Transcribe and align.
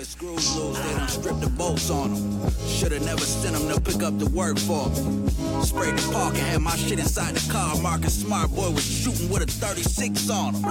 boys 0.00 0.08
screws 0.08 0.56
loose, 0.56 0.78
they 0.78 0.92
done 0.94 1.08
stripped 1.08 1.40
the 1.40 1.48
bolts 1.50 1.90
on 1.90 2.14
them. 2.14 2.50
Should've 2.66 3.04
never 3.04 3.20
sent 3.20 3.56
them 3.56 3.68
to 3.68 3.80
pick 3.80 4.02
up 4.02 4.18
the 4.18 4.28
work 4.30 4.58
for 4.58 4.88
me. 4.88 5.28
Sprayed 5.62 5.96
the 5.96 6.12
park 6.12 6.34
and 6.34 6.46
had 6.46 6.62
my 6.62 6.76
shit 6.76 6.98
inside 6.98 7.34
the 7.34 7.52
car. 7.52 7.76
Marcus 7.82 8.20
Smart 8.20 8.50
Boy 8.50 8.70
was 8.70 8.84
shooting 8.84 9.28
with 9.30 9.42
a 9.42 9.46
36 9.46 10.30
on 10.30 10.54
him. 10.54 10.62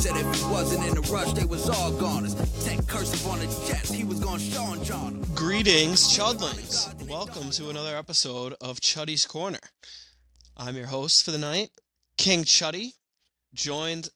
Said 0.00 0.16
if 0.16 0.34
he 0.34 0.44
wasn't 0.50 0.86
in 0.86 0.94
the 0.94 1.00
rush, 1.12 1.32
they 1.32 1.44
was 1.44 1.68
all 1.68 1.92
goners. 1.92 2.34
Tech 2.64 2.86
cursive 2.86 3.26
on 3.28 3.38
the 3.38 3.46
jets, 3.66 3.90
he 3.90 4.04
was 4.04 4.20
gonna 4.20 4.38
Sean 4.38 4.82
John. 4.84 5.24
Greetings, 5.34 6.16
Chudlings. 6.16 7.08
Welcome 7.08 7.50
to 7.52 7.70
another 7.70 7.96
episode 7.96 8.54
of 8.60 8.80
Chuddy's 8.80 9.26
Corner. 9.26 9.60
I'm 10.56 10.76
your 10.76 10.86
host 10.86 11.24
for 11.24 11.30
the 11.30 11.38
night, 11.38 11.70
King 12.18 12.44
Chuddy, 12.44 12.92
joined 13.54 14.10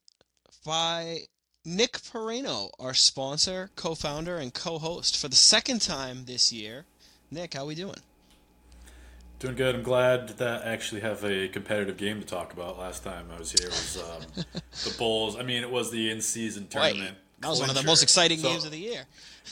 by 0.64 1.20
Nick 1.64 1.92
Piraino, 1.92 2.70
our 2.78 2.94
sponsor, 2.94 3.70
co-founder, 3.76 4.38
and 4.38 4.54
co-host 4.54 5.18
for 5.18 5.28
the 5.28 5.36
second 5.36 5.82
time 5.82 6.24
this 6.24 6.50
year. 6.52 6.86
Nick, 7.30 7.54
how 7.54 7.66
we 7.66 7.74
doing? 7.74 7.98
Doing 9.40 9.56
good. 9.56 9.74
I'm 9.74 9.82
glad 9.82 10.30
that 10.38 10.66
I 10.66 10.70
actually 10.72 11.02
have 11.02 11.22
a 11.22 11.48
competitive 11.48 11.98
game 11.98 12.20
to 12.20 12.26
talk 12.26 12.52
about. 12.52 12.78
Last 12.78 13.04
time 13.04 13.26
I 13.34 13.38
was 13.38 13.52
here 13.52 13.68
was 13.68 13.98
um, 13.98 14.44
the 14.84 14.94
Bulls. 14.98 15.36
I 15.36 15.42
mean, 15.42 15.62
it 15.62 15.70
was 15.70 15.90
the 15.90 16.10
in-season 16.10 16.68
tournament. 16.68 17.00
Right. 17.00 17.16
That 17.40 17.48
was 17.48 17.60
one 17.60 17.70
of 17.70 17.76
the 17.76 17.82
most 17.82 18.02
exciting 18.02 18.38
so 18.38 18.48
games 18.48 18.64
of 18.64 18.70
the 18.70 18.78
year. 18.78 19.04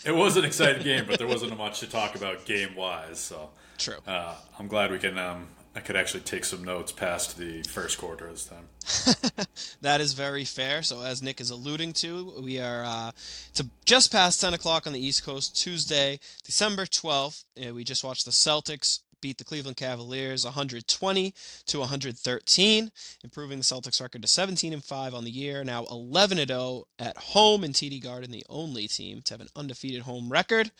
It 0.04 0.12
was 0.12 0.36
an 0.36 0.44
exciting 0.44 0.82
game, 0.82 1.04
but 1.06 1.18
there 1.18 1.28
wasn't 1.28 1.56
much 1.56 1.80
to 1.80 1.86
talk 1.86 2.14
about 2.14 2.44
game-wise. 2.46 3.18
So 3.18 3.50
true. 3.76 3.96
Uh, 4.06 4.34
I'm 4.58 4.68
glad 4.68 4.90
we 4.90 4.98
can. 4.98 5.18
Um, 5.18 5.46
I 5.78 5.80
could 5.80 5.94
actually 5.94 6.22
take 6.22 6.44
some 6.44 6.64
notes 6.64 6.90
past 6.90 7.38
the 7.38 7.62
first 7.62 7.98
quarter 7.98 8.28
this 8.28 8.46
time. 8.46 9.46
that 9.80 10.00
is 10.00 10.12
very 10.12 10.44
fair. 10.44 10.82
So, 10.82 11.02
as 11.02 11.22
Nick 11.22 11.40
is 11.40 11.50
alluding 11.50 11.92
to, 11.92 12.34
we 12.42 12.58
are 12.58 12.82
uh, 12.82 13.12
to 13.54 13.70
just 13.84 14.10
past 14.10 14.40
10 14.40 14.54
o'clock 14.54 14.88
on 14.88 14.92
the 14.92 14.98
East 14.98 15.24
Coast, 15.24 15.56
Tuesday, 15.56 16.18
December 16.44 16.84
12th. 16.84 17.44
Uh, 17.56 17.72
we 17.72 17.84
just 17.84 18.02
watched 18.02 18.24
the 18.24 18.32
Celtics 18.32 19.02
beat 19.20 19.38
the 19.38 19.44
Cleveland 19.44 19.76
Cavaliers 19.76 20.44
120 20.44 21.34
to 21.66 21.78
113, 21.78 22.90
improving 23.24 23.58
the 23.58 23.64
Celtics 23.64 24.00
record 24.00 24.22
to 24.22 24.28
17 24.28 24.72
and 24.72 24.84
5 24.84 25.14
on 25.14 25.24
the 25.24 25.30
year. 25.30 25.64
Now 25.64 25.84
11 25.90 26.38
and 26.38 26.48
0 26.48 26.84
at 26.98 27.16
home 27.16 27.64
in 27.64 27.72
TD 27.72 28.02
Garden, 28.02 28.30
the 28.30 28.44
only 28.48 28.88
team 28.88 29.22
to 29.22 29.34
have 29.34 29.40
an 29.40 29.48
undefeated 29.56 30.02
home 30.02 30.28
record. 30.28 30.70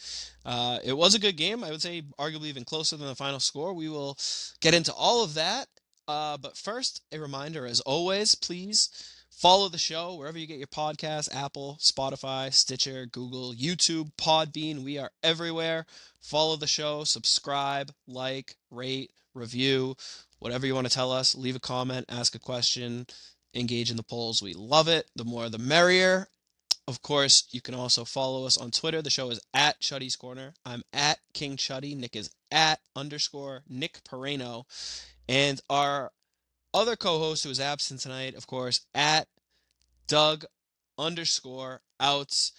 Uh, 0.44 0.78
it 0.84 0.96
was 0.96 1.14
a 1.14 1.20
good 1.20 1.36
game. 1.36 1.64
I 1.64 1.70
would 1.70 1.82
say 1.82 2.02
arguably 2.18 2.46
even 2.46 2.64
closer 2.64 2.96
than 2.96 3.08
the 3.08 3.14
final 3.14 3.40
score. 3.40 3.72
We 3.72 3.88
will 3.88 4.16
get 4.60 4.74
into 4.74 4.92
all 4.92 5.24
of 5.24 5.34
that. 5.34 5.68
Uh, 6.06 6.38
but 6.38 6.56
first, 6.56 7.02
a 7.12 7.18
reminder, 7.18 7.66
as 7.66 7.80
always, 7.80 8.34
please 8.34 8.88
Follow 9.38 9.68
the 9.68 9.78
show 9.78 10.16
wherever 10.16 10.36
you 10.36 10.48
get 10.48 10.58
your 10.58 10.66
podcasts 10.66 11.32
Apple, 11.32 11.78
Spotify, 11.80 12.52
Stitcher, 12.52 13.06
Google, 13.06 13.54
YouTube, 13.54 14.10
Podbean. 14.18 14.82
We 14.82 14.98
are 14.98 15.12
everywhere. 15.22 15.86
Follow 16.20 16.56
the 16.56 16.66
show, 16.66 17.04
subscribe, 17.04 17.92
like, 18.08 18.56
rate, 18.72 19.12
review, 19.34 19.94
whatever 20.40 20.66
you 20.66 20.74
want 20.74 20.88
to 20.88 20.92
tell 20.92 21.12
us. 21.12 21.36
Leave 21.36 21.54
a 21.54 21.60
comment, 21.60 22.06
ask 22.08 22.34
a 22.34 22.40
question, 22.40 23.06
engage 23.54 23.92
in 23.92 23.96
the 23.96 24.02
polls. 24.02 24.42
We 24.42 24.54
love 24.54 24.88
it. 24.88 25.08
The 25.14 25.24
more 25.24 25.48
the 25.48 25.56
merrier. 25.56 26.26
Of 26.88 27.02
course, 27.02 27.46
you 27.52 27.60
can 27.60 27.76
also 27.76 28.04
follow 28.04 28.44
us 28.44 28.56
on 28.56 28.72
Twitter. 28.72 29.02
The 29.02 29.08
show 29.08 29.30
is 29.30 29.40
at 29.54 29.78
Chuddy's 29.80 30.16
Corner. 30.16 30.54
I'm 30.66 30.82
at 30.92 31.20
King 31.32 31.56
Chuddy. 31.56 31.96
Nick 31.96 32.16
is 32.16 32.30
at 32.50 32.80
underscore 32.96 33.62
Nick 33.68 34.00
Piraino. 34.02 34.64
And 35.28 35.60
our 35.70 36.10
other 36.74 36.96
co-host 36.96 37.44
who 37.44 37.50
is 37.50 37.60
absent 37.60 38.00
tonight, 38.00 38.34
of 38.34 38.46
course, 38.46 38.86
at 38.94 39.26
Doug 40.06 40.44
underscore 40.98 41.80
outs. 42.00 42.52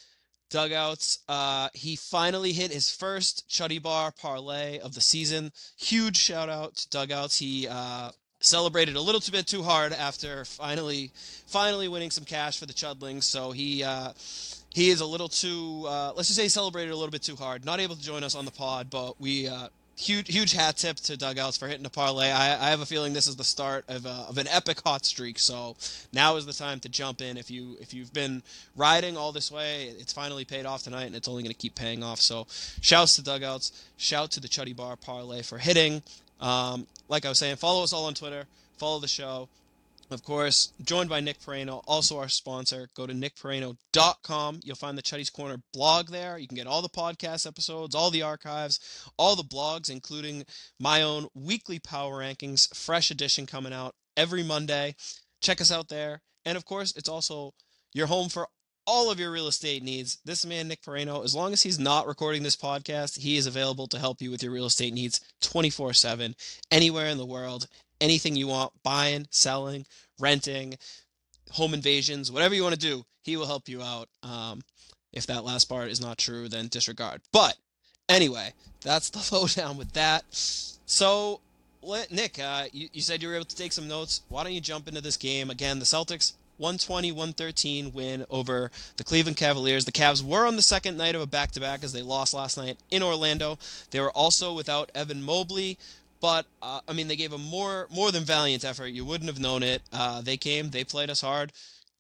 Doug 0.50 0.72
Outs. 0.72 1.20
Uh, 1.28 1.70
he 1.74 1.96
finally 1.96 2.54
hit 2.54 2.72
his 2.72 2.92
first 2.92 3.48
Chuddy 3.48 3.82
Bar 3.82 4.12
parlay 4.12 4.80
of 4.80 4.96
the 4.96 5.02
season. 5.02 5.52
Huge 5.78 6.18
shout 6.18 6.50
out 6.50 6.76
to 6.76 6.90
Doug 6.90 7.12
Outs. 7.12 7.38
He 7.38 7.68
uh, 7.68 8.10
celebrated 8.40 8.96
a 8.96 9.02
little 9.02 9.22
too 9.22 9.32
bit 9.32 9.46
too 9.46 9.62
hard 9.62 9.94
after 9.94 10.46
finally, 10.46 11.12
finally 11.46 11.88
winning 11.88 12.10
some 12.10 12.26
cash 12.26 12.58
for 12.58 12.66
the 12.66 12.74
Chudlings. 12.74 13.24
So 13.24 13.52
he 13.52 13.84
uh, 13.84 14.14
he 14.74 14.90
is 14.90 15.02
a 15.02 15.06
little 15.06 15.30
too. 15.30 15.86
Uh, 15.88 16.14
let's 16.16 16.30
just 16.30 16.38
say 16.38 16.44
he 16.44 16.50
celebrated 16.50 16.92
a 16.92 16.96
little 16.96 17.12
bit 17.12 17.22
too 17.22 17.36
hard. 17.36 17.64
Not 17.64 17.80
able 17.80 17.96
to 17.96 18.02
join 18.02 18.24
us 18.24 18.36
on 18.36 18.46
the 18.46 18.52
pod, 18.52 18.90
but 18.90 19.22
we 19.22 19.48
uh, 19.48 19.68
huge 20.00 20.32
huge 20.32 20.54
hat 20.54 20.78
tip 20.78 20.98
to 20.98 21.18
Doug 21.18 21.38
Outs 21.38 21.58
for 21.58 21.68
hitting 21.68 21.86
a 21.86 21.90
parlay. 21.90 22.32
I, 22.32 22.68
I 22.68 22.70
have 22.70 22.82
a 22.82 22.86
feeling 22.86 23.14
this 23.14 23.28
is 23.28 23.36
the 23.36 23.44
start 23.44 23.84
of, 23.88 24.06
a, 24.06 24.26
of 24.30 24.38
an 24.38 24.48
epic 24.48 24.82
hot 24.82 25.06
streak. 25.06 25.38
So 25.38 25.76
now 26.14 26.38
is 26.38 26.46
the 26.46 26.54
time 26.54 26.80
to 26.82 26.90
jump 26.90 27.22
in. 27.22 27.38
If 27.38 27.52
you 27.52 27.76
if 27.82 27.94
you've 27.94 28.14
been 28.14 28.42
riding 28.76 29.18
all 29.18 29.32
this 29.32 29.52
way, 29.52 29.94
it's 30.00 30.14
finally 30.14 30.46
paid 30.46 30.66
off 30.66 30.84
tonight, 30.84 31.06
and 31.06 31.16
it's 31.16 31.28
only 31.28 31.44
going 31.44 31.54
to 31.54 31.60
keep 31.60 31.76
paying 31.76 32.04
off. 32.04 32.20
So 32.20 32.48
shouts 32.82 33.16
to 33.18 33.24
Doug 33.24 33.44
Outs. 33.44 33.72
Shout 33.98 34.32
to 34.32 34.40
the 34.40 34.48
Chuddy 34.48 34.76
Bar 34.76 34.96
parlay 34.96 35.42
for 35.42 35.58
hitting. 35.58 36.02
Um, 36.40 36.88
like 37.10 37.26
I 37.26 37.30
was 37.30 37.40
saying, 37.40 37.58
follow 37.58 37.84
us 37.84 37.92
all 37.92 38.06
on 38.06 38.14
Twitter. 38.14 38.46
Follow 38.78 39.00
the 39.00 39.10
show 39.10 39.50
of 40.12 40.24
course, 40.24 40.74
joined 40.84 41.10
by 41.10 41.20
Nick 41.20 41.40
Piraino, 41.40 41.84
also 41.88 42.18
our 42.18 42.30
sponsor. 42.30 42.90
Go 42.96 43.06
to 43.06 43.14
nickpiraino.com. 43.14 44.60
You'll 44.64 44.76
find 44.76 44.98
the 44.98 45.04
Chuddy's 45.04 45.30
Corner 45.30 45.58
blog 45.74 46.10
there. 46.10 46.38
You 46.38 46.48
can 46.48 46.56
get 46.56 46.68
all 46.68 46.82
the 46.82 46.90
podcast 46.90 47.46
episodes, 47.46 47.94
all 47.94 48.10
the 48.10 48.24
archives, 48.24 48.80
all 49.18 49.36
the 49.36 49.44
blogs, 49.44 49.90
including 49.90 50.46
my 50.80 51.04
own 51.04 51.28
weekly 51.36 51.80
power 51.80 52.20
rankings, 52.20 52.74
fresh 52.76 53.12
edition 53.12 53.46
coming 53.46 53.74
out 53.74 53.94
every 54.18 54.44
Monday. 54.44 54.96
Check 55.42 55.62
us 55.62 55.72
out 55.72 55.90
there. 55.90 56.22
And 56.46 56.58
of 56.58 56.66
course, 56.66 56.94
it's 56.96 57.10
also 57.10 57.54
your 57.94 58.08
home 58.08 58.30
for 58.30 58.48
all 58.88 59.12
of 59.12 59.20
your 59.20 59.32
real 59.32 59.48
estate 59.48 59.84
needs. 59.84 60.18
This 60.26 60.44
man, 60.44 60.68
Nick 60.68 60.82
Piraino, 60.82 61.24
as 61.24 61.36
long 61.36 61.54
as 61.54 61.62
he's 61.62 61.78
not 61.78 62.08
recording 62.08 62.42
this 62.42 62.56
podcast, 62.56 63.20
he 63.20 63.38
is 63.38 63.46
available 63.46 63.86
to 63.88 64.00
help 64.00 64.20
you 64.22 64.32
with 64.32 64.42
your 64.42 64.52
real 64.52 64.66
estate 64.66 64.94
needs 64.94 65.22
24 65.42 65.94
7, 65.94 66.36
anywhere 66.72 67.06
in 67.06 67.20
the 67.20 67.26
world 67.26 67.68
anything 68.02 68.36
you 68.36 68.48
want 68.48 68.72
buying, 68.84 69.28
selling, 69.32 69.86
renting, 70.20 70.76
home 71.52 71.74
invasions, 71.74 72.32
whatever 72.32 72.56
you 72.56 72.64
want 72.64 72.76
to 72.76 72.80
do, 72.80 73.06
he 73.24 73.38
will 73.38 73.48
help 73.48 73.68
you 73.68 73.82
out. 73.82 74.10
Um, 74.24 74.62
if 75.12 75.26
that 75.28 75.44
last 75.44 75.66
part 75.66 75.90
is 75.90 76.02
not 76.02 76.18
true, 76.18 76.48
then 76.48 76.68
disregard. 76.68 77.22
But 77.32 77.56
anyway, 78.08 78.54
that's 78.82 79.10
the 79.10 79.28
lowdown 79.36 79.78
with 79.78 79.94
that. 79.94 80.24
So, 80.30 81.42
Nick, 82.12 82.40
uh, 82.40 82.66
you, 82.72 82.90
you 82.94 83.02
said 83.02 83.22
you 83.22 83.30
were 83.30 83.36
able 83.36 83.46
to 83.46 83.56
take 83.56 83.72
some 83.72 83.88
notes. 83.88 84.22
Why 84.30 84.44
don't 84.44 84.54
you 84.54 84.62
jump 84.62 84.88
into 84.88 85.02
this 85.02 85.18
game? 85.18 85.50
Again, 85.50 85.80
the 85.80 85.86
Celtics 85.86 86.34
120 86.60 87.14
113 87.14 87.94
win 87.94 88.26
over 88.30 88.70
the 88.98 89.04
Cleveland 89.04 89.38
Cavaliers. 89.38 89.86
The 89.86 89.94
Cavs 89.94 90.22
were 90.22 90.46
on 90.46 90.58
the 90.58 90.62
second 90.62 90.98
night 90.98 91.16
of 91.16 91.22
a 91.22 91.26
back 91.26 91.52
to 91.52 91.60
back 91.62 91.84
as 91.84 91.94
they 91.94 92.02
lost 92.02 92.34
last 92.34 92.58
night 92.58 92.78
in 92.92 93.02
Orlando. 93.02 93.58
They 93.92 94.02
were 94.02 94.12
also 94.12 94.54
without 94.54 94.92
Evan 94.94 95.24
Mobley, 95.24 95.78
but 96.22 96.46
uh, 96.62 96.82
I 96.88 96.94
mean, 96.94 97.08
they 97.08 97.16
gave 97.16 97.34
a 97.34 97.38
more 97.38 97.88
more 97.94 98.12
than 98.12 98.24
valiant 98.24 98.66
effort. 98.66 98.88
You 98.88 99.06
wouldn't 99.06 99.30
have 99.30 99.40
known 99.40 99.64
it. 99.64 99.82
Uh, 99.92 100.22
they 100.22 100.38
came, 100.38 100.70
they 100.70 100.84
played 100.84 101.10
us 101.10 101.22
hard. 101.22 101.52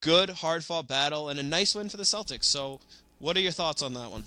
Good, 0.01 0.29
hard 0.29 0.63
fought 0.63 0.87
battle, 0.87 1.29
and 1.29 1.39
a 1.39 1.43
nice 1.43 1.75
win 1.75 1.89
for 1.89 1.97
the 1.97 2.03
Celtics. 2.03 2.45
So, 2.45 2.79
what 3.19 3.35
are 3.35 3.41
your 3.41 3.51
thoughts 3.51 3.81
on 3.81 3.93
that 3.95 4.11
one? 4.11 4.23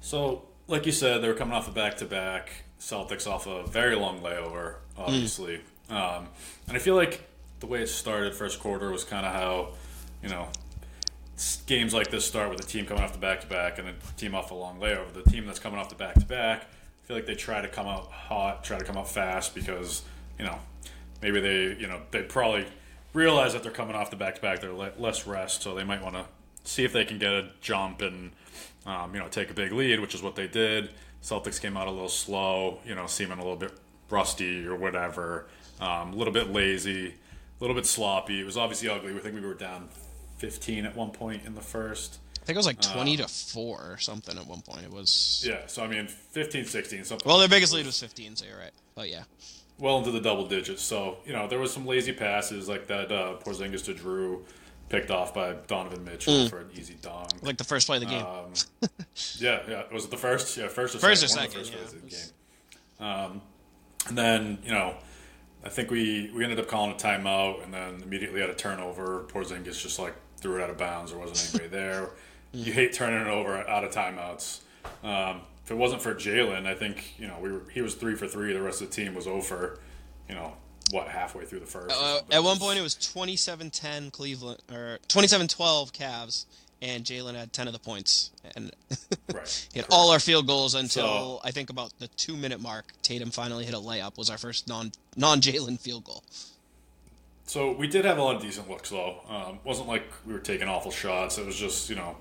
So, 0.00 0.44
like 0.66 0.86
you 0.86 0.92
said, 0.92 1.22
they 1.22 1.28
were 1.28 1.34
coming 1.34 1.54
off 1.54 1.68
a 1.68 1.72
back 1.72 1.98
to 1.98 2.06
back. 2.06 2.64
Celtics 2.78 3.26
off 3.26 3.46
a 3.46 3.66
very 3.66 3.94
long 3.96 4.20
layover, 4.20 4.76
obviously. 4.96 5.60
Mm. 5.90 5.94
Um, 5.94 6.28
and 6.66 6.76
I 6.76 6.80
feel 6.80 6.94
like 6.94 7.28
the 7.60 7.66
way 7.66 7.82
it 7.82 7.88
started 7.88 8.34
first 8.34 8.60
quarter 8.60 8.90
was 8.90 9.04
kind 9.04 9.26
of 9.26 9.34
how, 9.34 9.74
you 10.22 10.30
know, 10.30 10.48
games 11.66 11.92
like 11.92 12.10
this 12.10 12.24
start 12.24 12.48
with 12.48 12.60
a 12.60 12.66
team 12.66 12.86
coming 12.86 13.02
off 13.02 13.12
the 13.12 13.18
back 13.18 13.42
to 13.42 13.46
back 13.46 13.78
and 13.78 13.88
a 13.88 13.94
team 14.16 14.34
off 14.34 14.50
a 14.50 14.54
long 14.54 14.80
layover. 14.80 15.12
The 15.12 15.30
team 15.30 15.44
that's 15.44 15.58
coming 15.58 15.78
off 15.78 15.90
the 15.90 15.94
back 15.96 16.14
to 16.14 16.24
back 16.24 16.66
feel 17.10 17.16
like 17.16 17.26
they 17.26 17.34
try 17.34 17.60
to 17.60 17.66
come 17.66 17.88
out 17.88 18.06
hot, 18.12 18.62
try 18.62 18.78
to 18.78 18.84
come 18.84 18.96
out 18.96 19.10
fast 19.10 19.52
because 19.52 20.02
you 20.38 20.44
know 20.44 20.56
maybe 21.20 21.40
they 21.40 21.74
you 21.76 21.88
know 21.88 22.00
they 22.12 22.22
probably 22.22 22.64
realize 23.14 23.52
that 23.52 23.64
they're 23.64 23.72
coming 23.72 23.96
off 23.96 24.10
the 24.10 24.16
back 24.16 24.36
to 24.36 24.40
back, 24.40 24.60
they're 24.60 24.72
less 24.72 25.26
rest, 25.26 25.60
so 25.62 25.74
they 25.74 25.82
might 25.82 26.00
want 26.00 26.14
to 26.14 26.24
see 26.62 26.84
if 26.84 26.92
they 26.92 27.04
can 27.04 27.18
get 27.18 27.32
a 27.32 27.50
jump 27.60 28.00
and 28.00 28.30
um, 28.86 29.12
you 29.12 29.18
know 29.18 29.26
take 29.26 29.50
a 29.50 29.54
big 29.54 29.72
lead, 29.72 29.98
which 29.98 30.14
is 30.14 30.22
what 30.22 30.36
they 30.36 30.46
did. 30.46 30.90
Celtics 31.20 31.60
came 31.60 31.76
out 31.76 31.88
a 31.88 31.90
little 31.90 32.08
slow, 32.08 32.78
you 32.86 32.94
know, 32.94 33.08
seeming 33.08 33.38
a 33.38 33.42
little 33.42 33.56
bit 33.56 33.72
rusty 34.08 34.64
or 34.64 34.76
whatever, 34.76 35.48
um, 35.80 36.12
a 36.12 36.16
little 36.16 36.32
bit 36.32 36.52
lazy, 36.52 37.08
a 37.08 37.12
little 37.58 37.74
bit 37.74 37.86
sloppy. 37.86 38.40
It 38.40 38.44
was 38.44 38.56
obviously 38.56 38.88
ugly. 38.88 39.12
We 39.12 39.18
think 39.18 39.34
we 39.34 39.40
were 39.40 39.54
down 39.54 39.88
15 40.38 40.86
at 40.86 40.94
one 40.94 41.10
point 41.10 41.42
in 41.44 41.56
the 41.56 41.60
first. 41.60 42.20
I 42.40 42.44
think 42.44 42.56
it 42.56 42.58
was 42.58 42.66
like 42.66 42.80
20 42.80 43.14
uh, 43.14 43.22
to 43.22 43.28
4 43.28 43.92
or 43.92 43.98
something 43.98 44.36
at 44.36 44.46
one 44.46 44.62
point. 44.62 44.84
It 44.84 44.90
was. 44.90 45.44
Yeah, 45.46 45.66
so 45.66 45.84
I 45.84 45.88
mean, 45.88 46.08
15, 46.08 46.64
16, 46.64 47.04
something. 47.04 47.28
Well, 47.28 47.38
their 47.38 47.48
biggest 47.48 47.72
lead 47.72 47.86
was 47.86 48.00
15, 48.00 48.36
so 48.36 48.46
you're 48.46 48.58
right. 48.58 48.72
But 48.94 49.10
yeah. 49.10 49.24
Well 49.78 49.98
into 49.98 50.10
the 50.10 50.20
double 50.20 50.46
digits. 50.46 50.82
So, 50.82 51.18
you 51.24 51.32
know, 51.32 51.48
there 51.48 51.58
was 51.58 51.72
some 51.72 51.86
lazy 51.86 52.12
passes 52.12 52.68
like 52.68 52.86
that 52.88 53.10
uh, 53.12 53.36
Porzingis 53.44 53.84
to 53.86 53.94
Jrue 53.94 54.40
picked 54.88 55.10
off 55.10 55.32
by 55.32 55.54
Donovan 55.68 56.04
Mitchell 56.04 56.34
mm. 56.34 56.50
for 56.50 56.58
an 56.58 56.70
easy 56.74 56.96
dong. 57.00 57.28
Like 57.42 57.56
the 57.56 57.64
first 57.64 57.86
play 57.86 57.96
of 57.96 58.02
the 58.02 58.08
game. 58.08 58.26
Um, 58.26 58.52
yeah, 59.38 59.60
yeah. 59.68 59.82
Was 59.92 60.04
it 60.04 60.10
the 60.10 60.16
first? 60.16 60.56
Yeah, 60.56 60.68
first 60.68 60.94
or 60.94 60.98
first 60.98 61.26
second. 61.28 61.52
First 61.52 61.74
or 61.74 61.76
second, 61.76 62.02
yeah. 62.02 62.08
Was... 62.08 62.32
game. 62.98 63.06
Um, 63.06 63.42
and 64.08 64.18
then, 64.18 64.58
you 64.64 64.72
know, 64.72 64.96
I 65.64 65.68
think 65.68 65.90
we, 65.90 66.30
we 66.34 66.42
ended 66.42 66.58
up 66.58 66.68
calling 66.68 66.92
a 66.92 66.94
timeout 66.94 67.62
and 67.64 67.72
then 67.72 68.02
immediately 68.02 68.40
had 68.40 68.50
a 68.50 68.54
turnover. 68.54 69.26
Porzingis 69.28 69.80
just 69.80 69.98
like 69.98 70.14
threw 70.38 70.56
it 70.56 70.62
out 70.62 70.70
of 70.70 70.78
bounds. 70.78 71.12
There 71.12 71.20
wasn't 71.20 71.54
anybody 71.54 71.68
there. 71.76 72.10
You 72.52 72.72
hate 72.72 72.92
turning 72.92 73.20
it 73.20 73.28
over 73.28 73.56
out 73.68 73.84
of 73.84 73.92
timeouts. 73.92 74.60
Um, 75.04 75.42
if 75.64 75.70
it 75.70 75.76
wasn't 75.76 76.02
for 76.02 76.14
Jalen, 76.14 76.66
I 76.66 76.74
think 76.74 77.14
you 77.18 77.28
know 77.28 77.36
we 77.40 77.52
were, 77.52 77.62
he 77.72 77.80
was 77.80 77.94
three 77.94 78.16
for 78.16 78.26
three. 78.26 78.52
The 78.52 78.60
rest 78.60 78.82
of 78.82 78.90
the 78.90 78.96
team 78.96 79.14
was 79.14 79.26
over. 79.26 79.78
You 80.28 80.34
know 80.34 80.54
what? 80.90 81.08
Halfway 81.08 81.44
through 81.44 81.60
the 81.60 81.66
first. 81.66 81.94
Uh, 81.96 82.20
at 82.30 82.42
one 82.42 82.58
point, 82.58 82.78
it 82.78 82.82
was 82.82 82.94
27-10 82.94 84.12
Cleveland 84.12 84.60
or 84.70 84.98
27-12 85.08 85.92
Cavs, 85.92 86.46
and 86.82 87.04
Jalen 87.04 87.34
had 87.34 87.52
ten 87.52 87.66
of 87.66 87.72
the 87.72 87.78
points, 87.78 88.30
and 88.56 88.72
right. 89.34 89.68
he 89.72 89.78
had 89.78 89.86
all 89.90 90.10
our 90.10 90.18
field 90.18 90.46
goals 90.46 90.74
until 90.74 91.04
so, 91.04 91.40
I 91.44 91.50
think 91.50 91.70
about 91.70 91.92
the 91.98 92.08
two 92.08 92.36
minute 92.36 92.60
mark. 92.60 92.86
Tatum 93.02 93.30
finally 93.30 93.64
hit 93.64 93.74
a 93.74 93.78
layup. 93.78 94.16
Was 94.16 94.30
our 94.30 94.38
first 94.38 94.66
non 94.68 94.92
non 95.16 95.40
Jalen 95.40 95.78
field 95.78 96.04
goal. 96.04 96.24
So 97.44 97.72
we 97.72 97.88
did 97.88 98.04
have 98.04 98.18
a 98.18 98.22
lot 98.22 98.36
of 98.36 98.42
decent 98.42 98.70
looks 98.70 98.90
though. 98.90 99.20
Um, 99.28 99.58
wasn't 99.64 99.88
like 99.88 100.04
we 100.26 100.32
were 100.32 100.38
taking 100.38 100.68
awful 100.68 100.90
shots. 100.90 101.36
It 101.36 101.46
was 101.46 101.56
just 101.56 101.90
you 101.90 101.96
know 101.96 102.16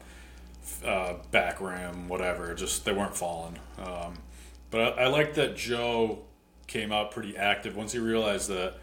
uh, 0.85 1.15
back 1.31 1.61
rim, 1.61 2.07
whatever. 2.07 2.53
Just 2.53 2.85
they 2.85 2.91
weren't 2.91 3.15
falling. 3.15 3.57
Um, 3.77 4.13
but 4.71 4.99
I, 4.99 5.03
I 5.03 5.07
like 5.07 5.35
that 5.35 5.55
Joe 5.55 6.19
came 6.67 6.91
out 6.91 7.11
pretty 7.11 7.35
active 7.35 7.75
once 7.75 7.91
he 7.91 7.99
realized 7.99 8.47
that 8.49 8.75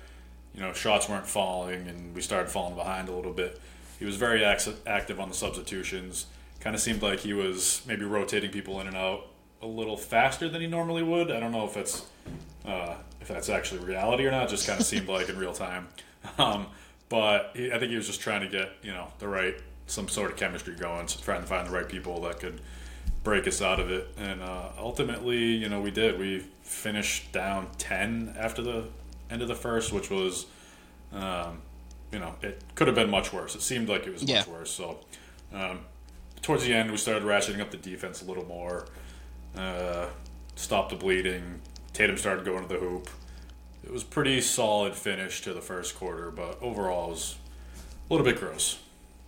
you 0.54 0.60
know 0.60 0.72
shots 0.72 1.08
weren't 1.08 1.26
falling 1.26 1.86
and 1.86 2.14
we 2.14 2.20
started 2.20 2.50
falling 2.50 2.74
behind 2.74 3.08
a 3.08 3.12
little 3.12 3.32
bit. 3.32 3.60
He 3.98 4.04
was 4.04 4.16
very 4.16 4.44
active 4.44 5.20
on 5.20 5.28
the 5.28 5.34
substitutions. 5.34 6.26
Kind 6.60 6.74
of 6.74 6.82
seemed 6.82 7.02
like 7.02 7.20
he 7.20 7.32
was 7.32 7.82
maybe 7.86 8.04
rotating 8.04 8.50
people 8.50 8.80
in 8.80 8.86
and 8.86 8.96
out 8.96 9.28
a 9.62 9.66
little 9.66 9.96
faster 9.96 10.48
than 10.48 10.60
he 10.60 10.66
normally 10.66 11.02
would. 11.02 11.30
I 11.30 11.40
don't 11.40 11.52
know 11.52 11.64
if 11.64 11.76
it's 11.76 12.04
uh, 12.66 12.96
if 13.20 13.28
that's 13.28 13.48
actually 13.48 13.84
reality 13.84 14.26
or 14.26 14.30
not. 14.30 14.48
Just 14.48 14.66
kind 14.66 14.78
of 14.78 14.86
seemed 14.86 15.08
like 15.08 15.28
in 15.28 15.38
real 15.38 15.52
time. 15.54 15.88
Um, 16.38 16.66
but 17.08 17.52
he, 17.54 17.70
I 17.70 17.78
think 17.78 17.90
he 17.90 17.96
was 17.96 18.08
just 18.08 18.20
trying 18.20 18.40
to 18.40 18.48
get 18.48 18.72
you 18.82 18.90
know 18.90 19.06
the 19.20 19.28
right 19.28 19.54
some 19.86 20.08
sort 20.08 20.30
of 20.30 20.36
chemistry 20.36 20.74
going, 20.74 21.08
so 21.08 21.20
trying 21.20 21.42
to 21.42 21.46
find 21.46 21.66
the 21.66 21.70
right 21.72 21.88
people 21.88 22.20
that 22.22 22.40
could 22.40 22.60
break 23.22 23.46
us 23.46 23.62
out 23.62 23.80
of 23.80 23.90
it. 23.90 24.08
And 24.18 24.42
uh, 24.42 24.70
ultimately, 24.78 25.38
you 25.38 25.68
know, 25.68 25.80
we 25.80 25.90
did. 25.90 26.18
We 26.18 26.46
finished 26.62 27.32
down 27.32 27.68
ten 27.78 28.34
after 28.38 28.62
the 28.62 28.84
end 29.30 29.42
of 29.42 29.48
the 29.48 29.54
first, 29.54 29.92
which 29.92 30.10
was 30.10 30.46
um, 31.12 31.62
you 32.12 32.18
know, 32.18 32.34
it 32.42 32.62
could 32.74 32.86
have 32.86 32.96
been 32.96 33.10
much 33.10 33.32
worse. 33.32 33.54
It 33.54 33.62
seemed 33.62 33.88
like 33.88 34.06
it 34.06 34.12
was 34.12 34.22
yeah. 34.22 34.38
much 34.38 34.48
worse. 34.48 34.70
So, 34.70 34.98
um, 35.52 35.80
towards 36.42 36.64
the 36.64 36.72
end, 36.72 36.90
we 36.90 36.96
started 36.96 37.24
ratcheting 37.24 37.60
up 37.60 37.70
the 37.70 37.76
defense 37.76 38.22
a 38.22 38.24
little 38.24 38.44
more. 38.44 38.86
Uh, 39.56 40.06
stopped 40.54 40.90
the 40.90 40.96
bleeding. 40.96 41.60
Tatum 41.92 42.16
started 42.16 42.44
going 42.44 42.62
to 42.62 42.68
the 42.68 42.80
hoop. 42.80 43.08
It 43.84 43.92
was 43.92 44.04
pretty 44.04 44.40
solid 44.40 44.94
finish 44.94 45.42
to 45.42 45.54
the 45.54 45.60
first 45.60 45.96
quarter, 45.96 46.30
but 46.30 46.60
overall, 46.60 47.08
it 47.08 47.10
was 47.10 47.36
a 48.08 48.12
little 48.12 48.24
bit 48.24 48.38
gross. 48.38 48.78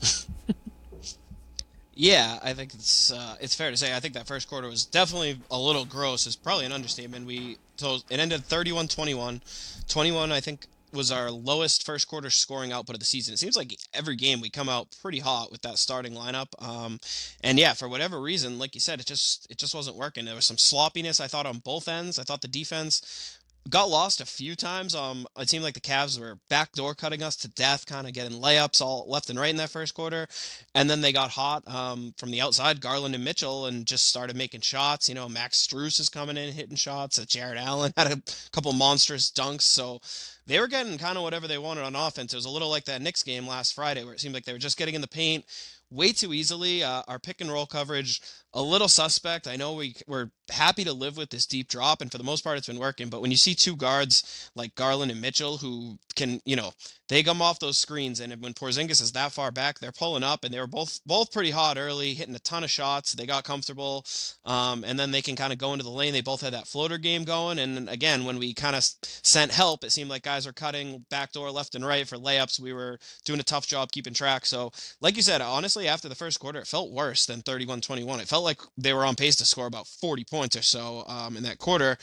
yeah, 1.95 2.39
I 2.43 2.53
think 2.53 2.75
it's 2.75 3.12
uh, 3.12 3.37
it's 3.41 3.55
fair 3.55 3.71
to 3.71 3.77
say. 3.77 3.95
I 3.95 4.00
think 4.00 4.15
that 4.15 4.27
first 4.27 4.49
quarter 4.49 4.69
was 4.69 4.85
definitely 4.85 5.39
a 5.50 5.59
little 5.59 5.85
gross. 5.85 6.27
It's 6.27 6.37
probably 6.37 6.67
an 6.67 6.73
understatement. 6.73 7.27
We 7.27 7.59
so 7.77 7.99
it 8.11 8.19
ended 8.21 8.43
31-21. 8.43 9.87
21, 9.89 10.33
I 10.33 10.41
think 10.41 10.67
was 10.93 11.12
our 11.12 11.31
lowest 11.31 11.85
first 11.85 12.09
quarter 12.09 12.31
scoring 12.31 12.73
output 12.73 12.97
of 12.97 13.00
the 13.00 13.06
season. 13.06 13.35
It 13.35 13.39
seems 13.39 13.56
like 13.56 13.77
every 13.93 14.17
game 14.17 14.41
we 14.41 14.50
come 14.50 14.69
out 14.69 14.97
pretty 15.03 15.19
hot 15.19 15.53
with 15.53 15.62
that 15.62 15.79
starting 15.79 16.15
lineup. 16.15 16.49
Um, 16.61 16.99
and 17.43 17.59
yeah, 17.59 17.75
for 17.75 17.89
whatever 17.89 18.21
reason, 18.21 18.59
like 18.59 18.75
you 18.75 18.81
said, 18.81 19.00
it 19.00 19.06
just 19.06 19.47
it 19.50 19.59
just 19.59 19.75
wasn't 19.75 19.97
working. 19.97 20.25
There 20.25 20.35
was 20.35 20.47
some 20.47 20.59
sloppiness 20.59 21.21
I 21.21 21.27
thought 21.27 21.47
on 21.47 21.59
both 21.59 21.89
ends. 21.89 22.19
I 22.19 22.23
thought 22.23 22.43
the 22.43 22.49
defense 22.49 23.38
got 23.69 23.91
lost 23.91 24.20
a 24.20 24.26
few 24.26 24.55
times. 24.55 24.94
Um, 24.94 25.26
it 25.38 25.49
seemed 25.49 25.65
like 25.65 25.75
the 25.75 25.81
Cavs 25.81 26.19
were 26.19 26.38
backdoor 26.49 26.94
cutting 26.94 27.23
us 27.23 27.37
to 27.37 27.49
death, 27.49 27.87
kind 27.87 28.06
of 28.06 28.12
getting 28.12 28.41
layups 28.41 28.81
all 28.81 29.06
left 29.09 29.31
and 29.31 29.38
right 29.38 29.50
in 29.50 29.56
that 29.56 29.70
first 29.70 29.94
quarter, 29.94 30.26
and 30.75 30.88
then 30.88 31.00
they 31.00 31.12
got 31.12 31.31
hot 31.31 31.67
um, 31.69 32.15
from 32.17 32.31
the 32.31 32.41
outside, 32.41 32.81
Garland 32.81 33.15
and 33.15 33.25
Mitchell, 33.25 33.67
and 33.67 33.87
just 33.87 34.06
started 34.09 34.37
making 34.37 34.61
shots. 34.61 35.09
You 35.09 35.15
know, 35.15 35.29
Max 35.29 35.67
Strus 35.67 36.00
is 36.00 36.09
coming 36.09 36.37
in 36.37 36.53
hitting 36.53 36.76
shots. 36.76 37.25
Jarrett 37.26 37.59
Allen 37.59 37.93
had 37.97 38.12
a 38.12 38.23
couple 38.53 38.73
monstrous 38.73 39.31
dunks, 39.31 39.62
so 39.62 40.00
they 40.47 40.59
were 40.59 40.69
getting 40.69 40.99
kind 40.99 41.17
of 41.17 41.25
whatever 41.25 41.47
they 41.47 41.59
wanted 41.59 41.85
on 41.85 41.97
offense. 41.97 42.32
It 42.32 42.37
was 42.37 42.47
a 42.47 42.50
little 42.50 42.71
like 42.71 42.85
that 42.85 43.03
Knicks 43.03 43.23
game 43.23 43.47
last 43.47 43.75
Friday, 43.75 44.05
where 44.05 44.14
it 44.14 44.21
seemed 44.21 44.35
like 44.35 44.44
they 44.44 44.53
were 44.53 44.59
just 44.59 44.79
getting 44.79 44.94
in 44.94 45.00
the 45.00 45.09
paint 45.09 45.44
way 45.91 46.12
too 46.12 46.32
easily. 46.35 46.82
Uh, 46.82 47.03
our 47.09 47.19
pick 47.19 47.41
and 47.41 47.50
roll 47.50 47.67
coverage 47.67 48.21
a 48.55 48.62
little 48.62 48.89
suspect. 48.89 49.47
I 49.47 49.56
know 49.56 49.75
we 49.75 49.95
we're 50.06 50.31
happy 50.50 50.85
to 50.85 50.93
live 50.93 51.17
with 51.17 51.31
this 51.31 51.47
deep 51.47 51.69
drop, 51.69 52.00
and 52.00 52.11
for 52.11 52.19
the 52.19 52.25
most 52.25 52.43
part, 52.43 52.59
it's 52.59 52.67
been 52.67 52.79
working. 52.79 53.09
But 53.09 53.21
when 53.21 53.31
you 53.31 53.37
see 53.37 53.55
two 53.55 53.77
guards 53.77 54.50
like 54.55 54.75
Garland 54.75 55.11
and 55.11 55.21
Mitchell 55.21 55.59
who 55.59 55.99
can, 56.17 56.41
you 56.45 56.56
know, 56.56 56.73
they 57.09 57.23
come 57.23 57.41
off 57.41 57.59
those 57.59 57.79
screens, 57.79 58.21
and 58.21 58.35
when 58.43 58.55
Porzingis 58.55 59.03
is 59.03 59.12
that 59.12 59.33
far 59.33 59.50
back, 59.50 59.79
they're 59.79 59.93
pulling 59.93 60.23
up, 60.23 60.45
and 60.45 60.53
they 60.53 60.61
were 60.61 60.67
both 60.67 61.00
both 61.06 61.33
pretty 61.33 61.50
hot 61.50 61.79
early, 61.79 62.15
hitting 62.15 62.35
a 62.35 62.41
ton 62.41 62.65
of 62.65 62.71
shots. 62.71 63.12
They 63.12 63.27
got 63.27 63.45
comfortable, 63.45 64.05
um, 64.45 64.85
and 64.85 64.99
then 64.99 65.11
they 65.11 65.23
can 65.23 65.37
kind 65.37 65.53
of 65.53 65.59
go 65.59 65.73
into 65.73 65.85
the 65.85 65.91
lane. 65.91 66.12
They 66.12 66.21
both 66.21 66.43
had 66.43 66.53
that 66.53 66.67
floater 66.67 66.99
game 66.99 67.25
going, 67.25 67.59
and 67.59 67.89
again, 67.89 68.25
when 68.25 68.39
we 68.39 68.55
kind 68.55 68.77
of 68.77 68.85
sent 69.03 69.53
help, 69.53 69.85
it 69.85 69.93
seemed 69.93 70.11
like 70.11 70.23
guys 70.23 70.47
are 70.47 70.53
cutting 70.53 71.05
backdoor 71.11 71.50
left 71.50 71.75
and 71.75 71.87
right 71.87 72.06
for 72.06 72.17
layups. 72.17 72.61
We 72.61 72.73
were 72.73 72.99
doing 73.25 73.41
a 73.41 73.45
tough 73.45 73.67
job 73.67 73.91
keeping 73.91 74.15
track. 74.15 74.45
So, 74.45 74.73
like 75.00 75.17
you 75.17 75.23
said, 75.23 75.41
honestly, 75.41 75.89
after 75.89 76.09
the 76.09 76.15
first 76.15 76.41
quarter, 76.41 76.61
it 76.61 76.67
felt 76.67 76.93
worse 76.93 77.27
than 77.27 77.43
31-21. 77.43 78.21
It 78.21 78.29
felt 78.29 78.45
like 78.49 78.61
they 78.77 78.93
were 78.93 79.05
on 79.05 79.15
pace 79.15 79.37
to 79.37 79.45
score 79.45 79.67
about 79.67 79.87
40 79.87 80.25
points 80.25 80.56
or 80.56 80.62
so 80.62 81.05
um, 81.06 81.37
in 81.37 81.43
that 81.45 81.59
quarter, 81.59 81.99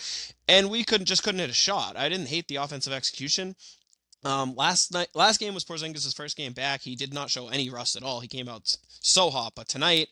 and 0.47 0.69
we 0.69 0.83
couldn't 0.83 1.07
just 1.07 1.23
couldn't 1.23 1.39
hit 1.39 1.49
a 1.49 1.53
shot. 1.53 1.97
I 1.97 2.07
didn't 2.07 2.27
hate 2.27 2.47
the 2.47 2.57
offensive 2.57 2.93
execution. 2.93 3.55
Um, 4.23 4.55
last 4.55 4.91
night, 4.91 5.09
last 5.13 5.39
game 5.39 5.53
was 5.53 5.65
Porzingis' 5.65 6.15
first 6.15 6.35
game 6.35 6.53
back. 6.53 6.81
He 6.81 6.95
did 6.95 7.13
not 7.13 7.29
show 7.29 7.47
any 7.47 7.69
rust 7.69 7.95
at 7.95 8.03
all. 8.03 8.21
He 8.21 8.27
came 8.27 8.49
out 8.49 8.75
so 8.87 9.29
hot, 9.29 9.53
but 9.55 9.67
tonight 9.67 10.09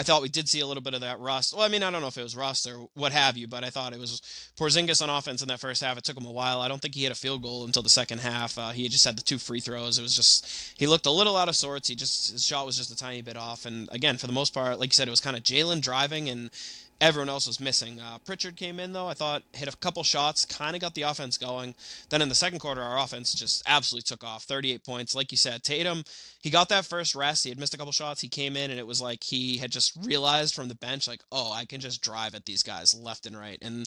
I 0.00 0.04
thought 0.04 0.22
we 0.22 0.28
did 0.28 0.48
see 0.48 0.60
a 0.60 0.66
little 0.66 0.82
bit 0.82 0.94
of 0.94 1.00
that 1.00 1.18
rust. 1.18 1.52
Well, 1.54 1.64
I 1.64 1.68
mean, 1.68 1.82
I 1.82 1.90
don't 1.90 2.00
know 2.00 2.06
if 2.06 2.16
it 2.16 2.22
was 2.22 2.36
rust 2.36 2.68
or 2.68 2.88
what 2.94 3.10
have 3.10 3.36
you, 3.36 3.48
but 3.48 3.64
I 3.64 3.70
thought 3.70 3.92
it 3.92 3.98
was 3.98 4.22
Porzingis 4.56 5.02
on 5.02 5.10
offense 5.10 5.42
in 5.42 5.48
that 5.48 5.58
first 5.58 5.82
half. 5.82 5.98
It 5.98 6.04
took 6.04 6.16
him 6.16 6.24
a 6.24 6.30
while. 6.30 6.60
I 6.60 6.68
don't 6.68 6.80
think 6.80 6.94
he 6.94 7.02
had 7.02 7.10
a 7.10 7.16
field 7.16 7.42
goal 7.42 7.64
until 7.64 7.82
the 7.82 7.88
second 7.88 8.20
half. 8.20 8.56
Uh, 8.56 8.70
he 8.70 8.88
just 8.88 9.04
had 9.04 9.18
the 9.18 9.22
two 9.22 9.38
free 9.38 9.58
throws. 9.58 9.98
It 9.98 10.02
was 10.02 10.14
just 10.14 10.72
he 10.78 10.86
looked 10.86 11.06
a 11.06 11.10
little 11.10 11.36
out 11.36 11.48
of 11.48 11.56
sorts. 11.56 11.88
He 11.88 11.96
just 11.96 12.30
his 12.30 12.46
shot 12.46 12.64
was 12.64 12.76
just 12.76 12.92
a 12.92 12.96
tiny 12.96 13.22
bit 13.22 13.36
off. 13.36 13.66
And 13.66 13.88
again, 13.90 14.18
for 14.18 14.28
the 14.28 14.32
most 14.32 14.54
part, 14.54 14.78
like 14.78 14.90
you 14.90 14.94
said, 14.94 15.08
it 15.08 15.10
was 15.10 15.20
kind 15.20 15.36
of 15.36 15.42
Jalen 15.42 15.80
driving 15.80 16.28
and 16.28 16.50
everyone 17.00 17.28
else 17.28 17.46
was 17.46 17.60
missing. 17.60 18.00
Uh, 18.00 18.18
Pritchard 18.18 18.56
came 18.56 18.80
in 18.80 18.92
though. 18.92 19.06
I 19.06 19.14
thought 19.14 19.42
hit 19.52 19.72
a 19.72 19.76
couple 19.76 20.02
shots, 20.02 20.44
kind 20.44 20.74
of 20.74 20.80
got 20.80 20.94
the 20.94 21.02
offense 21.02 21.38
going. 21.38 21.74
Then 22.08 22.22
in 22.22 22.28
the 22.28 22.34
second 22.34 22.58
quarter, 22.58 22.82
our 22.82 22.98
offense 22.98 23.34
just 23.34 23.62
absolutely 23.66 24.06
took 24.06 24.24
off. 24.24 24.44
38 24.44 24.84
points, 24.84 25.14
like 25.14 25.30
you 25.30 25.38
said. 25.38 25.62
Tatum, 25.62 26.04
he 26.40 26.50
got 26.50 26.68
that 26.70 26.84
first 26.84 27.14
rest. 27.14 27.44
He 27.44 27.50
had 27.50 27.58
missed 27.58 27.74
a 27.74 27.78
couple 27.78 27.92
shots. 27.92 28.20
He 28.20 28.28
came 28.28 28.56
in 28.56 28.70
and 28.70 28.80
it 28.80 28.86
was 28.86 29.00
like 29.00 29.22
he 29.22 29.58
had 29.58 29.70
just 29.70 29.92
realized 30.04 30.54
from 30.54 30.68
the 30.68 30.74
bench, 30.74 31.06
like, 31.06 31.22
oh, 31.30 31.52
I 31.52 31.64
can 31.64 31.80
just 31.80 32.02
drive 32.02 32.34
at 32.34 32.46
these 32.46 32.62
guys 32.62 32.94
left 32.94 33.26
and 33.26 33.38
right. 33.38 33.58
And 33.62 33.86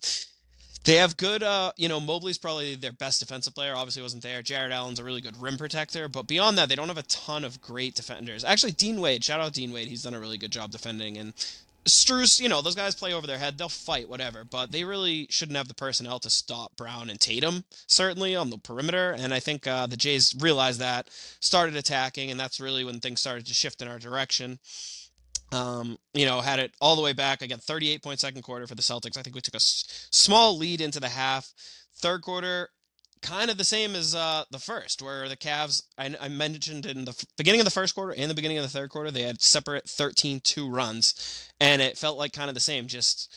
they 0.83 0.95
have 0.95 1.17
good, 1.17 1.43
uh, 1.43 1.73
you 1.77 1.87
know, 1.87 1.99
Mobley's 1.99 2.39
probably 2.39 2.75
their 2.75 2.91
best 2.91 3.19
defensive 3.19 3.53
player. 3.53 3.75
Obviously, 3.75 4.01
wasn't 4.01 4.23
there. 4.23 4.41
Jarrett 4.41 4.71
Allen's 4.71 4.99
a 4.99 5.03
really 5.03 5.21
good 5.21 5.39
rim 5.39 5.57
protector, 5.57 6.07
but 6.07 6.27
beyond 6.27 6.57
that, 6.57 6.69
they 6.69 6.75
don't 6.75 6.87
have 6.87 6.97
a 6.97 7.03
ton 7.03 7.43
of 7.43 7.61
great 7.61 7.93
defenders. 7.93 8.43
Actually, 8.43 8.71
Dean 8.71 8.99
Wade, 8.99 9.23
shout 9.23 9.39
out 9.39 9.53
Dean 9.53 9.71
Wade, 9.71 9.89
he's 9.89 10.03
done 10.03 10.15
a 10.15 10.19
really 10.19 10.39
good 10.39 10.51
job 10.51 10.71
defending. 10.71 11.17
And 11.17 11.33
Strus, 11.85 12.39
you 12.39 12.47
know, 12.47 12.61
those 12.61 12.75
guys 12.75 12.93
play 12.93 13.13
over 13.13 13.25
their 13.25 13.39
head. 13.39 13.57
They'll 13.57 13.69
fight, 13.69 14.07
whatever, 14.07 14.43
but 14.43 14.71
they 14.71 14.83
really 14.83 15.27
shouldn't 15.29 15.57
have 15.57 15.67
the 15.67 15.73
personnel 15.73 16.19
to 16.19 16.29
stop 16.29 16.75
Brown 16.75 17.09
and 17.09 17.19
Tatum, 17.19 17.63
certainly 17.87 18.35
on 18.35 18.49
the 18.51 18.57
perimeter. 18.59 19.15
And 19.17 19.33
I 19.33 19.39
think 19.39 19.65
uh, 19.65 19.87
the 19.87 19.97
Jays 19.97 20.35
realized 20.39 20.79
that, 20.79 21.09
started 21.39 21.75
attacking, 21.75 22.29
and 22.29 22.39
that's 22.39 22.59
really 22.59 22.83
when 22.83 22.99
things 22.99 23.19
started 23.19 23.47
to 23.47 23.53
shift 23.53 23.81
in 23.81 23.87
our 23.87 23.97
direction. 23.97 24.59
Um, 25.51 25.97
you 26.13 26.25
know, 26.25 26.39
had 26.39 26.59
it 26.59 26.73
all 26.79 26.95
the 26.95 27.01
way 27.01 27.13
back 27.13 27.41
again, 27.41 27.57
38 27.57 28.03
point 28.03 28.19
second 28.19 28.43
quarter 28.43 28.67
for 28.67 28.75
the 28.75 28.81
Celtics. 28.81 29.17
I 29.17 29.21
think 29.21 29.35
we 29.35 29.41
took 29.41 29.55
a 29.55 29.57
s- 29.57 30.07
small 30.11 30.57
lead 30.57 30.81
into 30.81 30.99
the 30.99 31.09
half. 31.09 31.51
Third 31.95 32.21
quarter, 32.21 32.69
kind 33.21 33.51
of 33.51 33.57
the 33.57 33.63
same 33.63 33.95
as 33.95 34.15
uh, 34.15 34.43
the 34.51 34.59
first, 34.59 35.01
where 35.01 35.29
the 35.29 35.37
Cavs, 35.37 35.83
I, 35.97 36.15
I, 36.19 36.27
mentioned 36.27 36.85
in 36.85 37.05
the 37.05 37.25
beginning 37.37 37.61
of 37.61 37.65
the 37.65 37.71
first 37.71 37.95
quarter 37.95 38.13
and 38.17 38.29
the 38.29 38.35
beginning 38.35 38.57
of 38.57 38.63
the 38.63 38.69
third 38.69 38.89
quarter, 38.89 39.11
they 39.11 39.23
had 39.23 39.41
separate 39.41 39.87
13 39.87 40.39
2 40.41 40.69
runs. 40.69 41.51
And 41.59 41.81
it 41.81 41.97
felt 41.97 42.17
like 42.17 42.33
kind 42.33 42.49
of 42.49 42.55
the 42.55 42.59
same, 42.59 42.87
just 42.87 43.33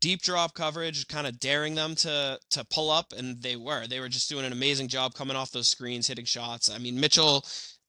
deep 0.00 0.22
drop 0.22 0.54
coverage, 0.54 1.08
kind 1.08 1.26
of 1.26 1.40
daring 1.40 1.74
them 1.74 1.94
to 1.96 2.38
to 2.50 2.64
pull 2.66 2.90
up, 2.90 3.12
and 3.16 3.42
they 3.42 3.56
were. 3.56 3.86
They 3.86 4.00
were 4.00 4.08
just 4.08 4.28
doing 4.28 4.44
an 4.44 4.52
amazing 4.52 4.88
job 4.88 5.14
coming 5.14 5.36
off 5.36 5.50
those 5.50 5.68
screens, 5.68 6.06
hitting 6.06 6.26
shots. 6.26 6.70
I 6.70 6.78
mean, 6.78 7.00
Mitchell 7.00 7.44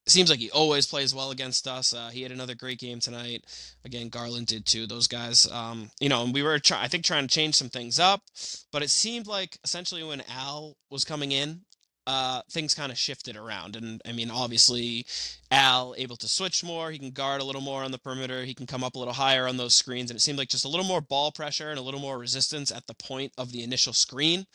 seems 0.07 0.29
like 0.29 0.39
he 0.39 0.51
always 0.51 0.85
plays 0.85 1.13
well 1.15 1.31
against 1.31 1.67
us. 1.67 1.93
Uh, 1.93 2.09
he 2.09 2.21
had 2.21 2.31
another 2.31 2.55
great 2.55 2.79
game 2.79 2.99
tonight. 2.99 3.45
Again, 3.83 4.09
Garland 4.09 4.47
did 4.47 4.65
too. 4.65 4.85
Those 4.85 5.07
guys, 5.07 5.49
um, 5.51 5.89
you 5.99 6.09
know, 6.09 6.23
and 6.23 6.33
we 6.33 6.43
were, 6.43 6.59
try- 6.59 6.81
I 6.81 6.87
think, 6.87 7.03
trying 7.03 7.27
to 7.27 7.33
change 7.33 7.55
some 7.55 7.69
things 7.69 7.99
up, 7.99 8.21
but 8.71 8.83
it 8.83 8.89
seemed 8.89 9.27
like 9.27 9.57
essentially 9.63 10.03
when 10.03 10.23
Al 10.29 10.77
was 10.89 11.03
coming 11.03 11.31
in, 11.31 11.61
uh, 12.07 12.41
things 12.51 12.75
kind 12.75 12.91
of 12.91 12.97
shifted 12.97 13.35
around. 13.35 13.75
And 13.75 14.01
I 14.05 14.11
mean, 14.11 14.29
obviously, 14.29 15.05
Al 15.49 15.95
able 15.97 16.17
to 16.17 16.27
switch 16.27 16.63
more. 16.63 16.91
He 16.91 16.99
can 16.99 17.11
guard 17.11 17.41
a 17.41 17.45
little 17.45 17.61
more 17.61 17.83
on 17.83 17.91
the 17.91 17.97
perimeter. 17.97 18.43
He 18.43 18.53
can 18.53 18.67
come 18.67 18.83
up 18.83 18.95
a 18.95 18.99
little 18.99 19.13
higher 19.13 19.47
on 19.47 19.57
those 19.57 19.73
screens, 19.73 20.11
and 20.11 20.17
it 20.17 20.21
seemed 20.21 20.37
like 20.37 20.49
just 20.49 20.65
a 20.65 20.69
little 20.69 20.85
more 20.85 21.01
ball 21.01 21.31
pressure 21.31 21.69
and 21.71 21.79
a 21.79 21.83
little 21.83 21.99
more 21.99 22.19
resistance 22.19 22.71
at 22.71 22.85
the 22.87 22.93
point 22.93 23.33
of 23.37 23.51
the 23.51 23.63
initial 23.63 23.93
screen 23.93 24.45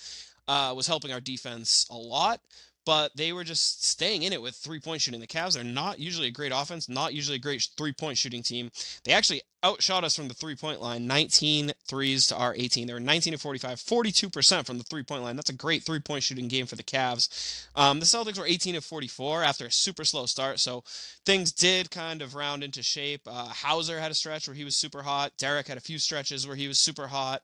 uh, 0.46 0.72
was 0.76 0.86
helping 0.86 1.12
our 1.12 1.20
defense 1.20 1.86
a 1.90 1.96
lot. 1.96 2.40
But 2.86 3.16
they 3.16 3.32
were 3.32 3.44
just 3.44 3.84
staying 3.84 4.22
in 4.22 4.32
it 4.32 4.40
with 4.40 4.54
three 4.54 4.80
point 4.80 5.02
shooting. 5.02 5.20
The 5.20 5.26
Cavs 5.26 5.58
are 5.58 5.64
not 5.64 5.98
usually 5.98 6.28
a 6.28 6.32
great 6.32 6.52
offense, 6.54 6.88
not 6.88 7.14
usually 7.14 7.36
a 7.36 7.40
great 7.40 7.68
three 7.76 7.92
point 7.92 8.18
shooting 8.18 8.42
team. 8.42 8.70
They 9.04 9.12
actually 9.12 9.42
outshot 9.64 10.04
us 10.04 10.16
from 10.16 10.28
the 10.28 10.34
three 10.34 10.56
point 10.56 10.80
line 10.80 11.06
19 11.06 11.72
threes 11.86 12.26
to 12.28 12.36
our 12.36 12.54
18. 12.56 12.86
They 12.86 12.92
were 12.92 13.00
19 13.00 13.34
to 13.34 13.38
45, 13.38 13.78
42% 13.78 14.66
from 14.66 14.78
the 14.78 14.84
three 14.84 15.02
point 15.02 15.22
line. 15.22 15.36
That's 15.36 15.50
a 15.50 15.54
great 15.54 15.82
three 15.82 16.00
point 16.00 16.22
shooting 16.22 16.48
game 16.48 16.66
for 16.66 16.76
the 16.76 16.82
Cavs. 16.82 17.66
Um, 17.76 18.00
the 18.00 18.06
Celtics 18.06 18.38
were 18.38 18.46
18 18.46 18.74
to 18.74 18.80
44 18.80 19.42
after 19.42 19.66
a 19.66 19.70
super 19.70 20.04
slow 20.04 20.26
start, 20.26 20.60
so 20.60 20.82
things 21.26 21.52
did 21.52 21.90
kind 21.90 22.22
of 22.22 22.34
round 22.34 22.64
into 22.64 22.82
shape. 22.82 23.22
Uh, 23.26 23.46
Hauser 23.46 24.00
had 24.00 24.10
a 24.10 24.14
stretch 24.14 24.48
where 24.48 24.54
he 24.54 24.64
was 24.64 24.76
super 24.76 25.02
hot. 25.02 25.32
Derrick 25.38 25.68
had 25.68 25.76
a 25.76 25.82
few 25.82 25.98
stretches 25.98 26.46
where 26.46 26.56
he 26.56 26.68
was 26.68 26.78
super 26.78 27.06
hot. 27.06 27.42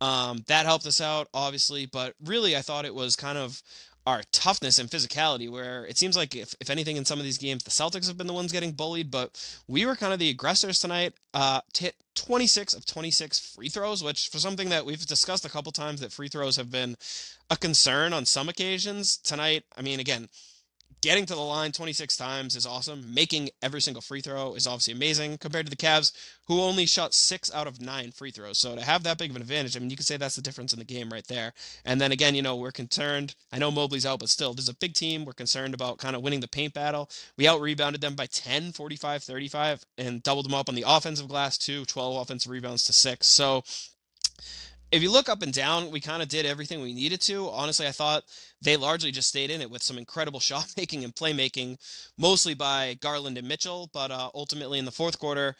Um, 0.00 0.44
that 0.46 0.66
helped 0.66 0.86
us 0.86 1.00
out, 1.00 1.28
obviously, 1.34 1.86
but 1.86 2.14
really, 2.24 2.56
I 2.56 2.62
thought 2.62 2.84
it 2.84 2.94
was 2.94 3.16
kind 3.16 3.36
of 3.36 3.60
our 4.08 4.22
toughness 4.32 4.78
and 4.78 4.88
physicality, 4.88 5.50
where 5.50 5.84
it 5.84 5.98
seems 5.98 6.16
like 6.16 6.34
if, 6.34 6.54
if 6.60 6.70
anything 6.70 6.96
in 6.96 7.04
some 7.04 7.18
of 7.18 7.26
these 7.26 7.36
games, 7.36 7.62
the 7.62 7.70
Celtics 7.70 8.08
have 8.08 8.16
been 8.16 8.26
the 8.26 8.32
ones 8.32 8.50
getting 8.50 8.72
bullied, 8.72 9.10
but 9.10 9.38
we 9.68 9.84
were 9.84 9.94
kind 9.94 10.14
of 10.14 10.18
the 10.18 10.30
aggressors 10.30 10.78
tonight. 10.78 11.12
Uh, 11.34 11.60
hit 11.76 11.94
26 12.14 12.72
of 12.72 12.86
26 12.86 13.38
free 13.38 13.68
throws, 13.68 14.02
which 14.02 14.28
for 14.30 14.38
something 14.38 14.70
that 14.70 14.86
we've 14.86 15.04
discussed 15.04 15.44
a 15.44 15.50
couple 15.50 15.72
times 15.72 16.00
that 16.00 16.10
free 16.10 16.28
throws 16.28 16.56
have 16.56 16.70
been 16.70 16.96
a 17.50 17.56
concern 17.58 18.14
on 18.14 18.24
some 18.24 18.48
occasions. 18.48 19.18
Tonight, 19.18 19.64
I 19.76 19.82
mean, 19.82 20.00
again, 20.00 20.30
getting 21.00 21.26
to 21.26 21.34
the 21.34 21.40
line 21.40 21.72
26 21.72 22.16
times 22.16 22.56
is 22.56 22.66
awesome. 22.66 23.14
Making 23.14 23.50
every 23.62 23.80
single 23.80 24.00
free 24.00 24.20
throw 24.20 24.54
is 24.54 24.66
obviously 24.66 24.94
amazing 24.94 25.38
compared 25.38 25.66
to 25.66 25.70
the 25.70 25.76
Cavs, 25.76 26.12
who 26.46 26.60
only 26.60 26.86
shot 26.86 27.14
six 27.14 27.52
out 27.54 27.66
of 27.66 27.80
nine 27.80 28.10
free 28.10 28.30
throws. 28.30 28.58
So 28.58 28.74
to 28.74 28.84
have 28.84 29.02
that 29.04 29.18
big 29.18 29.30
of 29.30 29.36
an 29.36 29.42
advantage, 29.42 29.76
I 29.76 29.80
mean, 29.80 29.90
you 29.90 29.96
could 29.96 30.06
say 30.06 30.16
that's 30.16 30.36
the 30.36 30.42
difference 30.42 30.72
in 30.72 30.78
the 30.78 30.84
game 30.84 31.10
right 31.10 31.26
there. 31.26 31.52
And 31.84 32.00
then 32.00 32.12
again, 32.12 32.34
you 32.34 32.42
know, 32.42 32.56
we're 32.56 32.72
concerned. 32.72 33.34
I 33.52 33.58
know 33.58 33.70
Mobley's 33.70 34.06
out, 34.06 34.20
but 34.20 34.28
still, 34.28 34.54
there's 34.54 34.68
a 34.68 34.74
big 34.74 34.94
team. 34.94 35.24
We're 35.24 35.32
concerned 35.32 35.74
about 35.74 35.98
kind 35.98 36.16
of 36.16 36.22
winning 36.22 36.40
the 36.40 36.48
paint 36.48 36.74
battle. 36.74 37.08
We 37.36 37.46
out 37.46 37.60
rebounded 37.60 38.00
them 38.00 38.14
by 38.14 38.26
10, 38.26 38.72
45, 38.72 39.22
35, 39.22 39.84
and 39.98 40.22
doubled 40.22 40.46
them 40.46 40.54
up 40.54 40.68
on 40.68 40.74
the 40.74 40.84
offensive 40.86 41.28
glass 41.28 41.58
too, 41.58 41.84
12 41.84 42.22
offensive 42.22 42.50
rebounds 42.50 42.84
to 42.84 42.92
six. 42.92 43.28
So 43.28 43.62
if 44.90 45.02
you 45.02 45.10
look 45.10 45.28
up 45.28 45.42
and 45.42 45.52
down, 45.52 45.90
we 45.90 46.00
kind 46.00 46.22
of 46.22 46.28
did 46.28 46.46
everything 46.46 46.80
we 46.80 46.94
needed 46.94 47.20
to. 47.22 47.48
Honestly, 47.50 47.86
I 47.86 47.92
thought 47.92 48.24
they 48.62 48.76
largely 48.76 49.10
just 49.10 49.28
stayed 49.28 49.50
in 49.50 49.60
it 49.60 49.70
with 49.70 49.82
some 49.82 49.98
incredible 49.98 50.40
shot 50.48 50.72
making 50.76 51.04
and 51.04 51.14
playmaking, 51.14 51.78
mostly 52.16 52.54
by 52.54 52.94
Garland 53.00 53.38
and 53.38 53.46
Mitchell. 53.46 53.90
But 53.92 54.10
uh, 54.10 54.30
ultimately, 54.34 54.78
in 54.78 54.84
the 54.84 54.90
fourth 54.90 55.18
quarter, 55.18 55.56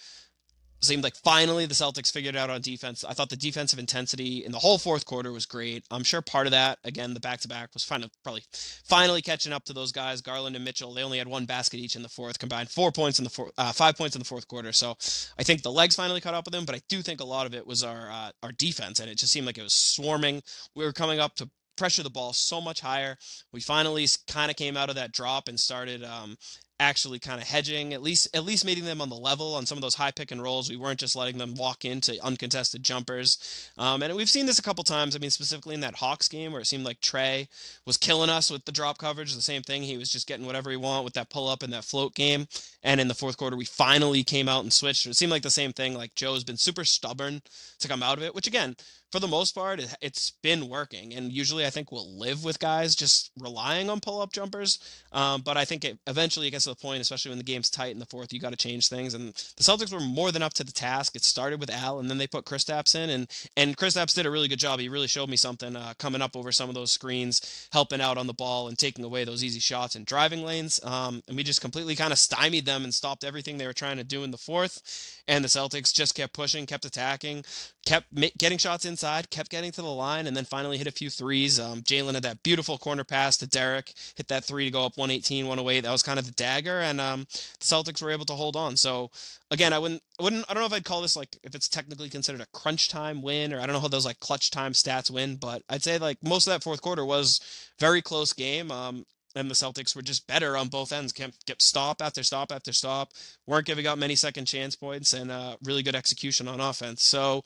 seemed 0.80 1.02
like 1.02 1.16
finally 1.16 1.66
the 1.66 1.74
Celtics 1.74 2.12
figured 2.12 2.36
out 2.36 2.50
on 2.50 2.60
defense. 2.60 3.04
I 3.04 3.12
thought 3.12 3.30
the 3.30 3.36
defensive 3.36 3.78
intensity 3.78 4.44
in 4.44 4.52
the 4.52 4.58
whole 4.58 4.78
fourth 4.78 5.04
quarter 5.04 5.32
was 5.32 5.46
great. 5.46 5.84
I'm 5.90 6.04
sure 6.04 6.22
part 6.22 6.46
of 6.46 6.52
that, 6.52 6.78
again, 6.84 7.14
the 7.14 7.20
back 7.20 7.40
to 7.40 7.48
back 7.48 7.70
was 7.74 7.84
finally 7.84 8.10
probably 8.22 8.44
finally 8.84 9.22
catching 9.22 9.52
up 9.52 9.64
to 9.64 9.72
those 9.72 9.92
guys, 9.92 10.20
Garland 10.20 10.56
and 10.56 10.64
Mitchell. 10.64 10.94
They 10.94 11.02
only 11.02 11.18
had 11.18 11.28
one 11.28 11.46
basket 11.46 11.78
each 11.78 11.96
in 11.96 12.02
the 12.02 12.08
fourth, 12.08 12.38
combined 12.38 12.70
four 12.70 12.92
points 12.92 13.18
in 13.18 13.24
the 13.24 13.30
four, 13.30 13.50
uh, 13.58 13.72
five 13.72 13.96
points 13.96 14.14
in 14.14 14.20
the 14.20 14.24
fourth 14.24 14.46
quarter. 14.48 14.72
So 14.72 14.96
I 15.38 15.42
think 15.42 15.62
the 15.62 15.72
legs 15.72 15.96
finally 15.96 16.20
caught 16.20 16.34
up 16.34 16.46
with 16.46 16.52
them, 16.52 16.64
but 16.64 16.74
I 16.74 16.80
do 16.88 17.02
think 17.02 17.20
a 17.20 17.24
lot 17.24 17.46
of 17.46 17.54
it 17.54 17.66
was 17.66 17.82
our 17.82 18.10
uh, 18.10 18.30
our 18.42 18.52
defense, 18.52 19.00
and 19.00 19.10
it 19.10 19.18
just 19.18 19.32
seemed 19.32 19.46
like 19.46 19.58
it 19.58 19.62
was 19.62 19.74
swarming. 19.74 20.42
We 20.74 20.84
were 20.84 20.92
coming 20.92 21.20
up 21.20 21.34
to 21.36 21.50
pressure 21.78 22.02
the 22.02 22.10
ball 22.10 22.32
so 22.32 22.60
much 22.60 22.80
higher. 22.80 23.16
We 23.52 23.60
finally 23.60 24.06
kind 24.26 24.50
of 24.50 24.56
came 24.56 24.76
out 24.76 24.90
of 24.90 24.96
that 24.96 25.12
drop 25.12 25.48
and 25.48 25.58
started 25.58 26.04
um, 26.04 26.36
actually 26.80 27.18
kind 27.18 27.40
of 27.40 27.46
hedging, 27.48 27.92
at 27.92 28.02
least 28.02 28.28
at 28.34 28.44
least 28.44 28.64
meeting 28.64 28.84
them 28.84 29.00
on 29.00 29.08
the 29.08 29.16
level 29.16 29.54
on 29.54 29.66
some 29.66 29.76
of 29.76 29.82
those 29.82 29.94
high 29.94 30.10
pick 30.10 30.30
and 30.30 30.42
rolls. 30.42 30.70
We 30.70 30.76
weren't 30.76 31.00
just 31.00 31.16
letting 31.16 31.38
them 31.38 31.54
walk 31.54 31.84
into 31.84 32.22
uncontested 32.24 32.82
jumpers. 32.82 33.70
Um, 33.76 34.02
and 34.02 34.14
we've 34.14 34.28
seen 34.28 34.46
this 34.46 34.58
a 34.58 34.62
couple 34.62 34.84
times. 34.84 35.16
I 35.16 35.18
mean, 35.18 35.30
specifically 35.30 35.74
in 35.74 35.80
that 35.80 35.96
Hawks 35.96 36.28
game 36.28 36.52
where 36.52 36.60
it 36.60 36.66
seemed 36.66 36.84
like 36.84 37.00
Trae 37.00 37.48
was 37.84 37.96
killing 37.96 38.30
us 38.30 38.50
with 38.50 38.64
the 38.64 38.72
drop 38.72 38.98
coverage. 38.98 39.34
The 39.34 39.42
same 39.42 39.62
thing. 39.62 39.82
He 39.82 39.96
was 39.96 40.10
just 40.10 40.26
getting 40.26 40.46
whatever 40.46 40.70
he 40.70 40.76
want 40.76 41.04
with 41.04 41.14
that 41.14 41.30
pull 41.30 41.48
up 41.48 41.62
and 41.62 41.72
that 41.72 41.84
float 41.84 42.14
game. 42.14 42.46
And 42.82 43.00
in 43.00 43.08
the 43.08 43.14
fourth 43.14 43.36
quarter, 43.36 43.56
we 43.56 43.64
finally 43.64 44.22
came 44.22 44.48
out 44.48 44.62
and 44.62 44.72
switched. 44.72 45.06
It 45.06 45.16
seemed 45.16 45.32
like 45.32 45.42
the 45.42 45.50
same 45.50 45.72
thing. 45.72 45.94
Like 45.94 46.14
Joe's 46.14 46.44
been 46.44 46.56
super 46.56 46.84
stubborn 46.84 47.42
to 47.80 47.88
come 47.88 48.02
out 48.02 48.18
of 48.18 48.24
it, 48.24 48.34
which 48.34 48.46
again, 48.46 48.76
for 49.10 49.20
the 49.20 49.28
most 49.28 49.54
part, 49.54 49.80
it's 50.00 50.32
been 50.42 50.68
working. 50.68 51.14
And 51.14 51.32
usually, 51.32 51.64
I 51.64 51.70
think 51.70 51.90
we'll 51.90 52.18
live 52.18 52.44
with 52.44 52.58
guys 52.58 52.94
just 52.94 53.30
relying 53.38 53.88
on 53.88 54.00
pull 54.00 54.20
up 54.20 54.32
jumpers. 54.32 54.78
Um, 55.12 55.40
but 55.42 55.56
I 55.56 55.64
think 55.64 55.84
it 55.84 55.98
eventually 56.06 56.48
it 56.48 56.50
gets 56.50 56.64
to 56.64 56.70
the 56.70 56.76
point, 56.76 57.00
especially 57.00 57.30
when 57.30 57.38
the 57.38 57.44
game's 57.44 57.70
tight 57.70 57.92
in 57.92 57.98
the 57.98 58.06
fourth, 58.06 58.32
you 58.32 58.40
got 58.40 58.50
to 58.50 58.56
change 58.56 58.88
things. 58.88 59.14
And 59.14 59.34
the 59.56 59.62
Celtics 59.62 59.92
were 59.92 60.00
more 60.00 60.30
than 60.30 60.42
up 60.42 60.54
to 60.54 60.64
the 60.64 60.72
task. 60.72 61.16
It 61.16 61.24
started 61.24 61.60
with 61.60 61.70
Al, 61.70 62.00
and 62.00 62.10
then 62.10 62.18
they 62.18 62.26
put 62.26 62.44
Kristaps 62.44 62.94
in, 62.94 63.10
and 63.10 63.28
and 63.56 63.76
Kristaps 63.76 64.14
did 64.14 64.26
a 64.26 64.30
really 64.30 64.48
good 64.48 64.58
job. 64.58 64.80
He 64.80 64.88
really 64.88 65.06
showed 65.06 65.28
me 65.28 65.36
something 65.36 65.74
uh, 65.74 65.94
coming 65.98 66.22
up 66.22 66.36
over 66.36 66.52
some 66.52 66.68
of 66.68 66.74
those 66.74 66.92
screens, 66.92 67.68
helping 67.72 68.00
out 68.00 68.18
on 68.18 68.26
the 68.26 68.34
ball 68.34 68.68
and 68.68 68.78
taking 68.78 69.04
away 69.04 69.24
those 69.24 69.42
easy 69.42 69.60
shots 69.60 69.94
and 69.94 70.04
driving 70.04 70.44
lanes. 70.44 70.80
Um, 70.84 71.22
and 71.28 71.36
we 71.36 71.42
just 71.42 71.60
completely 71.60 71.96
kind 71.96 72.12
of 72.12 72.18
stymied 72.18 72.66
them 72.66 72.84
and 72.84 72.92
stopped 72.92 73.24
everything 73.24 73.56
they 73.56 73.66
were 73.66 73.72
trying 73.72 73.96
to 73.96 74.04
do 74.04 74.22
in 74.22 74.30
the 74.30 74.38
fourth. 74.38 75.22
And 75.26 75.44
the 75.44 75.48
Celtics 75.48 75.92
just 75.92 76.14
kept 76.14 76.32
pushing, 76.32 76.66
kept 76.66 76.84
attacking, 76.84 77.44
kept 77.84 78.06
getting 78.38 78.58
shots 78.58 78.84
inside, 78.98 79.30
kept 79.30 79.50
getting 79.50 79.70
to 79.70 79.80
the 79.80 79.88
line, 79.88 80.26
and 80.26 80.36
then 80.36 80.44
finally 80.44 80.76
hit 80.76 80.88
a 80.88 80.92
few 80.92 81.08
threes. 81.08 81.60
Um, 81.60 81.82
Jalen 81.82 82.14
had 82.14 82.24
that 82.24 82.42
beautiful 82.42 82.78
corner 82.78 83.04
pass 83.04 83.36
to 83.36 83.46
Derrick, 83.46 83.94
hit 84.16 84.26
that 84.26 84.44
three 84.44 84.64
to 84.64 84.70
go 84.72 84.84
up 84.84 84.96
118, 84.96 85.46
108. 85.46 85.80
That 85.82 85.92
was 85.92 86.02
kind 86.02 86.18
of 86.18 86.26
the 86.26 86.32
dagger, 86.32 86.80
and 86.80 87.00
um, 87.00 87.20
the 87.30 87.64
Celtics 87.64 88.02
were 88.02 88.10
able 88.10 88.24
to 88.24 88.32
hold 88.32 88.56
on. 88.56 88.76
So 88.76 89.10
again, 89.52 89.72
I 89.72 89.78
wouldn't, 89.78 90.02
I 90.18 90.24
wouldn't, 90.24 90.44
I 90.48 90.54
don't 90.54 90.62
know 90.62 90.66
if 90.66 90.72
I'd 90.72 90.84
call 90.84 91.00
this 91.00 91.14
like 91.14 91.36
if 91.44 91.54
it's 91.54 91.68
technically 91.68 92.08
considered 92.08 92.40
a 92.40 92.46
crunch 92.46 92.88
time 92.88 93.22
win, 93.22 93.52
or 93.52 93.60
I 93.60 93.66
don't 93.66 93.74
know 93.74 93.80
how 93.80 93.88
those 93.88 94.06
like 94.06 94.18
clutch 94.18 94.50
time 94.50 94.72
stats 94.72 95.10
win, 95.12 95.36
but 95.36 95.62
I'd 95.68 95.84
say 95.84 95.98
like 95.98 96.18
most 96.24 96.48
of 96.48 96.52
that 96.52 96.64
fourth 96.64 96.82
quarter 96.82 97.04
was 97.04 97.40
very 97.78 98.02
close 98.02 98.32
game. 98.32 98.72
Um, 98.72 99.06
and 99.34 99.48
the 99.48 99.54
Celtics 99.54 99.94
were 99.94 100.02
just 100.02 100.26
better 100.26 100.56
on 100.56 100.68
both 100.68 100.90
ends. 100.90 101.12
Kept, 101.12 101.46
kept 101.46 101.62
stop 101.62 102.02
after 102.02 102.22
stop 102.22 102.50
after 102.50 102.72
stop. 102.72 103.12
weren't 103.46 103.66
giving 103.66 103.86
up 103.86 103.98
many 103.98 104.16
second 104.16 104.46
chance 104.46 104.74
points, 104.74 105.12
and 105.12 105.30
uh, 105.30 105.56
really 105.62 105.82
good 105.82 105.94
execution 105.94 106.48
on 106.48 106.60
offense. 106.60 107.04
So 107.04 107.44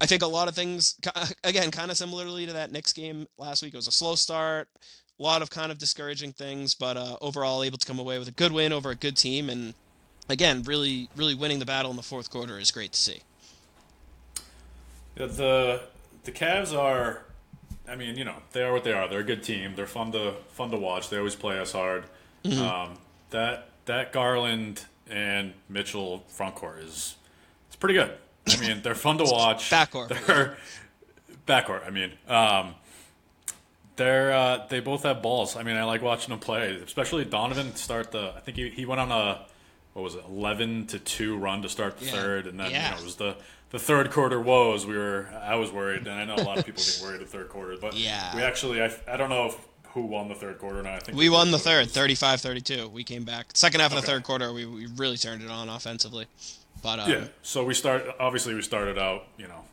I 0.00 0.06
think 0.06 0.22
a 0.22 0.26
lot 0.26 0.48
of 0.48 0.54
things, 0.54 0.98
again, 1.44 1.70
kind 1.70 1.90
of 1.90 1.96
similarly 1.96 2.46
to 2.46 2.52
that 2.54 2.72
Knicks 2.72 2.92
game 2.92 3.26
last 3.38 3.62
week. 3.62 3.74
It 3.74 3.76
was 3.76 3.86
a 3.86 3.92
slow 3.92 4.14
start, 4.14 4.68
a 5.18 5.22
lot 5.22 5.42
of 5.42 5.50
kind 5.50 5.70
of 5.70 5.78
discouraging 5.78 6.32
things, 6.32 6.74
but 6.74 6.96
uh, 6.96 7.16
overall 7.20 7.62
able 7.62 7.78
to 7.78 7.86
come 7.86 7.98
away 7.98 8.18
with 8.18 8.28
a 8.28 8.32
good 8.32 8.52
win 8.52 8.72
over 8.72 8.90
a 8.90 8.94
good 8.94 9.16
team, 9.16 9.50
and 9.50 9.74
again, 10.28 10.62
really, 10.62 11.08
really 11.16 11.34
winning 11.34 11.58
the 11.58 11.66
battle 11.66 11.90
in 11.90 11.96
the 11.96 12.02
fourth 12.02 12.30
quarter 12.30 12.58
is 12.58 12.70
great 12.70 12.92
to 12.92 12.98
see. 12.98 13.20
Yeah, 15.16 15.26
the 15.26 15.82
the 16.24 16.32
Cavs 16.32 16.76
are 16.76 17.24
I 17.90 17.96
mean, 17.96 18.16
you 18.16 18.24
know, 18.24 18.36
they 18.52 18.62
are 18.62 18.72
what 18.72 18.84
they 18.84 18.92
are. 18.92 19.08
They're 19.08 19.20
a 19.20 19.24
good 19.24 19.42
team. 19.42 19.74
They're 19.74 19.86
fun 19.86 20.12
to 20.12 20.34
fun 20.50 20.70
to 20.70 20.76
watch. 20.76 21.10
They 21.10 21.18
always 21.18 21.34
play 21.34 21.58
us 21.58 21.72
hard. 21.72 22.04
Mm-hmm. 22.44 22.62
Um, 22.62 22.98
that 23.30 23.68
that 23.86 24.12
Garland 24.12 24.84
and 25.08 25.54
Mitchell 25.68 26.24
front 26.28 26.54
court 26.54 26.78
is 26.78 27.16
it's 27.66 27.76
pretty 27.76 27.94
good. 27.94 28.12
I 28.48 28.56
mean, 28.60 28.82
they're 28.82 28.94
fun 28.94 29.18
to 29.18 29.24
watch. 29.24 29.70
Backcourt. 29.70 30.08
They're 30.08 30.56
backcourt. 31.46 31.86
I 31.86 31.90
mean, 31.90 32.12
um, 32.28 32.74
they're 33.96 34.32
uh, 34.32 34.66
they 34.68 34.80
both 34.80 35.02
have 35.02 35.22
balls. 35.22 35.56
I 35.56 35.62
mean, 35.62 35.76
I 35.76 35.84
like 35.84 36.02
watching 36.02 36.30
them 36.30 36.38
play, 36.38 36.76
especially 36.76 37.24
Donovan 37.24 37.74
start 37.76 38.12
the. 38.12 38.32
I 38.36 38.40
think 38.40 38.56
he, 38.56 38.70
he 38.70 38.86
went 38.86 39.00
on 39.00 39.12
a 39.12 39.46
what 39.92 40.02
was 40.02 40.14
it, 40.14 40.24
eleven 40.28 40.86
to 40.88 40.98
two 40.98 41.36
run 41.36 41.62
to 41.62 41.68
start 41.68 41.98
the 41.98 42.06
yeah. 42.06 42.12
third, 42.12 42.46
and 42.46 42.58
then 42.58 42.70
yeah. 42.70 42.90
you 42.90 42.94
know 42.94 43.00
it 43.00 43.04
was 43.04 43.16
the 43.16 43.36
the 43.70 43.78
third 43.78 44.10
quarter 44.10 44.40
woes, 44.40 44.84
we 44.84 44.96
were 44.96 45.28
I 45.42 45.56
was 45.56 45.70
worried, 45.70 46.06
and 46.06 46.10
I 46.10 46.24
know 46.24 46.34
a 46.34 46.44
lot 46.44 46.58
of 46.58 46.66
people 46.66 46.82
get 46.82 47.00
worried 47.02 47.20
the 47.20 47.26
third 47.26 47.48
quarter, 47.48 47.76
but 47.80 47.94
yeah, 47.94 48.34
we 48.34 48.42
actually 48.42 48.82
I, 48.82 48.92
I 49.08 49.16
don't 49.16 49.30
know 49.30 49.46
if, 49.46 49.58
who 49.94 50.02
won 50.02 50.28
the 50.28 50.34
third 50.34 50.58
quarter. 50.58 50.82
Now 50.82 50.94
I 50.94 50.98
think 50.98 51.16
we 51.16 51.28
won 51.28 51.50
the 51.50 51.58
third, 51.58 51.88
35-32. 51.88 52.90
We 52.90 53.04
came 53.04 53.24
back 53.24 53.46
second 53.54 53.80
half 53.80 53.92
of 53.92 54.00
the 54.00 54.06
third 54.06 54.24
quarter. 54.24 54.52
We, 54.52 54.66
we 54.66 54.86
really 54.86 55.16
turned 55.16 55.42
it 55.42 55.50
on 55.50 55.68
offensively, 55.68 56.26
but 56.82 57.00
um, 57.00 57.10
yeah. 57.10 57.24
So 57.42 57.64
we 57.64 57.74
start 57.74 58.04
obviously 58.18 58.54
we 58.54 58.62
started 58.62 58.98
out 58.98 59.26
you 59.36 59.48
know 59.48 59.64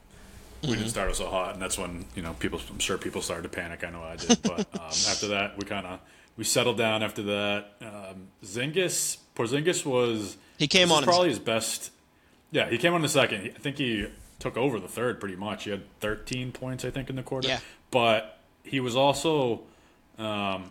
we 0.61 0.69
mm-hmm. 0.69 0.77
didn't 0.79 0.89
start 0.89 1.15
so 1.15 1.27
hot, 1.27 1.53
and 1.53 1.61
that's 1.61 1.77
when 1.77 2.05
you 2.15 2.21
know 2.21 2.33
people. 2.39 2.59
I'm 2.69 2.79
sure 2.79 2.97
people 2.97 3.21
started 3.21 3.43
to 3.43 3.49
panic. 3.49 3.83
I 3.83 3.89
know 3.89 4.03
I 4.03 4.15
did, 4.15 4.41
but 4.41 4.59
um, 4.73 4.91
after 5.09 5.27
that 5.27 5.57
we 5.57 5.65
kind 5.65 5.85
of 5.85 5.99
we 6.35 6.43
settled 6.43 6.77
down. 6.77 7.03
After 7.03 7.23
that, 7.23 7.73
um, 7.81 8.27
Zingis 8.43 9.17
Porzingis 9.35 9.85
was 9.85 10.37
he 10.57 10.67
came 10.67 10.91
on 10.91 11.03
probably 11.03 11.29
his 11.29 11.39
best 11.39 11.91
yeah, 12.51 12.69
he 12.69 12.77
came 12.77 12.93
on 12.93 13.01
the 13.01 13.09
second. 13.09 13.51
I 13.55 13.59
think 13.59 13.77
he 13.77 14.07
took 14.39 14.57
over 14.57 14.79
the 14.79 14.87
third 14.87 15.19
pretty 15.19 15.35
much. 15.35 15.65
He 15.65 15.71
had 15.71 15.83
13 15.99 16.51
points, 16.51 16.85
I 16.85 16.89
think, 16.89 17.09
in 17.09 17.15
the 17.15 17.23
quarter. 17.23 17.47
Yeah. 17.47 17.59
But 17.91 18.39
he 18.63 18.79
was 18.79 18.95
also, 18.95 19.61
um, 20.17 20.69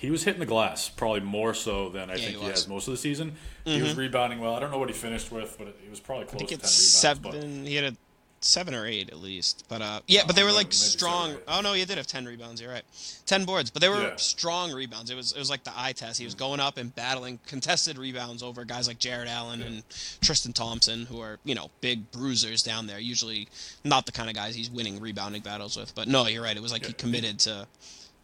he 0.00 0.10
was 0.10 0.24
hitting 0.24 0.40
the 0.40 0.46
glass 0.46 0.88
probably 0.88 1.20
more 1.20 1.52
so 1.54 1.88
than 1.88 2.08
I 2.10 2.14
yeah, 2.14 2.26
think 2.26 2.36
he, 2.36 2.42
he 2.42 2.50
has 2.50 2.68
most 2.68 2.86
of 2.86 2.92
the 2.92 2.98
season. 2.98 3.32
Mm-hmm. 3.32 3.70
He 3.70 3.82
was 3.82 3.90
mm-hmm. 3.92 4.00
rebounding 4.00 4.40
well. 4.40 4.54
I 4.54 4.60
don't 4.60 4.70
know 4.70 4.78
what 4.78 4.88
he 4.88 4.94
finished 4.94 5.32
with, 5.32 5.56
but 5.58 5.68
it, 5.68 5.90
was 5.90 6.00
probably 6.00 6.26
close 6.26 6.40
to 6.40 6.46
10 6.46 6.56
rebounds. 6.56 6.72
Seven. 6.72 7.22
But... 7.22 7.68
He 7.68 7.74
had 7.74 7.92
a 7.92 7.96
seven 8.40 8.74
or 8.74 8.86
eight 8.86 9.10
at 9.10 9.18
least. 9.18 9.64
But 9.68 9.82
uh, 9.82 10.00
yeah, 10.06 10.22
but 10.26 10.36
they 10.36 10.44
were 10.44 10.52
like 10.52 10.72
strong. 10.72 11.36
Oh 11.48 11.60
no, 11.60 11.72
he 11.72 11.84
did 11.84 11.96
have 11.96 12.06
ten 12.06 12.24
rebounds. 12.26 12.60
You're 12.60 12.70
right, 12.70 12.84
ten 13.26 13.44
boards. 13.44 13.70
But 13.70 13.82
they 13.82 13.88
were 13.88 14.00
yeah. 14.02 14.16
strong 14.16 14.72
rebounds. 14.72 15.10
It 15.10 15.16
was 15.16 15.32
it 15.32 15.38
was 15.38 15.50
like 15.50 15.64
the 15.64 15.72
eye 15.74 15.92
test. 15.92 16.18
He 16.18 16.24
was 16.24 16.34
going 16.34 16.60
up 16.60 16.78
and 16.78 16.94
battling 16.94 17.40
contested 17.46 17.98
rebounds 17.98 18.42
over 18.42 18.64
guys 18.64 18.86
like 18.86 18.98
Jarrett 18.98 19.28
Allen 19.28 19.60
yeah. 19.60 19.66
and 19.66 19.82
Tristan 20.20 20.52
Thompson, 20.52 21.06
who 21.06 21.20
are 21.20 21.38
you 21.44 21.54
know 21.54 21.70
big 21.80 22.10
bruisers 22.12 22.62
down 22.62 22.86
there. 22.86 23.00
Usually 23.00 23.48
not 23.84 24.06
the 24.06 24.12
kind 24.12 24.28
of 24.28 24.36
guys 24.36 24.54
he's 24.54 24.70
winning 24.70 25.00
rebounding 25.00 25.42
battles 25.42 25.76
with. 25.76 25.94
But 25.94 26.08
no, 26.08 26.26
you're 26.26 26.42
right. 26.42 26.56
It 26.56 26.62
was 26.62 26.72
like 26.72 26.82
yeah. 26.82 26.88
he 26.88 26.94
committed 26.94 27.40
to 27.40 27.66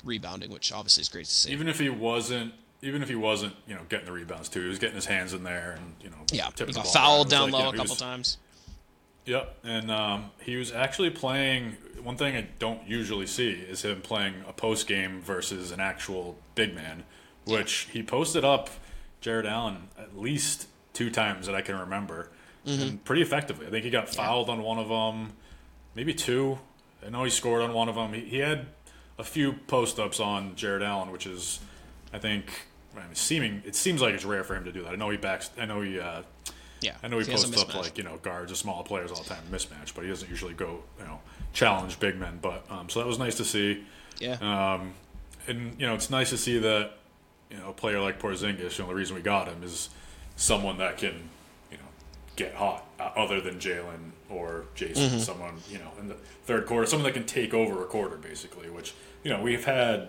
rebounding, 0.05 0.51
which 0.51 0.73
obviously 0.73 1.03
is 1.03 1.09
great 1.09 1.27
to 1.27 1.31
see. 1.31 1.51
Even 1.53 1.69
if 1.69 1.79
he 1.79 1.89
wasn't, 1.89 2.53
even 2.83 3.03
if 3.03 3.09
he 3.09 3.15
wasn't, 3.15 3.55
you 3.67 3.75
know, 3.75 3.81
getting 3.89 4.07
the 4.07 4.13
rebounds 4.13 4.49
too, 4.49 4.63
he 4.63 4.69
was 4.69 4.79
getting 4.79 4.97
his 4.97 5.07
hands 5.07 5.33
in 5.33 5.43
there 5.45 5.73
and 5.79 5.95
you 6.03 6.11
know, 6.11 6.17
yeah, 6.33 6.49
he 6.57 6.73
got 6.73 6.87
fouled 6.87 7.31
down 7.31 7.51
was 7.51 7.53
low 7.53 7.59
you 7.61 7.65
a 7.65 7.67
know, 7.69 7.73
he 7.73 7.77
couple 7.79 7.93
was- 7.95 7.99
times. 8.01 8.39
Yep, 9.27 9.57
and 9.65 9.91
um, 9.91 10.31
he 10.43 10.57
was 10.57 10.71
actually 10.71 11.09
playing. 11.09 11.79
One 12.03 12.17
thing 12.19 12.37
I 12.37 12.47
don't 12.59 12.87
usually 12.87 13.27
see 13.27 13.53
is 13.53 13.83
him 13.83 14.03
playing 14.03 14.35
a 14.47 14.53
post 14.53 14.87
game 14.87 15.23
versus 15.23 15.71
an 15.71 15.81
actual 15.81 16.37
big 16.55 16.75
man, 16.75 17.05
which 17.47 17.89
he 17.91 18.03
posted 18.03 18.45
up 18.45 18.69
Jarrett 19.23 19.47
Allen 19.47 19.89
at 19.99 20.19
least 20.19 20.69
two 20.93 21.11
times 21.11 21.47
that 21.47 21.55
I 21.55 21.63
can 21.63 21.79
remember, 21.79 22.29
Mm-hmm. 22.67 22.83
and 22.83 23.05
pretty 23.05 23.21
effectively. 23.23 23.67
I 23.67 23.71
think 23.71 23.85
he 23.85 23.91
got 23.91 24.09
fouled 24.11 24.49
on 24.51 24.63
one 24.63 24.79
of 24.79 24.89
them, 24.89 25.33
maybe 25.95 26.13
two. 26.15 26.59
I 27.07 27.09
know 27.11 27.25
he 27.25 27.31
scored 27.31 27.61
on 27.63 27.73
one 27.75 27.89
of 27.91 27.95
them. 27.95 28.13
He, 28.15 28.21
he 28.23 28.39
had 28.39 28.67
a 29.19 29.25
few 29.25 29.53
post 29.53 29.99
ups 29.99 30.21
on 30.21 30.55
Jarrett 30.57 30.83
Allen, 30.83 31.11
which 31.11 31.27
is, 31.27 31.61
I 32.13 32.19
think, 32.19 32.67
I 32.97 33.01
mean, 33.01 33.15
seeming. 33.15 33.63
It 33.65 33.75
seems 33.77 34.01
like 34.01 34.15
it's 34.15 34.25
rare 34.25 34.45
for 34.45 34.55
him 34.57 34.65
to 34.65 34.73
do 34.73 34.83
that. 34.83 34.93
I 34.93 34.97
know 34.97 35.11
he 35.11 35.17
backs. 35.17 35.51
I 35.59 35.67
know 35.67 35.81
he. 35.81 35.99
Uh, 36.01 36.23
Yeah, 36.81 36.95
I 37.03 37.09
know 37.09 37.19
he 37.19 37.25
he 37.25 37.33
posts 37.33 37.63
up 37.63 37.75
like 37.75 37.97
you 37.99 38.05
know 38.05 38.19
guards 38.19 38.53
or 38.53 38.55
small 38.57 38.83
players 38.85 39.11
all 39.11 39.23
the 39.23 39.29
time, 39.29 39.43
mismatch, 39.51 39.95
but 39.95 40.03
he 40.05 40.09
doesn't 40.11 40.29
usually 40.29 40.55
go 40.55 40.83
you 40.99 41.05
know 41.05 41.21
challenge 41.53 41.99
big 41.99 42.19
men. 42.19 42.39
But 42.43 42.65
um, 42.71 42.89
so 42.89 43.01
that 43.01 43.07
was 43.07 43.19
nice 43.19 43.37
to 43.37 43.45
see, 43.45 43.85
Yeah, 44.21 44.35
um, 44.43 44.93
and 45.49 45.79
you 45.81 45.87
know 45.87 45.95
it's 45.95 46.11
nice 46.11 46.31
to 46.31 46.37
see 46.37 46.59
that 46.59 46.93
you 47.51 47.57
know 47.57 47.71
a 47.71 47.73
player 47.73 48.01
like 48.01 48.21
Porzingis. 48.21 48.79
You 48.79 48.85
know 48.85 48.91
the 48.91 48.95
reason 48.97 49.17
we 49.17 49.23
got 49.23 49.49
him 49.49 49.63
is 49.63 49.89
someone 50.37 50.79
that 50.79 50.99
can 50.99 51.15
you 51.71 51.79
know 51.79 51.89
get 52.37 52.55
hot, 52.55 52.85
uh, 53.01 53.11
other 53.17 53.41
than 53.41 53.55
Jalen 53.59 54.11
or 54.35 54.65
Jason. 54.75 55.05
Mm-hmm. 55.11 55.19
Someone 55.19 55.55
you 55.71 55.79
know 55.79 55.91
in 56.01 56.09
the 56.09 56.17
third 56.45 56.67
quarter, 56.67 56.87
someone 56.87 57.05
that 57.05 57.15
can 57.15 57.27
take 57.27 57.55
over 57.55 57.83
a 57.83 57.87
quarter 57.87 58.17
basically. 58.17 58.69
Which 58.71 58.95
you 59.23 59.31
know 59.31 59.41
we've 59.41 59.65
had 59.65 60.09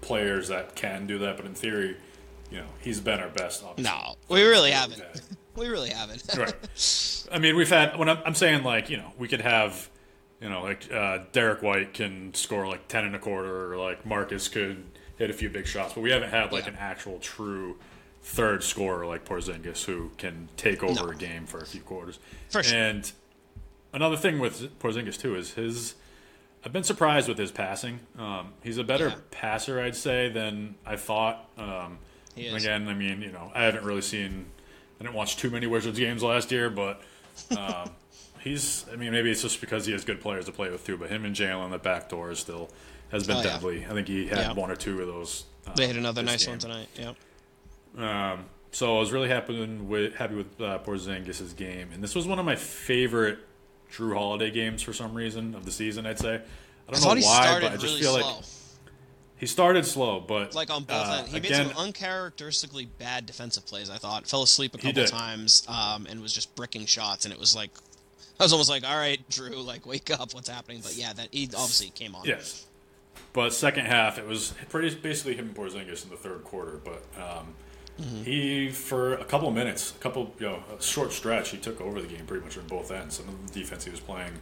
players 0.00 0.48
that 0.48 0.74
can 0.76 1.06
do 1.06 1.18
that, 1.18 1.36
but 1.36 1.46
in 1.46 1.54
theory, 1.54 1.96
you 2.50 2.58
know 2.58 2.66
he's 2.80 3.00
been 3.00 3.20
our 3.20 3.28
best. 3.28 3.64
Obviously, 3.64 3.84
no, 3.92 4.14
we 4.28 4.42
really 4.42 4.70
haven't. 4.70 5.02
We 5.56 5.68
really 5.68 5.90
haven't. 5.90 6.24
right. 6.36 7.24
I 7.30 7.38
mean, 7.38 7.54
we've 7.54 7.70
had 7.70 7.96
when 7.96 8.08
I'm, 8.08 8.18
I'm 8.26 8.34
saying 8.34 8.64
like 8.64 8.90
you 8.90 8.96
know 8.96 9.12
we 9.16 9.28
could 9.28 9.40
have 9.42 9.88
you 10.40 10.48
know 10.48 10.64
like 10.64 10.92
uh, 10.92 11.18
Derrick 11.30 11.62
White 11.62 11.94
can 11.94 12.34
score 12.34 12.66
like 12.66 12.88
ten 12.88 13.04
and 13.04 13.14
a 13.14 13.20
quarter, 13.20 13.72
or 13.72 13.76
like 13.76 14.04
Marcus 14.04 14.48
could 14.48 14.82
hit 15.16 15.30
a 15.30 15.32
few 15.32 15.48
big 15.48 15.64
shots, 15.68 15.92
but 15.94 16.00
we 16.00 16.10
haven't 16.10 16.30
had 16.30 16.50
like 16.50 16.64
Yeah. 16.64 16.70
an 16.72 16.76
actual 16.80 17.20
true 17.20 17.76
third 18.20 18.64
scorer 18.64 19.06
like 19.06 19.24
Porzingis 19.24 19.84
who 19.84 20.10
can 20.18 20.48
take 20.56 20.82
over 20.82 21.04
No. 21.04 21.10
a 21.10 21.14
game 21.14 21.46
for 21.46 21.58
a 21.58 21.66
few 21.66 21.82
quarters. 21.82 22.18
For 22.50 22.64
sure. 22.64 22.76
And 22.76 23.12
another 23.94 24.16
thing 24.16 24.38
with 24.38 24.78
Porzingis 24.78 25.18
too 25.18 25.34
is 25.36 25.54
his. 25.54 25.94
I've 26.64 26.72
been 26.72 26.82
surprised 26.84 27.28
with 27.28 27.38
his 27.38 27.50
passing. 27.52 28.00
Um, 28.18 28.54
he's 28.62 28.78
a 28.78 28.84
better 28.84 29.08
Yeah. 29.08 29.14
passer, 29.30 29.80
I'd 29.80 29.96
say, 29.96 30.28
than 30.30 30.76
I 30.86 30.96
thought. 30.96 31.48
Um, 31.58 31.98
again, 32.36 32.88
I 32.88 32.94
mean, 32.94 33.20
you 33.20 33.30
know, 33.32 33.52
I 33.54 33.64
haven't 33.64 33.84
really 33.84 34.00
seen. 34.00 34.46
I 34.98 35.04
didn't 35.04 35.14
watch 35.14 35.36
too 35.36 35.50
many 35.50 35.66
Wizards 35.66 35.98
games 35.98 36.22
last 36.22 36.50
year, 36.52 36.70
but 36.70 37.02
um, 37.56 37.90
he's. 38.40 38.86
I 38.92 38.96
mean, 38.96 39.12
maybe 39.12 39.30
it's 39.30 39.42
just 39.42 39.60
because 39.60 39.84
he 39.86 39.92
has 39.92 40.04
good 40.04 40.20
players 40.20 40.46
to 40.46 40.52
play 40.52 40.70
with 40.70 40.86
too. 40.86 40.96
But 40.96 41.10
him 41.10 41.24
and 41.24 41.34
Jalen, 41.36 41.70
the 41.70 41.78
back 41.78 42.08
door, 42.08 42.30
is 42.30 42.38
still 42.38 42.70
has 43.10 43.26
been 43.26 43.36
Oh, 43.36 43.40
yeah. 43.42 43.44
deadly. 43.52 43.84
I 43.86 43.92
think 43.92 44.08
he 44.08 44.26
had 44.26 44.38
Yeah. 44.38 44.52
one 44.54 44.70
or 44.70 44.76
two 44.76 45.00
of 45.00 45.06
those. 45.06 45.44
Uh, 45.66 45.74
They 45.74 45.86
hit 45.86 45.96
another 45.96 46.22
nice 46.22 46.44
game. 46.44 46.52
one 46.52 46.58
tonight. 46.60 46.88
Yep. 46.98 47.16
Um, 47.98 48.44
so 48.72 48.96
I 48.96 49.00
was 49.00 49.12
really 49.12 49.28
happy 49.28 49.66
with 49.66 50.14
happy 50.14 50.34
with 50.34 50.60
uh, 50.60 50.78
Porzingis' 50.78 51.54
game, 51.54 51.90
and 51.92 52.02
this 52.02 52.14
was 52.14 52.26
one 52.26 52.38
of 52.38 52.46
my 52.46 52.56
favorite 52.56 53.38
Jrue 53.92 54.14
Holiday 54.14 54.50
games 54.50 54.82
for 54.82 54.92
some 54.92 55.14
reason 55.14 55.54
of 55.54 55.64
the 55.64 55.70
season. 55.70 56.06
I'd 56.06 56.18
say. 56.18 56.34
I 56.34 56.90
I 56.90 56.92
don't 56.92 57.00
thought 57.00 57.16
know 57.16 57.24
why, 57.24 57.58
but 57.60 57.72
I 57.72 57.76
just 57.76 57.84
really 57.84 58.00
feel 58.00 58.18
slow. 58.18 58.36
like 58.36 58.44
he 59.36 59.46
started 59.46 59.84
slow, 59.84 60.20
but 60.20 60.54
like 60.54 60.70
on 60.70 60.84
both 60.84 61.06
uh, 61.06 61.16
ends. 61.18 61.30
He 61.30 61.38
again, 61.38 61.66
made 61.66 61.74
some 61.74 61.84
uncharacteristically 61.84 62.86
bad 62.86 63.26
defensive 63.26 63.66
plays. 63.66 63.90
I 63.90 63.96
thought 63.96 64.26
fell 64.26 64.42
asleep 64.42 64.74
a 64.74 64.78
couple 64.78 65.04
times 65.04 65.66
um, 65.68 66.06
and 66.08 66.22
was 66.22 66.32
just 66.32 66.54
bricking 66.54 66.86
shots, 66.86 67.24
and 67.24 67.34
it 67.34 67.38
was 67.38 67.54
like 67.54 67.70
I 68.38 68.42
was 68.42 68.52
almost 68.52 68.70
like, 68.70 68.84
"All 68.84 68.96
right, 68.96 69.18
Jrue, 69.28 69.64
like 69.64 69.86
wake 69.86 70.10
up, 70.10 70.34
what's 70.34 70.48
happening?" 70.48 70.80
But 70.82 70.96
yeah, 70.96 71.12
that 71.12 71.28
he 71.32 71.44
obviously 71.44 71.90
came 71.90 72.14
on. 72.14 72.24
Yes. 72.24 72.66
But 73.32 73.52
second 73.52 73.86
half, 73.86 74.18
it 74.18 74.26
was 74.26 74.54
pretty 74.70 74.94
basically 74.94 75.34
him 75.34 75.48
and 75.48 75.56
Porzingis 75.56 76.04
in 76.04 76.10
the 76.10 76.16
third 76.16 76.44
quarter. 76.44 76.80
But 76.84 77.04
um, 77.20 77.54
he, 78.24 78.70
for 78.70 79.14
a 79.14 79.24
couple 79.24 79.48
of 79.48 79.54
minutes, 79.54 79.92
a 79.94 79.98
couple, 79.98 80.32
you 80.40 80.46
know, 80.46 80.62
a 80.76 80.82
short 80.82 81.12
stretch, 81.12 81.50
he 81.50 81.58
took 81.58 81.80
over 81.80 82.00
the 82.00 82.08
game 82.08 82.26
pretty 82.26 82.44
much 82.44 82.58
on 82.58 82.66
both 82.66 82.90
ends. 82.90 83.16
Some 83.16 83.28
of 83.28 83.46
the 83.52 83.60
defense 83.60 83.84
he 83.84 83.90
was 83.90 84.00
playing 84.00 84.32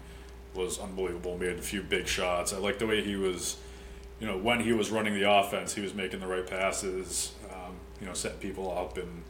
was 0.55 0.79
unbelievable. 0.79 1.37
Made 1.37 1.59
a 1.59 1.63
few 1.63 1.83
big 1.83 2.07
shots. 2.07 2.53
I 2.53 2.59
like 2.59 2.79
the 2.79 2.87
way 2.87 3.03
he 3.05 3.17
was, 3.17 3.59
you 4.21 4.27
know, 4.27 4.39
when 4.39 4.61
he 4.61 4.73
was 4.73 4.91
running 4.91 5.15
the 5.15 5.31
offense, 5.31 5.75
he 5.75 5.83
was 5.83 5.93
making 5.95 6.21
the 6.21 6.27
right 6.27 6.47
passes, 6.47 7.33
um, 7.53 7.75
you 8.01 8.07
know, 8.07 8.15
setting 8.15 8.39
people 8.39 8.73
up, 8.77 8.97
and 8.97 9.23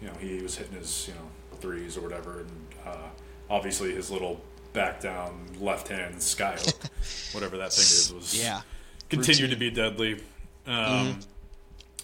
you 0.00 0.08
know, 0.08 0.14
he 0.14 0.42
was 0.42 0.56
hitting 0.56 0.74
his, 0.76 1.06
you 1.08 1.14
know, 1.14 1.58
threes 1.60 1.96
or 1.96 2.00
whatever. 2.00 2.40
And 2.40 2.50
uh, 2.84 3.08
obviously, 3.48 3.92
his 3.94 4.10
little 4.10 4.40
back 4.72 5.00
down 5.00 5.46
left 5.60 5.86
hand 5.88 6.16
skyhook, 6.16 7.32
whatever 7.34 7.58
that 7.58 7.72
thing 7.72 7.82
is, 7.84 8.12
was 8.12 8.34
Yeah. 8.42 8.62
continued 9.08 9.50
to 9.50 9.56
be 9.56 9.70
deadly. 9.70 10.20
Um, 10.66 11.20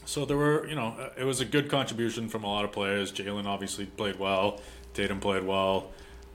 So 0.08 0.24
there 0.24 0.38
were, 0.38 0.66
you 0.66 0.74
know, 0.74 0.94
it 1.18 1.24
was 1.24 1.42
a 1.42 1.44
good 1.44 1.68
contribution 1.68 2.30
from 2.30 2.42
a 2.42 2.46
lot 2.46 2.64
of 2.64 2.72
players. 2.72 3.12
Jalen 3.12 3.44
obviously 3.44 3.84
played 3.84 4.18
well. 4.18 4.58
Tatum 4.94 5.20
played 5.20 5.44
well. 5.44 5.90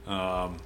Um, 0.06 0.58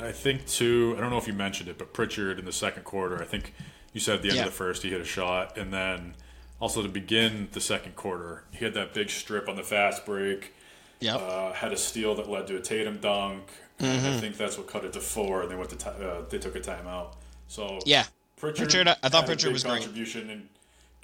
I 0.00 0.12
think 0.12 0.46
too. 0.46 0.94
I 0.96 1.02
don't 1.02 1.10
know 1.10 1.18
if 1.18 1.26
you 1.26 1.34
mentioned 1.34 1.68
it, 1.68 1.76
but 1.76 1.92
Pritchard 1.92 2.38
in 2.38 2.46
the 2.46 2.52
second 2.54 2.84
quarter. 2.84 3.20
I 3.20 3.26
think 3.26 3.52
you 3.92 4.00
said 4.00 4.14
at 4.14 4.22
the 4.22 4.28
end 4.28 4.36
Yeah. 4.38 4.44
of 4.44 4.48
the 4.48 4.56
first 4.56 4.82
he 4.82 4.88
hit 4.88 5.00
a 5.02 5.04
shot, 5.04 5.58
and 5.58 5.70
then 5.74 6.14
also 6.58 6.80
to 6.82 6.88
begin 6.88 7.48
the 7.52 7.60
second 7.60 7.96
quarter, 7.96 8.44
he 8.50 8.64
had 8.64 8.72
that 8.72 8.94
big 8.94 9.10
strip 9.10 9.46
on 9.46 9.56
the 9.56 9.62
fast 9.62 10.06
break. 10.06 10.54
Yep. 11.00 11.20
Uh, 11.20 11.52
had 11.52 11.74
a 11.74 11.76
steal 11.76 12.14
that 12.14 12.30
led 12.30 12.46
to 12.46 12.56
a 12.56 12.60
Tatum 12.60 12.96
dunk. 12.96 13.42
Mm-hmm. 13.78 14.06
I 14.06 14.16
think 14.18 14.38
that's 14.38 14.56
what 14.56 14.68
cut 14.68 14.86
it 14.86 14.94
to 14.94 15.00
four, 15.02 15.42
and 15.42 15.50
they 15.50 15.54
went 15.54 15.68
to 15.68 15.76
ti 15.76 15.90
uh, 15.90 16.22
they 16.30 16.38
took 16.38 16.56
a 16.56 16.60
timeout. 16.60 17.08
So 17.46 17.78
yeah. 17.84 18.04
Pritchard, 18.38 18.70
Pritchard, 18.70 18.88
I- 19.02 19.08
thought 19.10 19.26
Pritchard 19.26 19.52
was 19.52 19.64
great. 19.64 19.82
contribution 19.82 20.48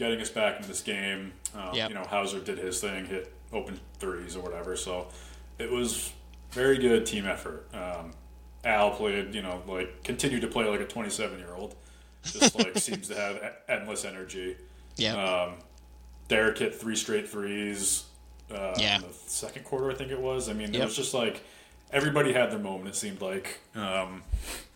getting 0.02 0.20
us 0.20 0.30
back 0.30 0.56
into 0.56 0.68
this 0.68 0.80
game. 0.82 1.32
Um, 1.54 1.74
Yep. 1.74 1.88
You 1.90 1.94
know, 1.94 2.02
Hauser 2.04 2.40
did 2.40 2.58
his 2.58 2.80
thing, 2.80 3.06
hit 3.06 3.32
open 3.52 3.78
threes 3.98 4.34
or 4.36 4.40
whatever. 4.42 4.76
So 4.76 5.08
it 5.58 5.70
was 5.70 6.12
very 6.50 6.78
good 6.78 7.06
team 7.06 7.26
effort. 7.26 7.68
Um, 7.74 8.12
Al 8.64 8.90
played, 8.92 9.34
you 9.34 9.42
know, 9.42 9.62
like 9.66 10.02
continued 10.02 10.40
to 10.42 10.48
play 10.48 10.64
like 10.66 10.80
a 10.80 10.86
27 10.86 11.38
year 11.38 11.54
old. 11.54 11.74
Just 12.24 12.56
like 12.58 12.76
seems 12.80 13.08
to 13.08 13.14
have 13.16 13.52
endless 13.68 14.04
energy. 14.04 14.56
Yeah. 14.96 15.14
Um, 15.14 15.54
Derrick 16.28 16.58
hit 16.58 16.74
three 16.74 16.96
straight 16.96 17.28
threes. 17.28 18.04
Uh, 18.50 18.74
Yeah. 18.78 18.96
In 18.96 19.02
the 19.02 19.08
second 19.26 19.64
quarter, 19.64 19.90
I 19.90 19.94
think 19.94 20.10
it 20.10 20.20
was. 20.20 20.48
I 20.48 20.52
mean, 20.52 20.68
it 20.70 20.74
Yep. 20.78 20.84
was 20.86 20.96
just 20.96 21.14
like 21.14 21.42
everybody 21.92 22.32
had 22.32 22.50
their 22.50 22.58
moment. 22.58 22.88
It 22.88 22.96
seemed 22.96 23.20
like. 23.20 23.58
Um, 23.74 24.22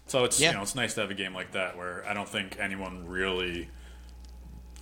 so 0.06 0.24
it's 0.24 0.38
Yeah. 0.40 0.50
you 0.50 0.56
know 0.56 0.62
it's 0.62 0.74
nice 0.74 0.94
to 0.94 1.00
have 1.02 1.10
a 1.10 1.14
game 1.14 1.34
like 1.34 1.52
that 1.52 1.76
where 1.76 2.04
I 2.08 2.14
don't 2.14 2.28
think 2.28 2.56
anyone 2.60 3.06
really, 3.08 3.68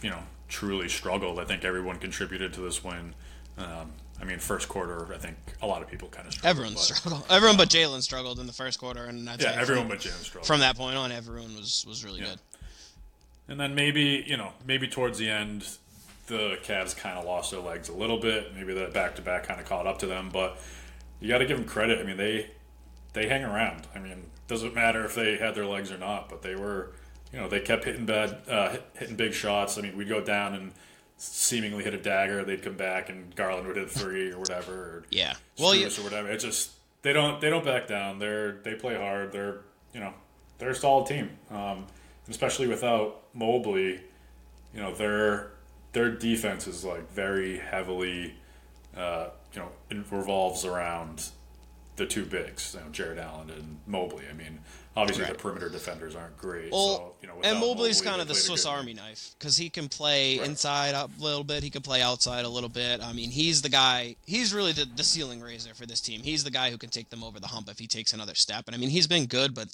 you 0.02 0.11
know, 0.11 0.22
truly 0.48 0.88
struggled. 0.88 1.38
I 1.38 1.44
think 1.44 1.64
everyone 1.64 1.98
contributed 1.98 2.52
to 2.54 2.61
this 2.61 2.83
win. 2.85 3.14
Um, 3.59 3.92
I 4.20 4.24
mean, 4.24 4.38
first 4.38 4.68
quarter, 4.68 5.12
I 5.12 5.18
think 5.18 5.37
a 5.62 5.66
lot 5.66 5.83
of 5.83 5.88
people 5.90 6.09
kind 6.09 6.26
of 6.26 6.33
struggled. 6.35 6.50
Everyone 6.50 6.74
but- 6.74 6.80
struggled. 6.83 7.24
Everyone 7.30 7.57
but 7.57 7.68
Jalen 7.68 8.02
struggled 8.02 8.38
in 8.38 8.46
the 8.46 8.52
first 8.52 8.78
quarter, 8.78 9.04
and 9.04 9.28
I'd 9.28 9.42
Yeah, 9.42 9.52
everyone 9.59 9.88
from, 9.88 9.96
but 9.96 9.98
Jalen 10.00 10.24
struggled. 10.24 10.46
from 10.46 10.61
that 10.61 10.76
point 10.76 10.96
on, 10.96 11.11
everyone 11.12 11.54
was 11.57 11.85
was 11.87 12.04
really 12.04 12.20
Yeah. 12.20 12.30
good. 12.30 12.38
And 13.48 13.61
then 13.61 13.74
maybe, 13.74 14.24
you 14.26 14.37
know, 14.37 14.52
maybe 14.66 14.88
towards 14.88 15.18
the 15.18 15.28
end, 15.28 15.66
the 16.28 16.57
Cavs 16.62 16.96
kind 16.96 17.18
of 17.18 17.26
lost 17.26 17.50
their 17.50 17.61
legs 17.61 17.88
a 17.90 17.92
little 17.92 18.18
bit. 18.18 18.54
Maybe 18.54 18.72
that 18.74 18.94
back 18.94 19.16
to 19.16 19.22
back 19.22 19.44
kind 19.44 19.61
of 19.61 19.66
caught 19.66 19.87
up 19.87 19.98
to 19.98 20.07
them. 20.07 20.30
But 20.33 20.59
you 21.20 21.28
got 21.28 21.38
to 21.38 21.46
give 21.46 21.59
them 21.59 21.66
credit. 21.66 21.98
I 21.98 22.04
mean, 22.04 22.16
they 22.16 22.50
they 23.12 23.28
hang 23.28 23.44
around. 23.44 23.87
I 23.94 23.98
mean, 23.98 24.24
doesn't 24.48 24.74
matter 24.74 25.04
if 25.04 25.14
they 25.14 25.37
had 25.37 25.54
their 25.54 25.66
legs 25.66 25.90
or 25.92 25.98
not, 25.98 26.28
but 26.30 26.42
they 26.42 26.54
were, 26.57 26.92
you 27.35 27.40
know, 27.40 27.49
they 27.49 27.59
kept 27.59 27.85
hitting 27.85 28.07
bad, 28.07 28.38
uh, 28.49 28.70
hit, 28.70 28.87
hitting 28.94 29.16
big 29.16 29.33
shots. 29.33 29.77
I 29.77 29.81
mean, 29.81 29.97
we'd 29.97 30.09
go 30.09 30.20
down 30.20 30.55
and 30.55 30.70
seemingly 31.16 31.83
hit 31.83 31.92
a 31.92 31.99
dagger. 31.99 32.44
They'd 32.44 32.62
come 32.62 32.77
back 32.77 33.09
and 33.09 33.35
Garland 33.35 33.66
would 33.66 33.77
hit 33.77 33.87
a 33.87 33.88
three 33.88 34.31
or 34.31 34.38
whatever. 34.38 34.73
Or 34.73 35.05
Yeah. 35.11 35.35
Well, 35.59 35.75
you, 35.75 35.87
or 35.87 36.05
whatever. 36.05 36.31
It's 36.31 36.44
just 36.44 36.70
they 37.03 37.12
don't 37.12 37.40
they 37.40 37.51
don't 37.51 37.64
back 37.64 37.88
down. 37.88 38.20
They're 38.20 38.53
they 38.62 38.75
play 38.75 38.94
hard. 38.94 39.33
They're 39.33 39.62
you 39.92 39.99
know 39.99 40.14
they're 40.59 40.70
a 40.70 40.75
solid 40.77 41.09
team, 41.09 41.31
um, 41.51 41.87
especially 42.29 42.68
without 42.68 43.23
Mobley. 43.35 44.01
You 44.73 44.81
know 44.81 44.94
their 44.94 45.51
their 45.92 46.11
defense 46.11 46.68
is 46.68 46.85
like 46.85 47.11
very 47.11 47.59
heavily 47.59 48.35
uh, 48.97 49.31
you 49.53 49.61
know 49.61 50.05
revolves 50.11 50.64
around 50.64 51.31
the 51.97 52.07
two 52.07 52.25
bigs, 52.25 52.75
you 52.75 52.85
know, 52.85 52.90
Jarrett 52.90 53.18
Allen 53.18 53.51
and 53.51 53.79
Mobley. 53.87 54.25
I 54.29 54.33
mean, 54.33 54.61
obviously 54.96 55.24
Correct. 55.24 55.38
the 55.38 55.42
perimeter 55.42 55.68
defenders 55.68 56.14
aren't 56.14 56.37
great. 56.37 56.70
Well, 56.72 56.96
so, 56.96 57.14
you 57.22 57.28
know, 57.28 57.35
and 57.42 57.59
Mobley's 57.59 57.98
Mobley, 57.98 58.11
kind 58.11 58.22
of 58.22 58.28
the 58.28 58.35
Swiss 58.35 58.64
Army 58.66 58.94
knife 58.94 59.35
because 59.38 59.57
he 59.57 59.68
can 59.70 59.88
play 59.88 60.38
Right. 60.38 60.48
inside 60.48 60.94
a 60.94 61.09
little 61.18 61.44
bit. 61.44 61.62
He 61.62 61.70
can 61.70 61.83
play 61.83 62.02
outside 62.02 62.44
a 62.44 62.48
little 62.48 62.68
bit. 62.68 63.02
I 63.02 63.12
mean, 63.12 63.30
he's 63.30 63.62
the 63.62 63.68
guy. 63.68 64.16
He's 64.26 64.54
really 64.54 64.72
the, 64.72 64.87
the 64.96 65.04
ceiling 65.04 65.40
raiser 65.40 65.74
for 65.74 65.87
this 65.87 66.00
team. 66.00 66.22
He's 66.22 66.44
the 66.44 66.50
guy 66.50 66.70
who 66.70 66.78
can 66.78 66.90
take 66.90 67.11
them 67.11 67.22
over 67.24 67.40
the 67.40 67.48
hump 67.48 67.68
if 67.68 67.78
he 67.78 67.87
takes 67.87 68.12
another 68.12 68.35
step. 68.35 68.64
And 68.66 68.74
I 68.74 68.78
mean, 68.78 68.90
he's 68.90 69.07
been 69.07 69.26
good, 69.26 69.54
but 69.54 69.68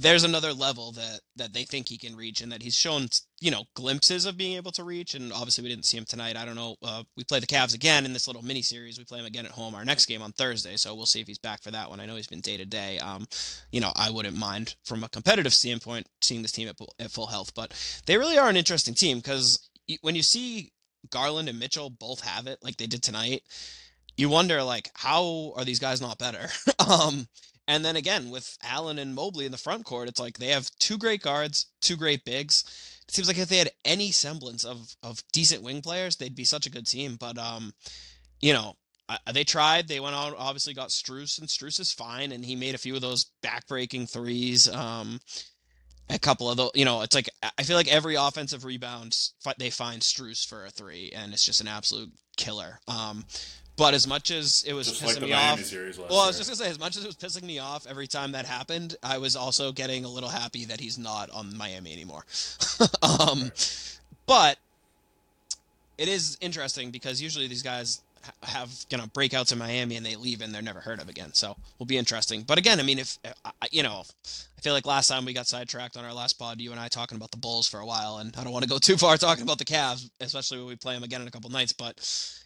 there's 0.00 0.24
another 0.24 0.52
level 0.52 0.92
that 0.92 1.20
that 1.36 1.52
they 1.52 1.64
think 1.64 1.88
he 1.88 1.98
can 1.98 2.14
reach 2.14 2.40
and 2.40 2.52
that 2.52 2.62
he's 2.62 2.76
shown 2.76 3.08
you 3.40 3.50
know 3.50 3.64
glimpses 3.74 4.26
of 4.26 4.36
being 4.36 4.56
able 4.56 4.72
to 4.72 4.84
reach. 4.84 5.14
And 5.14 5.32
obviously 5.32 5.62
we 5.62 5.70
didn't 5.70 5.84
see 5.84 5.98
him 5.98 6.04
tonight. 6.04 6.36
I 6.36 6.44
don't 6.44 6.54
know 6.54 6.76
uh, 6.82 7.02
we 7.16 7.24
play 7.24 7.40
the 7.40 7.46
Cavs 7.46 7.74
again 7.74 8.04
in 8.04 8.12
this 8.12 8.26
little 8.26 8.44
mini 8.44 8.62
series 8.62 8.98
we 8.98 9.04
play 9.04 9.18
him 9.18 9.26
again 9.26 9.46
at 9.46 9.52
home 9.52 9.74
our 9.74 9.84
next 9.84 10.06
game 10.06 10.22
on 10.22 10.32
thursday. 10.32 10.76
So 10.76 10.94
we'll 10.94 11.06
see 11.06 11.20
if 11.20 11.26
he's 11.26 11.38
back 11.38 11.62
for 11.62 11.70
that 11.70 11.90
one. 11.90 12.00
I 12.00 12.06
know 12.06 12.16
he's 12.16 12.26
been 12.26 12.40
day 12.40 12.56
to 12.56 12.64
day 12.64 12.98
you 13.70 13.80
know 13.80 13.92
i 13.96 14.10
wouldn't 14.10 14.36
mind 14.36 14.76
from 14.84 15.04
a 15.04 15.08
competitive 15.08 15.52
standpoint 15.52 16.06
seeing 16.20 16.42
this 16.42 16.52
team 16.52 16.68
at, 16.68 16.76
at 16.98 17.10
full 17.10 17.26
health 17.26 17.52
but 17.54 17.72
they 18.06 18.16
really 18.16 18.38
are 18.38 18.48
an 18.48 18.56
interesting 18.56 18.94
team 18.94 19.18
because 19.18 19.68
when 20.02 20.14
you 20.14 20.22
see 20.22 20.72
garland 21.10 21.48
and 21.48 21.58
mitchell 21.58 21.90
both 21.90 22.20
have 22.20 22.46
it 22.46 22.58
like 22.62 22.76
they 22.76 22.86
did 22.86 23.02
tonight 23.02 23.42
you 24.18 24.28
wonder 24.28 24.62
like 24.62 24.90
how 24.94 25.52
are 25.56 25.64
these 25.64 25.78
guys 25.78 26.00
not 26.00 26.18
better? 26.18 26.48
Um 26.88 27.28
and 27.68 27.84
then 27.84 27.94
again 27.94 28.30
with 28.30 28.58
Allen 28.64 28.98
and 28.98 29.14
Mobley 29.14 29.46
in 29.46 29.52
the 29.52 29.58
front 29.58 29.84
court, 29.84 30.08
it's 30.08 30.18
like 30.18 30.38
they 30.38 30.48
have 30.48 30.70
two 30.80 30.98
great 30.98 31.22
guards, 31.22 31.66
two 31.80 31.96
great 31.96 32.24
bigs. 32.24 32.64
It 33.06 33.14
seems 33.14 33.28
like 33.28 33.38
if 33.38 33.48
they 33.48 33.58
had 33.58 33.70
any 33.84 34.10
semblance 34.10 34.64
of 34.64 34.96
of 35.02 35.22
decent 35.32 35.62
wing 35.62 35.82
players, 35.82 36.16
they'd 36.16 36.34
be 36.34 36.44
such 36.44 36.66
a 36.66 36.70
good 36.70 36.86
team. 36.86 37.16
But 37.20 37.38
um, 37.38 37.72
you 38.40 38.52
know, 38.52 38.76
they 39.32 39.44
tried. 39.44 39.86
They 39.86 40.00
went 40.00 40.16
on. 40.16 40.34
Obviously, 40.36 40.74
got 40.74 40.88
Strus, 40.88 41.38
and 41.38 41.48
Strus 41.48 41.78
is 41.78 41.92
fine, 41.92 42.32
and 42.32 42.44
he 42.44 42.56
made 42.56 42.74
a 42.74 42.78
few 42.78 42.94
of 42.94 43.00
those 43.00 43.26
backbreaking 43.42 44.10
threes. 44.10 44.68
Um, 44.68 45.20
a 46.10 46.18
couple 46.18 46.50
of 46.50 46.56
the, 46.56 46.70
you 46.74 46.84
know, 46.86 47.02
it's 47.02 47.14
like 47.14 47.28
I 47.58 47.62
feel 47.62 47.76
like 47.76 47.92
every 47.92 48.14
offensive 48.14 48.64
rebound 48.64 49.16
they 49.58 49.70
find 49.70 50.00
Strus 50.00 50.46
for 50.46 50.64
a 50.64 50.70
three, 50.70 51.12
and 51.14 51.32
it's 51.32 51.44
just 51.44 51.60
an 51.60 51.68
absolute 51.68 52.10
killer. 52.36 52.80
Um, 52.88 53.24
but 53.78 53.94
as 53.94 54.06
much 54.06 54.30
as 54.32 54.64
it 54.66 54.74
was 54.74 54.88
just 54.88 55.02
pissing 55.02 55.20
like 55.20 55.22
me 55.22 55.30
Miami 55.30 55.62
off, 55.62 56.10
well, 56.10 56.20
I 56.20 56.26
was 56.26 56.36
just 56.36 56.50
gonna 56.50 56.56
say, 56.56 56.68
as 56.68 56.80
much 56.80 56.96
as 56.96 57.04
it 57.04 57.06
was 57.06 57.16
pissing 57.16 57.44
me 57.44 57.60
off 57.60 57.86
every 57.86 58.08
time 58.08 58.32
that 58.32 58.44
happened, 58.44 58.96
I 59.02 59.18
was 59.18 59.36
also 59.36 59.70
getting 59.72 60.04
a 60.04 60.08
little 60.08 60.28
happy 60.28 60.64
that 60.66 60.80
he's 60.80 60.98
not 60.98 61.30
on 61.30 61.56
Miami 61.56 61.92
anymore. 61.92 62.26
um, 63.02 63.42
right. 63.42 63.98
But 64.26 64.58
it 65.96 66.08
is 66.08 66.36
interesting 66.40 66.90
because 66.90 67.22
usually 67.22 67.46
these 67.46 67.62
guys 67.62 68.02
have 68.42 68.70
you 68.90 68.98
know 68.98 69.04
breakouts 69.04 69.52
in 69.52 69.58
Miami 69.58 69.96
and 69.96 70.04
they 70.04 70.16
leave 70.16 70.40
and 70.42 70.52
they're 70.52 70.60
never 70.60 70.80
heard 70.80 71.00
of 71.00 71.08
again. 71.08 71.32
So 71.32 71.56
will 71.78 71.86
be 71.86 71.98
interesting. 71.98 72.42
But 72.42 72.58
again, 72.58 72.80
I 72.80 72.82
mean, 72.82 72.98
if 72.98 73.18
you 73.70 73.84
know, 73.84 74.02
I 74.24 74.60
feel 74.60 74.74
like 74.74 74.86
last 74.86 75.08
time 75.08 75.24
we 75.24 75.32
got 75.32 75.46
sidetracked 75.46 75.96
on 75.96 76.04
our 76.04 76.12
last 76.12 76.34
pod, 76.34 76.60
you 76.60 76.72
and 76.72 76.80
I 76.80 76.88
talking 76.88 77.16
about 77.16 77.30
the 77.30 77.36
Bulls 77.36 77.68
for 77.68 77.78
a 77.80 77.86
while, 77.86 78.18
and 78.18 78.34
I 78.36 78.42
don't 78.42 78.52
want 78.52 78.64
to 78.64 78.68
go 78.68 78.78
too 78.78 78.96
far 78.96 79.16
talking 79.16 79.44
about 79.44 79.58
the 79.58 79.64
Cavs, 79.64 80.10
especially 80.20 80.58
when 80.58 80.66
we 80.66 80.76
play 80.76 80.94
them 80.94 81.04
again 81.04 81.22
in 81.22 81.28
a 81.28 81.30
couple 81.30 81.50
nights. 81.50 81.72
But 81.72 82.00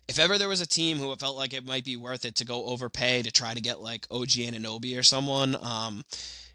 if 0.08 0.18
ever 0.18 0.38
there 0.38 0.48
was 0.48 0.60
a 0.60 0.66
team 0.66 0.98
who 0.98 1.14
felt 1.16 1.36
like 1.36 1.52
it 1.52 1.66
might 1.66 1.84
be 1.84 1.96
worth 1.96 2.24
it 2.24 2.36
to 2.36 2.44
go 2.44 2.64
overpay 2.66 3.22
to 3.22 3.30
try 3.30 3.54
to 3.54 3.60
get 3.60 3.80
like 3.80 4.06
OG 4.10 4.28
Anunoby 4.28 4.98
or 4.98 5.02
someone, 5.02 5.56
um, 5.62 6.04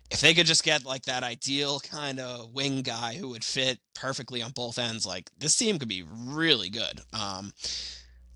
if 0.10 0.22
they 0.22 0.34
could 0.34 0.46
just 0.46 0.64
get 0.64 0.86
like 0.86 1.04
that 1.04 1.24
ideal 1.24 1.80
kind 1.80 2.20
of 2.20 2.54
wing 2.54 2.82
guy 2.82 3.16
who 3.16 3.30
would 3.30 3.44
fit 3.44 3.80
perfectly 3.94 4.42
on 4.42 4.52
both 4.52 4.80
ends, 4.80 5.06
like 5.06 5.30
this 5.38 5.56
team 5.56 5.80
could 5.80 5.90
be 5.90 6.04
really 6.08 6.70
good. 6.70 7.02
Um, 7.14 7.52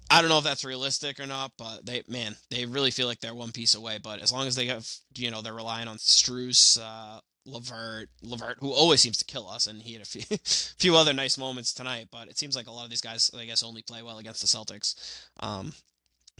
I 0.10 0.20
don't 0.20 0.30
know 0.30 0.40
if 0.40 0.44
that's 0.44 0.66
realistic 0.66 1.20
or 1.22 1.26
not, 1.26 1.54
but 1.58 1.86
they 1.86 2.04
man, 2.10 2.36
they 2.50 2.66
really 2.66 2.92
feel 2.92 3.08
like 3.08 3.22
they're 3.22 3.34
one 3.34 3.54
piece 3.54 3.76
away. 3.76 3.98
But 4.04 4.22
as 4.22 4.32
long 4.32 4.46
as 4.46 4.56
they 4.56 4.66
have, 4.66 4.86
you 5.16 5.32
know, 5.32 5.42
they're 5.42 5.54
relying 5.54 5.88
on 5.88 5.98
Strus, 5.98 6.80
uh, 6.82 7.22
LeVert, 7.46 8.08
LeVert, 8.22 8.58
who 8.60 8.72
always 8.72 9.02
seems 9.02 9.18
to 9.18 9.26
kill 9.26 9.48
us, 9.50 9.68
and 9.68 9.82
he 9.82 9.94
had 9.94 10.02
a 10.02 10.06
few, 10.06 10.22
few 10.78 10.96
other 10.96 11.14
nice 11.14 11.38
moments 11.38 11.74
tonight. 11.74 12.08
But 12.12 12.28
it 12.28 12.38
seems 12.38 12.56
like 12.56 12.68
a 12.68 12.72
lot 12.72 12.84
of 12.84 12.90
these 12.90 13.02
guys, 13.02 13.32
I 13.38 13.46
guess, 13.46 13.64
only 13.64 13.82
play 13.82 14.02
well 14.02 14.20
against 14.20 14.42
the 14.42 14.48
Celtics. 14.48 14.96
Um, 15.40 15.74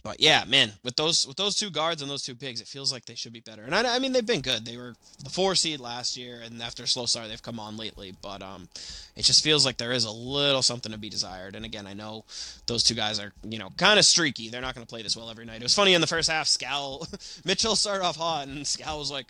but 0.04 0.20
yeah, 0.20 0.44
man, 0.48 0.72
with 0.82 0.96
those 0.96 1.26
with 1.28 1.36
those 1.36 1.54
two 1.54 1.70
guards 1.70 2.02
and 2.02 2.10
those 2.10 2.24
two 2.24 2.34
bigs, 2.34 2.60
it 2.60 2.66
feels 2.66 2.92
like 2.92 3.04
they 3.04 3.14
should 3.14 3.32
be 3.32 3.40
better. 3.40 3.62
And 3.62 3.74
I, 3.74 3.94
I 3.94 3.98
mean, 4.00 4.12
they've 4.12 4.26
been 4.26 4.40
good. 4.40 4.64
They 4.64 4.76
were 4.76 4.94
the 5.22 5.30
four 5.30 5.54
seed 5.54 5.78
last 5.78 6.16
year, 6.16 6.40
and 6.44 6.60
after 6.60 6.82
a 6.82 6.88
slow 6.88 7.06
start, 7.06 7.28
they've 7.28 7.42
come 7.42 7.60
on 7.60 7.76
lately. 7.76 8.12
But 8.20 8.42
um, 8.42 8.68
it 9.14 9.22
just 9.22 9.44
feels 9.44 9.64
like 9.64 9.76
there 9.76 9.92
is 9.92 10.04
a 10.04 10.10
little 10.10 10.62
something 10.62 10.90
to 10.90 10.98
be 10.98 11.08
desired. 11.08 11.54
And 11.54 11.64
again, 11.64 11.86
I 11.86 11.92
know 11.92 12.24
those 12.66 12.82
two 12.82 12.94
guys 12.94 13.20
are 13.20 13.32
you 13.44 13.58
know 13.58 13.70
kind 13.76 13.98
of 13.98 14.04
streaky. 14.04 14.48
They're 14.48 14.60
not 14.60 14.74
going 14.74 14.84
to 14.84 14.90
play 14.90 15.02
this 15.02 15.16
well 15.16 15.30
every 15.30 15.44
night. 15.44 15.60
It 15.60 15.62
was 15.62 15.74
funny 15.74 15.94
in 15.94 16.00
the 16.00 16.08
first 16.08 16.28
half. 16.28 16.46
Scal 16.46 17.06
Mitchell 17.44 17.76
started 17.76 18.04
off 18.04 18.16
hot, 18.16 18.48
and 18.48 18.64
Scal 18.64 18.98
was 18.98 19.10
like, 19.10 19.26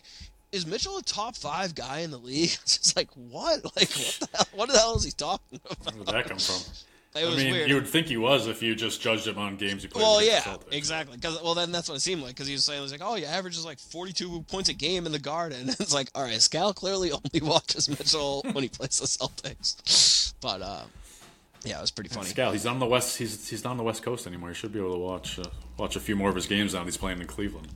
is 0.53 0.67
Mitchell 0.67 0.99
a 0.99 1.03
top 1.03 1.35
five 1.37 1.75
guy 1.75 2.01
in 2.01 2.11
the 2.11 2.19
league? 2.19 2.51
It's 2.63 2.79
just 2.79 2.97
like 2.97 3.09
what? 3.15 3.65
Like 3.77 3.91
what 3.91 4.19
the 4.21 4.29
hell? 4.35 4.47
What 4.55 4.71
the 4.71 4.79
hell 4.79 4.97
is 4.97 5.05
he 5.05 5.11
talking 5.11 5.61
about? 5.65 5.95
Where 5.95 6.05
did 6.05 6.15
that 6.15 6.29
come 6.29 6.39
from? 6.39 6.73
It 7.15 7.27
was 7.27 7.35
I 7.35 7.39
mean, 7.39 7.53
weird. 7.53 7.69
you 7.69 7.75
would 7.75 7.87
think 7.87 8.07
he 8.07 8.17
was 8.17 8.47
if 8.47 8.63
you 8.63 8.75
just 8.75 9.03
judged 9.03 9.27
him 9.27 9.37
on 9.37 9.57
games 9.57 9.83
he 9.83 9.89
played. 9.89 10.01
Well, 10.01 10.25
yeah, 10.25 10.57
exactly. 10.71 11.17
Because 11.17 11.43
well, 11.43 11.55
then 11.55 11.71
that's 11.71 11.87
what 11.87 11.97
it 11.97 12.01
seemed 12.01 12.23
like. 12.23 12.31
Because 12.31 12.47
he 12.47 12.55
was 12.55 12.65
saying, 12.65 12.79
he 12.79 12.83
was 12.83 12.91
like, 12.91 13.03
"Oh, 13.05 13.17
he 13.17 13.27
averages 13.27 13.67
like 13.67 13.79
42 13.79 14.41
points 14.49 14.71
a 14.71 14.73
game 14.73 15.05
in 15.05 15.13
the 15.13 15.19
Garden." 15.19 15.69
it's 15.69 15.93
like, 15.93 16.11
all 16.15 16.23
right, 16.23 16.33
Scal 16.39 16.75
clearly 16.75 17.13
only 17.13 17.47
watches 17.47 17.91
Mitchell 17.91 18.43
when 18.53 18.63
he 18.63 18.71
plays 18.71 18.99
the 18.99 19.07
Celtics. 19.07 20.33
But 20.41 20.63
uh, 20.63 20.85
yeah, 21.65 21.77
it 21.77 21.81
was 21.83 21.91
pretty 21.91 22.09
funny. 22.09 22.31
Scal, 22.31 22.53
he's 22.53 22.65
on 22.65 22.79
the 22.79 22.87
west. 22.87 23.19
He's 23.19 23.47
he's 23.47 23.63
not 23.63 23.73
on 23.73 23.77
the 23.77 23.83
West 23.83 24.03
Coast 24.03 24.27
anymore. 24.27 24.49
He 24.49 24.55
should 24.55 24.73
be 24.73 24.79
able 24.79 24.95
to 24.95 24.99
watch 24.99 25.39
uh, 25.39 25.45
watch 25.77 25.97
a 25.97 26.01
few 26.01 26.17
more 26.17 26.31
of 26.31 26.35
his 26.35 26.47
games 26.47 26.73
now. 26.73 26.83
He's 26.85 26.97
playing 26.97 27.21
in 27.21 27.27
Cleveland. 27.27 27.69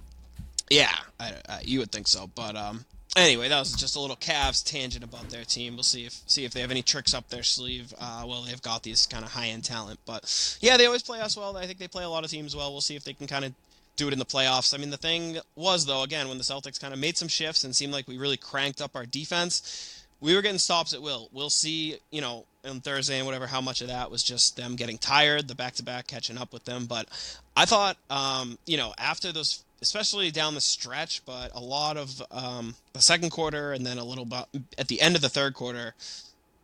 Yeah, 0.70 0.94
I, 1.20 1.32
I, 1.48 1.60
you 1.64 1.78
would 1.80 1.92
think 1.92 2.08
so. 2.08 2.28
But 2.34 2.56
um, 2.56 2.84
Anyway, 3.16 3.48
that 3.48 3.58
was 3.58 3.72
just 3.72 3.96
a 3.96 4.00
little 4.00 4.16
Cavs 4.16 4.62
tangent 4.62 5.02
about 5.02 5.30
their 5.30 5.44
team. 5.44 5.74
We'll 5.74 5.84
see 5.84 6.04
if 6.04 6.20
see 6.26 6.44
if 6.44 6.52
they 6.52 6.60
have 6.60 6.70
any 6.70 6.82
tricks 6.82 7.14
up 7.14 7.30
their 7.30 7.42
sleeve. 7.42 7.94
Uh, 7.98 8.24
well, 8.28 8.42
they've 8.42 8.60
got 8.60 8.82
these 8.82 9.06
kind 9.06 9.24
of 9.24 9.32
high 9.32 9.46
end 9.46 9.64
talent, 9.64 9.98
but 10.04 10.58
yeah, 10.60 10.76
they 10.76 10.84
always 10.84 11.02
play 11.02 11.20
us 11.20 11.34
well. 11.34 11.56
I 11.56 11.66
think 11.66 11.78
they 11.78 11.88
play 11.88 12.04
a 12.04 12.10
lot 12.10 12.24
of 12.24 12.30
teams 12.30 12.54
well. 12.54 12.70
We'll 12.72 12.82
see 12.82 12.94
if 12.94 13.04
they 13.04 13.14
can 13.14 13.26
kind 13.26 13.46
of 13.46 13.54
do 13.96 14.06
it 14.08 14.12
in 14.12 14.18
the 14.18 14.26
playoffs. 14.26 14.74
I 14.74 14.76
mean, 14.76 14.90
the 14.90 14.98
thing 14.98 15.38
was 15.54 15.86
though, 15.86 16.02
again, 16.02 16.28
when 16.28 16.36
the 16.36 16.44
Celtics 16.44 16.78
kind 16.78 16.92
of 16.92 17.00
made 17.00 17.16
some 17.16 17.28
shifts 17.28 17.64
and 17.64 17.74
seemed 17.74 17.94
like 17.94 18.06
we 18.06 18.18
really 18.18 18.36
cranked 18.36 18.82
up 18.82 18.94
our 18.94 19.06
defense, 19.06 20.04
we 20.20 20.34
were 20.34 20.42
getting 20.42 20.58
stops 20.58 20.92
at 20.92 21.00
will. 21.00 21.30
We'll 21.32 21.48
see, 21.48 21.96
you 22.10 22.20
know, 22.20 22.44
on 22.66 22.80
Thursday 22.80 23.16
and 23.16 23.24
whatever, 23.24 23.46
how 23.46 23.62
much 23.62 23.80
of 23.80 23.88
that 23.88 24.10
was 24.10 24.22
just 24.22 24.58
them 24.58 24.76
getting 24.76 24.98
tired, 24.98 25.48
the 25.48 25.54
back 25.54 25.74
to 25.74 25.82
back 25.82 26.06
catching 26.06 26.36
up 26.36 26.52
with 26.52 26.64
them. 26.66 26.84
But 26.84 27.08
I 27.56 27.64
thought, 27.64 27.96
um, 28.10 28.58
you 28.66 28.76
know, 28.76 28.92
after 28.98 29.32
those 29.32 29.64
especially 29.82 30.30
down 30.30 30.54
the 30.54 30.60
stretch, 30.60 31.24
but 31.24 31.54
a 31.54 31.60
lot 31.60 31.96
of 31.96 32.22
um, 32.30 32.74
the 32.92 33.00
second 33.00 33.30
quarter 33.30 33.72
and 33.72 33.86
then 33.86 33.98
a 33.98 34.04
little 34.04 34.24
bit 34.24 34.46
at 34.78 34.88
the 34.88 35.00
end 35.00 35.16
of 35.16 35.22
the 35.22 35.28
third 35.28 35.54
quarter, 35.54 35.94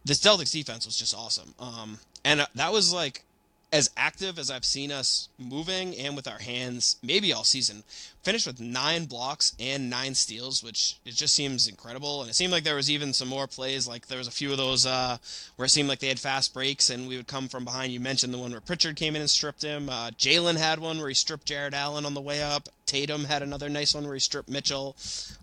the 0.04 0.14
Celtics 0.14 0.52
defense 0.52 0.86
was 0.86 0.96
just 0.96 1.14
awesome. 1.14 1.54
Um, 1.58 1.98
and 2.24 2.40
uh, 2.40 2.46
that 2.54 2.72
was 2.72 2.92
like 2.92 3.24
as 3.72 3.90
active 3.96 4.38
as 4.38 4.50
I've 4.50 4.64
seen 4.64 4.92
us 4.92 5.28
moving 5.38 5.96
and 5.96 6.14
with 6.14 6.28
our 6.28 6.38
hands, 6.38 6.96
maybe 7.02 7.32
all 7.32 7.44
season. 7.44 7.84
Finished 8.22 8.46
with 8.46 8.60
nine 8.60 9.06
blocks 9.06 9.52
and 9.58 9.90
nine 9.90 10.14
steals, 10.14 10.62
which 10.62 10.98
it 11.04 11.14
just 11.14 11.34
seems 11.34 11.66
incredible. 11.66 12.20
And 12.20 12.30
it 12.30 12.34
seemed 12.34 12.52
like 12.52 12.62
there 12.62 12.76
was 12.76 12.88
even 12.88 13.12
some 13.12 13.26
more 13.26 13.48
plays, 13.48 13.88
like 13.88 14.06
there 14.06 14.18
was 14.18 14.28
a 14.28 14.32
few 14.32 14.52
of 14.52 14.58
those 14.58 14.86
uh, 14.86 15.16
where 15.56 15.66
it 15.66 15.70
seemed 15.70 15.88
like 15.88 15.98
they 15.98 16.08
had 16.08 16.20
fast 16.20 16.54
breaks 16.54 16.88
and 16.88 17.08
we 17.08 17.16
would 17.16 17.26
come 17.26 17.48
from 17.48 17.64
behind. 17.64 17.92
You 17.92 17.98
mentioned 17.98 18.32
the 18.32 18.38
one 18.38 18.52
where 18.52 18.60
Pritchard 18.60 18.94
came 18.94 19.16
in 19.16 19.22
and 19.22 19.30
stripped 19.30 19.62
him. 19.62 19.88
Uh, 19.88 20.10
Jalen 20.10 20.56
had 20.56 20.78
one 20.78 20.98
where 20.98 21.08
he 21.08 21.14
stripped 21.14 21.46
Jarrett 21.46 21.74
Allen 21.74 22.06
on 22.06 22.14
the 22.14 22.20
way 22.20 22.42
up. 22.42 22.68
Tatum 22.92 23.24
had 23.24 23.42
another 23.42 23.70
nice 23.70 23.94
one 23.94 24.04
where 24.04 24.14
he 24.14 24.20
stripped 24.20 24.50
Mitchell. 24.50 24.96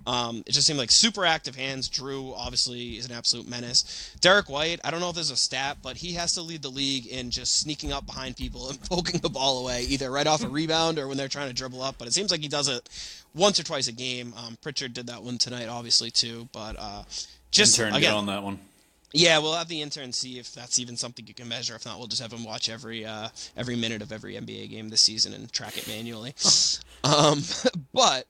Um, 0.06 0.44
it 0.46 0.52
just 0.52 0.68
seemed 0.68 0.78
like 0.78 0.92
super 0.92 1.26
active 1.26 1.56
hands. 1.56 1.90
Jrue 1.90 2.34
obviously 2.38 2.98
is 2.98 3.08
an 3.08 3.12
absolute 3.12 3.48
menace. 3.48 4.16
Derrick 4.22 4.50
White, 4.50 4.80
I 4.84 4.92
don't 4.92 5.00
know 5.00 5.10
if 5.10 5.16
there's 5.16 5.32
a 5.32 5.36
stat, 5.36 5.78
but 5.82 5.98
he 5.98 6.14
has 6.14 6.34
to 6.36 6.42
lead 6.42 6.62
the 6.62 6.70
league 6.70 7.08
in 7.08 7.32
just 7.32 7.60
sneaking 7.60 7.92
up 7.92 8.06
behind 8.06 8.38
people 8.38 8.70
and 8.70 8.80
poking 8.90 9.20
the 9.20 9.30
ball 9.30 9.60
away, 9.60 9.82
either 9.84 10.12
right 10.12 10.28
off 10.28 10.44
a 10.44 10.48
rebound 10.48 11.00
or 11.00 11.08
when 11.08 11.18
they're 11.18 11.28
trying 11.28 11.48
to 11.48 11.56
dribble 11.56 11.82
up. 11.82 11.96
But 11.98 12.08
it 12.08 12.14
seems 12.14 12.30
like 12.30 12.42
he 12.42 12.48
does 12.48 12.69
it 12.70 12.90
once 13.34 13.60
or 13.60 13.64
twice 13.64 13.88
a 13.88 13.92
game. 13.92 14.34
Um, 14.38 14.58
Pritchard 14.62 14.94
did 14.94 15.08
that 15.08 15.24
one 15.24 15.38
tonight, 15.38 15.68
obviously 15.68 16.12
too. 16.12 16.48
But 16.52 16.76
uh, 16.80 17.04
just 17.52 17.78
Intern 17.78 17.96
again, 17.96 18.12
get 18.12 18.14
on 18.14 18.26
that 18.28 18.44
one. 18.44 18.60
yeah, 19.14 19.38
we'll 19.40 19.56
have 19.56 19.68
the 19.68 19.82
intern 19.82 20.12
see 20.12 20.40
if 20.40 20.54
that's 20.54 20.80
even 20.80 20.96
something 20.96 21.26
you 21.28 21.34
can 21.34 21.48
measure. 21.48 21.76
If 21.76 21.86
not, 21.86 21.98
we'll 21.98 22.08
just 22.08 22.22
have 22.22 22.32
him 22.32 22.44
watch 22.44 22.70
every 22.70 23.06
uh, 23.06 23.30
every 23.58 23.76
minute 23.76 24.02
of 24.02 24.12
every 24.12 24.36
NBA 24.36 24.70
game 24.70 24.90
this 24.90 25.02
season 25.02 25.34
and 25.34 25.52
track 25.52 25.78
it 25.78 25.88
manually. 25.88 26.34
um, 27.04 27.42
but 27.94 28.26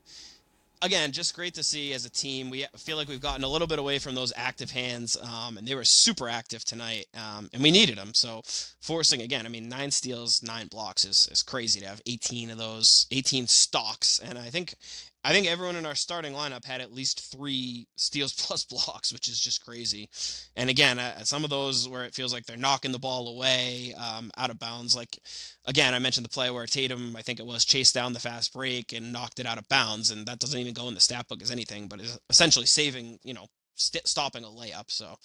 again, 0.82 1.12
just 1.12 1.36
great 1.36 1.54
to 1.56 1.64
see 1.64 1.94
as 1.94 2.06
a 2.06 2.10
team. 2.10 2.50
We 2.50 2.66
feel 2.78 2.98
like 2.98 3.08
we've 3.08 3.22
gotten 3.22 3.44
a 3.44 3.48
little 3.48 3.68
bit 3.68 3.80
away 3.80 4.00
from 4.00 4.16
those 4.16 4.34
active 4.36 4.72
hands, 4.72 5.18
um, 5.18 5.58
and 5.58 5.68
they 5.68 5.76
were 5.76 5.84
super 5.84 6.30
active 6.30 6.64
tonight, 6.64 7.08
um, 7.16 7.50
and 7.54 7.62
we 7.62 7.72
needed 7.72 7.98
them. 7.98 8.14
So 8.14 8.42
forcing 8.82 9.22
again, 9.22 9.46
I 9.46 9.50
mean, 9.50 9.70
nine 9.70 9.92
steals, 9.92 10.42
nine 10.44 10.68
blocks 10.68 11.06
is, 11.06 11.28
is 11.32 11.44
crazy 11.44 11.80
to 11.82 11.88
have 11.88 12.02
18 12.06 12.50
of 12.50 12.58
those, 12.58 13.08
18 13.12 13.48
stocks, 13.48 14.20
and 14.20 14.38
I 14.38 14.50
think 14.50 14.76
I 15.24 15.34
think 15.34 15.48
everyone 15.48 15.76
in 15.76 15.86
our 15.86 15.96
starting 15.96 16.34
lineup 16.34 16.64
had 16.64 16.80
at 16.80 16.94
least 16.94 17.32
three 17.32 17.88
steals 17.98 18.34
plus 18.38 18.64
blocks, 18.64 19.12
which 19.12 19.28
is 19.28 19.40
just 19.40 19.64
crazy. 19.66 20.10
And 20.56 20.70
again, 20.70 20.98
uh, 21.00 21.24
some 21.24 21.44
of 21.44 21.50
those 21.50 21.88
where 21.90 22.06
it 22.06 22.16
feels 22.16 22.34
like 22.34 22.46
they're 22.46 22.58
knocking 22.58 22.92
the 22.92 23.00
ball 23.00 23.28
away 23.28 23.94
um, 23.96 24.32
out 24.38 24.50
of 24.50 24.60
bounds. 24.60 24.96
Like, 24.96 25.20
again, 25.66 25.94
I 25.94 26.00
mentioned 26.00 26.26
the 26.26 26.30
play 26.30 26.50
where 26.50 26.66
Tatum, 26.66 27.16
I 27.18 27.22
think 27.22 27.40
it 27.40 27.46
was, 27.46 27.66
chased 27.66 27.94
down 27.94 28.14
the 28.14 28.20
fast 28.20 28.54
break 28.54 28.94
and 28.94 29.12
knocked 29.12 29.40
it 29.40 29.46
out 29.46 29.58
of 29.58 29.68
bounds. 29.68 30.12
And 30.12 30.26
that 30.28 30.40
doesn't 30.40 30.60
even 30.60 30.74
go 30.74 30.88
in 30.88 30.94
the 30.94 31.00
stat 31.02 31.28
book 31.28 31.42
as 31.42 31.52
anything, 31.52 31.88
but 31.88 32.00
is 32.00 32.18
essentially 32.30 32.66
saving, 32.66 33.20
you 33.24 33.34
know, 33.34 33.48
st- 33.76 34.08
stopping 34.08 34.44
a 34.44 34.48
layup. 34.48 34.90
So 34.90 35.18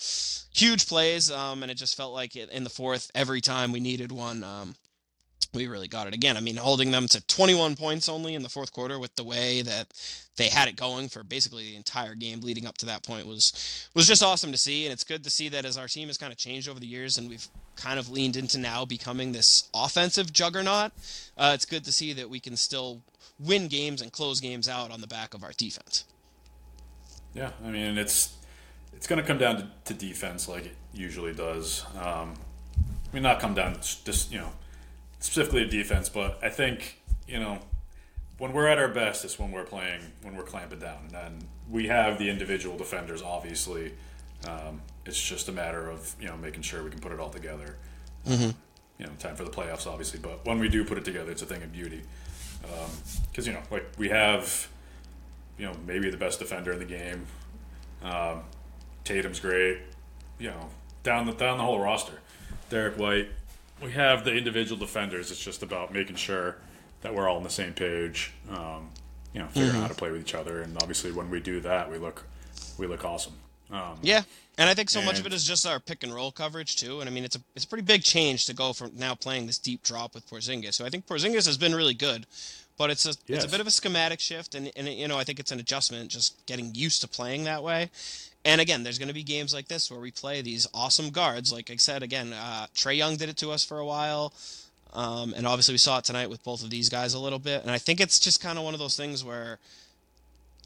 huge 0.52 0.88
plays. 0.88 1.30
Um, 1.30 1.62
and 1.62 1.70
it 1.70 1.76
just 1.76 1.96
felt 1.96 2.12
like 2.12 2.34
it, 2.34 2.50
in 2.50 2.64
the 2.64 2.70
fourth, 2.70 3.10
every 3.14 3.40
time 3.40 3.70
we 3.70 3.80
needed 3.80 4.10
one, 4.10 4.42
um, 4.42 4.74
we 5.54 5.66
really 5.66 5.88
got 5.88 6.06
it 6.06 6.14
again. 6.14 6.36
I 6.36 6.40
mean, 6.40 6.56
holding 6.56 6.90
them 6.90 7.06
to 7.08 7.24
21 7.26 7.76
points 7.76 8.08
only 8.08 8.34
in 8.34 8.42
the 8.42 8.48
fourth 8.48 8.72
quarter 8.72 8.98
with 8.98 9.14
the 9.16 9.24
way 9.24 9.62
that 9.62 9.88
they 10.36 10.48
had 10.48 10.68
it 10.68 10.76
going 10.76 11.08
for 11.08 11.22
basically 11.22 11.70
the 11.70 11.76
entire 11.76 12.14
game 12.14 12.40
leading 12.40 12.66
up 12.66 12.76
to 12.78 12.86
that 12.86 13.04
point 13.04 13.26
was 13.26 13.88
was 13.94 14.06
just 14.06 14.22
awesome 14.22 14.50
to 14.50 14.58
see 14.58 14.84
and 14.84 14.92
it's 14.92 15.04
good 15.04 15.22
to 15.22 15.30
see 15.30 15.48
that 15.48 15.64
as 15.64 15.78
our 15.78 15.86
team 15.86 16.08
has 16.08 16.18
kind 16.18 16.32
of 16.32 16.38
changed 16.38 16.68
over 16.68 16.80
the 16.80 16.86
years 16.86 17.18
and 17.18 17.28
we've 17.28 17.46
kind 17.76 17.98
of 17.98 18.10
leaned 18.10 18.36
into 18.36 18.58
now 18.58 18.84
becoming 18.84 19.32
this 19.32 19.68
offensive 19.74 20.32
juggernaut. 20.32 20.92
Uh, 21.38 21.52
it's 21.54 21.64
good 21.64 21.84
to 21.84 21.92
see 21.92 22.12
that 22.12 22.28
we 22.28 22.40
can 22.40 22.56
still 22.56 23.02
win 23.38 23.68
games 23.68 24.02
and 24.02 24.12
close 24.12 24.40
games 24.40 24.68
out 24.68 24.90
on 24.90 25.00
the 25.00 25.06
back 25.06 25.34
of 25.34 25.42
our 25.42 25.52
defense. 25.52 26.04
Yeah, 27.32 27.50
I 27.64 27.70
mean 27.70 27.98
it's 27.98 28.36
it's 28.92 29.06
going 29.06 29.20
to 29.20 29.26
come 29.26 29.38
down 29.38 29.56
to, 29.56 29.68
to, 29.86 29.94
defense 29.94 30.48
like 30.48 30.66
it 30.66 30.76
usually 30.92 31.34
does. 31.34 31.84
Um, 31.96 32.34
I 32.76 33.14
mean, 33.14 33.22
not 33.22 33.40
come 33.40 33.54
down 33.54 33.74
just 33.74 34.32
you 34.32 34.38
know 34.38 34.50
specifically 35.24 35.64
defense, 35.64 36.10
but 36.10 36.38
I 36.42 36.50
think 36.50 37.00
you 37.26 37.40
know 37.40 37.58
when 38.36 38.52
we're 38.52 38.68
at 38.68 38.78
our 38.78 38.88
best 38.88 39.24
is 39.24 39.38
when 39.38 39.50
we're 39.52 39.64
playing 39.64 40.02
when 40.22 40.36
we're 40.36 40.44
clamping 40.44 40.80
down, 40.80 41.08
and 41.14 41.44
we 41.70 41.86
have 41.88 42.18
the 42.18 42.28
individual 42.28 42.76
defenders. 42.76 43.22
Obviously, 43.22 43.94
um, 44.46 44.82
it's 45.06 45.20
just 45.20 45.48
a 45.48 45.52
matter 45.52 45.88
of 45.88 46.14
you 46.20 46.28
know 46.28 46.36
making 46.36 46.60
sure 46.62 46.84
we 46.84 46.90
can 46.90 47.00
put 47.00 47.10
it 47.10 47.18
all 47.18 47.30
together. 47.30 47.76
Mm-hmm. 48.26 48.50
You 48.98 49.06
know, 49.06 49.12
time 49.18 49.34
for 49.34 49.44
the 49.44 49.50
playoffs, 49.50 49.86
obviously, 49.86 50.20
but 50.20 50.44
when 50.44 50.58
we 50.58 50.68
do 50.68 50.84
put 50.84 50.98
it 50.98 51.04
together, 51.04 51.32
it's 51.32 51.42
a 51.42 51.46
thing 51.46 51.62
of 51.62 51.72
beauty. 51.72 52.02
Because 52.60 53.48
um, 53.48 53.52
you 53.52 53.58
know, 53.58 53.62
like 53.70 53.86
we 53.98 54.10
have, 54.10 54.68
you 55.58 55.64
know, 55.64 55.72
maybe 55.86 56.10
the 56.10 56.16
best 56.16 56.38
defender 56.38 56.72
in 56.72 56.78
the 56.78 56.84
game. 56.84 57.26
Um, 58.02 58.42
Tatum's 59.04 59.40
great. 59.40 59.78
You 60.38 60.50
know, 60.50 60.68
down 61.02 61.24
the 61.24 61.32
down 61.32 61.56
the 61.56 61.64
whole 61.64 61.80
roster. 61.80 62.20
Derrick 62.70 62.98
White, 62.98 63.28
we 63.84 63.92
have 63.92 64.24
the 64.24 64.34
individual 64.34 64.78
defenders. 64.78 65.30
It's 65.30 65.42
just 65.42 65.62
about 65.62 65.92
making 65.92 66.16
sure 66.16 66.56
that 67.02 67.14
we're 67.14 67.28
all 67.28 67.36
on 67.36 67.42
the 67.42 67.50
same 67.50 67.74
page. 67.74 68.32
Um, 68.50 68.90
you 69.32 69.40
know, 69.40 69.48
figuring 69.48 69.70
mm-hmm. 69.70 69.78
out 69.78 69.82
how 69.82 69.88
to 69.88 69.94
play 69.94 70.10
with 70.10 70.20
each 70.20 70.34
other, 70.34 70.62
and 70.62 70.76
obviously 70.80 71.12
when 71.12 71.28
we 71.28 71.40
do 71.40 71.60
that, 71.60 71.90
we 71.90 71.98
look 71.98 72.24
we 72.78 72.86
look 72.86 73.04
awesome. 73.04 73.34
Um, 73.70 73.98
yeah, 74.02 74.22
and 74.56 74.70
I 74.70 74.74
think 74.74 74.90
so 74.90 75.00
and, 75.00 75.06
much 75.06 75.18
of 75.18 75.26
it 75.26 75.32
is 75.32 75.44
just 75.44 75.66
our 75.66 75.80
pick 75.80 76.04
and 76.04 76.14
roll 76.14 76.30
coverage 76.30 76.76
too. 76.76 77.00
And 77.00 77.08
I 77.08 77.12
mean, 77.12 77.24
it's 77.24 77.36
a 77.36 77.40
it's 77.56 77.64
a 77.64 77.68
pretty 77.68 77.82
big 77.82 78.04
change 78.04 78.46
to 78.46 78.54
go 78.54 78.72
from 78.72 78.92
now 78.96 79.14
playing 79.14 79.46
this 79.46 79.58
deep 79.58 79.82
drop 79.82 80.14
with 80.14 80.28
Porzingis. 80.30 80.74
So 80.74 80.84
I 80.84 80.88
think 80.88 81.06
Porzingis 81.06 81.46
has 81.46 81.58
been 81.58 81.74
really 81.74 81.94
good, 81.94 82.26
but 82.78 82.90
it's 82.90 83.04
a 83.04 83.14
yes. 83.26 83.42
it's 83.42 83.44
a 83.44 83.48
bit 83.48 83.60
of 83.60 83.66
a 83.66 83.72
schematic 83.72 84.20
shift, 84.20 84.54
and 84.54 84.70
and 84.76 84.88
you 84.88 85.08
know 85.08 85.18
I 85.18 85.24
think 85.24 85.40
it's 85.40 85.50
an 85.52 85.58
adjustment, 85.58 86.10
just 86.10 86.46
getting 86.46 86.74
used 86.74 87.00
to 87.02 87.08
playing 87.08 87.44
that 87.44 87.62
way. 87.62 87.90
And 88.44 88.60
again, 88.60 88.82
there's 88.82 88.98
going 88.98 89.08
to 89.08 89.14
be 89.14 89.22
games 89.22 89.54
like 89.54 89.68
this 89.68 89.90
where 89.90 90.00
we 90.00 90.10
play 90.10 90.42
these 90.42 90.66
awesome 90.74 91.10
guards. 91.10 91.52
Like 91.52 91.70
I 91.70 91.76
said, 91.76 92.02
again, 92.02 92.32
uh, 92.32 92.66
Trae 92.74 92.96
Young 92.96 93.16
did 93.16 93.28
it 93.28 93.38
to 93.38 93.50
us 93.50 93.64
for 93.64 93.78
a 93.78 93.86
while. 93.86 94.34
Um, 94.92 95.34
and 95.34 95.46
obviously, 95.46 95.74
we 95.74 95.78
saw 95.78 95.98
it 95.98 96.04
tonight 96.04 96.30
with 96.30 96.44
both 96.44 96.62
of 96.62 96.70
these 96.70 96.88
guys 96.88 97.14
a 97.14 97.18
little 97.18 97.38
bit. 97.38 97.62
And 97.62 97.70
I 97.70 97.78
think 97.78 98.00
it's 98.00 98.18
just 98.20 98.42
kind 98.42 98.58
of 98.58 98.64
one 98.64 98.74
of 98.74 98.80
those 98.80 98.96
things 98.96 99.24
where 99.24 99.58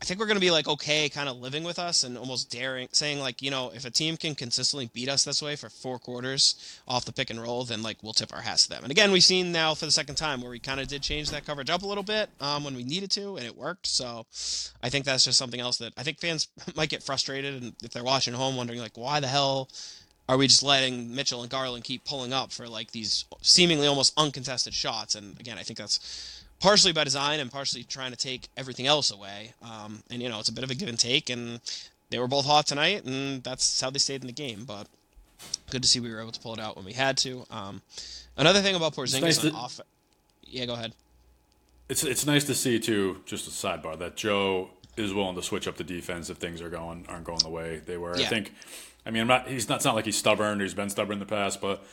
I 0.01 0.05
think 0.05 0.21
we're 0.21 0.27
going 0.27 0.37
to 0.37 0.41
be 0.41 0.51
like 0.51 0.69
okay, 0.69 1.09
kind 1.09 1.29
of 1.29 1.41
living 1.41 1.65
with 1.65 1.79
us 1.79 2.05
and 2.05 2.17
almost 2.17 2.51
daring, 2.51 2.89
saying 2.93 3.19
like, 3.19 3.43
you 3.43 3.51
know, 3.51 3.73
if 3.75 3.85
a 3.85 3.91
team 3.91 4.17
can 4.17 4.35
consistently 4.35 4.91
beat 4.93 5.09
us 5.09 5.25
this 5.25 5.43
way 5.43 5.57
for 5.57 5.69
four 5.69 5.99
quarters 5.99 6.81
off 6.87 7.05
the 7.05 7.13
pick 7.13 7.31
and 7.31 7.41
roll, 7.41 7.65
then 7.65 7.83
like 7.83 8.03
we'll 8.03 8.13
tip 8.13 8.33
our 8.33 8.43
hats 8.43 8.65
to 8.65 8.71
them. 8.71 8.85
And 8.85 8.91
again, 8.91 9.11
we've 9.11 9.25
seen 9.25 9.51
now 9.51 9.75
for 9.75 9.87
the 9.87 9.93
second 9.93 10.15
time 10.15 10.41
where 10.41 10.51
we 10.51 10.59
kind 10.59 10.81
of 10.81 10.89
did 10.89 11.03
change 11.03 11.31
that 11.31 11.45
coverage 11.45 11.71
up 11.71 11.83
a 11.83 11.87
little 11.87 12.05
bit 12.05 12.31
um, 12.41 12.65
when 12.65 12.75
we 12.75 12.85
needed 12.85 13.11
to, 13.13 13.37
and 13.37 13.47
it 13.47 13.57
worked. 13.57 13.87
So 13.87 14.27
I 14.83 14.89
think 14.89 15.05
that's 15.05 15.25
just 15.25 15.39
something 15.39 15.61
else 15.61 15.79
that 15.79 15.93
I 15.97 16.03
think 16.03 16.21
fans 16.21 16.49
might 16.77 16.91
get 16.91 17.03
frustrated, 17.03 17.63
and 17.63 17.75
if 17.83 17.91
they're 17.91 18.05
watching 18.05 18.35
home, 18.35 18.57
wondering 18.57 18.81
like, 18.81 18.97
why 18.97 19.21
the 19.21 19.29
hell 19.29 19.69
are 20.29 20.37
we 20.37 20.47
just 20.47 20.63
letting 20.63 21.15
Mitchell 21.15 21.41
and 21.41 21.51
Garland 21.51 21.85
keep 21.85 22.05
pulling 22.05 22.35
up 22.35 22.53
for 22.53 22.69
like 22.69 22.91
these 22.91 23.25
seemingly 23.41 23.87
almost 23.87 24.13
uncontested 24.17 24.75
shots? 24.75 25.15
And 25.15 25.41
again, 25.41 25.57
I 25.57 25.63
think 25.63 25.79
that's 25.79 26.38
partially 26.61 26.93
by 26.93 27.05
design 27.05 27.41
and 27.41 27.51
partially 27.51 27.85
trying 27.85 28.11
to 28.11 28.17
take 28.17 28.49
everything 28.57 28.87
else 28.87 29.11
away. 29.11 29.55
Um, 29.63 30.03
and 30.11 30.23
you 30.23 30.29
know, 30.29 30.39
it's 30.41 30.49
a 30.49 30.53
bit 30.53 30.65
of 30.65 30.71
a 30.71 30.75
give 30.75 30.89
and 30.89 30.99
take. 30.99 31.31
And 31.31 31.61
they 32.11 32.19
were 32.19 32.29
both 32.29 32.47
hot 32.47 32.67
tonight, 32.67 33.05
and 33.05 33.43
that's 33.43 33.81
how 33.81 33.91
they 33.91 33.99
stayed 33.99 34.23
in 34.23 34.27
the 34.27 34.33
game. 34.33 34.65
But 34.65 34.89
good 35.71 35.83
to 35.83 35.89
see 35.89 36.01
we 36.01 36.13
were 36.13 36.21
able 36.21 36.33
to 36.33 36.41
pull 36.41 36.55
it 36.55 36.61
out 36.61 36.77
when 36.77 36.85
we 36.85 36.93
had 36.93 37.17
to. 37.19 37.45
Um, 37.51 37.83
another 38.37 38.61
thing 38.61 38.75
about 38.75 38.95
Porzingis 38.95 39.21
nice 39.21 39.45
on 39.45 39.53
off. 39.53 39.81
Yeah, 40.45 40.67
go 40.67 40.75
ahead. 40.75 40.95
It's 41.89 42.05
it's 42.05 42.27
nice 42.27 42.45
to 42.45 42.55
see 42.55 42.79
too. 42.79 43.23
Just 43.25 43.47
a 43.47 43.51
sidebar 43.51 43.99
that 43.99 44.17
Joe 44.17 44.71
is 44.97 45.15
willing 45.15 45.37
to 45.37 45.43
switch 45.43 45.69
up 45.69 45.77
the 45.77 45.85
defense 45.85 46.29
if 46.29 46.39
things 46.39 46.61
are 46.61 46.69
going 46.69 47.07
aren't 47.09 47.25
going 47.25 47.39
the 47.39 47.51
way 47.51 47.81
they 47.85 47.97
were. 47.97 48.17
Yeah. 48.17 48.27
I 48.27 48.29
think. 48.29 48.53
I 49.07 49.11
mean, 49.11 49.23
I'm 49.23 49.29
not. 49.29 49.49
He's 49.49 49.69
not. 49.69 49.77
It's 49.77 49.85
not 49.85 49.95
like 49.95 50.05
he's 50.05 50.19
stubborn. 50.19 50.61
He's 50.61 50.75
been 50.75 50.91
stubborn 50.91 51.15
in 51.15 51.21
the 51.21 51.27
past, 51.27 51.61
but 51.61 51.85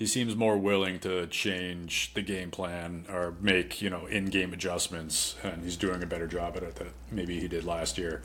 he 0.00 0.06
seems 0.06 0.34
more 0.34 0.56
willing 0.56 0.98
to 0.98 1.26
change 1.26 2.14
the 2.14 2.22
game 2.22 2.50
plan 2.50 3.04
or 3.10 3.34
make 3.38 3.82
you 3.82 3.90
know 3.90 4.06
in-game 4.06 4.54
adjustments, 4.54 5.36
and 5.42 5.62
he's 5.62 5.76
doing 5.76 6.02
a 6.02 6.06
better 6.06 6.26
job 6.26 6.56
at 6.56 6.62
it 6.62 6.76
than 6.76 6.88
maybe 7.10 7.38
he 7.38 7.46
did 7.46 7.64
last 7.64 7.98
year. 7.98 8.22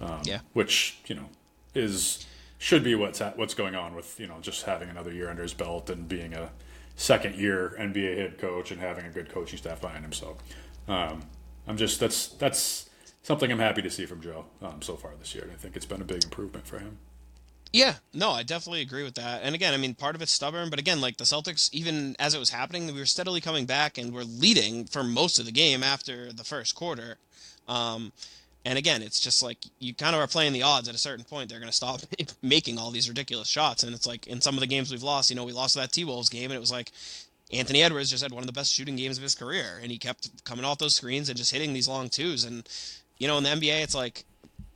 Um, 0.00 0.22
yeah, 0.24 0.40
which 0.54 0.98
you 1.06 1.14
know 1.14 1.28
is 1.74 2.26
should 2.56 2.82
be 2.82 2.94
what's 2.94 3.20
what's 3.36 3.52
going 3.52 3.74
on 3.74 3.94
with 3.94 4.18
you 4.18 4.26
know 4.26 4.38
just 4.40 4.64
having 4.64 4.88
another 4.88 5.12
year 5.12 5.28
under 5.28 5.42
his 5.42 5.52
belt 5.52 5.90
and 5.90 6.08
being 6.08 6.32
a 6.32 6.50
second 6.96 7.34
year 7.34 7.76
NBA 7.78 8.16
head 8.16 8.38
coach 8.38 8.70
and 8.70 8.80
having 8.80 9.04
a 9.04 9.10
good 9.10 9.28
coaching 9.28 9.58
staff 9.58 9.82
behind 9.82 10.06
him. 10.06 10.14
So 10.14 10.38
um, 10.88 11.20
I'm 11.66 11.76
just 11.76 12.00
that's 12.00 12.28
that's 12.28 12.88
something 13.22 13.52
I'm 13.52 13.58
happy 13.58 13.82
to 13.82 13.90
see 13.90 14.06
from 14.06 14.22
Joe 14.22 14.46
um, 14.62 14.80
so 14.80 14.96
far 14.96 15.10
this 15.18 15.34
year. 15.34 15.44
And 15.44 15.52
I 15.52 15.56
think 15.56 15.76
it's 15.76 15.84
been 15.84 16.00
a 16.00 16.06
big 16.06 16.24
improvement 16.24 16.66
for 16.66 16.78
him. 16.78 16.96
Yeah, 17.72 17.96
no, 18.14 18.30
I 18.30 18.42
definitely 18.42 18.80
agree 18.80 19.02
with 19.02 19.14
that. 19.16 19.42
And 19.42 19.54
again, 19.54 19.74
I 19.74 19.76
mean, 19.76 19.94
part 19.94 20.14
of 20.14 20.22
it's 20.22 20.32
stubborn, 20.32 20.70
but 20.70 20.78
again, 20.78 21.00
like 21.00 21.18
the 21.18 21.24
Celtics, 21.24 21.68
even 21.72 22.16
as 22.18 22.34
it 22.34 22.38
was 22.38 22.50
happening, 22.50 22.86
we 22.86 22.98
were 22.98 23.04
steadily 23.06 23.40
coming 23.40 23.66
back 23.66 23.98
and 23.98 24.12
we're 24.12 24.22
leading 24.22 24.86
for 24.86 25.04
most 25.04 25.38
of 25.38 25.44
the 25.44 25.52
game 25.52 25.82
after 25.82 26.32
the 26.32 26.44
first 26.44 26.74
quarter. 26.74 27.18
Um, 27.68 28.12
and 28.64 28.78
again, 28.78 29.02
it's 29.02 29.20
just 29.20 29.42
like 29.42 29.58
you 29.78 29.94
kind 29.94 30.16
of 30.16 30.22
are 30.22 30.26
playing 30.26 30.52
the 30.52 30.62
odds 30.62 30.88
at 30.88 30.94
a 30.94 30.98
certain 30.98 31.24
point. 31.24 31.48
They're 31.48 31.60
going 31.60 31.70
to 31.70 31.76
stop 31.76 32.00
making 32.42 32.78
all 32.78 32.90
these 32.90 33.08
ridiculous 33.08 33.48
shots. 33.48 33.82
And 33.82 33.94
it's 33.94 34.06
like 34.06 34.26
in 34.26 34.40
some 34.40 34.54
of 34.54 34.60
the 34.60 34.66
games 34.66 34.90
we've 34.90 35.02
lost, 35.02 35.30
you 35.30 35.36
know, 35.36 35.44
we 35.44 35.52
lost 35.52 35.74
that 35.74 35.92
T 35.92 36.04
Wolves 36.04 36.28
game, 36.28 36.50
and 36.50 36.54
it 36.54 36.60
was 36.60 36.72
like 36.72 36.92
Anthony 37.52 37.82
Edwards 37.82 38.10
just 38.10 38.22
had 38.22 38.32
one 38.32 38.42
of 38.42 38.46
the 38.46 38.52
best 38.52 38.72
shooting 38.72 38.96
games 38.96 39.16
of 39.16 39.22
his 39.22 39.34
career. 39.34 39.78
And 39.80 39.90
he 39.90 39.98
kept 39.98 40.44
coming 40.44 40.64
off 40.64 40.78
those 40.78 40.94
screens 40.94 41.28
and 41.28 41.38
just 41.38 41.52
hitting 41.52 41.72
these 41.72 41.88
long 41.88 42.08
twos. 42.08 42.44
And, 42.44 42.68
you 43.18 43.26
know, 43.26 43.38
in 43.38 43.44
the 43.44 43.50
NBA, 43.50 43.82
it's 43.82 43.94
like 43.94 44.24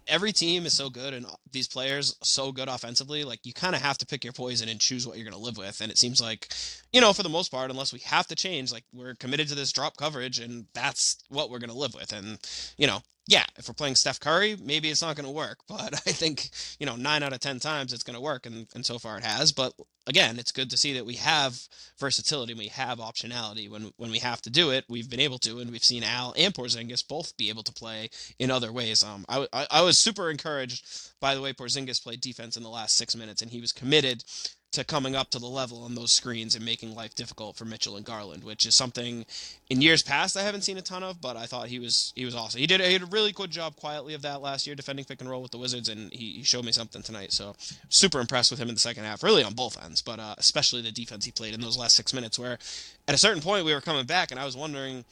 every 0.07 0.33
team 0.33 0.67
is 0.67 0.73
so 0.73 0.91
good 0.91 1.15
and 1.15 1.27
these 1.51 1.69
players 1.69 2.17
so 2.23 2.53
good 2.53 2.69
offensively 2.69 3.25
like 3.25 3.45
you 3.45 3.53
kind 3.53 3.75
of 3.75 3.83
have 3.83 3.99
to 3.99 4.07
pick 4.07 4.25
your 4.25 4.33
poison 4.33 4.69
and 4.69 4.81
choose 4.81 5.07
what 5.07 5.17
you're 5.17 5.29
going 5.29 5.37
to 5.37 5.43
live 5.43 5.57
with. 5.57 5.81
And 5.81 5.91
it 5.91 5.99
seems 5.99 6.21
like 6.21 6.53
you 6.93 7.01
know 7.01 7.13
for 7.13 7.23
the 7.23 7.29
most 7.29 7.51
part 7.51 7.71
unless 7.71 7.93
we 7.93 8.01
have 8.01 8.27
to 8.29 8.35
change 8.35 8.73
like 8.73 8.85
we're 8.93 9.15
committed 9.15 9.49
to 9.49 9.55
this 9.55 9.73
drop 9.73 9.97
coverage 9.97 10.39
and 10.39 10.67
that's 10.75 11.19
what 11.29 11.51
we're 11.51 11.59
going 11.59 11.71
to 11.71 11.77
live 11.77 11.95
with. 11.95 12.13
And 12.13 12.39
you 12.77 12.87
know 12.87 13.01
yeah, 13.29 13.45
if 13.57 13.69
we're 13.69 13.75
playing 13.75 13.95
Steph 13.95 14.19
Curry, 14.19 14.57
maybe 14.61 14.91
it's 14.91 15.03
not 15.03 15.15
going 15.17 15.27
to 15.27 15.33
work. 15.33 15.59
But 15.69 15.95
I 15.95 16.13
think, 16.13 16.51
you 16.79 16.87
know, 16.87 16.97
nine 16.97 17.23
out 17.23 17.33
of 17.33 17.41
10 17.41 17.59
times 17.59 17.93
it's 17.93 18.03
going 18.03 18.15
to 18.15 18.21
work. 18.21 18.47
And, 18.47 18.67
and 18.75 18.85
so 18.85 18.99
far 18.99 19.17
it 19.17 19.25
has. 19.25 19.53
But 19.53 19.73
again, 20.07 20.39
it's 20.39 20.53
good 20.53 20.71
to 20.71 20.77
see 20.77 20.93
that 20.95 21.07
we 21.07 21.15
have 21.15 21.59
versatility 21.99 22.53
and 22.53 22.59
we 22.59 22.69
have 22.69 22.99
optionality. 22.99 23.71
When, 23.71 23.93
when 23.97 24.11
we 24.11 24.19
have 24.19 24.43
to 24.43 24.51
do 24.51 24.71
it, 24.71 24.85
we've 24.89 25.09
been 25.09 25.21
able 25.21 25.39
to. 25.41 25.61
And 25.61 25.71
we've 25.71 25.85
seen 25.85 26.05
Al 26.05 26.35
and 26.37 26.53
Porzingis 26.53 27.07
both 27.07 27.37
be 27.37 27.49
able 27.49 27.63
to 27.63 27.73
play 27.73 28.11
in 28.39 28.51
other 28.51 28.71
ways. 28.71 29.03
Um, 29.03 29.25
I, 29.29 29.47
I, 29.53 29.67
I 29.71 29.83
was 29.83 29.99
super 29.99 30.31
encouraged 30.31 30.87
by 31.21 31.35
the 31.35 31.41
way 31.41 31.53
Porzingis 31.53 32.03
played 32.03 32.21
defense 32.21 32.57
in 32.57 32.63
the 32.63 32.69
last 32.69 32.97
six 32.97 33.17
minutes. 33.17 33.41
And 33.41 33.51
he 33.51 33.61
was 33.61 33.73
committed 33.73 34.25
to 34.73 34.85
coming 34.85 35.15
up 35.15 35.31
to 35.31 35.39
the 35.39 35.47
level 35.47 35.83
on 35.85 35.95
those 35.95 36.11
screens 36.11 36.55
and 36.55 36.65
making 36.65 36.95
life 36.95 37.15
difficult 37.15 37.57
for 37.57 37.65
Mitchell 37.67 37.97
and 37.97 38.07
Garland, 38.07 38.43
which 38.43 38.65
is 38.65 38.75
something 38.75 39.27
in 39.69 39.83
years 39.83 40.03
past 40.03 40.37
I 40.37 40.43
haven't 40.43 40.63
seen 40.63 40.79
a 40.79 40.83
ton 40.83 41.03
of, 41.03 41.21
but 41.21 41.37
I 41.37 41.45
thought 41.45 41.69
he 41.69 41.79
was 41.79 42.13
he 42.17 42.25
was 42.25 42.35
awesome. 42.35 42.61
He 42.61 42.67
did, 42.67 42.81
he 42.81 42.99
did 42.99 43.03
a 43.03 43.07
really 43.07 43.33
good 43.33 43.51
job 43.51 43.77
quietly 43.77 44.15
of 44.15 44.23
that 44.23 44.41
last 44.41 44.67
year, 44.67 44.75
defending 44.75 45.05
pick 45.05 45.21
and 45.21 45.29
roll 45.29 45.43
with 45.43 45.51
the 45.51 45.59
Wizards, 45.59 45.89
and 45.89 46.13
he, 46.13 46.33
he 46.33 46.43
showed 46.43 46.65
me 46.65 46.73
something 46.73 47.03
tonight. 47.03 47.33
So 47.33 47.55
super 47.91 48.19
impressed 48.19 48.51
with 48.51 48.61
him 48.61 48.69
in 48.69 48.75
the 48.75 48.81
second 48.81 49.05
half, 49.05 49.23
really 49.23 49.45
on 49.45 49.53
both 49.53 49.83
ends, 49.85 50.01
but 50.01 50.19
uh, 50.19 50.35
especially 50.39 50.81
the 50.81 50.91
defense 50.91 51.25
he 51.25 51.33
played 51.33 51.55
in 51.55 51.61
those 51.61 51.77
last 51.79 51.95
six 51.95 52.15
minutes, 52.15 52.39
where 52.39 52.59
at 53.07 53.15
a 53.15 53.19
certain 53.19 53.43
point 53.43 53.67
we 53.67 53.75
were 53.75 53.81
coming 53.81 54.07
back, 54.07 54.31
and 54.31 54.41
I 54.41 54.45
was 54.45 54.57
wondering 54.57 55.05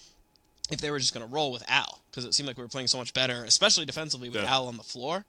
if 0.70 0.80
they 0.80 0.90
were 0.90 0.98
just 0.98 1.12
going 1.12 1.26
to 1.26 1.32
roll 1.32 1.52
with 1.52 1.64
Al 1.68 2.00
because 2.10 2.24
it 2.24 2.32
seemed 2.32 2.46
like 2.46 2.56
we 2.56 2.62
were 2.62 2.68
playing 2.68 2.88
so 2.88 2.98
much 2.98 3.12
better, 3.12 3.44
especially 3.44 3.84
defensively 3.84 4.30
with 4.30 4.42
yeah. 4.42 4.54
Al 4.54 4.68
on 4.68 4.76
the 4.76 4.82
floor. 4.82 5.24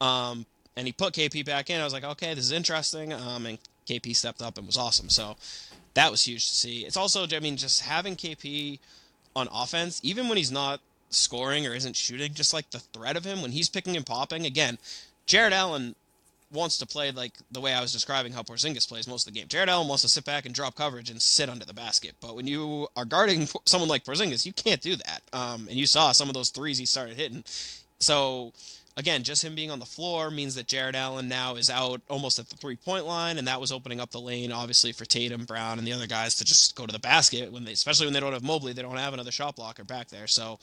Um, 0.00 0.46
and 0.76 0.86
he 0.86 0.92
put 0.92 1.14
KP 1.14 1.44
back 1.44 1.70
in. 1.70 1.80
I 1.80 1.84
was 1.84 1.92
like, 1.92 2.04
okay, 2.04 2.34
this 2.34 2.44
is 2.44 2.52
interesting. 2.52 3.12
Um, 3.12 3.46
and 3.46 3.58
KP 3.86 4.14
stepped 4.14 4.42
up 4.42 4.58
and 4.58 4.66
was 4.66 4.76
awesome. 4.76 5.08
So 5.08 5.36
that 5.94 6.10
was 6.10 6.26
huge 6.26 6.46
to 6.46 6.54
see. 6.54 6.84
It's 6.84 6.96
also, 6.96 7.26
I 7.26 7.40
mean, 7.40 7.56
just 7.56 7.82
having 7.82 8.16
KP 8.16 8.78
on 9.34 9.48
offense, 9.52 10.00
even 10.02 10.28
when 10.28 10.36
he's 10.36 10.52
not 10.52 10.80
scoring 11.10 11.66
or 11.66 11.74
isn't 11.74 11.96
shooting, 11.96 12.34
just 12.34 12.52
like 12.52 12.70
the 12.70 12.78
threat 12.78 13.16
of 13.16 13.24
him 13.24 13.42
when 13.42 13.52
he's 13.52 13.68
picking 13.68 13.96
and 13.96 14.04
popping. 14.04 14.44
Again, 14.44 14.78
Jarrett 15.26 15.52
Allen 15.52 15.94
wants 16.52 16.78
to 16.78 16.86
play 16.86 17.10
like 17.10 17.32
the 17.50 17.60
way 17.60 17.72
I 17.72 17.80
was 17.80 17.92
describing 17.92 18.32
how 18.32 18.42
Porzingis 18.42 18.88
plays 18.88 19.08
most 19.08 19.26
of 19.26 19.32
the 19.32 19.40
game. 19.40 19.48
Jarrett 19.48 19.68
Allen 19.68 19.88
wants 19.88 20.02
to 20.02 20.08
sit 20.08 20.24
back 20.24 20.46
and 20.46 20.54
drop 20.54 20.74
coverage 20.74 21.10
and 21.10 21.20
sit 21.20 21.48
under 21.48 21.64
the 21.64 21.74
basket. 21.74 22.14
But 22.20 22.36
when 22.36 22.46
you 22.46 22.88
are 22.96 23.04
guarding 23.04 23.48
someone 23.66 23.88
like 23.88 24.04
Porzingis, 24.04 24.46
you 24.46 24.52
can't 24.52 24.80
do 24.80 24.96
that. 24.96 25.22
Um, 25.32 25.66
and 25.68 25.76
you 25.76 25.86
saw 25.86 26.12
some 26.12 26.28
of 26.28 26.34
those 26.34 26.50
threes 26.50 26.78
he 26.78 26.86
started 26.86 27.16
hitting. 27.16 27.44
So 27.98 28.52
again, 28.96 29.22
just 29.22 29.44
him 29.44 29.54
being 29.54 29.70
on 29.70 29.78
the 29.78 29.86
floor 29.86 30.30
means 30.30 30.54
that 30.54 30.66
Jarrett 30.66 30.94
Allen 30.94 31.28
now 31.28 31.56
is 31.56 31.70
out 31.70 32.00
almost 32.08 32.38
at 32.38 32.48
the 32.48 32.56
three 32.56 32.76
point 32.76 33.06
line, 33.06 33.38
and 33.38 33.46
that 33.46 33.60
was 33.60 33.72
opening 33.72 34.00
up 34.00 34.10
the 34.10 34.20
lane, 34.20 34.52
obviously, 34.52 34.92
for 34.92 35.04
Tatum, 35.04 35.44
Brown, 35.44 35.78
and 35.78 35.86
the 35.86 35.92
other 35.92 36.06
guys 36.06 36.34
to 36.36 36.44
just 36.44 36.74
go 36.74 36.86
to 36.86 36.92
the 36.92 36.98
basket 36.98 37.52
when 37.52 37.64
they, 37.64 37.72
especially 37.72 38.06
when 38.06 38.14
they 38.14 38.20
don't 38.20 38.32
have 38.32 38.42
Mobley, 38.42 38.72
they 38.72 38.82
don't 38.82 38.96
have 38.96 39.14
another 39.14 39.30
shot 39.32 39.56
blocker 39.56 39.84
back 39.84 40.08
there. 40.08 40.26
So, 40.26 40.58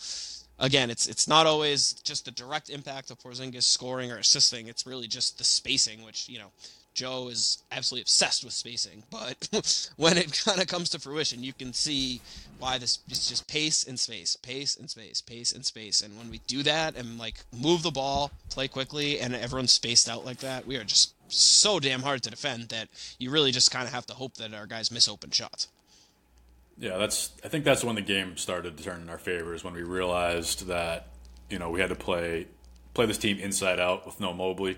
again, 0.59 0.89
it's 0.89 1.07
it's 1.07 1.27
not 1.27 1.45
always 1.45 1.93
just 1.93 2.25
the 2.25 2.31
direct 2.31 2.69
impact 2.69 3.11
of 3.11 3.19
Porzingis 3.19 3.63
scoring 3.63 4.11
or 4.11 4.17
assisting. 4.17 4.67
It's 4.67 4.85
really 4.85 5.07
just 5.07 5.37
the 5.37 5.43
spacing, 5.43 6.03
which 6.03 6.27
you 6.27 6.39
know 6.39 6.51
Joe 6.93 7.27
is 7.27 7.63
absolutely 7.71 8.03
obsessed 8.03 8.43
with 8.43 8.53
spacing, 8.53 9.03
but 9.09 9.49
when 9.97 10.17
it 10.17 10.43
kind 10.43 10.61
of 10.61 10.67
comes 10.67 10.89
to 10.89 10.99
fruition, 10.99 11.43
you 11.43 11.53
can 11.53 11.73
see 11.73 12.21
why 12.59 12.77
this 12.77 12.99
is 13.09 13.27
just 13.27 13.47
pace 13.47 13.83
and 13.83 13.99
space, 13.99 14.35
pace 14.35 14.75
and 14.75 14.89
space, 14.89 15.21
pace 15.21 15.51
and 15.51 15.65
space. 15.65 16.01
And 16.01 16.17
when 16.17 16.29
we 16.29 16.39
do 16.47 16.63
that 16.63 16.95
and 16.95 17.17
like 17.17 17.43
move 17.51 17.83
the 17.83 17.91
ball, 17.91 18.31
play 18.49 18.67
quickly, 18.67 19.19
and 19.19 19.35
everyone's 19.35 19.71
spaced 19.71 20.09
out 20.09 20.25
like 20.25 20.39
that, 20.39 20.65
we 20.65 20.77
are 20.77 20.83
just 20.83 21.13
so 21.27 21.79
damn 21.79 22.01
hard 22.01 22.21
to 22.23 22.29
defend 22.29 22.69
that 22.69 22.89
you 23.17 23.31
really 23.31 23.51
just 23.51 23.71
kind 23.71 23.87
of 23.87 23.93
have 23.93 24.05
to 24.07 24.13
hope 24.13 24.35
that 24.35 24.53
our 24.53 24.67
guys 24.67 24.91
miss 24.91 25.07
open 25.07 25.31
shots. 25.31 25.67
Yeah, 26.77 26.97
that's. 26.97 27.31
I 27.43 27.49
think 27.49 27.65
that's 27.65 27.83
when 27.83 27.95
the 27.95 28.01
game 28.01 28.37
started 28.37 28.77
to 28.77 28.83
turn 28.83 29.01
in 29.01 29.09
our 29.09 29.19
favor. 29.19 29.53
Is 29.53 29.63
when 29.63 29.73
we 29.73 29.83
realized 29.83 30.67
that 30.67 31.07
you 31.49 31.59
know 31.59 31.69
we 31.69 31.79
had 31.79 31.89
to 31.89 31.95
play 31.95 32.47
play 32.93 33.05
this 33.05 33.17
team 33.17 33.39
inside 33.39 33.79
out 33.79 34.05
with 34.05 34.19
no 34.19 34.33
Mobley. 34.33 34.77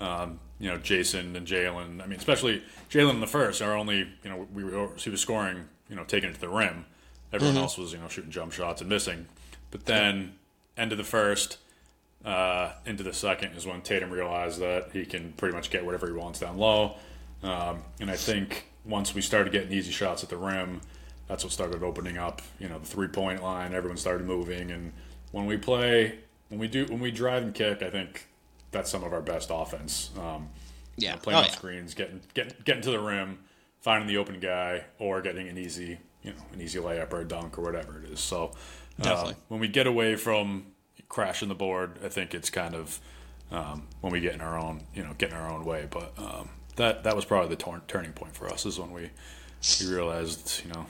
Um, 0.00 0.40
you 0.58 0.70
know, 0.70 0.78
Jason 0.78 1.36
and 1.36 1.46
Jalen. 1.46 2.02
I 2.02 2.06
mean, 2.06 2.18
especially 2.18 2.62
Jalen 2.90 3.10
in 3.14 3.20
the 3.20 3.26
first 3.26 3.60
are 3.62 3.74
only, 3.74 3.98
you 3.98 4.30
know, 4.30 4.46
we 4.52 4.64
were, 4.64 4.90
he 4.96 5.10
was 5.10 5.20
scoring, 5.20 5.64
you 5.88 5.96
know, 5.96 6.04
taking 6.04 6.30
it 6.30 6.34
to 6.34 6.40
the 6.40 6.48
rim. 6.48 6.86
Everyone 7.32 7.54
mm-hmm. 7.54 7.62
else 7.62 7.78
was, 7.78 7.92
you 7.92 7.98
know, 7.98 8.08
shooting 8.08 8.30
jump 8.30 8.52
shots 8.52 8.80
and 8.80 8.88
missing. 8.88 9.26
But 9.70 9.84
then, 9.84 10.34
end 10.76 10.92
of 10.92 10.98
the 10.98 11.04
first, 11.04 11.58
uh, 12.24 12.72
into 12.84 13.02
the 13.02 13.12
second 13.12 13.54
is 13.54 13.66
when 13.66 13.80
Tatum 13.82 14.10
realized 14.10 14.60
that 14.60 14.90
he 14.92 15.04
can 15.04 15.32
pretty 15.36 15.54
much 15.54 15.70
get 15.70 15.84
whatever 15.84 16.06
he 16.06 16.12
wants 16.12 16.40
down 16.40 16.58
low. 16.58 16.96
Um, 17.42 17.82
and 18.00 18.10
I 18.10 18.16
think 18.16 18.66
once 18.84 19.14
we 19.14 19.20
started 19.20 19.52
getting 19.52 19.72
easy 19.72 19.92
shots 19.92 20.22
at 20.22 20.28
the 20.28 20.36
rim, 20.36 20.80
that's 21.28 21.44
what 21.44 21.52
started 21.52 21.82
opening 21.82 22.18
up, 22.18 22.42
you 22.58 22.68
know, 22.68 22.78
the 22.78 22.86
three 22.86 23.08
point 23.08 23.42
line. 23.42 23.74
Everyone 23.74 23.96
started 23.96 24.26
moving. 24.26 24.70
And 24.70 24.92
when 25.32 25.46
we 25.46 25.56
play, 25.56 26.18
when 26.48 26.58
we 26.58 26.68
do, 26.68 26.86
when 26.86 27.00
we 27.00 27.10
drive 27.10 27.42
and 27.42 27.54
kick, 27.54 27.82
I 27.82 27.90
think 27.90 28.26
that's 28.70 28.90
some 28.90 29.04
of 29.04 29.12
our 29.12 29.22
best 29.22 29.50
offense. 29.52 30.10
Um, 30.18 30.48
yeah, 30.96 31.10
you 31.10 31.14
know, 31.16 31.20
playing 31.22 31.36
oh, 31.36 31.40
on 31.40 31.46
yeah. 31.46 31.52
screens, 31.52 31.94
getting 31.94 32.20
getting 32.34 32.54
getting 32.64 32.82
to 32.82 32.90
the 32.90 33.00
rim, 33.00 33.38
finding 33.80 34.08
the 34.08 34.16
open 34.16 34.40
guy, 34.40 34.84
or 34.98 35.20
getting 35.20 35.48
an 35.48 35.58
easy 35.58 35.98
you 36.22 36.32
know 36.32 36.42
an 36.52 36.60
easy 36.60 36.78
layup 36.78 37.12
or 37.12 37.20
a 37.20 37.24
dunk 37.24 37.58
or 37.58 37.62
whatever 37.62 38.02
it 38.02 38.10
is. 38.10 38.20
So 38.20 38.52
uh, 39.02 39.32
when 39.48 39.60
we 39.60 39.68
get 39.68 39.86
away 39.86 40.16
from 40.16 40.66
crashing 41.08 41.48
the 41.48 41.54
board, 41.54 41.98
I 42.04 42.08
think 42.08 42.34
it's 42.34 42.50
kind 42.50 42.74
of 42.74 43.00
um, 43.50 43.86
when 44.00 44.12
we 44.12 44.20
get 44.20 44.34
in 44.34 44.40
our 44.40 44.58
own 44.58 44.82
you 44.94 45.02
know 45.02 45.12
getting 45.18 45.36
our 45.36 45.50
own 45.50 45.64
way. 45.64 45.86
But 45.88 46.12
um, 46.18 46.50
that 46.76 47.04
that 47.04 47.14
was 47.14 47.24
probably 47.24 47.50
the 47.50 47.56
tor- 47.56 47.82
turning 47.86 48.12
point 48.12 48.34
for 48.34 48.48
us 48.48 48.66
is 48.66 48.78
when 48.78 48.90
we 48.90 49.10
we 49.80 49.94
realized 49.94 50.62
you 50.64 50.72
know 50.72 50.86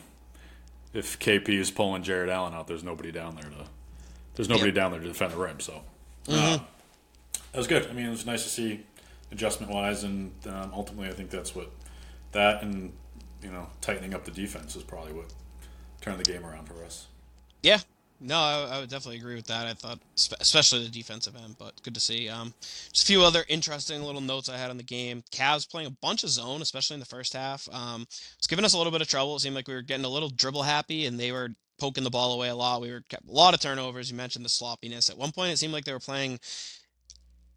if 0.95 1.19
KP 1.19 1.49
is 1.51 1.71
pulling 1.71 2.03
Jarrett 2.03 2.31
Allen 2.31 2.55
out, 2.55 2.67
there's 2.67 2.85
nobody 2.85 3.13
down 3.13 3.35
there 3.35 3.51
to 3.51 3.67
there's 4.35 4.49
nobody 4.49 4.69
yep. 4.69 4.75
down 4.75 4.91
there 4.93 5.01
to 5.01 5.09
defend 5.09 5.33
the 5.33 5.39
rim. 5.39 5.61
So. 5.61 5.83
Mm-hmm. 6.27 6.65
That 7.57 7.61
was 7.61 7.69
good. 7.69 7.89
I 7.89 7.95
mean, 7.95 8.05
it 8.05 8.11
was 8.11 8.27
nice 8.27 8.43
to 8.43 8.51
see 8.51 8.85
adjustment 9.33 9.73
wise, 9.73 10.05
and 10.05 10.31
um, 10.47 10.73
ultimately, 10.75 11.09
I 11.09 11.13
think 11.15 11.31
that's 11.31 11.55
what 11.55 11.71
that 12.33 12.63
and 12.63 12.93
you 13.43 13.51
know 13.51 13.69
tightening 13.81 14.13
up 14.13 14.27
the 14.27 14.31
defense 14.31 14.77
is 14.77 14.83
probably 14.83 15.15
what 15.15 15.33
turned 16.03 16.21
the 16.21 16.31
game 16.31 16.45
around 16.45 16.67
for 16.67 16.85
us. 16.85 17.07
Yeah, 17.63 17.79
no, 18.21 18.37
I, 18.37 18.69
I, 18.73 18.81
would 18.81 18.91
definitely 18.91 19.17
agree 19.17 19.37
with 19.37 19.47
that. 19.47 19.67
I 19.67 19.73
thought, 19.73 20.01
especially 20.39 20.85
the 20.85 20.91
defensive 20.91 21.35
end, 21.35 21.57
but 21.59 21.83
good 21.83 21.95
to 21.95 22.01
see. 22.01 22.29
Um, 22.29 22.53
just 22.93 23.05
a 23.05 23.07
few 23.07 23.23
other 23.23 23.43
interesting 23.49 24.03
little 24.03 24.21
notes 24.21 24.51
I 24.51 24.59
had 24.59 24.69
on 24.69 24.77
the 24.77 24.83
game. 24.83 25.25
Cavs 25.33 25.67
playing 25.67 25.87
a 25.87 25.97
bunch 26.03 26.25
of 26.25 26.29
zone, 26.29 26.61
especially 26.61 26.97
in 26.97 27.01
the 27.01 27.07
first 27.07 27.33
half. 27.33 27.67
Um, 27.73 28.03
it's 28.37 28.47
giving 28.47 28.67
us 28.67 28.75
a 28.75 28.77
little 28.77 28.93
bit 28.93 29.01
of 29.01 29.09
trouble. 29.09 29.35
It 29.35 29.41
seemed 29.41 29.55
like 29.55 29.67
we 29.67 29.73
were 29.73 29.81
getting 29.81 30.05
a 30.05 30.11
little 30.11 30.29
dribble 30.29 30.65
happy, 30.65 31.07
and 31.07 31.19
they 31.19 31.33
were 31.33 31.49
poking 31.79 32.05
the 32.05 32.11
ball 32.11 32.33
away 32.33 32.49
a 32.49 32.55
lot. 32.55 32.81
We 32.81 32.91
were 32.91 33.03
kept 33.09 33.29
a 33.29 33.33
lot 33.33 33.55
of 33.55 33.61
turnovers. 33.61 34.11
You 34.11 34.17
mentioned 34.17 34.45
the 34.45 34.51
sloppiness. 34.51 35.11
At 35.11 35.19
one 35.19 35.33
point, 35.33 35.53
it 35.53 35.57
seemed 35.57 35.73
like 35.73 35.85
they 35.85 35.93
were 35.93 35.99
playing 35.99 36.39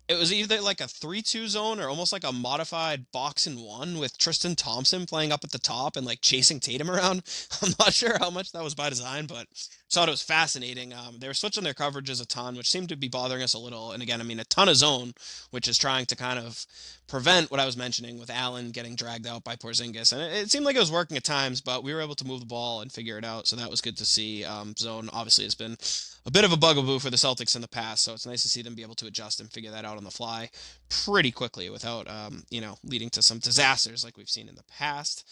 it 0.10 0.18
was 0.18 0.34
either 0.34 0.60
like 0.60 0.82
a 0.82 0.86
3-2 0.86 1.48
zone 1.48 1.80
or 1.80 1.88
almost 1.88 2.12
like 2.12 2.24
a 2.24 2.32
modified 2.32 3.12
box 3.12 3.46
and 3.46 3.62
one 3.62 4.00
with 4.00 4.18
Tristan 4.18 4.56
Thompson 4.56 5.06
playing 5.06 5.32
up 5.32 5.44
at 5.44 5.52
the 5.52 5.60
top 5.60 5.96
and 5.96 6.06
like 6.06 6.20
chasing 6.22 6.60
Tatum 6.60 6.90
around. 6.90 7.22
I'm 7.62 7.74
not 7.80 7.94
sure 7.94 8.18
how 8.18 8.32
much 8.32 8.52
that 8.52 8.64
was 8.64 8.74
by 8.74 8.90
design, 8.90 9.28
but 9.28 9.46
thought 9.92 10.08
it 10.08 10.12
was 10.12 10.22
fascinating. 10.22 10.94
Um, 10.94 11.18
they 11.20 11.28
were 11.28 11.34
switching 11.34 11.64
their 11.64 11.74
coverages 11.74 12.22
a 12.22 12.28
ton, 12.28 12.56
which 12.56 12.70
seemed 12.70 12.90
to 12.90 12.96
be 12.96 13.08
bothering 13.08 13.42
us 13.42 13.54
a 13.54 13.60
little. 13.60 13.92
And 13.92 14.04
again, 14.04 14.22
I 14.22 14.24
mean, 14.24 14.40
a 14.40 14.46
ton 14.46 14.70
of 14.70 14.76
zone, 14.76 15.14
which 15.52 15.68
is 15.68 15.78
trying 15.78 16.06
to 16.08 16.16
kind 16.16 16.38
of 16.38 16.66
prevent 17.08 17.50
what 17.50 17.60
I 17.60 17.66
was 17.66 17.76
mentioning 17.76 18.20
with 18.20 18.30
Allen 18.30 18.72
getting 18.72 18.96
dragged 18.96 19.26
out 19.26 19.44
by 19.44 19.56
Porzingis. 19.56 20.14
And 20.14 20.22
it, 20.22 20.34
it 20.34 20.52
seemed 20.52 20.66
like 20.66 20.76
it 20.76 20.80
was 20.80 20.92
working 20.92 21.18
at 21.18 21.24
times, 21.24 21.60
but 21.60 21.84
we 21.84 21.94
were 21.94 22.02
able 22.02 22.16
to 22.16 22.28
move 22.28 22.42
the 22.42 22.46
ball 22.46 22.82
and 22.82 22.92
figure 22.92 23.18
it 23.18 23.26
out. 23.26 23.48
So 23.48 23.56
that 23.56 23.70
was 23.70 23.82
good 23.82 23.98
to 23.98 24.06
see. 24.06 24.44
Um, 24.44 24.76
zone 24.78 25.10
obviously 25.12 25.46
has 25.46 25.56
been 25.56 25.78
a 26.26 26.32
bit 26.32 26.44
of 26.44 26.52
a 26.52 26.58
bugaboo 26.58 27.00
for 27.00 27.10
the 27.10 27.18
Celtics 27.18 27.56
in 27.56 27.62
the 27.62 27.68
past, 27.68 28.04
so 28.04 28.14
it's 28.14 28.28
nice 28.28 28.44
to 28.44 28.50
see 28.50 28.62
them 28.62 28.76
be 28.76 28.84
able 28.84 28.96
to 28.96 29.08
adjust 29.08 29.40
and 29.40 29.52
figure 29.52 29.72
that 29.72 29.86
out 29.86 29.98
on 29.98 30.04
the 30.04 30.12
fly 30.12 30.50
pretty 30.90 31.32
quickly 31.32 31.70
without, 31.70 32.08
um, 32.08 32.44
you 32.50 32.62
know, 32.62 32.76
leading 32.84 33.10
to 33.10 33.22
some 33.22 33.40
disasters 33.40 34.04
like 34.04 34.18
we've 34.18 34.30
seen 34.30 34.48
in 34.48 34.56
the 34.56 34.64
past. 34.64 35.28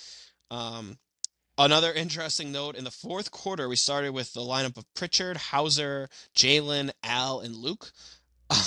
Um, 0.49 0.97
Another 1.59 1.91
interesting 1.91 2.51
note 2.51 2.75
in 2.75 2.83
the 2.83 2.91
fourth 2.91 3.31
quarter, 3.31 3.67
we 3.67 3.75
started 3.75 4.11
with 4.11 4.31
the 4.33 4.41
lineup 4.41 4.77
of 4.77 4.85
Pritchard, 4.93 5.37
Hauser, 5.37 6.07
Jalen, 6.35 6.91
Al, 7.03 7.39
and 7.39 7.55
Luke. 7.55 7.91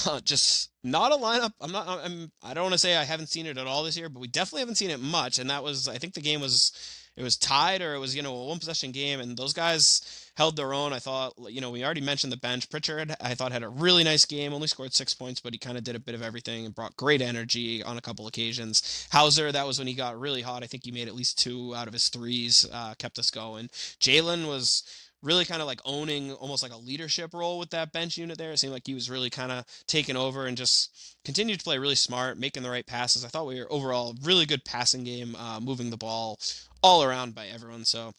Uh, 0.07 0.21
just 0.21 0.71
not 0.85 1.11
a 1.11 1.17
lineup. 1.17 1.53
I'm 1.59 1.73
not. 1.73 1.89
I'm. 1.89 2.31
I 2.43 2.53
don't 2.53 2.65
want 2.65 2.75
to 2.75 2.79
say 2.79 2.97
I 2.97 3.05
haven't 3.05 3.29
seen 3.29 3.47
it 3.47 3.57
at 3.57 3.67
all 3.67 3.83
this 3.83 3.97
year, 3.97 4.11
but 4.11 4.21
we 4.21 4.29
definitely 4.29 4.61
haven't 4.61 4.75
seen 4.75 4.91
it 4.91 5.01
much. 5.01 5.39
And 5.39 5.49
that 5.49 5.65
was. 5.65 5.89
I 5.89 5.97
think 5.97 6.13
the 6.13 6.21
game 6.21 6.43
was 6.43 6.73
it 7.21 7.23
was 7.23 7.37
tied 7.37 7.83
or 7.83 7.95
it 7.95 7.99
was 7.99 8.17
you 8.17 8.23
know 8.23 8.35
a 8.35 8.47
one 8.47 8.59
possession 8.59 8.93
game 8.93 9.21
and 9.21 9.37
those 9.37 9.53
guys 9.53 10.31
held 10.37 10.57
their 10.57 10.73
own. 10.73 10.93
I 10.95 10.99
thought 10.99 11.35
you 11.51 11.61
know 11.61 11.71
we 11.71 11.85
already 11.85 12.01
mentioned 12.01 12.33
the 12.33 12.39
bench. 12.39 12.71
Pritchard 12.71 13.15
i 13.21 13.35
thought 13.35 13.53
had 13.53 13.63
a 13.63 13.69
really 13.69 14.05
nice 14.05 14.25
game 14.25 14.55
only 14.55 14.67
scored 14.67 14.95
six 14.95 15.13
points 15.13 15.41
but 15.41 15.53
he 15.53 15.59
kind 15.59 15.77
of 15.77 15.85
did 15.85 15.95
a 15.95 16.01
bit 16.01 16.15
of 16.15 16.23
everything 16.23 16.65
and 16.65 16.75
brought 16.75 16.97
great 16.97 17.21
energy 17.21 17.83
on 17.83 17.99
a 17.99 18.01
couple 18.01 18.27
occasions. 18.27 19.07
Hauser 19.13 19.53
that 19.53 19.67
was 19.67 19.79
when 19.79 19.87
he 19.87 19.95
got 19.95 20.19
really 20.19 20.41
hot. 20.41 20.63
I 20.63 20.67
think 20.67 20.85
he 20.85 20.91
made 20.91 21.09
at 21.09 21.15
least 21.15 21.39
two 21.39 21.75
out 21.75 21.87
of 21.87 21.93
his 21.93 22.09
threes 22.09 22.67
uh, 22.73 22.95
kept 22.95 23.19
us 23.19 23.31
going. 23.31 23.69
Jalen 24.01 24.49
was 24.49 24.83
really 25.23 25.45
kind 25.45 25.61
of 25.61 25.67
like 25.67 25.81
owning 25.85 26.33
almost 26.33 26.63
like 26.63 26.73
a 26.73 26.77
leadership 26.77 27.35
role 27.35 27.59
with 27.59 27.71
that 27.71 27.93
bench 27.93 28.17
unit 28.17 28.39
there. 28.39 28.53
It 28.53 28.59
seemed 28.59 28.73
like 28.73 28.87
he 28.87 28.95
was 28.95 29.11
really 29.11 29.31
kind 29.31 29.53
of 29.53 29.65
taking 29.87 30.17
over 30.17 30.47
and 30.47 30.57
just 30.57 31.17
continued 31.25 31.59
to 31.59 31.65
play 31.65 31.79
really 31.79 31.95
smart, 31.95 32.39
making 32.39 32.63
the 32.63 32.71
right 32.71 32.87
passes. 32.87 33.25
I 33.25 33.29
thought 33.29 33.47
we 33.47 33.61
were 33.61 33.71
overall 33.71 34.15
really 34.23 34.47
good 34.47 34.65
passing 34.65 35.05
game, 35.05 35.37
uh, 35.37 35.61
moving 35.61 35.91
the 35.91 35.97
ball 35.97 36.39
all 36.83 37.03
around 37.03 37.35
by 37.35 37.47
everyone. 37.47 37.85
So 37.85 38.13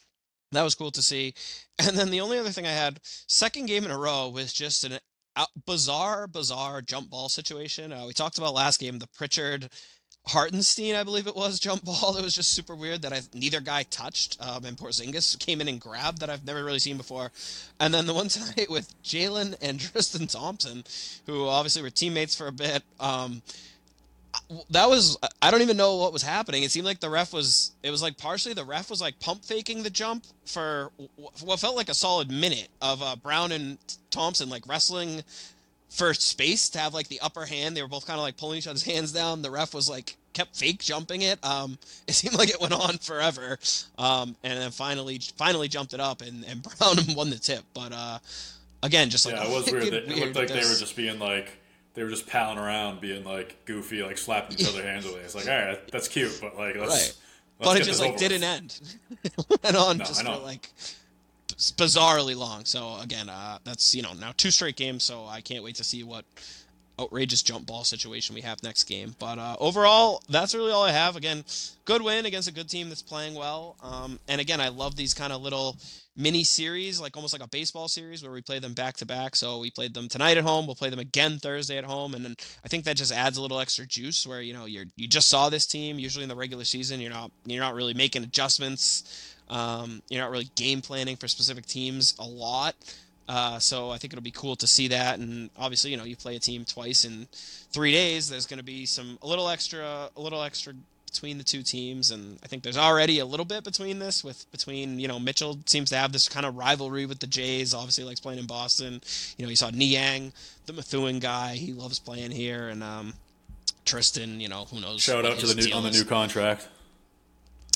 that 0.52 0.64
was 0.64 0.76
cool 0.76 0.92
to 0.92 1.02
see. 1.02 1.34
And 1.84 1.98
then 1.98 2.12
the 2.12 2.22
only 2.22 2.38
other 2.38 2.52
thing 2.52 2.68
I 2.68 2.74
had, 2.74 3.00
second 3.02 3.66
game 3.66 3.86
in 3.86 3.90
a 3.90 3.98
row, 3.98 4.30
was 4.30 4.54
just 4.54 4.84
an 4.84 5.00
bizarre, 5.66 6.28
bizarre 6.28 6.82
jump 6.84 7.10
ball 7.10 7.28
situation. 7.28 7.92
Uh, 7.92 8.06
we 8.06 8.14
talked 8.14 8.38
about 8.38 8.54
last 8.54 8.80
game 8.80 9.00
the 9.00 9.08
Pritchard 9.08 9.68
Hartenstein, 10.28 10.96
I 10.96 11.04
believe 11.04 11.26
it 11.28 11.36
was, 11.36 11.60
jump 11.60 11.84
ball. 11.84 12.18
It 12.18 12.24
was 12.24 12.36
just 12.36 12.54
super 12.54 12.76
weird 12.76 13.02
that 13.02 13.14
I 13.14 13.22
neither 13.34 13.62
guy 13.62 13.84
touched, 13.84 14.38
um, 14.40 14.66
and 14.66 14.78
Porzingis 14.78 15.40
came 15.40 15.62
in 15.62 15.68
and 15.68 15.82
grabbed 15.82 16.20
that 16.20 16.30
I've 16.30 16.46
never 16.46 16.64
really 16.64 16.80
seen 16.80 16.98
before. 16.98 17.32
And 17.80 17.94
then 17.94 18.06
the 18.06 18.14
one 18.14 18.28
tonight 18.30 18.70
with 18.70 18.94
Jalen 19.04 19.56
and 19.62 19.80
Tristan 19.80 20.28
Thompson, 20.28 20.84
who 21.26 21.48
obviously 21.48 21.82
were 21.82 21.90
teammates 21.90 22.36
for 22.36 22.48
a 22.48 22.52
bit. 22.52 22.84
Um, 23.00 23.42
that 24.70 24.90
was 24.90 25.18
I 25.42 25.52
don't 25.52 25.62
even 25.62 25.78
know 25.78 25.98
what 25.98 26.14
was 26.14 26.24
happening. 26.24 26.64
It 26.64 26.72
seemed 26.72 26.86
like 26.86 27.00
the 27.00 27.10
ref 27.10 27.34
was 27.34 27.72
it 27.84 27.92
was 27.92 28.02
like 28.02 28.18
partially 28.18 28.54
the 28.54 28.66
ref 28.66 28.90
was 28.90 29.02
like 29.02 29.20
pump 29.20 29.44
faking 29.44 29.84
the 29.84 29.90
jump 29.90 30.26
for 30.46 30.92
what 31.42 31.60
felt 31.60 31.76
like 31.76 31.90
a 31.90 31.94
solid 31.94 32.32
minute 32.32 32.70
of 32.82 33.02
uh, 33.02 33.16
Brown 33.16 33.52
and 33.52 33.78
Thompson 34.10 34.50
like 34.50 34.68
wrestling 34.68 35.24
for 35.90 36.14
space 36.14 36.70
to 36.70 36.80
have 36.80 36.94
like 36.94 37.10
the 37.10 37.20
upper 37.20 37.46
hand. 37.46 37.76
They 37.76 37.82
were 37.82 37.88
both 37.88 38.08
kind 38.08 38.18
of 38.18 38.24
like 38.24 38.38
pulling 38.38 38.58
each 38.58 38.68
other's 38.68 38.84
hands 38.84 39.12
down. 39.12 39.42
The 39.42 39.52
ref 39.52 39.74
was 39.74 39.90
like 39.90 40.16
kept 40.34 40.56
fake 40.56 40.80
jumping 40.80 41.22
it. 41.22 41.44
Um, 41.44 41.78
it 42.08 42.14
seemed 42.14 42.36
like 42.36 42.50
it 42.50 42.60
went 42.62 42.74
on 42.74 42.98
forever. 42.98 43.60
Um, 43.98 44.36
and 44.44 44.60
then 44.60 44.72
finally 44.72 45.20
finally 45.38 45.68
jumped 45.68 45.94
it 45.94 46.00
up 46.00 46.22
and, 46.22 46.46
and 46.46 46.64
Brown 46.80 46.98
won 47.16 47.30
the 47.30 47.38
tip. 47.38 47.64
But 47.74 47.92
uh, 47.94 48.20
again, 48.84 49.10
just 49.10 49.26
like 49.26 49.36
yeah, 49.36 49.46
it 49.46 49.50
was 49.56 49.72
weird. 49.72 49.94
It, 49.94 50.08
looked 50.08 50.36
like 50.36 50.48
they 50.48 50.56
were 50.56 50.76
just 50.76 50.96
being 50.96 51.20
like 51.20 51.52
they 51.94 52.04
were 52.04 52.10
just 52.10 52.28
palling 52.28 52.58
around, 52.58 53.02
being 53.02 53.24
like 53.24 53.66
goofy, 53.66 54.04
like 54.04 54.18
slapping 54.18 54.60
each 54.60 54.68
other 54.68 54.84
hands 54.84 55.06
away. 55.06 55.20
It's 55.20 55.36
like, 55.36 55.48
all 55.48 55.58
right, 55.58 55.92
that's 55.92 56.08
cute, 56.08 56.38
but 56.42 56.58
like, 56.58 56.76
let's. 56.76 56.92
Right. 56.92 57.18
Let's 57.60 57.74
but 57.74 57.82
it 57.82 57.84
just 57.84 58.02
like 58.02 58.18
didn't 58.18 58.44
end. 58.44 58.80
and 59.64 59.76
on 59.76 60.00
no, 60.00 60.04
just 60.04 60.26
like 60.26 60.72
bizarrely 61.78 62.36
long. 62.36 62.66
So 62.66 62.98
again, 63.00 63.30
uh, 63.30 63.60
that's 63.64 63.94
you 63.94 64.02
know 64.02 64.14
now 64.14 64.34
two 64.36 64.50
straight 64.50 64.76
games. 64.76 65.04
So 65.04 65.26
I 65.28 65.42
can't 65.42 65.64
wait 65.64 65.76
to 65.76 65.84
see 65.84 66.04
what 66.04 66.26
outrageous 67.02 67.42
jump 67.42 67.66
ball 67.66 67.84
situation 67.84 68.36
we 68.36 68.42
have 68.42 68.64
next 68.64 68.86
game. 68.86 69.16
But 69.20 69.40
uh, 69.40 69.56
overall, 69.60 70.22
that's 70.30 70.54
really 70.56 70.72
all 70.72 70.84
I 70.84 70.92
have. 70.92 71.16
Again, 71.16 71.44
good 71.86 72.02
win 72.02 72.26
against 72.26 72.48
a 72.48 72.54
good 72.54 72.70
team 72.70 72.90
that's 72.90 73.02
playing 73.02 73.36
well. 73.36 73.76
Um, 73.84 74.20
and 74.28 74.40
again, 74.40 74.62
I 74.62 74.70
love 74.70 74.96
these 74.96 75.14
kind 75.14 75.34
of 75.34 75.42
little 75.42 75.78
mini 76.16 76.44
series, 76.44 77.00
like 77.00 77.16
almost 77.16 77.34
like 77.34 77.44
a 77.44 77.50
baseball 77.50 77.88
series 77.88 78.24
where 78.24 78.32
we 78.32 78.42
play 78.42 78.60
them 78.60 78.74
back 78.74 78.98
to 78.98 79.06
back. 79.06 79.36
So 79.36 79.60
we 79.60 79.72
played 79.72 79.94
them 79.94 80.08
tonight 80.08 80.38
at 80.38 80.44
home. 80.44 80.66
We'll 80.66 80.76
play 80.76 80.90
them 80.90 81.00
again 81.00 81.40
Thursday 81.40 81.78
at 81.78 81.84
home, 81.84 82.14
and 82.14 82.24
then 82.24 82.36
I 82.64 82.68
think 82.68 82.86
that 82.86 82.98
just 82.98 83.14
adds 83.14 83.38
a 83.38 83.42
little 83.42 83.60
extra 83.60 83.86
juice. 83.86 84.26
Where 84.26 84.42
you 84.42 84.54
know 84.54 84.66
you're 84.66 84.86
you 84.96 85.08
just 85.08 85.30
saw 85.30 85.50
this 85.50 85.66
team. 85.66 86.00
Usually 86.00 86.24
in 86.24 86.30
the 86.30 86.36
regular 86.36 86.64
season, 86.64 87.00
you're 87.00 87.12
not 87.12 87.32
you're 87.46 87.64
not 87.64 87.76
really 87.76 87.94
making 87.94 88.24
adjustments. 88.24 89.36
Um, 89.50 90.02
you're 90.10 90.22
not 90.22 90.32
really 90.32 90.50
game 90.56 90.82
planning 90.82 91.18
for 91.18 91.28
specific 91.28 91.66
teams 91.66 92.16
a 92.20 92.26
lot. 92.26 92.76
Uh, 93.28 93.60
so 93.60 93.92
I 93.92 93.98
think 93.98 94.14
it'll 94.14 94.24
be 94.24 94.32
cool 94.32 94.56
to 94.58 94.68
see 94.68 94.90
that. 94.90 95.20
And 95.20 95.50
obviously, 95.58 95.92
you 95.92 95.98
know, 95.98 96.04
you 96.04 96.16
play 96.16 96.36
a 96.36 96.40
team 96.40 96.66
twice 96.66 97.06
in 97.06 97.28
three 97.72 97.92
days. 97.92 98.30
There's 98.30 98.46
going 98.46 98.60
to 98.60 98.66
be 98.66 98.86
some 98.86 99.18
a 99.22 99.28
little 99.28 99.48
extra, 99.50 100.10
a 100.16 100.22
little 100.22 100.42
extra 100.42 100.74
between 101.12 101.38
the 101.38 101.44
two 101.44 101.62
teams, 101.62 102.12
and 102.12 102.40
I 102.42 102.48
think 102.48 102.64
there's 102.64 102.78
already 102.78 103.20
a 103.20 103.26
little 103.26 103.46
bit 103.46 103.64
between 103.64 104.00
this. 104.00 104.24
With 104.24 104.50
between 104.52 105.00
you 105.00 105.08
know 105.08 105.20
Mitchell 105.20 105.60
seems 105.66 105.90
to 105.90 105.98
have 105.98 106.12
this 106.12 106.30
kind 106.30 106.46
of 106.46 106.56
rivalry 106.56 107.06
with 107.06 107.20
the 107.20 107.28
Jays. 107.28 107.74
Obviously, 107.74 108.04
likes 108.04 108.20
playing 108.20 108.40
in 108.40 108.48
Boston. 108.48 109.02
You 109.38 109.46
know, 109.46 109.50
you 109.50 109.56
saw 109.56 109.70
Niang, 109.70 110.32
the 110.66 110.74
Methuen 110.74 111.20
guy. 111.20 111.56
He 111.56 111.74
loves 111.74 112.00
playing 112.00 112.32
here, 112.32 112.70
and 112.70 112.82
um, 112.82 113.14
Tristan. 113.86 114.40
You 114.40 114.48
know, 114.48 114.66
who 114.72 114.80
knows? 114.80 115.02
Shout 115.02 115.26
out 115.26 115.40
to 115.40 115.48
the 115.48 115.56
new 115.56 115.74
on 115.74 115.84
the 115.84 115.92
new 115.92 116.06
contract. 116.06 116.68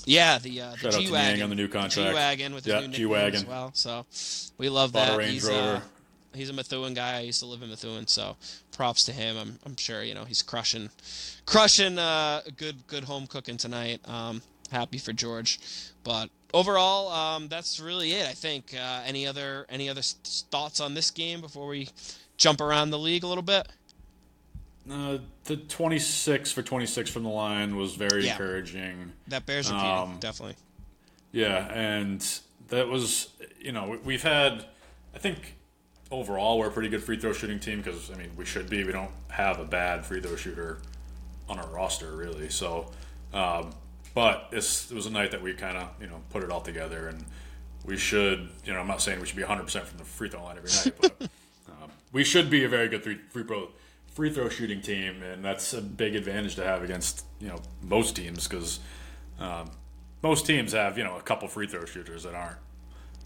Yeah, 0.06 0.38
the 0.38 0.62
uh, 0.62 0.76
the 0.82 0.92
G 0.92 1.12
wagon 1.12 1.42
on 1.42 1.50
the 1.50 1.56
new 1.56 1.68
contract. 1.68 2.10
G 2.10 2.14
wagon 2.14 2.54
with 2.54 2.64
the 2.64 2.72
yeah, 2.72 2.80
new 2.82 2.88
G 2.90 3.06
wagon 3.06 3.42
as 3.42 3.46
well. 3.46 3.72
So 3.74 4.06
we 4.58 4.70
love 4.70 4.94
Bought 4.94 5.08
that. 5.08 5.16
a 5.16 5.18
Range 5.18 5.34
he's, 5.34 5.48
Rover. 5.48 5.78
Uh, 5.78 5.82
he's 6.34 6.50
a 6.50 6.54
Methuen 6.54 6.94
guy. 6.94 7.18
I 7.18 7.20
used 7.22 7.40
to 7.40 7.46
live 7.46 7.62
in 7.62 7.70
Methuen, 7.70 8.08
so 8.08 8.38
props 8.72 9.04
to 9.06 9.12
him. 9.12 9.38
I'm 9.38 9.60
I'm 9.66 9.76
sure 9.78 10.04
you 10.04 10.14
know 10.14 10.26
he's 10.26 10.42
crushing, 10.42 10.90
crushing 11.46 11.98
uh, 11.98 12.42
good 12.58 12.86
good 12.88 13.04
home 13.06 13.28
cooking 13.28 13.58
tonight. 13.58 14.02
Um, 14.08 14.42
happy 14.72 14.98
for 14.98 15.14
George, 15.14 15.60
but 16.04 16.30
overall, 16.54 17.12
um, 17.12 17.48
that's 17.48 17.80
really 17.80 18.12
it. 18.12 18.28
I 18.28 18.34
think. 18.34 18.74
Uh, 18.74 19.02
any 19.06 19.26
other 19.26 19.66
any 19.70 19.90
other 19.90 20.02
thoughts 20.02 20.80
on 20.80 20.94
this 20.94 21.12
game 21.12 21.42
before 21.42 21.68
we 21.68 21.90
jump 22.38 22.62
around 22.62 22.92
the 22.92 23.00
league 23.00 23.24
a 23.24 23.28
little 23.28 23.44
bit? 23.44 23.68
Uh, 24.90 25.18
the 25.46 25.58
26 25.58 26.52
for 26.52 26.62
26 26.62 27.10
from 27.10 27.24
the 27.24 27.30
line 27.30 27.76
was 27.76 27.96
very 27.96 28.26
Yeah. 28.26 28.34
encouraging. 28.34 29.14
That 29.28 29.46
bears 29.46 29.70
repeating, 29.72 29.90
Um, 29.92 30.18
definitely. 30.20 30.56
Yeah, 31.32 31.68
and 31.74 32.24
that 32.70 32.88
was, 32.88 33.30
you 33.60 33.72
know, 33.72 33.90
we- 33.90 33.98
we've 33.98 34.24
had, 34.24 34.66
I 35.14 35.18
think 35.18 35.56
overall 36.12 36.60
we're 36.60 36.68
a 36.68 36.72
pretty 36.72 36.90
good 36.90 37.04
free 37.04 37.18
throw 37.18 37.34
shooting 37.34 37.60
team 37.60 37.82
because, 37.82 38.12
I 38.12 38.16
mean, 38.16 38.32
we 38.36 38.46
should 38.46 38.70
be. 38.70 38.84
We 38.84 38.92
don't 38.92 39.12
have 39.30 39.60
a 39.60 39.66
bad 39.66 40.06
free 40.06 40.22
throw 40.22 40.36
shooter 40.36 40.80
on 41.50 41.60
our 41.60 41.68
roster, 41.68 42.16
really. 42.16 42.50
So, 42.50 42.92
um, 43.34 43.74
but 44.14 44.50
it's, 44.52 44.92
it 44.92 44.96
was 44.96 45.08
a 45.08 45.12
night 45.12 45.32
that 45.32 45.42
we 45.42 45.54
kind 45.54 45.78
of, 45.78 45.90
you 46.00 46.08
know, 46.08 46.22
put 46.30 46.44
it 46.44 46.52
all 46.52 46.62
together 46.62 47.08
and 47.08 47.26
we 47.86 47.98
should, 47.98 48.50
you 48.66 48.72
know, 48.74 48.80
I'm 48.80 48.88
not 48.88 49.02
saying 49.02 49.20
we 49.20 49.26
should 49.28 49.36
be 49.36 49.44
100% 49.44 49.88
from 49.88 49.98
the 49.98 50.06
free 50.06 50.30
throw 50.30 50.44
line 50.44 50.58
every 50.58 50.72
night, 50.72 50.94
but 51.02 51.30
um, 51.70 51.92
we 52.12 52.24
should 52.24 52.50
be 52.52 52.64
a 52.64 52.70
very 52.70 52.88
good 52.88 53.04
free, 53.04 53.18
free 53.30 53.44
throw 53.44 53.70
free 54.16 54.32
throw 54.32 54.50
shooting 54.50 54.82
team, 54.82 55.22
and 55.22 55.46
that's 55.46 55.74
a 55.74 55.82
big 55.82 56.16
advantage 56.16 56.56
to 56.56 56.64
have 56.64 56.82
against 56.84 57.24
you 57.40 57.48
know 57.50 57.60
most 57.84 58.16
teams 58.16 58.48
because 58.48 58.80
um, 59.40 59.70
most 60.24 60.46
teams 60.48 60.72
have 60.74 60.98
you 60.98 61.04
know 61.04 61.18
a 61.18 61.22
couple 61.22 61.48
free 61.48 61.68
throw 61.68 61.86
shooters 61.86 62.24
that 62.24 62.34
aren't 62.34 62.58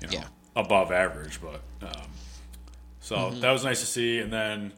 you 0.01 0.07
know 0.07 0.13
Yeah. 0.13 0.25
above 0.55 0.91
average, 0.91 1.39
but 1.41 1.61
um, 1.87 2.07
so 2.99 3.29
that 3.29 3.51
was 3.51 3.63
nice 3.63 3.79
to 3.79 3.85
see. 3.85 4.19
And 4.19 4.33
then 4.33 4.73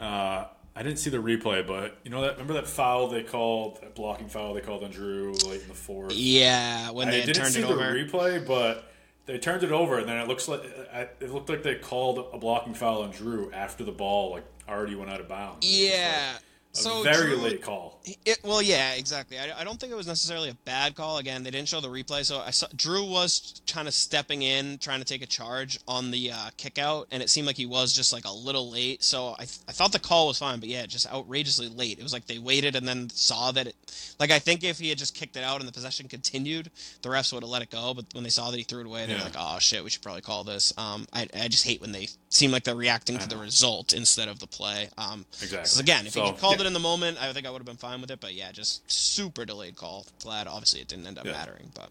uh, 0.00 0.44
I 0.76 0.82
didn't 0.84 0.98
see 1.00 1.10
the 1.10 1.18
replay, 1.18 1.66
but 1.66 1.98
you 2.04 2.10
know 2.10 2.20
that 2.22 2.32
remember 2.32 2.54
that 2.54 2.68
foul 2.68 3.08
they 3.08 3.24
called 3.24 3.80
that 3.82 3.94
blocking 3.96 4.28
foul 4.28 4.54
they 4.54 4.60
called 4.60 4.84
on 4.84 4.92
Jrue 4.92 5.32
late 5.48 5.62
in 5.62 5.68
the 5.68 5.74
fourth. 5.74 6.12
Yeah, 6.12 6.90
when 6.92 7.08
I 7.08 7.10
they 7.10 7.22
didn't 7.26 7.46
see 7.46 7.60
it 7.60 7.66
the 7.66 7.72
over. 7.74 7.82
replay, 7.92 8.46
but 8.46 8.84
they 9.26 9.38
turned 9.38 9.62
it 9.64 9.72
over, 9.72 9.98
and 9.98 10.08
then 10.08 10.18
it 10.18 10.28
looks 10.28 10.46
like 10.48 10.62
it 10.64 11.30
looked 11.32 11.48
like 11.50 11.62
they 11.64 11.74
called 11.74 12.28
a 12.32 12.38
blocking 12.38 12.74
foul 12.74 13.02
on 13.02 13.12
Jrue 13.12 13.52
after 13.52 13.82
the 13.84 13.92
ball 13.92 14.30
like 14.30 14.44
already 14.68 14.94
went 14.94 15.10
out 15.10 15.20
of 15.20 15.28
bounds. 15.28 15.64
Like, 15.66 15.74
yeah. 15.90 16.36
a 16.36 16.76
So 16.76 17.02
very 17.02 17.28
Drew- 17.34 17.36
late 17.38 17.62
call. 17.62 18.00
It, 18.24 18.38
well, 18.42 18.62
yeah, 18.62 18.94
exactly. 18.94 19.38
I, 19.38 19.60
I 19.60 19.64
don't 19.64 19.78
think 19.78 19.92
it 19.92 19.96
was 19.96 20.06
necessarily 20.06 20.48
a 20.48 20.54
bad 20.64 20.94
call. 20.94 21.18
Again, 21.18 21.42
they 21.42 21.50
didn't 21.50 21.68
show 21.68 21.80
the 21.80 21.88
replay, 21.88 22.24
so 22.24 22.38
I 22.38 22.50
saw 22.50 22.66
Jrue 22.68 23.06
was 23.10 23.60
kind 23.66 23.86
of 23.86 23.92
stepping 23.92 24.40
in, 24.42 24.78
trying 24.78 25.00
to 25.00 25.04
take 25.04 25.20
a 25.20 25.26
charge 25.26 25.78
on 25.86 26.10
the 26.10 26.30
uh, 26.32 26.50
kick 26.56 26.78
out, 26.78 27.06
and 27.10 27.22
it 27.22 27.28
seemed 27.28 27.46
like 27.46 27.56
he 27.58 27.66
was 27.66 27.92
just 27.92 28.12
like 28.12 28.24
a 28.24 28.32
little 28.32 28.70
late. 28.70 29.02
So 29.02 29.34
I, 29.38 29.42
I 29.42 29.72
thought 29.72 29.92
the 29.92 29.98
call 29.98 30.28
was 30.28 30.38
fine, 30.38 30.58
but 30.60 30.70
yeah, 30.70 30.86
just 30.86 31.10
outrageously 31.12 31.68
late. 31.68 31.98
It 31.98 32.02
was 32.02 32.14
like 32.14 32.26
they 32.26 32.38
waited 32.38 32.76
and 32.76 32.88
then 32.88 33.10
saw 33.10 33.50
that 33.52 33.66
it. 33.66 33.76
Like 34.18 34.30
I 34.30 34.38
think 34.38 34.64
if 34.64 34.78
he 34.78 34.88
had 34.88 34.96
just 34.98 35.14
kicked 35.14 35.36
it 35.36 35.44
out 35.44 35.60
and 35.60 35.68
the 35.68 35.72
possession 35.72 36.08
continued, 36.08 36.70
the 37.02 37.10
refs 37.10 37.30
would 37.32 37.42
have 37.42 37.50
let 37.50 37.60
it 37.62 37.70
go. 37.70 37.92
But 37.92 38.06
when 38.14 38.24
they 38.24 38.30
saw 38.30 38.50
that 38.50 38.56
he 38.56 38.62
threw 38.62 38.80
it 38.80 38.86
away, 38.86 39.04
they 39.06 39.12
were 39.12 39.18
Yeah. 39.18 39.24
like, 39.24 39.36
"Oh 39.38 39.58
shit, 39.58 39.84
we 39.84 39.90
should 39.90 40.02
probably 40.02 40.22
call 40.22 40.44
this." 40.44 40.72
Um, 40.78 41.06
I, 41.12 41.28
I 41.38 41.48
just 41.48 41.66
hate 41.66 41.80
when 41.82 41.92
they 41.92 42.08
seem 42.30 42.50
like 42.50 42.64
they're 42.64 42.74
reacting 42.74 43.18
to 43.18 43.28
the 43.28 43.36
result 43.36 43.92
instead 43.92 44.28
of 44.28 44.38
the 44.38 44.46
play. 44.46 44.90
Um, 44.98 45.24
Exactly. 45.40 45.58
'cause 45.58 45.78
again, 45.80 46.06
if 46.06 46.12
So, 46.12 46.24
he 46.26 46.32
called 46.32 46.56
yeah. 46.56 46.64
it 46.64 46.66
in 46.66 46.72
the 46.74 46.78
moment, 46.80 47.18
I 47.20 47.32
think 47.32 47.46
I 47.46 47.50
would 47.50 47.58
have 47.58 47.66
been 47.66 47.76
fine 47.78 48.00
with 48.00 48.10
it. 48.10 48.20
But 48.20 48.34
yeah, 48.34 48.52
just 48.52 48.90
super 48.90 49.44
delayed 49.44 49.76
call. 49.76 50.06
Glad, 50.20 50.46
obviously, 50.46 50.80
it 50.80 50.88
didn't 50.88 51.06
end 51.06 51.18
up 51.18 51.24
Yeah. 51.24 51.32
mattering. 51.32 51.70
But 51.74 51.90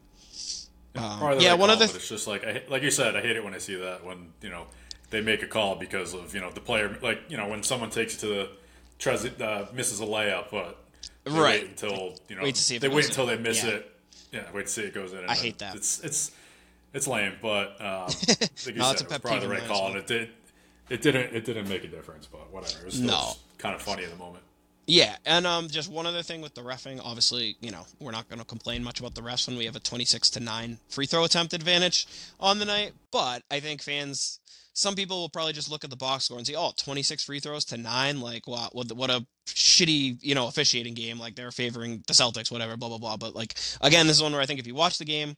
Yeah, 0.95 1.03
Um, 1.03 1.39
yeah, 1.39 1.53
one 1.53 1.69
call, 1.69 1.73
of 1.73 1.79
the 1.79 1.85
but 1.87 1.95
it's 1.97 2.09
just 2.09 2.25
like 2.27 2.43
I, 2.43 2.63
like 2.69 2.81
you 2.81 2.89
said, 2.89 3.15
I 3.15 3.21
hate 3.21 3.35
it 3.35 3.43
when 3.43 3.53
I 3.53 3.59
see 3.59 3.75
that 3.75 4.03
when 4.03 4.33
you 4.41 4.49
know 4.49 4.65
they 5.11 5.21
make 5.21 5.43
a 5.43 5.47
call 5.47 5.75
because 5.75 6.13
of 6.13 6.33
you 6.33 6.41
know 6.41 6.49
the 6.51 6.59
player, 6.61 6.97
like 7.03 7.21
you 7.29 7.37
know 7.37 7.47
when 7.47 7.61
someone 7.61 7.89
takes 7.91 8.15
it 8.15 8.19
to 8.21 8.27
the 8.27 8.49
tries 8.97 9.23
it, 9.23 9.39
uh, 9.41 9.65
misses 9.73 9.99
a 9.99 10.05
layup, 10.05 10.49
but 10.49 10.83
Right. 11.25 11.61
wait 11.61 11.69
until 11.69 12.15
you 12.29 12.35
know 12.35 12.41
Wait 12.43 12.55
to 12.55 12.61
see 12.63 12.75
if 12.77 12.81
they 12.81 12.87
it 12.87 12.93
wait 12.93 13.05
until 13.05 13.27
they 13.27 13.37
miss 13.37 13.63
Yeah. 13.63 13.69
it. 13.71 13.93
Yeah, 14.31 14.51
wait 14.53 14.65
to 14.65 14.71
see 14.71 14.81
it 14.83 14.93
goes 14.93 15.13
in. 15.13 15.23
I 15.29 15.35
hate 15.35 15.59
that. 15.59 15.75
It's 15.75 15.99
it's 15.99 16.31
it's 16.97 17.07
lame, 17.07 17.33
but 17.41 17.79
um, 17.79 18.07
like 18.27 18.65
you 18.65 18.73
No, 18.73 18.91
it's 18.91 18.99
said, 19.01 19.01
a 19.01 19.05
it 19.05 19.09
was 19.09 19.19
probably 19.21 19.39
the 19.39 19.47
right 19.49 19.63
call, 19.67 19.83
well. 19.83 19.87
and 19.93 19.97
it 19.97 20.07
did. 20.07 20.29
It 20.89 21.01
didn't. 21.01 21.33
It 21.35 21.45
didn't 21.45 21.69
make 21.69 21.83
a 21.83 21.87
difference, 21.87 22.27
but 22.27 22.51
whatever. 22.51 22.79
It 22.79 22.85
was 22.85 22.93
still 22.95 23.07
No. 23.07 23.33
kind 23.57 23.75
of 23.75 23.81
funny 23.81 24.03
in 24.03 24.09
the 24.09 24.15
moment. 24.15 24.43
yeah, 24.87 25.17
and 25.25 25.45
um, 25.45 25.67
just 25.67 25.89
one 25.91 26.05
other 26.05 26.23
thing 26.23 26.41
with 26.41 26.53
the 26.55 26.61
refing. 26.61 26.99
Obviously, 27.03 27.55
you 27.61 27.71
know, 27.71 27.85
we're 27.99 28.11
not 28.11 28.27
going 28.29 28.39
to 28.39 28.45
complain 28.45 28.83
much 28.83 28.99
about 28.99 29.13
the 29.15 29.21
refs 29.21 29.47
when 29.47 29.57
we 29.57 29.65
have 29.65 29.75
a 29.75 29.79
twenty-six 29.81 30.29
to 30.31 30.39
nine 30.39 30.79
free 30.89 31.05
throw 31.05 31.23
attempt 31.25 31.53
advantage 31.53 32.07
on 32.39 32.59
the 32.59 32.65
night. 32.65 32.91
But 33.11 33.43
I 33.51 33.59
think 33.59 33.81
fans. 33.81 34.39
Some 34.73 34.93
people 34.93 35.19
will 35.19 35.29
probably 35.29 35.53
just 35.53 35.71
look 35.71 35.83
at 35.83 35.89
the 35.89 35.95
box 35.95 36.25
score 36.25 36.37
and 36.37 36.45
say, 36.45 36.53
"Oh, 36.55 36.71
26 36.77 37.23
free 37.23 37.39
throws 37.39 37.65
to 37.65 37.77
nine. 37.77 38.21
Like, 38.21 38.45
what? 38.47 38.75
What, 38.75 38.91
what 38.91 39.09
a 39.09 39.25
shitty, 39.47 40.19
you 40.21 40.35
know, 40.35 40.47
officiating 40.47 40.93
game. 40.93 41.17
Like 41.19 41.33
they're 41.35 41.49
favoring 41.49 42.03
the 42.05 42.13
Celtics, 42.13 42.51
whatever, 42.51 42.77
blah 42.77 42.89
blah 42.89 42.99
blah." 42.99 43.17
But 43.17 43.35
like, 43.35 43.55
again, 43.81 44.05
this 44.05 44.17
is 44.17 44.21
one 44.23 44.33
where 44.33 44.41
I 44.41 44.45
think 44.45 44.59
if 44.59 44.67
you 44.67 44.75
watch 44.75 44.99
the 44.99 45.05
game, 45.05 45.35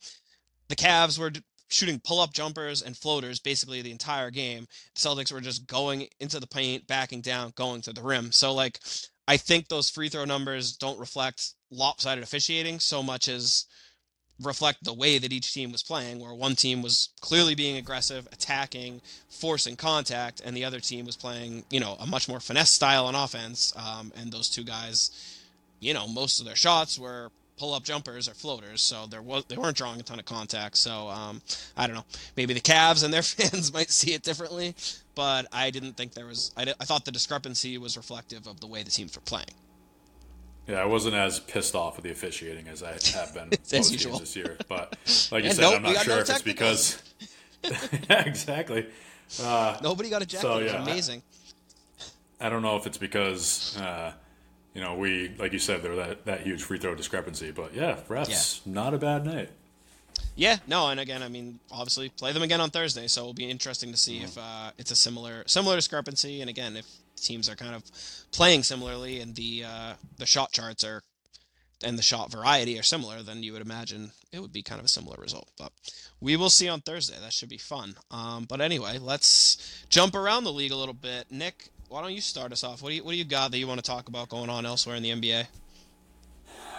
the 0.67 0.75
Cavs 0.75 1.17
were 1.17 1.31
shooting 1.69 2.01
pull-up 2.03 2.33
jumpers 2.33 2.81
and 2.81 2.97
floaters 2.97 3.39
basically 3.39 3.81
the 3.81 3.91
entire 3.91 4.31
game. 4.31 4.67
The 4.95 4.99
Celtics 4.99 5.31
were 5.31 5.41
just 5.41 5.67
going 5.67 6.07
into 6.19 6.39
the 6.39 6.47
paint, 6.47 6.87
backing 6.87 7.21
down, 7.21 7.53
going 7.55 7.81
to 7.83 7.93
the 7.93 8.01
rim. 8.01 8.31
So 8.31 8.53
like 8.53 8.79
I 9.27 9.37
think 9.37 9.67
those 9.67 9.89
free 9.89 10.09
throw 10.09 10.25
numbers 10.25 10.75
don't 10.75 10.99
reflect 10.99 11.53
lopsided 11.71 12.23
officiating 12.23 12.79
so 12.79 13.03
much 13.03 13.27
as 13.27 13.65
reflect 14.41 14.83
the 14.83 14.93
way 14.93 15.17
that 15.17 15.33
each 15.33 15.53
team 15.53 15.71
was 15.71 15.83
playing 15.83 16.19
where 16.19 16.33
one 16.33 16.55
team 16.55 16.81
was 16.81 17.09
clearly 17.19 17.55
being 17.55 17.75
aggressive, 17.75 18.25
attacking, 18.31 19.01
forcing 19.29 19.75
contact 19.75 20.41
and 20.43 20.55
the 20.55 20.63
other 20.63 20.79
team 20.79 21.05
was 21.05 21.17
playing, 21.17 21.63
you 21.69 21.79
know, 21.79 21.97
a 21.99 22.07
much 22.07 22.29
more 22.29 22.39
finesse 22.39 22.71
style 22.71 23.05
on 23.05 23.15
offense 23.15 23.73
um, 23.75 24.11
and 24.15 24.31
those 24.31 24.49
two 24.49 24.63
guys 24.63 25.11
you 25.79 25.93
know, 25.93 26.07
most 26.07 26.39
of 26.39 26.45
their 26.45 26.55
shots 26.55 26.99
were 26.99 27.31
pull-up 27.59 27.83
jumpers 27.83 28.27
or 28.29 28.33
floaters, 28.33 28.81
so 28.81 29.05
there 29.05 29.21
was 29.21 29.43
they 29.45 29.57
weren't 29.57 29.75
drawing 29.77 29.99
a 29.99 30.03
ton 30.03 30.17
of 30.17 30.25
contact. 30.25 30.77
So 30.77 31.09
um, 31.09 31.41
I 31.77 31.85
don't 31.85 31.95
know, 31.95 32.05
maybe 32.37 32.53
the 32.53 32.61
Cavs 32.61 33.03
and 33.03 33.13
their 33.13 33.21
fans 33.23 33.73
might 33.73 33.91
see 33.91 34.13
it 34.13 34.23
differently, 34.23 34.73
but 35.13 35.45
I 35.51 35.69
didn't 35.69 35.93
think 35.97 36.13
there 36.13 36.25
was. 36.25 36.51
I, 36.57 36.63
I 36.79 36.85
thought 36.85 37.05
the 37.05 37.11
discrepancy 37.11 37.77
was 37.77 37.97
reflective 37.97 38.47
of 38.47 38.59
the 38.61 38.67
way 38.67 38.81
the 38.83 38.91
teams 38.91 39.15
were 39.15 39.21
playing. 39.21 39.53
Yeah, 40.67 40.81
I 40.81 40.85
wasn't 40.85 41.15
as 41.15 41.39
pissed 41.39 41.73
off 41.75 41.95
with 41.97 42.03
the 42.05 42.11
officiating 42.11 42.67
as 42.67 42.83
I 42.83 42.91
have 43.17 43.33
been 43.33 43.49
As 43.63 43.73
most 43.73 43.91
usual. 43.91 44.19
this 44.19 44.35
year. 44.35 44.55
But 44.67 44.95
like 45.31 45.43
you 45.43 45.51
said, 45.51 45.61
nope, 45.61 45.75
I'm 45.77 45.81
not 45.83 45.93
got 45.95 46.07
no 46.07 46.13
sure 46.13 46.21
if 46.21 46.29
it's 46.29 46.41
because. 46.43 47.01
yeah, 48.09 48.23
exactly. 48.25 48.85
Uh, 49.41 49.77
Nobody 49.83 50.09
got 50.09 50.21
ejected. 50.21 50.41
So, 50.41 50.59
it 50.59 50.63
was 50.63 50.73
yeah, 50.73 50.79
I- 50.79 50.83
amazing. 50.83 51.23
I 52.41 52.47
don't 52.49 52.61
know 52.61 52.77
if 52.77 52.87
it's 52.87 52.97
because 52.97 53.77
uh, 53.81 54.13
you 54.73 54.81
know 54.81 54.95
we, 54.95 55.35
like 55.37 55.53
you 55.53 55.59
said, 55.59 55.81
there 55.81 55.95
that 55.95 56.25
that 56.25 56.41
huge 56.41 56.63
free 56.63 56.79
throw 56.79 56.95
discrepancy. 56.95 57.51
But 57.51 57.73
yeah, 57.73 57.97
refs, 58.07 58.65
not 58.65 58.93
a 58.93 58.97
bad 58.97 59.25
night. 59.25 59.49
Yeah, 60.35 60.57
no, 60.67 60.89
and 60.89 60.99
again, 60.99 61.21
I 61.21 61.27
mean, 61.27 61.59
obviously, 61.71 62.09
play 62.09 62.31
them 62.31 62.43
again 62.43 62.61
on 62.61 62.69
Thursday, 62.69 63.07
so 63.07 63.21
it'll 63.21 63.33
be 63.33 63.49
interesting 63.49 63.91
to 63.91 63.97
see 63.97 64.19
if 64.19 64.37
uh, 64.37 64.71
it's 64.77 64.91
a 64.91 64.95
similar 64.95 65.43
similar 65.47 65.75
discrepancy, 65.75 66.41
and 66.41 66.49
again, 66.49 66.77
if 66.77 66.85
teams 67.15 67.49
are 67.49 67.55
kind 67.55 67.75
of 67.75 67.83
playing 68.31 68.63
similarly, 68.63 69.19
and 69.19 69.35
the 69.35 69.65
uh, 69.65 69.93
the 70.17 70.25
shot 70.25 70.51
charts 70.51 70.83
are 70.83 71.03
and 71.83 71.97
the 71.97 72.03
shot 72.03 72.31
variety 72.31 72.77
are 72.77 72.83
similar, 72.83 73.23
then 73.23 73.43
you 73.43 73.53
would 73.53 73.61
imagine 73.61 74.11
it 74.31 74.41
would 74.41 74.51
be 74.51 74.61
kind 74.61 74.79
of 74.79 74.85
a 74.85 74.89
similar 74.89 75.17
result. 75.17 75.49
But 75.57 75.71
we 76.19 76.35
will 76.35 76.49
see 76.49 76.67
on 76.67 76.81
Thursday. 76.81 77.15
That 77.19 77.33
should 77.33 77.49
be 77.49 77.57
fun. 77.57 77.95
Um, 78.11 78.45
but 78.49 78.61
anyway, 78.61 78.97
let's 78.97 79.85
jump 79.89 80.15
around 80.15 80.43
the 80.43 80.53
league 80.53 80.71
a 80.71 80.75
little 80.75 80.93
bit. 80.93 81.31
Nick, 81.31 81.69
why 81.89 82.01
don't 82.01 82.13
you 82.13 82.21
start 82.21 82.51
us 82.51 82.63
off? 82.63 82.81
What 82.81 82.89
do 82.89 82.95
you 82.95 83.03
what 83.03 83.11
do 83.11 83.17
you 83.17 83.25
got 83.25 83.51
that 83.51 83.57
you 83.57 83.67
want 83.67 83.83
to 83.83 83.89
talk 83.89 84.07
about 84.07 84.29
going 84.29 84.49
on 84.49 84.65
elsewhere 84.65 84.95
in 84.95 85.03
the 85.03 85.11
NBA? 85.11 85.47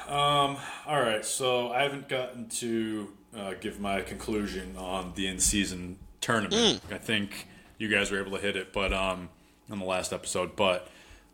Um, 0.08 0.56
all 0.86 1.00
right, 1.00 1.24
so 1.24 1.70
I 1.70 1.82
haven't 1.82 2.08
gotten 2.08 2.48
to 2.48 3.12
uh, 3.36 3.54
give 3.60 3.78
my 3.78 4.00
conclusion 4.00 4.76
on 4.76 5.12
the 5.14 5.28
in-season 5.28 5.98
tournament. 6.20 6.80
I 6.90 6.98
think 6.98 7.46
you 7.78 7.88
guys 7.88 8.10
were 8.10 8.20
able 8.20 8.32
to 8.32 8.42
hit 8.42 8.56
it, 8.56 8.72
but 8.72 8.92
um, 8.92 9.28
on 9.70 9.78
the 9.78 9.84
last 9.84 10.12
episode. 10.12 10.56
But 10.56 10.88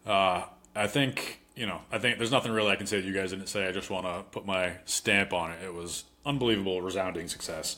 uh, 0.07 0.43
I 0.75 0.87
think 0.89 1.41
you 1.55 1.67
know, 1.67 1.81
I 1.91 1.99
think 1.99 2.19
there's 2.19 2.31
nothing 2.31 2.53
really 2.53 2.71
I 2.71 2.77
can 2.77 2.87
say 2.87 3.01
that 3.01 3.07
you 3.07 3.15
guys 3.15 3.31
didn't 3.31 3.49
say. 3.49 3.67
I 3.67 3.73
just 3.73 3.89
want 3.89 4.05
to 4.05 4.25
put 4.31 4.45
my 4.45 4.73
stamp 4.85 5.33
on 5.33 5.53
it. 5.53 5.65
It 5.65 5.73
was 5.73 6.05
unbelievable, 6.25 6.83
resounding 6.83 7.29
success. 7.29 7.77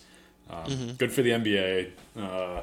Um, 0.50 0.94
Good 0.98 1.12
for 1.12 1.22
the 1.22 1.30
NBA. 1.30 1.90
Uh, 2.18 2.62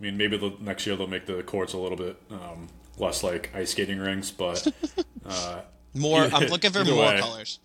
I 0.00 0.02
mean, 0.02 0.16
maybe 0.16 0.38
the 0.38 0.54
next 0.60 0.86
year 0.86 0.96
they'll 0.96 1.06
make 1.06 1.26
the 1.26 1.42
courts 1.42 1.74
a 1.74 1.78
little 1.78 1.98
bit 1.98 2.16
um, 2.30 2.68
less 2.98 3.22
like 3.22 3.50
ice 3.54 3.70
skating 3.72 3.98
rinks, 3.98 4.30
but 4.30 4.66
uh, 5.26 5.60
More. 5.94 6.22
I'm 6.32 6.48
looking 6.48 6.72
for 6.72 6.84
more 6.84 6.96
way. 7.06 7.20
colors. 7.20 7.58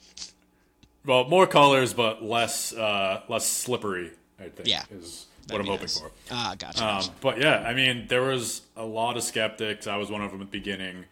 well, 1.05 1.25
more 1.29 1.47
colors, 1.47 1.93
but 1.93 2.23
less 2.23 2.73
uh, 2.73 3.21
less 3.29 3.47
slippery. 3.47 4.11
I 4.39 4.49
think 4.49 4.67
Yeah. 4.67 4.83
is 4.91 5.27
what 5.49 5.61
I'm 5.61 5.67
hoping 5.67 5.83
nice. 5.83 5.99
for. 5.99 6.11
Ah, 6.29 6.55
gotcha. 6.57 6.85
Um, 6.85 7.03
but 7.21 7.39
yeah, 7.39 7.63
I 7.65 7.73
mean, 7.73 8.07
there 8.09 8.23
was 8.23 8.63
a 8.75 8.83
lot 8.85 9.15
of 9.15 9.23
skeptics. 9.23 9.87
I 9.87 9.95
was 9.95 10.09
one 10.09 10.21
of 10.21 10.31
them 10.31 10.41
at 10.41 10.51
the 10.51 10.57
beginning, 10.59 11.05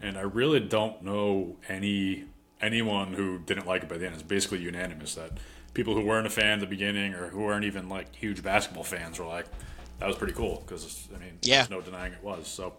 and 0.00 0.16
I 0.16 0.22
really 0.22 0.60
don't 0.60 1.02
know 1.02 1.56
any 1.68 2.24
anyone 2.62 3.12
who 3.12 3.40
didn't 3.40 3.66
like 3.66 3.82
it 3.82 3.88
by 3.90 3.98
the 3.98 4.06
end. 4.06 4.14
It's 4.14 4.22
basically 4.22 4.60
unanimous 4.60 5.16
that 5.16 5.32
people 5.74 5.94
who 5.94 6.06
weren't 6.06 6.26
a 6.26 6.30
fan 6.30 6.52
at 6.54 6.60
the 6.60 6.66
beginning 6.66 7.12
or 7.12 7.28
who 7.28 7.40
weren't 7.42 7.64
even 7.64 7.88
like 7.90 8.14
huge 8.14 8.42
basketball 8.42 8.84
fans 8.84 9.18
were 9.18 9.26
like, 9.26 9.46
"That 10.02 10.08
was 10.08 10.16
pretty 10.16 10.34
cool." 10.34 10.62
Because 10.66 11.08
I 11.14 11.18
mean, 11.18 11.38
Yeah. 11.42 11.58
there's 11.58 11.70
no 11.70 11.80
denying 11.80 12.12
it 12.12 12.22
was. 12.22 12.46
So 12.48 12.74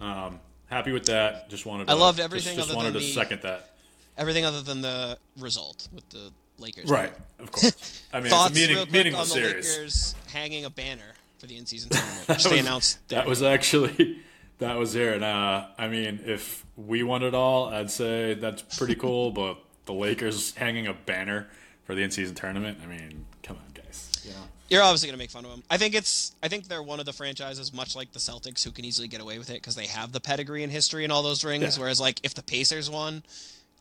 um, 0.00 0.40
happy 0.66 0.92
with 0.92 1.06
that. 1.06 1.50
Just 1.50 1.66
wanted. 1.66 1.86
To, 1.86 1.92
I 1.92 1.94
loved 1.96 2.20
everything 2.20 2.56
Just, 2.56 2.68
other 2.70 2.76
wanted 2.76 2.92
to 2.92 3.00
the- 3.00 3.12
second 3.12 3.42
that. 3.42 3.74
Everything 4.16 4.44
other 4.44 4.62
than 4.62 4.80
the 4.82 5.18
result 5.38 5.88
with 5.92 6.08
the 6.10 6.30
Lakers. 6.58 6.90
Right, 6.90 7.12
of 7.38 7.50
course. 7.50 8.02
I 8.12 8.20
mean, 8.20 8.28
Thoughts 8.30 8.54
meaning, 8.54 8.76
real 8.76 8.84
quick 8.84 8.92
meaningless 8.92 9.32
on 9.32 9.40
the 9.40 9.48
series. 9.48 9.76
Lakers 9.76 10.14
hanging 10.32 10.64
a 10.66 10.70
banner 10.70 11.14
for 11.38 11.46
the 11.46 11.56
in-season 11.56 11.90
tournament, 11.90 12.26
they 12.26 12.34
was- 12.34 12.46
announced. 12.60 13.08
That 13.08 13.26
was 13.26 13.42
actually 13.42 14.20
that 14.58 14.76
was 14.76 14.92
there, 14.92 15.14
and 15.14 15.24
uh, 15.24 15.66
I 15.78 15.88
mean, 15.88 16.20
if 16.24 16.64
we 16.76 17.02
won 17.02 17.22
it 17.22 17.34
all, 17.34 17.68
I'd 17.68 17.90
say 17.90 18.34
that's 18.34 18.62
pretty 18.76 18.94
cool. 18.94 19.30
but 19.42 19.58
the 19.86 19.94
Lakers 19.94 20.54
hanging 20.54 20.86
a 20.86 20.92
banner 20.92 21.48
for 21.84 21.94
the 21.94 22.02
in-season 22.02 22.34
tournament, 22.36 22.78
I 22.84 22.86
mean, 22.86 23.24
come 23.42 23.56
on, 23.56 23.72
guys. 23.72 24.12
You 24.22 24.32
know, 24.32 24.36
You're 24.70 24.82
obviously 24.82 25.08
going 25.08 25.18
to 25.18 25.22
make 25.22 25.30
fun 25.30 25.44
of 25.44 25.50
them. 25.50 25.62
I 25.68 25.76
think 25.78 25.94
it's. 25.94 26.34
I 26.42 26.48
think 26.48 26.68
they're 26.68 26.82
one 26.82 27.00
of 27.00 27.06
the 27.06 27.12
franchises, 27.12 27.72
much 27.74 27.96
like 27.96 28.12
the 28.12 28.20
Celtics, 28.20 28.62
who 28.64 28.70
can 28.70 28.84
easily 28.84 29.08
get 29.08 29.20
away 29.20 29.38
with 29.38 29.50
it 29.50 29.54
because 29.54 29.74
they 29.74 29.86
have 29.86 30.12
the 30.12 30.20
pedigree 30.20 30.62
and 30.62 30.72
history 30.72 31.02
and 31.04 31.12
all 31.12 31.22
those 31.24 31.44
rings. 31.44 31.76
Yeah. 31.76 31.82
Whereas, 31.82 32.00
like, 32.00 32.20
if 32.22 32.34
the 32.34 32.42
Pacers 32.42 32.88
won 32.88 33.24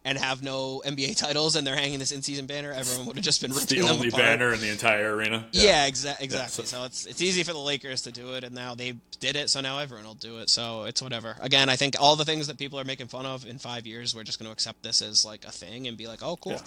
and 0.04 0.18
have 0.18 0.42
no 0.42 0.82
NBA 0.86 1.16
titles 1.26 1.56
and 1.56 1.68
they're 1.68 1.76
hanging 1.76 2.00
this 2.00 2.12
in-season 2.12 2.48
banner, 2.48 2.72
everyone 2.72 3.06
would 3.06 3.18
have 3.18 3.26
just 3.26 3.42
been 3.42 3.52
it's 3.52 3.70
ripping 3.70 3.86
the 3.86 3.92
only 3.94 4.08
apart. 4.08 4.24
banner 4.24 4.54
in 4.54 4.62
the 4.62 4.70
entire 4.70 5.16
arena. 5.16 5.46
Yeah, 5.52 5.88
exa- 5.88 6.20
exactly. 6.22 6.64
so- 6.66 6.78
so 6.80 6.84
it's 6.86 7.06
it's 7.06 7.22
easy 7.22 7.44
for 7.44 7.54
the 7.54 7.60
Lakers 7.60 8.02
to 8.04 8.12
do 8.12 8.34
it, 8.34 8.44
and 8.44 8.56
now 8.56 8.74
they 8.74 8.96
did 9.20 9.36
it, 9.36 9.50
so 9.52 9.62
now 9.62 9.78
everyone 9.78 10.06
will 10.08 10.14
do 10.16 10.40
it. 10.40 10.50
So 10.50 10.86
it's 10.86 11.02
whatever. 11.04 11.36
Again, 11.42 11.70
I 11.70 11.76
think 11.76 11.98
all 12.00 12.16
the 12.16 12.26
things 12.26 12.48
that 12.48 12.58
people 12.58 12.80
are 12.80 12.84
making 12.86 13.08
fun 13.10 13.26
of 13.28 13.46
in 13.46 13.60
five 13.60 13.86
years, 13.86 14.16
we're 14.16 14.24
just 14.24 14.40
going 14.40 14.48
to 14.48 14.54
accept 14.54 14.82
this 14.82 15.02
as 15.04 15.24
like 15.26 15.46
a 15.46 15.52
thing 15.52 15.86
and 15.88 15.98
be 15.98 16.08
like, 16.08 16.24
oh, 16.24 16.38
cool. 16.38 16.60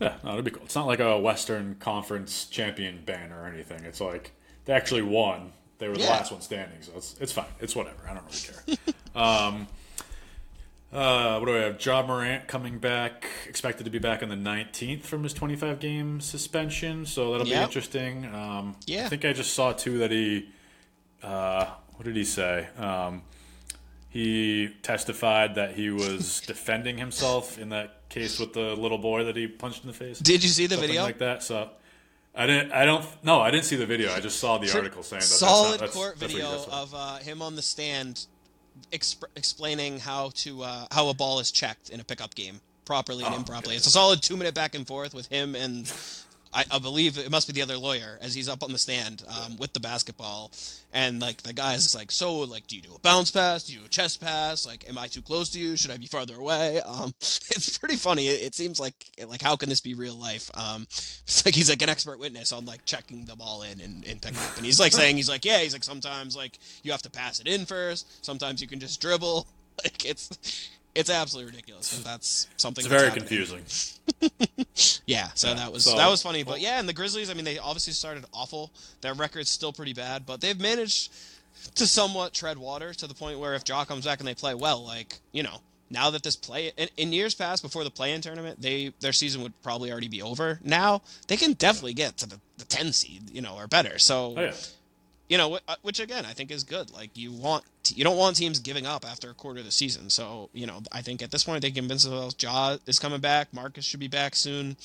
Yeah. 0.00 0.16
No, 0.24 0.32
it'd 0.32 0.44
be 0.44 0.50
cool. 0.50 0.62
It's 0.64 0.74
not 0.74 0.86
like 0.86 1.00
a 1.00 1.18
Western 1.18 1.76
Conference 1.76 2.46
champion 2.46 3.02
banner 3.04 3.42
or 3.42 3.46
anything. 3.46 3.84
It's 3.84 4.00
like 4.00 4.32
they 4.64 4.72
actually 4.72 5.02
won. 5.02 5.52
They 5.78 5.88
were 5.88 5.94
the 5.94 6.00
Yeah. 6.00 6.10
last 6.10 6.32
one 6.32 6.40
standing, 6.40 6.80
so 6.82 6.92
it's 6.96 7.16
it's 7.20 7.32
fine. 7.32 7.46
It's 7.60 7.76
whatever. 7.76 7.98
I 8.08 8.14
don't 8.14 8.24
really 8.24 8.76
care. 8.76 8.94
um, 9.22 9.66
uh, 10.92 11.38
what 11.38 11.46
do 11.46 11.52
we 11.52 11.58
have? 11.60 11.84
Ja 11.84 12.02
Morant 12.04 12.48
coming 12.48 12.78
back, 12.78 13.24
expected 13.46 13.84
to 13.84 13.90
be 13.90 13.98
back 14.00 14.22
on 14.24 14.28
the 14.28 14.34
19th 14.34 15.02
from 15.02 15.22
his 15.22 15.32
25 15.32 15.78
game 15.78 16.20
suspension, 16.20 17.06
so 17.06 17.30
that'll 17.30 17.46
be 17.46 17.52
interesting. 17.52 18.24
Um, 18.34 18.74
Yeah. 18.86 19.06
I 19.06 19.08
think 19.08 19.24
I 19.24 19.32
just 19.32 19.54
saw 19.54 19.72
too 19.72 19.98
that 19.98 20.10
he, 20.10 20.48
uh, 21.22 21.66
what 21.94 22.04
did 22.06 22.16
he 22.16 22.24
say? 22.24 22.66
Um, 22.76 23.22
he 24.10 24.68
testified 24.82 25.54
that 25.54 25.74
he 25.74 25.88
was 25.90 26.40
defending 26.46 26.98
himself 26.98 27.58
in 27.58 27.70
that 27.70 28.08
case 28.08 28.38
with 28.38 28.52
the 28.52 28.74
little 28.74 28.98
boy 28.98 29.24
that 29.24 29.36
he 29.36 29.46
punched 29.46 29.82
in 29.82 29.86
the 29.86 29.94
face 29.94 30.18
Did 30.18 30.42
you 30.42 30.48
see 30.50 30.66
the 30.66 30.76
video? 30.76 31.02
like 31.02 31.18
that. 31.18 31.42
So 31.42 31.70
I 32.34 32.46
didn't. 32.46 32.72
I 32.72 32.84
don't. 32.84 33.04
No, 33.24 33.40
I 33.40 33.50
didn't 33.50 33.64
see 33.64 33.76
the 33.76 33.86
video. 33.86 34.12
I 34.12 34.20
just 34.20 34.38
saw 34.38 34.58
the 34.58 34.72
article 34.76 35.02
saying 35.02 35.20
that. 35.20 35.26
Solid 35.26 35.64
that's 35.64 35.70
not, 35.72 35.80
that's, 35.80 35.94
court 35.94 36.18
that's 36.18 36.32
video 36.32 36.64
of 36.70 36.94
uh, 36.94 37.16
him 37.18 37.40
on 37.42 37.56
the 37.56 37.62
stand 37.62 38.26
exp- 38.92 39.24
explaining 39.36 39.98
how 39.98 40.30
to 40.36 40.62
uh, 40.62 40.86
how 40.92 41.08
a 41.08 41.14
ball 41.14 41.40
is 41.40 41.50
checked 41.50 41.88
in 41.90 41.98
a 42.00 42.04
pickup 42.04 42.34
game 42.34 42.60
properly 42.84 43.24
and 43.24 43.34
Oh, 43.34 43.38
improperly. 43.38 43.72
okay. 43.72 43.76
It's 43.78 43.86
a 43.86 43.90
solid 43.90 44.22
two 44.22 44.36
minute 44.36 44.54
back 44.54 44.74
and 44.74 44.86
forth 44.86 45.12
with 45.14 45.26
him 45.26 45.54
and 45.56 45.92
I, 46.52 46.64
I 46.70 46.78
believe 46.78 47.16
it 47.16 47.30
must 47.30 47.46
be 47.46 47.52
the 47.52 47.62
other 47.62 47.76
lawyer 47.76 48.18
as 48.20 48.34
he's 48.34 48.48
up 48.48 48.62
on 48.62 48.72
the 48.72 48.78
stand 48.78 49.22
um, 49.28 49.56
with 49.56 49.72
the 49.72 49.80
basketball. 49.80 50.50
And 50.92 51.20
like 51.20 51.42
the 51.42 51.52
guy's 51.52 51.94
like 51.94 52.10
so 52.10 52.38
like 52.40 52.66
do 52.66 52.74
you 52.76 52.82
do 52.82 52.94
a 52.94 52.98
bounce 52.98 53.30
pass? 53.30 53.64
Do 53.64 53.72
you 53.72 53.80
do 53.80 53.84
a 53.86 53.88
chest 53.88 54.20
pass? 54.20 54.66
Like 54.66 54.88
am 54.88 54.98
I 54.98 55.06
too 55.06 55.22
close 55.22 55.50
to 55.50 55.60
you? 55.60 55.76
Should 55.76 55.92
I 55.92 55.96
be 55.96 56.06
farther 56.06 56.34
away? 56.34 56.80
Um, 56.80 57.14
it's 57.20 57.78
pretty 57.78 57.96
funny. 57.96 58.28
It, 58.28 58.42
it 58.42 58.54
seems 58.54 58.80
like 58.80 58.94
like 59.28 59.42
how 59.42 59.54
can 59.54 59.68
this 59.68 59.80
be 59.80 59.94
real 59.94 60.16
life? 60.16 60.50
Um, 60.54 60.82
it's 60.90 61.44
like 61.44 61.54
he's 61.54 61.70
like 61.70 61.82
an 61.82 61.88
expert 61.88 62.18
witness 62.18 62.52
on 62.52 62.64
like 62.66 62.84
checking 62.84 63.24
the 63.24 63.36
ball 63.36 63.62
in 63.62 63.80
and, 63.80 64.04
and 64.04 64.20
picking 64.20 64.38
up. 64.38 64.56
And 64.56 64.66
he's 64.66 64.80
like 64.80 64.92
saying 64.92 65.16
he's 65.16 65.28
like 65.28 65.44
yeah 65.44 65.58
he's 65.58 65.72
like 65.72 65.84
sometimes 65.84 66.36
like 66.36 66.58
you 66.82 66.90
have 66.90 67.02
to 67.02 67.10
pass 67.10 67.38
it 67.38 67.46
in 67.46 67.66
first. 67.66 68.24
Sometimes 68.24 68.60
you 68.60 68.66
can 68.66 68.80
just 68.80 69.00
dribble. 69.00 69.46
Like 69.82 70.04
it's 70.04 70.28
it's 70.94 71.10
absolutely 71.10 71.50
ridiculous 71.52 71.94
but 71.96 72.04
that's 72.04 72.48
something 72.56 72.84
It's 72.84 72.90
that's 72.90 73.02
very 73.02 73.10
happening. 73.10 73.62
confusing. 73.64 73.64
Yeah, 75.06 75.28
so 75.34 75.52
that 75.54 75.72
was 75.72 75.84
so- 75.84 75.96
that 75.96 76.08
was 76.08 76.22
funny, 76.22 76.42
but 76.42 76.60
yeah, 76.60 76.78
and 76.78 76.88
the 76.88 76.92
Grizzlies. 76.92 77.30
I 77.30 77.34
mean, 77.34 77.44
they 77.44 77.58
obviously 77.58 77.92
started 77.92 78.24
awful. 78.32 78.70
Their 79.02 79.14
record's 79.14 79.50
still 79.50 79.72
pretty 79.72 79.92
bad, 79.92 80.24
but 80.24 80.40
they've 80.40 80.58
managed 80.58 81.12
to 81.74 81.86
somewhat 81.86 82.32
tread 82.32 82.56
water 82.58 82.94
to 82.94 83.06
the 83.06 83.14
point 83.14 83.38
where 83.38 83.54
if 83.54 83.62
Ja 83.68 83.84
comes 83.84 84.04
back 84.04 84.20
and 84.20 84.28
they 84.28 84.34
play 84.34 84.54
well, 84.54 84.84
like 84.84 85.18
you 85.32 85.42
know, 85.42 85.58
now 85.90 86.10
that 86.10 86.22
this 86.22 86.36
play 86.36 86.72
in, 86.76 86.88
in 86.96 87.12
years 87.12 87.34
past 87.34 87.62
before 87.62 87.84
the 87.84 87.90
play-in 87.90 88.20
tournament, 88.20 88.60
they 88.62 88.92
their 89.00 89.12
season 89.12 89.42
would 89.42 89.60
probably 89.62 89.90
already 89.90 90.08
be 90.08 90.22
over. 90.22 90.60
Now 90.64 91.02
they 91.26 91.36
can 91.36 91.52
definitely 91.54 91.94
get 91.94 92.16
to 92.18 92.28
the, 92.28 92.40
the 92.58 92.64
10 92.64 92.92
seed, 92.92 93.30
you 93.30 93.42
know, 93.42 93.56
or 93.56 93.66
better. 93.66 93.98
So 93.98 94.34
Oh 94.36 94.40
yeah. 94.40 94.52
You 95.30 95.38
know, 95.38 95.60
uh, 95.68 95.76
which 95.82 96.00
again 96.00 96.26
I 96.26 96.32
think 96.32 96.50
is 96.50 96.64
good. 96.64 96.92
Like 96.92 97.16
you 97.16 97.30
want 97.30 97.64
you 97.94 98.02
don't 98.02 98.16
want 98.16 98.36
teams 98.36 98.58
giving 98.58 98.84
up 98.84 99.04
after 99.08 99.30
a 99.30 99.34
quarter 99.34 99.60
of 99.60 99.64
the 99.64 99.70
season. 99.70 100.10
So 100.10 100.50
you 100.52 100.66
know, 100.66 100.82
I 100.90 101.02
think 101.02 101.22
at 101.22 101.30
this 101.30 101.44
point 101.44 101.62
they 101.62 101.70
convince 101.70 102.02
themselves 102.02 102.34
Ja 102.38 102.76
is 102.86 102.98
coming 102.98 103.20
back. 103.20 103.54
Marcus 103.54 103.84
should 103.84 104.00
be 104.00 104.08
back 104.08 104.34
soon. 104.34 104.76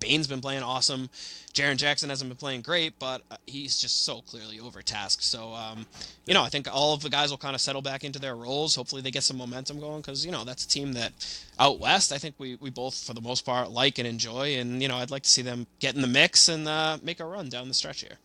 Bane's 0.00 0.26
been 0.26 0.40
playing 0.40 0.62
awesome. 0.62 1.10
Jaren 1.52 1.76
Jackson 1.76 2.08
hasn't 2.08 2.30
been 2.30 2.36
playing 2.36 2.60
great, 2.62 2.98
but 2.98 3.22
uh, 3.30 3.36
he's 3.46 3.78
just 3.78 4.04
so 4.04 4.20
clearly 4.20 4.58
overtasked. 4.58 5.22
So, 5.22 5.54
um, 5.54 5.86
you 6.26 6.34
know, 6.34 6.42
I 6.42 6.48
think 6.48 6.68
all 6.70 6.92
of 6.92 7.00
the 7.00 7.08
guys 7.08 7.30
will 7.30 7.38
kind 7.38 7.54
of 7.54 7.60
settle 7.60 7.80
back 7.80 8.04
into 8.04 8.18
their 8.18 8.36
roles. 8.36 8.74
Hopefully, 8.74 9.02
they 9.02 9.10
get 9.10 9.22
some 9.22 9.38
momentum 9.38 9.80
going 9.80 10.00
because 10.00 10.24
you 10.24 10.32
know 10.32 10.44
that's 10.44 10.64
a 10.64 10.68
team 10.68 10.94
that 10.94 11.12
out 11.58 11.78
west. 11.78 12.12
I 12.12 12.18
think 12.18 12.36
we 12.38 12.56
we 12.56 12.70
both 12.70 12.94
for 13.02 13.12
the 13.12 13.20
most 13.20 13.44
part 13.44 13.70
like 13.70 13.98
and 13.98 14.08
enjoy, 14.08 14.56
and 14.56 14.80
you 14.80 14.88
know, 14.88 14.96
I'd 14.96 15.10
like 15.10 15.24
to 15.24 15.30
see 15.30 15.42
them 15.42 15.66
get 15.78 15.94
in 15.94 16.00
the 16.00 16.06
mix 16.06 16.48
and 16.48 16.66
uh, 16.66 16.98
make 17.02 17.20
a 17.20 17.24
run 17.26 17.50
down 17.50 17.68
the 17.68 17.74
stretch 17.74 18.00
here. 18.00 18.18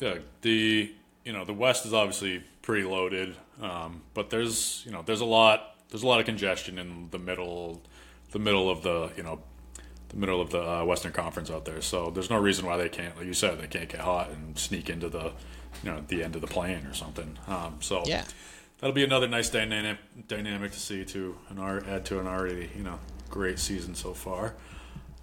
Yeah, 0.00 0.18
the 0.42 0.92
you 1.24 1.32
know 1.32 1.44
the 1.44 1.54
West 1.54 1.86
is 1.86 1.92
obviously 1.94 2.42
pretty 2.62 2.84
loaded, 2.86 3.36
um, 3.60 4.02
but 4.14 4.30
there's 4.30 4.82
you 4.84 4.92
know 4.92 5.02
there's 5.02 5.20
a 5.20 5.24
lot 5.26 5.76
there's 5.90 6.02
a 6.02 6.06
lot 6.06 6.20
of 6.20 6.26
congestion 6.26 6.78
in 6.78 7.08
the 7.10 7.18
middle 7.18 7.80
the 8.32 8.38
middle 8.38 8.68
of 8.70 8.82
the 8.82 9.10
you 9.16 9.22
know 9.22 9.40
the 10.08 10.16
middle 10.16 10.40
of 10.40 10.50
the 10.50 10.62
uh, 10.62 10.84
Western 10.84 11.12
Conference 11.12 11.50
out 11.50 11.64
there. 11.64 11.80
So 11.80 12.10
there's 12.10 12.30
no 12.30 12.38
reason 12.38 12.64
why 12.64 12.76
they 12.76 12.88
can't, 12.88 13.16
like 13.16 13.26
you 13.26 13.34
said, 13.34 13.58
they 13.60 13.66
can't 13.66 13.88
get 13.88 14.00
hot 14.00 14.30
and 14.30 14.56
sneak 14.58 14.88
into 14.90 15.08
the 15.08 15.32
you 15.82 15.90
know 15.90 16.02
the 16.06 16.22
end 16.22 16.34
of 16.36 16.40
the 16.42 16.46
plane 16.46 16.86
or 16.86 16.94
something. 16.94 17.38
Um, 17.48 17.78
so 17.80 18.02
Yeah. 18.06 18.24
that'll 18.78 18.94
be 18.94 19.04
another 19.04 19.26
nice 19.28 19.48
dynamic 19.50 19.98
dynamic 20.28 20.72
to 20.72 20.78
see 20.80 21.04
to 21.06 21.36
an 21.48 21.58
add 21.88 22.04
to 22.06 22.20
an 22.20 22.26
already 22.26 22.70
you 22.76 22.82
know 22.84 22.98
great 23.30 23.58
season 23.58 23.94
so 23.94 24.12
far. 24.14 24.54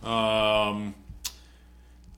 Um, 0.03 0.95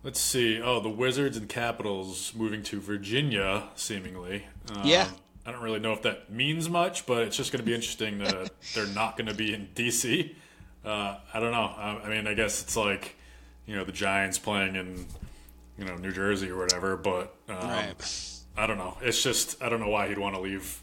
let's 0.06 0.22
see. 0.22 0.62
Oh, 0.62 0.80
the 0.80 0.90
Wizards 0.90 1.36
and 1.36 1.50
Capitals 1.50 2.32
moving 2.34 2.64
to 2.64 2.80
Virginia, 2.80 3.64
seemingly. 3.76 4.46
Um, 4.74 4.82
Yeah. 4.86 5.10
I 5.48 5.52
don't 5.52 5.62
really 5.62 5.80
know 5.80 5.92
if 5.94 6.02
that 6.04 6.32
means 6.32 6.70
much, 6.70 7.06
but 7.06 7.24
it's 7.24 7.38
just 7.38 7.52
going 7.52 7.60
to 7.60 7.66
be 7.66 7.76
interesting 7.76 8.18
that 8.20 8.50
they're 8.74 8.88
not 8.88 9.16
going 9.18 9.28
to 9.28 9.34
be 9.36 9.54
in 9.54 9.68
DC. 9.76 10.34
Uh, 10.84 11.18
I 11.34 11.40
don't 11.40 11.52
know. 11.52 11.72
I, 11.78 12.00
I 12.04 12.10
mean, 12.10 12.26
I 12.28 12.34
guess 12.34 12.64
it's 12.64 12.76
like 12.78 13.16
you 13.68 13.76
know 13.76 13.84
the 13.84 13.92
Giants 13.92 14.40
playing 14.40 14.76
in 14.76 15.06
you 15.78 15.86
know 15.86 15.98
New 15.98 16.12
Jersey 16.12 16.50
or 16.50 16.58
whatever, 16.58 16.96
but 16.98 17.36
um, 17.50 17.58
Right. 17.58 18.32
I 18.58 18.66
don't 18.68 18.78
know. 18.78 18.98
It's 19.02 19.22
just 19.22 19.62
I 19.62 19.70
don't 19.70 19.80
know 19.80 19.90
why 19.90 20.08
he'd 20.08 20.18
want 20.18 20.34
to 20.36 20.42
leave 20.42 20.82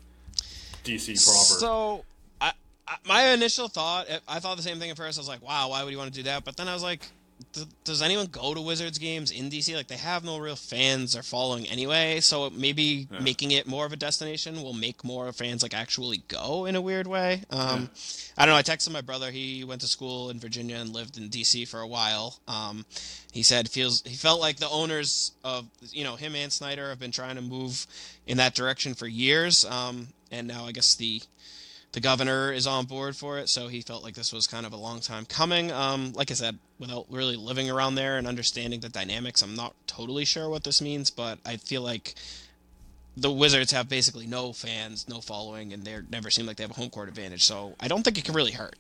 DC 0.85 1.07
proper. 1.25 1.61
So, 1.61 2.05
I, 2.41 2.53
I, 2.87 2.97
my 3.05 3.29
initial 3.31 3.67
thought, 3.69 4.07
I 4.29 4.39
thought 4.41 4.57
the 4.57 4.63
same 4.63 4.79
thing 4.79 4.91
at 4.91 4.97
first. 4.97 5.19
I 5.19 5.21
was 5.21 5.29
like, 5.29 5.43
wow, 5.43 5.71
why 5.71 5.83
would 5.83 5.91
you 5.93 5.99
want 5.99 6.13
to 6.13 6.17
do 6.17 6.25
that? 6.25 6.45
But 6.45 6.57
then 6.57 6.69
I 6.69 6.75
was 6.75 6.83
like, 6.83 7.01
does 7.85 8.01
anyone 8.01 8.27
go 8.27 8.55
to 8.55 8.61
Wizards 8.61 8.99
games 8.99 9.31
in 9.31 9.51
DC? 9.51 9.75
Like 9.75 9.89
they 9.89 9.97
have 9.97 10.25
no 10.25 10.39
real 10.39 10.57
fans 10.57 11.15
or 11.17 11.23
following 11.23 11.67
anyway, 11.67 12.21
so 12.21 12.49
maybe 12.51 13.09
Yeah. 13.11 13.21
making 13.21 13.51
it 13.51 13.67
more 13.67 13.85
of 13.85 13.93
a 13.93 13.97
destination 13.97 14.63
will 14.63 14.73
make 14.73 15.05
more 15.05 15.33
fans 15.33 15.63
like 15.63 15.75
actually 15.75 16.23
go 16.29 16.65
in 16.65 16.77
a 16.77 16.81
weird 16.81 17.07
way. 17.07 17.43
Um, 17.51 17.91
I 18.39 18.47
don't 18.47 18.55
know. 18.55 18.57
I 18.59 18.63
texted 18.63 18.91
my 18.91 19.01
brother. 19.03 19.31
He 19.31 19.65
went 19.65 19.81
to 19.83 19.87
school 19.89 20.31
in 20.31 20.39
Virginia 20.41 20.77
and 20.77 20.91
lived 20.95 21.19
in 21.19 21.29
DC 21.29 21.69
for 21.69 21.81
a 21.81 21.87
while. 21.87 22.39
Um, 22.49 22.87
he 23.33 23.43
said 23.43 23.69
feels 23.69 24.03
he 24.07 24.17
felt 24.17 24.41
like 24.41 24.57
the 24.59 24.69
owners 24.71 25.33
of 25.45 25.67
you 25.91 26.05
know 26.05 26.17
him 26.17 26.35
and 26.35 26.53
Snyder 26.53 26.89
have 26.89 26.99
been 26.99 27.13
trying 27.13 27.37
to 27.37 27.43
move 27.43 27.87
in 28.27 28.39
that 28.39 28.55
direction 28.55 28.95
for 28.95 29.07
years. 29.07 29.65
Um, 29.65 30.09
and 30.31 30.47
now 30.49 30.65
I 30.65 30.73
guess 30.73 30.95
the 30.95 31.21
the 31.93 32.01
governor 32.01 32.51
is 32.51 32.67
on 32.67 32.87
board 32.87 33.15
for 33.17 33.37
it, 33.39 33.51
so 33.51 33.69
he 33.69 33.83
felt 33.83 34.03
like 34.03 34.15
this 34.15 34.33
was 34.33 34.47
kind 34.47 34.65
of 34.65 34.73
a 34.73 34.77
long 34.79 35.01
time 35.01 35.27
coming. 35.27 35.71
Um, 35.71 36.13
like 36.15 36.31
I 36.31 36.35
said, 36.35 36.59
without 36.83 37.07
really 37.09 37.37
living 37.37 37.71
around 37.71 37.95
there 37.95 38.19
and 38.19 38.27
understanding 38.27 38.81
the 38.81 38.89
dynamics, 38.89 39.41
I'm 39.41 39.55
not 39.55 39.75
totally 39.87 40.25
sure 40.25 40.49
what 40.51 40.65
this 40.65 40.83
means, 40.83 41.11
but 41.11 41.39
I 41.47 41.57
feel 41.57 41.81
like 41.81 42.17
the 43.17 43.31
Wizards 43.31 43.71
have 43.71 43.89
basically 43.89 44.27
no 44.27 44.53
fans, 44.53 45.09
no 45.09 45.21
following, 45.21 45.73
and 45.73 45.85
they 45.85 45.97
never 46.11 46.29
seem 46.29 46.45
like 46.45 46.57
they 46.57 46.65
have 46.65 46.73
a 46.73 46.75
home 46.75 46.91
court 46.91 47.09
advantage. 47.09 47.45
So 47.45 47.77
I 47.79 47.87
don't 47.87 48.03
think 48.03 48.19
it 48.19 48.25
can 48.25 48.35
really 48.35 48.51
hurt. 48.51 48.75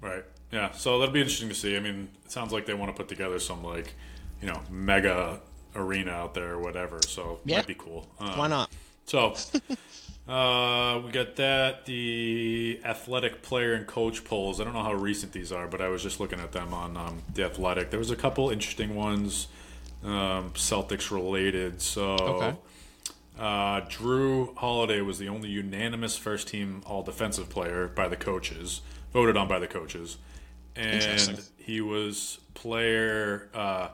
Right. 0.00 0.24
Yeah. 0.50 0.72
So 0.72 0.98
that'll 0.98 1.12
be 1.12 1.20
interesting 1.20 1.50
to 1.50 1.54
see. 1.54 1.76
I 1.76 1.80
mean, 1.80 2.08
it 2.24 2.32
sounds 2.32 2.52
like 2.54 2.64
they 2.64 2.74
want 2.74 2.90
to 2.90 2.96
put 2.96 3.08
together 3.08 3.38
some 3.38 3.62
like, 3.62 3.92
you 4.40 4.48
know, 4.48 4.62
mega 4.70 5.40
arena 5.76 6.12
out 6.12 6.32
there 6.32 6.52
or 6.52 6.58
whatever. 6.60 7.00
So 7.06 7.40
Yeah. 7.44 7.58
might 7.58 7.66
be 7.66 7.74
cool. 7.74 8.08
Um, 8.18 8.38
Why 8.38 8.48
not? 8.48 8.70
So, 9.04 9.34
uh, 10.28 11.00
we 11.04 11.10
got 11.10 11.36
that. 11.36 11.84
The 11.86 12.80
athletic 12.84 13.42
player 13.42 13.74
and 13.74 13.86
coach 13.86 14.24
polls. 14.24 14.60
I 14.60 14.64
don't 14.64 14.72
know 14.72 14.82
how 14.82 14.94
recent 14.94 15.32
these 15.32 15.52
are, 15.52 15.66
but 15.68 15.80
I 15.80 15.88
was 15.88 16.02
just 16.02 16.18
looking 16.20 16.40
at 16.40 16.52
them 16.52 16.72
on 16.72 16.96
um, 16.96 17.22
the 17.32 17.44
athletic. 17.44 17.90
There 17.90 17.98
was 17.98 18.10
a 18.10 18.16
couple 18.16 18.50
interesting 18.50 18.94
ones, 18.94 19.48
um, 20.02 20.50
Celtics 20.54 21.10
related. 21.10 21.82
So, 21.82 22.14
Okay. 22.16 22.56
uh, 23.38 23.80
Jrue 23.82 24.56
Holiday 24.56 25.00
was 25.02 25.18
the 25.18 25.28
only 25.28 25.50
unanimous 25.50 26.16
first 26.16 26.48
team 26.48 26.82
All 26.86 27.02
Defensive 27.02 27.50
player 27.50 27.88
by 27.88 28.08
the 28.08 28.16
coaches, 28.16 28.80
voted 29.12 29.36
on 29.36 29.46
by 29.46 29.58
the 29.58 29.66
coaches, 29.68 30.16
and 30.74 31.42
he 31.58 31.80
was 31.82 32.38
player. 32.54 33.48
Uh, 33.52 33.88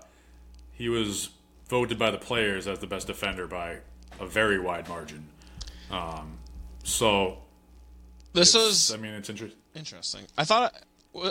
he 0.72 0.89
was 0.89 1.31
voted 1.68 1.99
by 1.99 2.11
the 2.11 2.18
players 2.18 2.66
as 2.68 2.78
the 2.78 2.87
best 2.87 3.07
defender 3.07 3.47
by 3.47 3.78
a 4.18 4.26
very 4.26 4.59
wide 4.59 4.89
margin. 4.89 5.26
Um, 5.91 6.38
so 6.84 7.38
This 8.32 8.55
is. 8.55 8.93
I 8.93 8.97
mean, 8.97 9.12
it's 9.12 9.28
interesting. 9.30 9.59
interesting. 9.74 10.22
I 10.38 10.45
thought. 10.45 10.74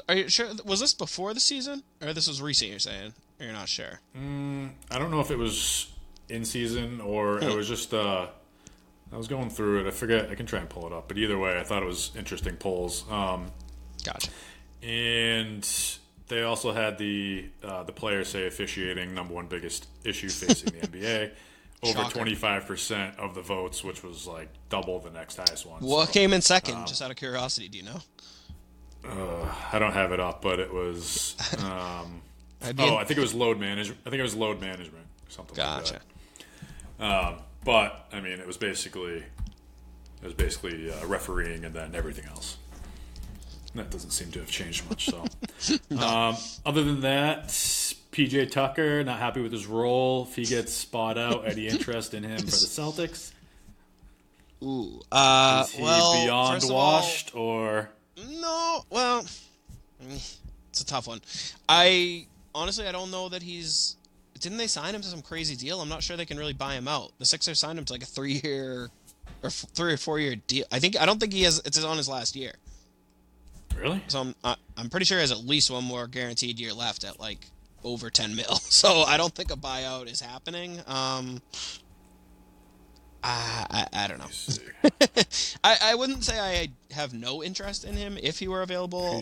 Are 0.09 0.15
you 0.15 0.27
sure? 0.27 0.49
Was 0.65 0.81
this 0.81 0.93
before 0.93 1.33
the 1.33 1.39
season, 1.39 1.83
or 2.01 2.11
this 2.13 2.27
was 2.27 2.41
recent? 2.41 2.69
You're 2.69 2.79
saying, 2.79 3.13
or 3.39 3.45
you're 3.45 3.53
not 3.53 3.69
sure? 3.69 4.01
I 4.15 4.99
don't 4.99 5.09
know 5.11 5.21
if 5.21 5.31
it 5.31 5.37
was 5.37 5.91
in 6.27 6.43
season 6.45 6.99
or 7.01 7.39
it 7.41 7.55
was 7.55 7.67
just. 7.67 7.93
Uh, 7.93 8.27
I 9.11 9.17
was 9.17 9.27
going 9.29 9.49
through 9.49 9.81
it. 9.85 9.87
I 9.87 9.91
forget. 9.91 10.29
I 10.29 10.35
can 10.35 10.45
try 10.45 10.59
and 10.59 10.69
pull 10.69 10.85
it 10.85 10.91
up. 10.93 11.07
But 11.07 11.17
either 11.17 11.37
way, 11.37 11.57
I 11.57 11.63
thought 11.63 11.81
it 11.81 11.85
was 11.87 12.11
interesting 12.17 12.57
polls. 12.57 13.05
Um, 13.09 13.51
Gotcha. 14.03 14.29
and 14.83 15.67
they 16.27 16.43
also 16.43 16.73
had 16.73 16.97
the 16.97 17.45
uh, 17.63 17.83
the 17.83 17.91
players 17.93 18.27
say 18.27 18.47
officiating 18.47 19.13
number 19.13 19.33
one 19.33 19.47
biggest 19.47 19.87
issue 20.03 20.29
facing 20.29 20.77
the 20.77 20.87
NBA. 20.87 21.31
Over 21.81 22.03
twenty 22.09 22.35
five 22.35 22.65
percent 22.65 23.17
of 23.17 23.35
the 23.35 23.41
votes, 23.41 23.83
which 23.83 24.03
was 24.03 24.27
like 24.27 24.49
double 24.69 24.99
the 24.99 25.11
next 25.11 25.37
highest 25.37 25.65
one. 25.65 25.81
What 25.81 26.07
So, 26.07 26.13
came 26.13 26.33
in 26.33 26.41
second? 26.41 26.87
just 26.87 27.01
out 27.01 27.09
of 27.09 27.15
curiosity, 27.17 27.69
do 27.69 27.77
you 27.77 27.85
know? 27.85 27.99
I 29.71 29.79
don't 29.79 29.93
have 29.93 30.11
it 30.11 30.19
up, 30.19 30.41
but 30.41 30.59
it 30.59 30.73
was. 30.73 31.35
Um, 31.59 32.21
oh, 32.63 32.69
in- 32.69 32.79
I 32.99 33.05
think 33.05 33.17
it 33.17 33.21
was 33.21 33.33
load 33.33 33.57
management. 33.59 34.01
I 34.05 34.09
think 34.09 34.19
it 34.19 34.23
was 34.23 34.35
load 34.35 34.59
management 34.59 35.05
or 35.27 35.31
something 35.31 35.55
Gotcha. 35.55 35.93
like 35.93 36.01
that. 36.99 37.05
Um, 37.05 37.35
but 37.63 38.07
I 38.11 38.19
mean, 38.19 38.33
it 38.39 38.45
was 38.45 38.57
basically 38.57 39.17
it 40.21 40.25
was 40.25 40.33
basically 40.33 40.91
uh, 40.91 41.05
refereeing 41.05 41.63
and 41.63 41.73
then 41.73 41.95
everything 41.95 42.25
else. 42.25 42.57
That 43.75 43.89
doesn't 43.91 44.09
seem 44.11 44.31
to 44.31 44.39
have 44.39 44.49
changed 44.51 44.89
much. 44.89 45.05
So, 45.09 45.77
um, 45.97 46.35
other 46.65 46.83
than 46.83 46.99
that, 47.01 47.49
PJ 48.11 48.51
Tucker 48.51 49.03
not 49.03 49.19
happy 49.19 49.41
with 49.41 49.51
his 49.51 49.67
role. 49.67 50.27
If 50.29 50.35
he 50.35 50.45
gets 50.45 50.73
spot 50.73 51.17
out, 51.17 51.47
any 51.47 51.67
interest 51.67 52.13
in 52.13 52.23
him 52.23 52.37
for 52.39 52.45
the 52.45 52.51
Celtics? 52.51 53.31
Ooh. 54.63 54.99
Uh, 55.11 55.63
Is 55.67 55.73
he 55.73 55.83
well, 55.83 56.23
beyond 56.25 56.63
of 56.63 56.71
all- 56.71 57.05
or? 57.33 57.89
No, 58.27 58.83
well, 58.89 59.25
it's 60.01 60.81
a 60.81 60.85
tough 60.85 61.07
one. 61.07 61.21
I 61.69 62.25
honestly, 62.53 62.87
I 62.87 62.91
don't 62.91 63.11
know 63.11 63.29
that 63.29 63.41
he's. 63.41 63.95
Didn't 64.39 64.57
they 64.57 64.67
sign 64.67 64.95
him 64.95 65.01
to 65.01 65.07
some 65.07 65.21
crazy 65.21 65.55
deal? 65.55 65.81
I'm 65.81 65.89
not 65.89 66.01
sure 66.03 66.15
they 66.17 66.25
can 66.25 66.37
really 66.37 66.53
buy 66.53 66.73
him 66.75 66.87
out. 66.87 67.11
The 67.19 67.25
Sixers 67.25 67.59
signed 67.59 67.77
him 67.77 67.85
to 67.85 67.93
like 67.93 68.03
a 68.03 68.05
three-year 68.05 68.89
or 69.43 69.47
f- 69.47 69.65
three 69.73 69.93
or 69.93 69.97
four-year 69.97 70.35
deal. 70.47 70.65
I 70.71 70.79
think 70.79 70.99
I 70.99 71.05
don't 71.05 71.19
think 71.19 71.31
he 71.33 71.43
has. 71.43 71.59
It's 71.65 71.81
on 71.83 71.95
his 71.97 72.07
last 72.09 72.35
year, 72.35 72.53
Really? 73.77 74.01
so 74.07 74.19
I'm 74.21 74.35
I, 74.43 74.55
I'm 74.77 74.89
pretty 74.89 75.05
sure 75.05 75.17
he 75.17 75.21
has 75.21 75.31
at 75.31 75.39
least 75.45 75.71
one 75.71 75.83
more 75.85 76.07
guaranteed 76.07 76.59
year 76.59 76.73
left 76.73 77.03
at 77.05 77.19
like 77.19 77.45
over 77.83 78.09
10 78.09 78.35
mil. 78.35 78.45
So 78.69 79.01
I 79.03 79.17
don't 79.17 79.33
think 79.33 79.51
a 79.51 79.57
buyout 79.57 80.09
is 80.09 80.21
happening. 80.21 80.79
Um, 80.87 81.41
I, 83.23 83.65
I, 83.69 84.03
I 84.03 84.07
don't 84.07 84.19
know. 84.19 85.21
I, 85.63 85.77
I 85.81 85.95
wouldn't 85.95 86.23
say 86.23 86.39
I 86.39 86.69
have 86.93 87.13
no 87.13 87.43
interest 87.43 87.83
in 87.83 87.95
him 87.95 88.17
if 88.21 88.39
he 88.39 88.47
were 88.47 88.61
available, 88.61 89.21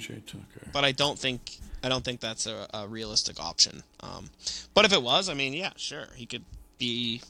but 0.71 0.83
I 0.83 0.91
don't 0.91 1.17
think 1.17 1.57
I 1.83 1.89
don't 1.89 2.03
think 2.03 2.19
that's 2.19 2.45
a, 2.45 2.67
a 2.73 2.87
realistic 2.87 3.39
option. 3.39 3.81
Um, 4.01 4.29
but 4.73 4.85
if 4.85 4.93
it 4.93 5.01
was, 5.01 5.29
I 5.29 5.33
mean, 5.33 5.53
yeah, 5.53 5.71
sure, 5.77 6.07
he 6.15 6.25
could 6.25 6.43
be, 6.77 7.21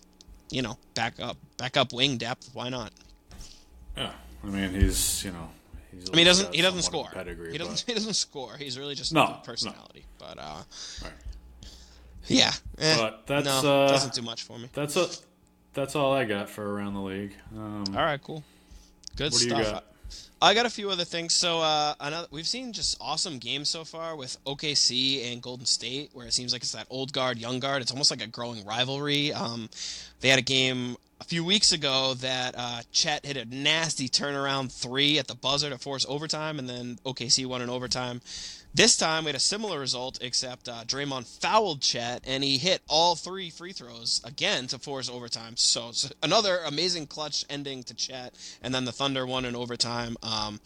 you 0.49 0.61
know, 0.61 0.77
back 0.95 1.19
up, 1.21 1.37
back 1.57 1.77
up 1.77 1.93
wing 1.93 2.17
depth. 2.17 2.49
Why 2.53 2.69
not? 2.69 2.91
Yeah, 3.95 4.11
I 4.43 4.47
mean 4.47 4.71
he's 4.71 5.23
you 5.23 5.31
know. 5.31 5.49
He's 5.99 6.09
I 6.09 6.11
mean, 6.11 6.17
he 6.19 6.23
doesn't 6.25 6.55
he 6.55 6.61
doesn't 6.61 6.81
score. 6.83 7.09
Pedigree, 7.11 7.51
he 7.51 7.57
doesn't 7.57 7.73
but- 7.73 7.83
he 7.87 7.93
doesn't 7.93 8.13
score. 8.15 8.55
He's 8.57 8.77
really 8.77 8.95
just 8.95 9.13
No, 9.13 9.23
a 9.25 9.29
no. 9.29 9.35
personality. 9.43 10.05
But 10.19 10.37
uh, 10.39 10.63
Right. 11.03 11.11
yeah, 12.27 12.51
eh, 12.79 12.97
But 12.97 13.25
that's, 13.27 13.45
no, 13.45 13.83
uh, 13.85 13.87
doesn't 13.89 14.13
do 14.13 14.21
much 14.21 14.43
for 14.43 14.57
me. 14.59 14.69
That's 14.73 14.95
a, 14.97 15.07
that's 15.73 15.95
all 15.95 16.13
I 16.13 16.25
got 16.25 16.49
for 16.49 16.73
around 16.73 16.93
the 16.95 17.01
league. 17.01 17.33
Um, 17.55 17.85
All 17.89 18.03
right, 18.03 18.21
cool, 18.21 18.43
good 19.15 19.31
what 19.31 19.39
do 19.41 19.45
you 19.47 19.51
stuff. 19.55 19.71
got? 19.71 19.83
I 20.39 20.53
got 20.53 20.65
a 20.67 20.69
few 20.69 20.91
other 20.91 21.03
things. 21.03 21.33
So 21.33 21.61
uh, 21.61 21.95
another, 21.99 22.27
we've 22.29 22.45
seen 22.47 22.71
just 22.71 22.95
awesome 23.01 23.39
games 23.39 23.69
so 23.69 23.83
far 23.83 24.15
with 24.15 24.37
OKC 24.45 25.31
and 25.31 25.41
Golden 25.41 25.65
State, 25.65 26.11
where 26.13 26.27
it 26.27 26.33
seems 26.33 26.53
like 26.53 26.61
it's 26.61 26.73
that 26.73 26.85
old 26.91 27.11
guard, 27.11 27.39
young 27.39 27.59
guard. 27.59 27.81
It's 27.81 27.91
almost 27.91 28.11
like 28.11 28.21
a 28.21 28.27
growing 28.27 28.63
rivalry. 28.65 29.33
Um, 29.33 29.67
they 30.21 30.29
had 30.29 30.37
a 30.37 30.43
game 30.43 30.95
a 31.19 31.23
few 31.23 31.43
weeks 31.43 31.71
ago 31.71 32.13
that 32.15 32.55
uh, 32.57 32.81
Chet 32.91 33.25
hit 33.25 33.37
a 33.37 33.45
nasty 33.45 34.07
turnaround 34.07 34.71
three 34.71 35.17
at 35.17 35.27
the 35.27 35.35
buzzer 35.35 35.69
to 35.69 35.77
force 35.77 36.05
overtime, 36.07 36.59
and 36.59 36.69
then 36.69 36.99
OKC 37.05 37.45
won 37.45 37.61
in 37.61 37.69
overtime. 37.69 38.21
This 38.73 38.95
time 38.95 39.23
we 39.23 39.29
had 39.29 39.35
a 39.35 39.39
similar 39.39 39.79
result, 39.79 40.19
except 40.21 40.69
uh, 40.69 40.83
Draymond 40.85 41.25
fouled 41.25 41.81
Chet, 41.81 42.23
and 42.27 42.43
he 42.43 42.57
hit 42.57 42.81
all 42.87 43.15
three 43.15 43.49
free 43.49 43.73
throws 43.73 44.21
again 44.23 44.67
to 44.67 44.77
force 44.77 45.09
overtime. 45.09 45.57
So, 45.57 45.91
so 45.91 46.09
another 46.21 46.59
amazing 46.65 47.07
clutch 47.07 47.43
ending 47.49 47.83
to 47.83 47.95
Chet, 47.95 48.35
and 48.61 48.75
then 48.75 48.85
the 48.85 48.91
Thunder 48.91 49.25
won 49.25 49.45
in 49.45 49.55
overtime. 49.55 50.15
Um, 50.21 50.59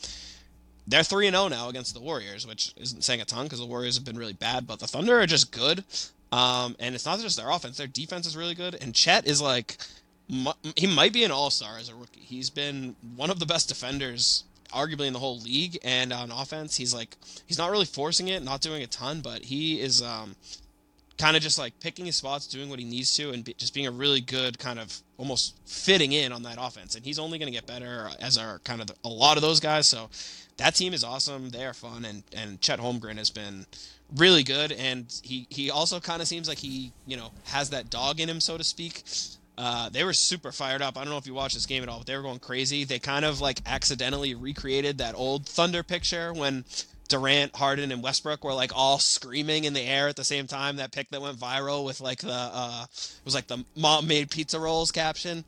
they're 0.87 1.03
three 1.03 1.27
and 1.27 1.35
zero 1.35 1.47
now 1.47 1.69
against 1.69 1.93
the 1.93 2.01
Warriors, 2.01 2.45
which 2.45 2.73
isn't 2.75 3.03
saying 3.03 3.21
a 3.21 3.25
ton 3.25 3.45
because 3.45 3.59
the 3.59 3.65
Warriors 3.65 3.95
have 3.95 4.03
been 4.03 4.17
really 4.17 4.33
bad, 4.33 4.67
but 4.67 4.79
the 4.79 4.87
Thunder 4.87 5.19
are 5.19 5.27
just 5.27 5.51
good. 5.51 5.85
Um, 6.33 6.75
and 6.79 6.95
it's 6.95 7.05
not 7.05 7.19
just 7.19 7.37
their 7.37 7.49
offense; 7.49 7.77
their 7.77 7.87
defense 7.87 8.25
is 8.25 8.35
really 8.35 8.55
good. 8.55 8.75
And 8.81 8.95
Chet 8.95 9.27
is 9.27 9.41
like, 9.41 9.77
he 10.75 10.87
might 10.87 11.13
be 11.13 11.23
an 11.23 11.31
all 11.31 11.49
star 11.49 11.77
as 11.77 11.89
a 11.89 11.95
rookie. 11.95 12.21
He's 12.21 12.49
been 12.49 12.95
one 13.15 13.29
of 13.29 13.39
the 13.39 13.45
best 13.45 13.67
defenders, 13.67 14.43
arguably 14.73 15.07
in 15.07 15.13
the 15.13 15.19
whole 15.19 15.39
league. 15.39 15.77
And 15.83 16.13
on 16.13 16.31
offense, 16.31 16.77
he's 16.77 16.93
like, 16.93 17.17
he's 17.45 17.57
not 17.57 17.71
really 17.71 17.85
forcing 17.85 18.29
it, 18.29 18.43
not 18.43 18.61
doing 18.61 18.83
a 18.83 18.87
ton, 18.87 19.21
but 19.21 19.43
he 19.43 19.79
is 19.81 20.01
um, 20.01 20.35
kind 21.17 21.35
of 21.35 21.43
just 21.43 21.59
like 21.59 21.79
picking 21.79 22.05
his 22.05 22.15
spots, 22.15 22.47
doing 22.47 22.69
what 22.69 22.79
he 22.79 22.85
needs 22.85 23.15
to, 23.15 23.31
and 23.31 23.43
be, 23.43 23.53
just 23.53 23.73
being 23.73 23.87
a 23.87 23.91
really 23.91 24.21
good 24.21 24.57
kind 24.57 24.79
of 24.79 25.01
almost 25.17 25.55
fitting 25.65 26.13
in 26.13 26.31
on 26.31 26.43
that 26.43 26.57
offense. 26.59 26.95
And 26.95 27.05
he's 27.05 27.19
only 27.19 27.37
going 27.37 27.51
to 27.51 27.55
get 27.55 27.67
better 27.67 28.09
as 28.19 28.37
are 28.37 28.59
kind 28.59 28.81
of 28.81 28.87
the, 28.87 28.95
a 29.03 29.09
lot 29.09 29.37
of 29.37 29.41
those 29.41 29.59
guys. 29.59 29.87
So 29.87 30.09
that 30.57 30.75
team 30.75 30.93
is 30.93 31.03
awesome. 31.03 31.49
They 31.49 31.65
are 31.65 31.73
fun, 31.73 32.05
and 32.05 32.23
and 32.35 32.61
Chet 32.61 32.79
Holmgren 32.79 33.17
has 33.17 33.29
been 33.29 33.65
really 34.15 34.43
good. 34.43 34.71
And 34.71 35.13
he 35.23 35.47
he 35.49 35.69
also 35.69 35.99
kind 35.99 36.21
of 36.21 36.27
seems 36.27 36.47
like 36.47 36.59
he 36.59 36.91
you 37.05 37.17
know 37.17 37.31
has 37.45 37.69
that 37.69 37.89
dog 37.89 38.19
in 38.19 38.29
him, 38.29 38.39
so 38.39 38.57
to 38.57 38.63
speak. 38.63 39.03
Uh, 39.63 39.89
they 39.89 40.03
were 40.03 40.11
super 40.11 40.51
fired 40.51 40.81
up. 40.81 40.97
I 40.97 41.03
don't 41.03 41.11
know 41.11 41.19
if 41.19 41.27
you 41.27 41.35
watched 41.35 41.53
this 41.53 41.67
game 41.67 41.83
at 41.83 41.89
all, 41.89 41.99
but 41.99 42.07
they 42.07 42.17
were 42.17 42.23
going 42.23 42.39
crazy. 42.39 42.83
They 42.83 42.97
kind 42.97 43.23
of 43.23 43.41
like 43.41 43.59
accidentally 43.67 44.33
recreated 44.33 44.97
that 44.97 45.13
old 45.13 45.45
Thunder 45.45 45.83
picture 45.83 46.33
when 46.33 46.65
Durant, 47.09 47.55
Harden, 47.55 47.91
and 47.91 48.01
Westbrook 48.01 48.43
were 48.43 48.55
like 48.55 48.71
all 48.73 48.97
screaming 48.97 49.65
in 49.65 49.73
the 49.73 49.81
air 49.81 50.07
at 50.07 50.15
the 50.15 50.23
same 50.23 50.47
time. 50.47 50.77
That 50.77 50.91
pic 50.91 51.09
that 51.09 51.21
went 51.21 51.37
viral 51.37 51.85
with 51.85 52.01
like 52.01 52.21
the 52.21 52.31
uh, 52.31 52.85
it 52.91 53.21
was 53.23 53.35
like 53.35 53.45
the 53.45 53.63
mom 53.75 54.07
made 54.07 54.31
pizza 54.31 54.59
rolls 54.59 54.91
caption, 54.91 55.45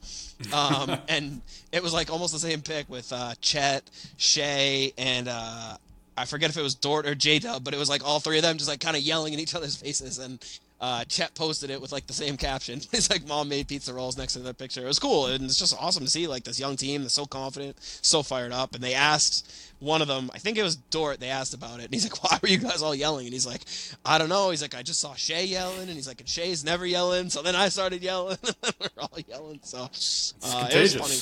um, 0.53 0.95
and 1.07 1.41
it 1.71 1.81
was 1.81 1.91
like 1.91 2.11
almost 2.11 2.33
the 2.33 2.39
same 2.39 2.61
pic 2.61 2.87
with 2.89 3.11
uh, 3.11 3.33
Chet, 3.41 3.89
Shai, 4.17 4.91
and 4.95 5.27
uh, 5.27 5.77
I 6.15 6.25
forget 6.25 6.51
if 6.51 6.57
it 6.57 6.61
was 6.61 6.75
Dort 6.75 7.07
or 7.07 7.15
J 7.15 7.39
Dub, 7.39 7.63
but 7.63 7.73
it 7.73 7.77
was 7.77 7.89
like 7.89 8.05
all 8.05 8.19
three 8.19 8.37
of 8.37 8.43
them 8.43 8.57
just 8.57 8.69
like 8.69 8.79
kind 8.79 8.95
of 8.95 9.01
yelling 9.01 9.33
in 9.33 9.39
each 9.39 9.55
other's 9.55 9.75
faces. 9.75 10.19
And 10.19 10.39
uh, 10.81 11.05
Chet 11.05 11.33
posted 11.35 11.69
it 11.69 11.81
with 11.81 11.91
like 11.91 12.07
the 12.07 12.13
same 12.13 12.37
caption. 12.37 12.81
It's 12.93 13.09
like 13.09 13.27
mom 13.27 13.49
made 13.49 13.67
pizza 13.67 13.93
rolls 13.93 14.17
next 14.17 14.33
to 14.33 14.39
their 14.39 14.53
picture. 14.53 14.83
It 14.83 14.87
was 14.87 14.99
cool, 14.99 15.27
and 15.27 15.43
it's 15.45 15.57
just 15.57 15.75
awesome 15.79 16.03
to 16.03 16.09
see 16.09 16.27
like 16.27 16.43
this 16.43 16.59
young 16.59 16.75
team 16.75 17.01
that's 17.01 17.13
so 17.13 17.25
confident, 17.25 17.77
so 17.81 18.21
fired 18.21 18.51
up. 18.51 18.75
And 18.75 18.83
they 18.83 18.93
asked 18.93 19.51
one 19.79 20.01
of 20.01 20.07
them, 20.07 20.29
I 20.33 20.39
think 20.39 20.57
it 20.57 20.63
was 20.63 20.75
Dort, 20.75 21.19
they 21.19 21.29
asked 21.29 21.53
about 21.53 21.79
it, 21.79 21.85
and 21.85 21.93
he's 21.93 22.03
like, 22.03 22.23
"Why 22.31 22.37
were 22.41 22.49
you 22.49 22.57
guys 22.57 22.81
all 22.81 22.95
yelling?" 22.95 23.25
And 23.25 23.33
he's 23.33 23.47
like, 23.47 23.61
"I 24.05 24.17
don't 24.17 24.29
know." 24.29 24.49
He's 24.49 24.61
like, 24.61 24.75
"I 24.75 24.83
just 24.83 24.99
saw 24.99 25.13
Shai 25.15 25.41
yelling," 25.41 25.87
and 25.87 25.91
he's 25.91 26.07
like, 26.07 26.19
"And 26.19 26.29
Shai's 26.29 26.63
never 26.63 26.85
yelling." 26.85 27.29
So 27.29 27.41
then 27.41 27.55
I 27.55 27.69
started 27.69 28.01
yelling, 28.01 28.37
and 28.63 28.75
we're 28.79 29.01
all 29.01 29.17
yelling. 29.27 29.59
So 29.63 29.83
uh, 29.83 30.67
it 30.71 30.79
was 30.79 30.95
funny. 30.95 31.19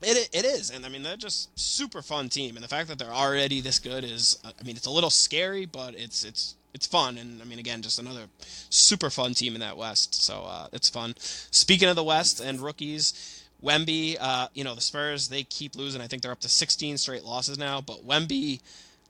It, 0.00 0.28
it 0.32 0.44
is, 0.44 0.70
and 0.70 0.86
I 0.86 0.90
mean 0.90 1.02
they're 1.02 1.16
just 1.16 1.58
super 1.58 2.02
fun 2.02 2.28
team, 2.28 2.54
and 2.54 2.62
the 2.62 2.68
fact 2.68 2.88
that 2.88 2.98
they're 2.98 3.12
already 3.12 3.60
this 3.60 3.80
good 3.80 4.04
is, 4.04 4.38
I 4.44 4.62
mean, 4.64 4.76
it's 4.76 4.86
a 4.86 4.90
little 4.90 5.10
scary, 5.10 5.66
but 5.66 5.94
it's 5.96 6.24
it's 6.24 6.54
it's 6.78 6.86
fun, 6.86 7.18
and 7.18 7.42
I 7.42 7.44
mean 7.44 7.58
again, 7.58 7.82
just 7.82 7.98
another 7.98 8.26
super 8.70 9.10
fun 9.10 9.34
team 9.34 9.54
in 9.54 9.60
that 9.60 9.76
West, 9.76 10.14
so 10.14 10.44
uh, 10.46 10.68
it's 10.72 10.88
fun. 10.88 11.14
Speaking 11.18 11.88
of 11.88 11.96
the 11.96 12.04
West 12.04 12.38
and 12.38 12.60
rookies, 12.60 13.44
Wemby, 13.60 14.16
uh, 14.20 14.46
you 14.54 14.62
know 14.62 14.76
the 14.76 14.80
Spurs 14.80 15.26
they 15.26 15.42
keep 15.42 15.74
losing. 15.74 16.00
I 16.00 16.06
think 16.06 16.22
they're 16.22 16.30
up 16.30 16.38
to 16.40 16.48
16 16.48 16.98
straight 16.98 17.24
losses 17.24 17.58
now, 17.58 17.80
but 17.80 18.06
Wemby 18.06 18.60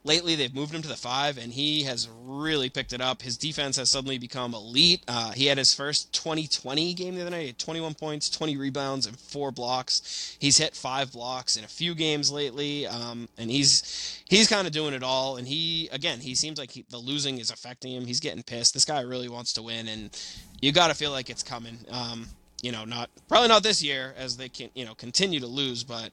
lately 0.03 0.35
they've 0.35 0.53
moved 0.53 0.73
him 0.73 0.81
to 0.81 0.87
the 0.87 0.95
five 0.95 1.37
and 1.37 1.51
he 1.51 1.83
has 1.83 2.07
really 2.21 2.69
picked 2.69 2.93
it 2.93 3.01
up. 3.01 3.21
His 3.21 3.37
defense 3.37 3.77
has 3.77 3.89
suddenly 3.89 4.17
become 4.17 4.53
elite. 4.53 5.03
Uh, 5.07 5.31
he 5.31 5.45
had 5.45 5.57
his 5.57 5.73
first 5.73 6.13
2020 6.13 6.93
game 6.93 7.15
the 7.15 7.21
other 7.21 7.29
night. 7.29 7.41
He 7.41 7.47
had 7.47 7.59
21 7.59 7.95
points 7.95 8.29
20 8.29 8.57
rebounds 8.57 9.07
and 9.07 9.19
four 9.19 9.51
blocks. 9.51 10.37
He's 10.39 10.57
hit 10.57 10.75
five 10.75 11.11
blocks 11.11 11.57
in 11.57 11.63
a 11.63 11.67
few 11.67 11.95
games 11.95 12.31
lately 12.31 12.87
um, 12.87 13.27
and 13.37 13.51
he's 13.51 14.21
he's 14.29 14.47
kind 14.47 14.67
of 14.67 14.73
doing 14.73 14.93
it 14.93 15.03
all. 15.03 15.37
And 15.37 15.47
he 15.47 15.89
again 15.91 16.19
he 16.19 16.35
seems 16.35 16.57
like 16.57 16.71
he, 16.71 16.85
the 16.89 16.97
losing 16.97 17.39
is 17.39 17.51
affecting 17.51 17.93
him. 17.93 18.05
He's 18.05 18.19
getting 18.19 18.43
pissed. 18.43 18.73
This 18.73 18.85
guy 18.85 19.01
really 19.01 19.29
wants 19.29 19.53
to 19.53 19.61
win 19.61 19.87
and 19.87 20.17
you 20.61 20.71
got 20.71 20.87
to 20.87 20.93
feel 20.93 21.11
like 21.11 21.29
it's 21.29 21.43
coming. 21.43 21.77
Um, 21.91 22.27
you 22.61 22.71
know 22.71 22.85
not 22.85 23.09
probably 23.27 23.47
not 23.47 23.63
this 23.63 23.81
year 23.81 24.13
as 24.17 24.37
they 24.37 24.49
can 24.49 24.69
you 24.73 24.85
know 24.85 24.93
continue 24.93 25.39
to 25.39 25.47
lose 25.47 25.83
but 25.83 26.11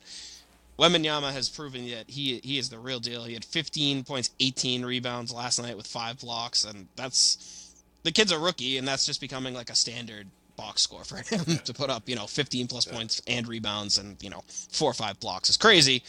Wembanyama 0.78 1.32
has 1.32 1.48
proven 1.48 1.88
that 1.90 2.10
he 2.10 2.40
he 2.44 2.58
is 2.58 2.68
the 2.68 2.78
real 2.78 3.00
deal. 3.00 3.24
He 3.24 3.34
had 3.34 3.44
15 3.44 4.04
points, 4.04 4.30
18 4.40 4.84
rebounds 4.84 5.32
last 5.32 5.60
night 5.60 5.76
with 5.76 5.86
five 5.86 6.18
blocks, 6.20 6.64
and 6.64 6.88
that's 6.96 7.72
the 8.02 8.12
kid's 8.12 8.32
a 8.32 8.38
rookie, 8.38 8.76
and 8.76 8.86
that's 8.86 9.06
just 9.06 9.20
becoming 9.20 9.54
like 9.54 9.70
a 9.70 9.74
standard 9.74 10.28
box 10.56 10.82
score 10.82 11.04
for 11.04 11.16
him 11.34 11.44
yeah. 11.46 11.56
to 11.58 11.74
put 11.74 11.90
up, 11.90 12.08
you 12.08 12.16
know, 12.16 12.26
15 12.26 12.66
plus 12.66 12.86
yeah. 12.86 12.92
points 12.92 13.22
and 13.26 13.48
rebounds 13.48 13.98
and 13.98 14.22
you 14.22 14.30
know 14.30 14.42
four 14.48 14.90
or 14.90 14.94
five 14.94 15.18
blocks 15.20 15.48
is 15.48 15.56
crazy, 15.56 16.02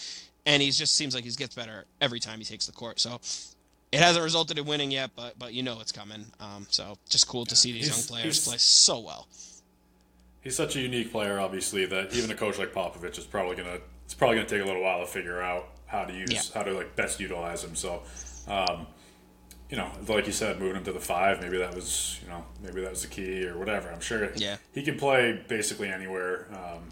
and 0.46 0.62
he 0.62 0.70
just 0.72 0.96
seems 0.96 1.16
like 1.16 1.24
he 1.24 1.32
gets 1.32 1.56
better 1.56 1.86
every 2.02 2.20
time 2.20 2.40
he 2.40 2.46
takes 2.46 2.66
the 2.66 2.74
court. 2.74 3.00
So 3.00 3.22
it 3.92 4.00
hasn't 4.00 4.24
resulted 4.24 4.58
in 4.58 4.66
winning 4.66 4.92
yet, 4.92 5.12
but 5.16 5.40
but 5.40 5.54
you 5.54 5.64
know 5.64 5.80
it's 5.80 5.94
coming. 5.94 6.26
Um, 6.42 6.68
so 6.70 6.98
just 7.08 7.28
cool 7.28 7.46
to 7.46 7.56
see 7.56 7.72
these 7.72 7.88
young 7.88 8.04
players 8.04 8.46
play 8.46 8.58
so 8.58 9.00
well. 9.00 9.28
He's 10.42 10.56
such 10.56 10.76
a 10.76 10.80
unique 10.80 11.12
player, 11.12 11.40
obviously, 11.40 11.86
that 11.88 12.14
even 12.14 12.32
a 12.32 12.36
coach 12.36 12.58
like 12.58 12.74
Popovich 12.74 13.18
is 13.18 13.26
probably 13.26 13.56
gonna 13.56 13.80
it's 14.08 14.14
probably 14.14 14.38
going 14.38 14.48
to 14.48 14.56
take 14.56 14.64
a 14.64 14.66
little 14.66 14.82
while 14.82 15.02
to 15.02 15.06
figure 15.06 15.42
out 15.42 15.68
how 15.86 16.06
to 16.06 16.14
use 16.14 16.32
yeah. 16.32 16.42
how 16.54 16.64
to 16.64 16.72
like 16.72 16.96
best 16.96 17.20
utilize 17.20 17.62
him. 17.62 17.76
So, 17.76 18.04
um, 18.48 18.88
you 19.70 19.76
know, 19.76 19.92
like 20.08 20.26
you 20.28 20.32
said, 20.32 20.60
moving 20.60 20.78
him 20.78 20.86
to 20.86 20.94
the 20.94 21.00
five, 21.02 21.42
maybe 21.42 21.58
that 21.58 21.76
was 21.76 22.18
you 22.24 22.30
know 22.30 22.46
maybe 22.64 22.80
that 22.80 22.90
was 22.90 23.02
the 23.02 23.10
key 23.10 23.46
or 23.46 23.58
whatever. 23.58 23.92
I'm 23.92 24.00
sure 24.00 24.30
yeah. 24.38 24.56
he 24.72 24.82
can 24.82 24.98
play 24.98 25.44
basically 25.50 25.90
anywhere, 25.90 26.48
um, 26.54 26.88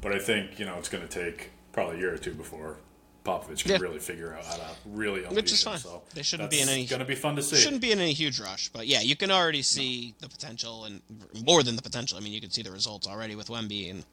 but 0.00 0.12
I 0.12 0.18
think 0.18 0.58
you 0.58 0.64
know 0.64 0.76
it's 0.78 0.88
going 0.88 1.06
to 1.06 1.22
take 1.22 1.50
probably 1.72 1.96
a 1.96 1.98
year 1.98 2.14
or 2.14 2.18
two 2.18 2.32
before 2.32 2.78
Popovich 3.22 3.64
can 3.64 3.72
yeah. 3.72 3.78
really 3.78 3.98
figure 3.98 4.34
out 4.34 4.46
how 4.46 4.54
to 4.54 4.64
really 4.86 5.24
unleash 5.24 5.36
Which 5.36 5.52
is 5.52 5.62
fine. 5.62 5.74
Him, 5.74 5.80
so 5.80 6.02
they 6.14 6.22
shouldn't 6.22 6.50
be 6.50 6.62
in 6.62 6.70
any. 6.70 6.86
Going 6.86 7.00
to 7.00 7.04
be 7.04 7.14
fun 7.14 7.36
to 7.36 7.42
see. 7.42 7.56
Shouldn't 7.56 7.82
be 7.82 7.92
in 7.92 7.98
any 7.98 8.14
huge 8.14 8.40
rush, 8.40 8.70
but 8.70 8.86
yeah, 8.86 9.02
you 9.02 9.14
can 9.14 9.30
already 9.30 9.60
see 9.60 10.14
no. 10.22 10.26
the 10.26 10.32
potential 10.32 10.84
and 10.84 11.02
more 11.44 11.62
than 11.62 11.76
the 11.76 11.82
potential. 11.82 12.16
I 12.16 12.22
mean, 12.22 12.32
you 12.32 12.40
can 12.40 12.50
see 12.50 12.62
the 12.62 12.70
results 12.70 13.06
already 13.06 13.34
with 13.34 13.48
Wemby 13.48 13.90
and 13.90 14.04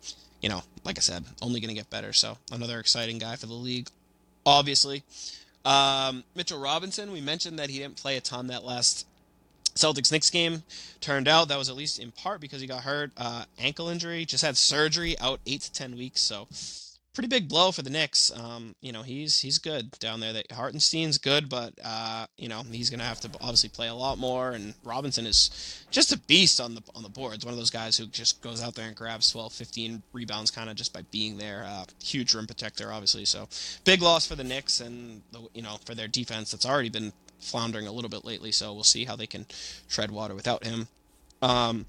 you 0.44 0.50
know, 0.50 0.62
like 0.84 1.00
I 1.00 1.02
said, 1.02 1.24
only 1.42 1.62
going 1.62 1.70
to 1.70 1.76
get 1.76 1.90
better. 1.90 2.14
So 2.14 2.38
another 2.52 2.80
exciting 2.80 3.18
guy 3.18 3.38
for 3.38 3.48
the 3.48 3.54
league, 3.54 3.88
obviously. 4.46 5.04
Um, 5.66 6.26
Mitchell 6.36 6.60
Robinson, 6.60 7.14
we 7.14 7.22
mentioned 7.22 7.58
that 7.58 7.70
he 7.70 7.80
didn't 7.80 7.96
play 7.96 8.18
a 8.18 8.22
ton 8.22 8.48
that 8.48 8.66
last 8.66 9.08
Celtics 9.74 10.12
Knicks 10.12 10.30
game. 10.30 10.64
Turned 11.00 11.30
out 11.30 11.48
that 11.48 11.58
was 11.58 11.70
at 11.70 11.76
least 11.76 11.98
in 11.98 12.12
part 12.12 12.42
because 12.42 12.60
he 12.60 12.68
got 12.68 12.84
hurt, 12.84 13.12
uh, 13.16 13.46
ankle 13.58 13.88
injury, 13.88 14.26
just 14.26 14.44
had 14.44 14.58
surgery, 14.58 15.18
out 15.20 15.40
eight 15.48 15.62
to 15.62 15.72
ten 15.72 15.96
weeks. 15.96 16.20
So 16.20 16.48
pretty 17.14 17.28
big 17.28 17.48
blow 17.48 17.72
for 17.72 17.82
the 17.82 17.90
Knicks. 17.90 18.32
Um, 18.36 18.76
you 18.82 18.92
know, 18.92 19.04
he's 19.04 19.40
he's 19.40 19.60
good 19.60 19.92
down 20.00 20.20
there. 20.20 20.34
That 20.34 20.52
Hartenstein's 20.52 21.18
good, 21.18 21.50
but 21.50 21.74
uh, 21.84 22.26
you 22.38 22.48
know, 22.50 22.64
he's 22.72 22.90
gonna 22.90 23.04
have 23.04 23.20
to 23.22 23.30
obviously 23.40 23.70
play 23.70 23.88
a 23.88 23.94
lot 23.94 24.18
more. 24.18 24.52
And 24.52 24.74
Robinson 24.84 25.26
is 25.26 25.86
just 25.92 26.12
a 26.12 26.18
beast 26.18 26.60
on 26.60 26.76
the 26.76 26.82
on 26.96 27.04
the 27.04 27.10
boards. 27.10 27.46
One 27.46 27.54
of 27.54 27.60
those 27.60 27.70
guys 27.70 27.98
who 27.98 28.08
just 28.08 28.42
goes 28.42 28.62
out 28.62 28.76
there 28.76 28.88
and 28.88 28.96
grabs 28.96 29.32
12, 29.32 29.54
15 29.54 30.02
rebounds 30.12 30.52
kind 30.52 30.70
of 30.70 30.76
just 30.76 30.94
by 30.94 31.04
being 31.12 31.38
there. 31.38 31.64
Uh, 31.68 31.86
huge 32.04 32.34
rim 32.34 32.48
protector, 32.48 32.92
obviously. 32.92 33.26
So 33.26 33.48
big 33.84 34.02
loss 34.02 34.26
for 34.26 34.36
the 34.36 34.44
Knicks 34.44 34.80
and 34.80 35.22
the, 35.32 35.48
you 35.54 35.62
know 35.62 35.78
for 35.86 35.96
their 35.96 36.08
defense 36.08 36.52
that's 36.52 36.66
already 36.66 36.90
been 36.90 37.14
floundering 37.40 37.88
a 37.88 37.92
little 37.92 38.10
bit 38.10 38.26
lately. 38.26 38.52
So 38.52 38.74
we'll 38.74 38.84
see 38.84 39.06
how 39.06 39.16
they 39.16 39.28
can 39.28 39.46
tread 39.90 40.12
water 40.12 40.34
without 40.34 40.64
him. 40.64 40.88
Um, 41.42 41.86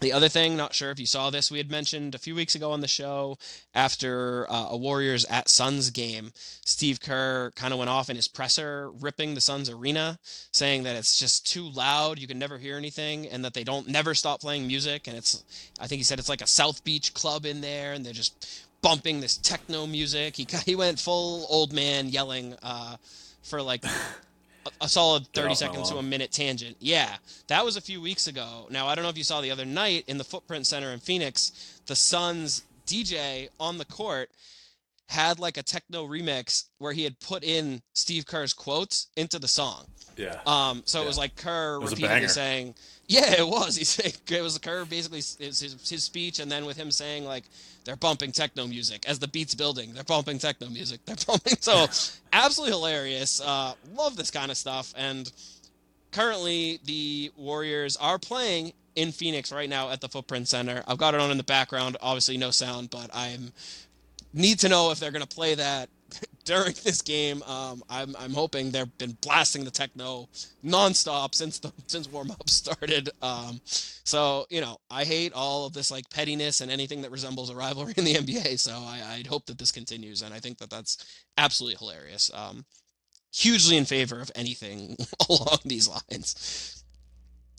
the 0.00 0.12
other 0.12 0.28
thing, 0.28 0.56
not 0.56 0.74
sure 0.74 0.90
if 0.90 0.98
you 0.98 1.06
saw 1.06 1.30
this, 1.30 1.50
we 1.50 1.58
had 1.58 1.70
mentioned 1.70 2.14
a 2.14 2.18
few 2.18 2.34
weeks 2.34 2.54
ago 2.54 2.72
on 2.72 2.80
the 2.80 2.88
show 2.88 3.38
after 3.74 4.50
uh, 4.50 4.68
a 4.70 4.76
Warriors 4.76 5.24
at 5.26 5.48
Suns 5.48 5.90
game, 5.90 6.32
Steve 6.64 7.00
Kerr 7.00 7.52
kind 7.54 7.72
of 7.72 7.78
went 7.78 7.90
off 7.90 8.10
in 8.10 8.16
his 8.16 8.28
presser, 8.28 8.90
ripping 8.90 9.34
the 9.34 9.40
Suns 9.40 9.70
arena, 9.70 10.18
saying 10.52 10.82
that 10.82 10.96
it's 10.96 11.16
just 11.16 11.46
too 11.50 11.68
loud, 11.68 12.18
you 12.18 12.26
can 12.26 12.38
never 12.38 12.58
hear 12.58 12.76
anything, 12.76 13.26
and 13.28 13.44
that 13.44 13.54
they 13.54 13.64
don't 13.64 13.88
never 13.88 14.14
stop 14.14 14.40
playing 14.40 14.66
music. 14.66 15.06
And 15.06 15.16
it's, 15.16 15.42
I 15.80 15.86
think 15.86 15.98
he 15.98 16.04
said 16.04 16.18
it's 16.18 16.28
like 16.28 16.42
a 16.42 16.46
South 16.46 16.84
Beach 16.84 17.14
club 17.14 17.46
in 17.46 17.60
there, 17.60 17.92
and 17.92 18.04
they're 18.04 18.12
just 18.12 18.66
bumping 18.82 19.20
this 19.20 19.36
techno 19.38 19.86
music. 19.86 20.36
He 20.36 20.46
he 20.66 20.76
went 20.76 21.00
full 21.00 21.46
old 21.48 21.72
man 21.72 22.08
yelling 22.08 22.54
uh, 22.62 22.96
for 23.42 23.62
like 23.62 23.84
a 24.80 24.88
solid 24.88 25.26
30 25.34 25.54
seconds 25.54 25.90
to 25.90 25.96
a 25.96 26.02
minute 26.02 26.32
tangent. 26.32 26.76
Yeah, 26.80 27.16
that 27.48 27.64
was 27.64 27.76
a 27.76 27.80
few 27.80 28.00
weeks 28.00 28.26
ago. 28.26 28.66
Now, 28.70 28.86
I 28.86 28.94
don't 28.94 29.04
know 29.04 29.10
if 29.10 29.18
you 29.18 29.24
saw 29.24 29.40
the 29.40 29.50
other 29.50 29.64
night 29.64 30.04
in 30.06 30.18
the 30.18 30.24
Footprint 30.24 30.66
Center 30.66 30.90
in 30.92 31.00
Phoenix, 31.00 31.80
the 31.86 31.96
Suns 31.96 32.64
DJ 32.86 33.48
on 33.58 33.78
the 33.78 33.84
court 33.84 34.30
had 35.08 35.38
like 35.38 35.56
a 35.56 35.62
techno 35.62 36.06
remix 36.06 36.64
where 36.78 36.92
he 36.92 37.04
had 37.04 37.18
put 37.20 37.44
in 37.44 37.82
Steve 37.92 38.26
Kerr's 38.26 38.54
quotes 38.54 39.08
into 39.16 39.38
the 39.38 39.48
song. 39.48 39.84
Yeah. 40.16 40.40
Um. 40.46 40.82
So 40.86 40.98
yeah. 40.98 41.04
it 41.04 41.08
was 41.08 41.18
like 41.18 41.36
Kerr 41.36 41.80
was 41.80 41.90
repeatedly 41.92 42.28
saying, 42.28 42.74
"Yeah, 43.06 43.32
it 43.32 43.46
was." 43.46 43.76
He 43.78 43.84
said 43.84 44.16
it 44.28 44.42
was 44.42 44.56
a 44.56 44.60
curve, 44.60 44.90
basically 44.90 45.18
his, 45.18 45.38
his 45.88 46.04
speech, 46.04 46.38
and 46.38 46.50
then 46.50 46.64
with 46.64 46.76
him 46.76 46.90
saying 46.90 47.24
like 47.24 47.44
they're 47.84 47.96
bumping 47.96 48.32
techno 48.32 48.66
music 48.66 49.04
as 49.06 49.18
the 49.18 49.28
beat's 49.28 49.54
building. 49.54 49.92
They're 49.92 50.04
bumping 50.04 50.38
techno 50.38 50.68
music. 50.68 51.04
They're 51.04 51.16
bumping. 51.26 51.56
So 51.60 51.86
absolutely 52.32 52.76
hilarious. 52.76 53.40
Uh, 53.40 53.74
love 53.94 54.16
this 54.16 54.30
kind 54.30 54.50
of 54.50 54.56
stuff. 54.56 54.94
And 54.96 55.30
currently 56.10 56.80
the 56.84 57.30
Warriors 57.36 57.96
are 57.96 58.18
playing 58.18 58.72
in 58.96 59.12
Phoenix 59.12 59.52
right 59.52 59.68
now 59.68 59.90
at 59.90 60.00
the 60.00 60.08
Footprint 60.08 60.48
Center. 60.48 60.82
I've 60.86 60.98
got 60.98 61.14
it 61.14 61.20
on 61.20 61.30
in 61.30 61.36
the 61.36 61.44
background. 61.44 61.96
Obviously 62.00 62.36
no 62.36 62.50
sound, 62.50 62.90
but 62.90 63.10
I'm 63.12 63.52
need 64.32 64.58
to 64.60 64.68
know 64.68 64.90
if 64.90 64.98
they're 64.98 65.12
going 65.12 65.26
to 65.26 65.34
play 65.34 65.54
that 65.54 65.88
during 66.44 66.74
this 66.84 67.02
game. 67.02 67.42
Um, 67.44 67.82
I'm, 67.88 68.14
I'm 68.18 68.32
hoping 68.32 68.70
they've 68.70 68.98
been 68.98 69.16
blasting 69.22 69.64
the 69.64 69.70
techno 69.70 70.28
nonstop 70.64 71.34
since 71.34 71.58
the 71.58 71.72
since 71.86 72.10
warm 72.10 72.30
up 72.30 72.48
started. 72.48 73.10
Um, 73.22 73.60
so 73.64 74.46
you 74.50 74.60
know, 74.60 74.78
I 74.90 75.04
hate 75.04 75.32
all 75.32 75.66
of 75.66 75.72
this 75.72 75.90
like 75.90 76.08
pettiness 76.10 76.60
and 76.60 76.70
anything 76.70 77.02
that 77.02 77.10
resembles 77.10 77.50
a 77.50 77.54
rivalry 77.54 77.94
in 77.96 78.04
the 78.04 78.14
NBA. 78.14 78.58
So 78.58 78.72
I, 78.72 79.00
I'd 79.14 79.26
hope 79.26 79.46
that 79.46 79.58
this 79.58 79.72
continues, 79.72 80.22
and 80.22 80.34
I 80.34 80.38
think 80.38 80.58
that 80.58 80.70
that's 80.70 81.24
absolutely 81.38 81.76
hilarious. 81.78 82.30
Um, 82.34 82.64
hugely 83.32 83.76
in 83.76 83.84
favor 83.84 84.20
of 84.20 84.30
anything 84.34 84.96
along 85.28 85.58
these 85.64 85.88
lines. 85.88 86.84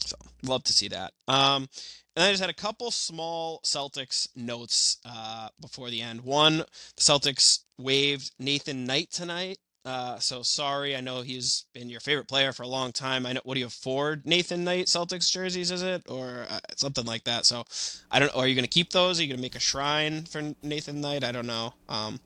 So 0.06 0.16
love 0.44 0.64
to 0.66 0.74
see 0.74 0.88
that. 0.90 1.14
Um, 1.28 1.68
and 2.16 2.24
I 2.24 2.30
just 2.30 2.42
had 2.42 2.50
a 2.50 2.54
couple 2.54 2.92
small 2.92 3.60
Celtics 3.64 4.28
notes 4.36 4.98
uh, 5.06 5.50
before 5.60 5.90
the 5.90 6.02
end. 6.02 6.22
One, 6.22 6.58
the 6.58 6.66
Celtics 7.02 7.64
waived 7.78 8.32
Nathan 8.40 8.86
Knight 8.86 9.12
tonight. 9.12 9.58
Uh, 9.84 10.18
so 10.18 10.42
sorry, 10.42 10.96
I 10.96 11.02
know 11.02 11.22
he's 11.22 11.66
been 11.74 11.90
your 11.90 12.00
favorite 12.00 12.28
player 12.28 12.52
for 12.52 12.64
a 12.64 12.68
long 12.68 12.92
time. 12.92 13.26
I 13.26 13.34
know. 13.34 13.42
What 13.44 13.54
do 13.54 13.60
you 13.60 13.68
afford 13.68 14.26
Nathan 14.26 14.64
Knight 14.64 14.88
Celtics 14.88 15.32
jerseys? 15.32 15.70
Is 15.70 15.84
it 15.84 16.04
or 16.10 16.48
uh, 16.50 16.60
something 16.76 17.06
like 17.06 17.26
that? 17.26 17.46
So 17.46 17.66
I 18.10 18.18
don't. 18.18 18.34
Know. 18.34 18.42
Are 18.42 18.48
you 18.48 18.56
going 18.56 18.64
to 18.64 18.70
keep 18.70 18.92
those? 18.92 19.20
Are 19.20 19.22
you 19.22 19.28
going 19.28 19.38
to 19.38 19.44
make 19.44 19.56
a 19.56 19.60
shrine 19.60 20.24
for 20.24 20.42
Nathan 20.64 21.02
Knight? 21.02 21.24
I 21.24 21.32
don't 21.32 21.46
know. 21.46 21.76
Um, 21.88 22.20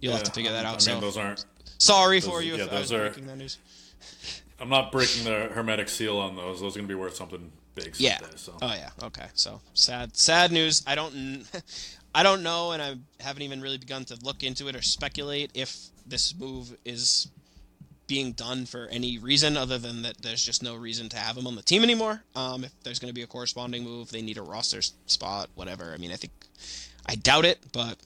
you'll 0.00 0.12
yeah, 0.12 0.18
have 0.18 0.26
to 0.26 0.32
figure 0.32 0.52
that 0.52 0.64
out. 0.64 0.88
I 0.88 0.92
mean, 0.92 1.00
so 1.00 1.00
those 1.00 1.18
aren't. 1.18 1.44
Sorry 1.76 2.20
those, 2.20 2.30
for 2.30 2.42
you. 2.42 2.56
Yeah, 2.56 2.64
those 2.64 2.90
are. 2.92 3.12
I'm 4.58 4.70
not 4.70 4.90
breaking 4.90 5.24
the 5.24 5.50
hermetic 5.52 5.90
seal 5.90 6.16
on 6.16 6.34
those. 6.34 6.62
Those 6.62 6.76
are 6.76 6.78
going 6.78 6.88
to 6.88 6.94
be 6.94 6.98
worth 6.98 7.14
something 7.14 7.52
big. 7.76 7.94
Yeah. 7.98 8.18
Someday, 8.18 8.36
so. 8.36 8.58
Oh 8.60 8.74
yeah. 8.74 8.90
Okay. 9.04 9.26
So 9.34 9.60
sad. 9.74 10.16
Sad 10.16 10.50
news. 10.50 10.82
I 10.86 10.96
don't. 10.96 11.44
I 12.14 12.22
don't 12.22 12.42
know, 12.42 12.72
and 12.72 12.80
I 12.82 12.94
haven't 13.22 13.42
even 13.42 13.60
really 13.60 13.76
begun 13.76 14.06
to 14.06 14.16
look 14.22 14.42
into 14.42 14.68
it 14.68 14.74
or 14.74 14.80
speculate 14.80 15.50
if 15.52 15.76
this 16.06 16.34
move 16.34 16.74
is 16.82 17.28
being 18.06 18.32
done 18.32 18.64
for 18.64 18.86
any 18.86 19.18
reason 19.18 19.56
other 19.56 19.78
than 19.78 20.02
that 20.02 20.22
there's 20.22 20.42
just 20.42 20.62
no 20.62 20.76
reason 20.76 21.08
to 21.10 21.16
have 21.16 21.36
him 21.36 21.46
on 21.46 21.56
the 21.56 21.62
team 21.62 21.82
anymore. 21.82 22.22
Um, 22.34 22.64
if 22.64 22.72
there's 22.84 22.98
going 22.98 23.10
to 23.10 23.14
be 23.14 23.22
a 23.22 23.26
corresponding 23.26 23.84
move, 23.84 24.10
they 24.10 24.22
need 24.22 24.38
a 24.38 24.42
roster 24.42 24.80
spot, 25.06 25.50
whatever. 25.54 25.92
I 25.92 25.98
mean, 25.98 26.12
I 26.12 26.16
think 26.16 26.32
I 27.04 27.16
doubt 27.16 27.44
it, 27.44 27.58
but 27.72 27.98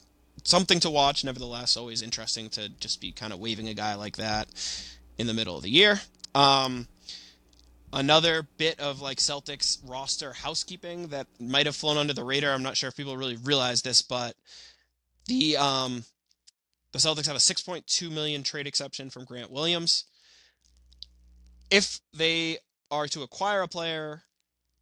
something 0.43 0.81
to 0.81 0.91
watch. 0.91 1.25
Nevertheless, 1.25 1.77
always 1.77 2.03
interesting 2.03 2.49
to 2.51 2.69
just 2.69 3.01
be 3.01 3.13
kind 3.13 3.33
of 3.33 3.39
waving 3.39 3.69
a 3.69 3.75
guy 3.75 3.95
like 3.95 4.17
that 4.17 4.49
in 5.19 5.27
the 5.27 5.35
middle 5.35 5.57
of 5.57 5.63
the 5.63 5.71
year. 5.71 6.01
Um, 6.35 6.89
another 7.93 8.47
bit 8.57 8.79
of 8.81 9.01
like 9.01 9.19
Celtics 9.19 9.79
roster 9.85 10.33
housekeeping 10.33 11.09
that 11.09 11.27
might 11.39 11.67
have 11.67 11.77
flown 11.77 11.97
under 11.97 12.13
the 12.13 12.25
radar. 12.25 12.53
I'm 12.53 12.63
not 12.63 12.77
sure 12.77 12.89
if 12.89 12.97
people 12.97 13.17
really 13.17 13.37
realize 13.37 13.83
this, 13.83 14.03
but 14.03 14.37
the 15.27 15.57
um, 15.57 16.05
the 16.93 16.99
Celtics 16.99 17.27
have 17.27 17.37
a 17.37 17.41
6.2 17.41 18.11
million 18.11 18.43
trade 18.43 18.67
exception 18.67 19.11
from 19.11 19.25
Grant 19.25 19.51
Williams. 19.51 20.05
If 21.71 22.01
they 22.13 22.59
are 22.91 23.07
to 23.09 23.23
acquire 23.23 23.63
a 23.63 23.69
player 23.69 24.25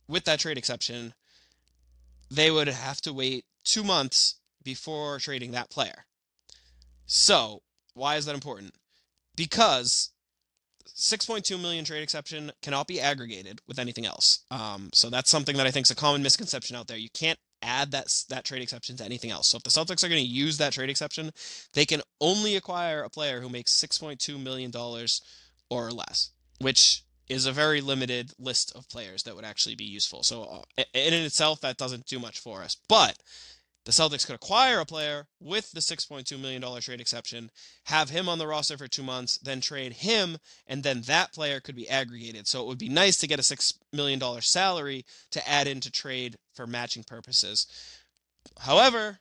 with 0.08 0.24
that 0.24 0.40
trade 0.40 0.56
exception, 0.56 1.12
they 2.30 2.50
would 2.50 2.68
have 2.68 3.00
to 3.02 3.12
wait 3.12 3.44
two 3.64 3.84
months 3.84 4.36
before 4.62 5.18
trading 5.18 5.52
that 5.52 5.70
player. 5.70 6.06
So, 7.06 7.62
why 7.94 8.16
is 8.16 8.24
that 8.26 8.34
important? 8.34 8.74
Because 9.36 10.10
6.2 10.98 11.60
million 11.60 11.84
trade 11.84 12.02
exception 12.02 12.50
cannot 12.60 12.88
be 12.88 13.00
aggregated 13.00 13.60
with 13.68 13.78
anything 13.78 14.04
else. 14.04 14.40
Um, 14.50 14.90
so 14.92 15.08
that's 15.08 15.30
something 15.30 15.56
that 15.56 15.66
I 15.66 15.70
think 15.70 15.86
is 15.86 15.92
a 15.92 15.96
common 15.96 16.24
misconception 16.24 16.74
out 16.74 16.88
there. 16.88 16.96
You 16.96 17.08
can't 17.10 17.38
add 17.62 17.92
that 17.92 18.06
that 18.28 18.44
trade 18.44 18.62
exception 18.62 18.96
to 18.96 19.04
anything 19.04 19.30
else. 19.30 19.48
So 19.48 19.56
if 19.56 19.62
the 19.62 19.70
Celtics 19.70 20.02
are 20.02 20.08
going 20.08 20.22
to 20.22 20.28
use 20.28 20.58
that 20.58 20.72
trade 20.72 20.90
exception, 20.90 21.30
they 21.72 21.84
can 21.84 22.02
only 22.20 22.56
acquire 22.56 23.02
a 23.02 23.10
player 23.10 23.40
who 23.40 23.48
makes 23.48 23.80
6.2 23.80 24.42
million 24.42 24.72
dollars 24.72 25.22
or 25.70 25.92
less, 25.92 26.30
which 26.60 27.04
is 27.28 27.46
a 27.46 27.52
very 27.52 27.80
limited 27.80 28.32
list 28.38 28.72
of 28.74 28.88
players 28.88 29.22
that 29.22 29.36
would 29.36 29.44
actually 29.44 29.76
be 29.76 29.84
useful. 29.84 30.24
So 30.24 30.64
uh, 30.78 30.82
in 30.94 31.14
itself, 31.14 31.60
that 31.60 31.76
doesn't 31.76 32.06
do 32.06 32.18
much 32.18 32.40
for 32.40 32.62
us. 32.62 32.76
But 32.88 33.16
the 33.88 33.92
Celtics 33.92 34.26
could 34.26 34.34
acquire 34.34 34.80
a 34.80 34.84
player 34.84 35.28
with 35.40 35.72
the 35.72 35.80
$6.2 35.80 36.38
million 36.38 36.60
trade 36.82 37.00
exception, 37.00 37.50
have 37.84 38.10
him 38.10 38.28
on 38.28 38.36
the 38.36 38.46
roster 38.46 38.76
for 38.76 38.86
two 38.86 39.02
months, 39.02 39.38
then 39.38 39.62
trade 39.62 39.94
him, 39.94 40.36
and 40.66 40.82
then 40.82 41.00
that 41.06 41.32
player 41.32 41.58
could 41.58 41.74
be 41.74 41.88
aggregated. 41.88 42.46
So 42.46 42.60
it 42.60 42.66
would 42.66 42.76
be 42.76 42.90
nice 42.90 43.16
to 43.16 43.26
get 43.26 43.38
a 43.38 43.42
$6 43.42 43.78
million 43.94 44.20
salary 44.42 45.06
to 45.30 45.48
add 45.48 45.66
into 45.66 45.90
trade 45.90 46.36
for 46.52 46.66
matching 46.66 47.02
purposes. 47.02 47.66
However, 48.60 49.20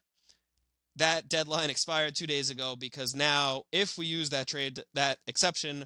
that 0.97 1.30
deadline 1.30 1.70
expired 1.70 2.18
two 2.18 2.28
days 2.28 2.49
ago 2.49 2.76
because 2.78 3.15
now, 3.15 3.63
if 3.72 3.97
we 3.97 4.05
use 4.05 4.32
that 4.32 4.47
trade, 4.47 4.84
that 4.93 5.20
exception, 5.28 5.86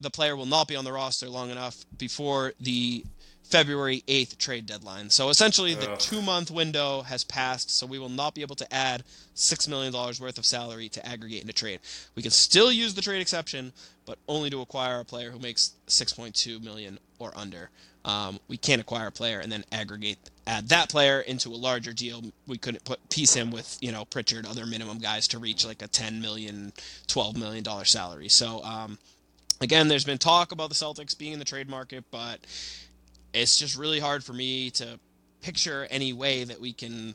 the 0.00 0.08
player 0.08 0.34
will 0.34 0.46
not 0.46 0.66
be 0.66 0.76
on 0.76 0.86
the 0.86 0.92
roster 0.92 1.28
long 1.28 1.50
enough 1.50 1.84
before 1.98 2.54
the 2.58 3.04
February 3.44 4.02
8th 4.08 4.38
trade 4.38 4.66
deadline. 4.66 5.10
So 5.10 5.28
essentially, 5.28 5.74
the 5.74 5.94
two 5.96 6.20
month 6.22 6.50
window 6.50 7.02
has 7.02 7.24
passed, 7.24 7.70
so 7.70 7.86
we 7.86 7.98
will 7.98 8.08
not 8.08 8.34
be 8.34 8.42
able 8.42 8.56
to 8.56 8.74
add 8.74 9.04
$6 9.36 9.68
million 9.68 9.92
worth 9.92 10.38
of 10.38 10.46
salary 10.46 10.88
to 10.88 11.06
aggregate 11.06 11.44
in 11.44 11.48
a 11.48 11.52
trade. 11.52 11.80
We 12.14 12.22
can 12.22 12.30
still 12.30 12.72
use 12.72 12.94
the 12.94 13.02
trade 13.02 13.20
exception, 13.20 13.72
but 14.06 14.18
only 14.28 14.50
to 14.50 14.60
acquire 14.60 15.00
a 15.00 15.04
player 15.04 15.30
who 15.30 15.38
makes 15.38 15.72
6.2 15.86 16.62
million 16.62 16.98
or 17.18 17.32
under. 17.36 17.70
Um, 18.04 18.38
we 18.48 18.56
can't 18.56 18.80
acquire 18.80 19.06
a 19.06 19.12
player 19.12 19.40
and 19.40 19.50
then 19.50 19.64
aggregate 19.72 20.18
add 20.46 20.68
that 20.68 20.90
player 20.90 21.20
into 21.20 21.48
a 21.48 21.56
larger 21.56 21.92
deal. 21.92 22.22
We 22.46 22.58
couldn't 22.58 22.84
put 22.84 23.08
piece 23.08 23.34
him 23.34 23.50
with 23.50 23.78
you 23.80 23.92
know 23.92 24.04
Pritchard, 24.04 24.46
other 24.46 24.66
minimum 24.66 24.98
guys 24.98 25.26
to 25.28 25.38
reach 25.38 25.64
like 25.64 25.80
a 25.80 25.88
10 25.88 26.20
million, 26.20 26.72
12 27.06 27.36
million 27.36 27.64
dollar 27.64 27.84
salary. 27.84 28.28
So 28.28 28.62
um, 28.62 28.98
again, 29.60 29.88
there's 29.88 30.04
been 30.04 30.18
talk 30.18 30.52
about 30.52 30.68
the 30.68 30.74
Celtics 30.74 31.16
being 31.16 31.32
in 31.32 31.38
the 31.38 31.44
trade 31.46 31.68
market, 31.68 32.04
but 32.10 32.40
it's 33.34 33.58
just 33.58 33.76
really 33.76 34.00
hard 34.00 34.24
for 34.24 34.32
me 34.32 34.70
to 34.70 34.98
picture 35.42 35.86
any 35.90 36.12
way 36.12 36.44
that 36.44 36.60
we 36.60 36.72
can 36.72 37.14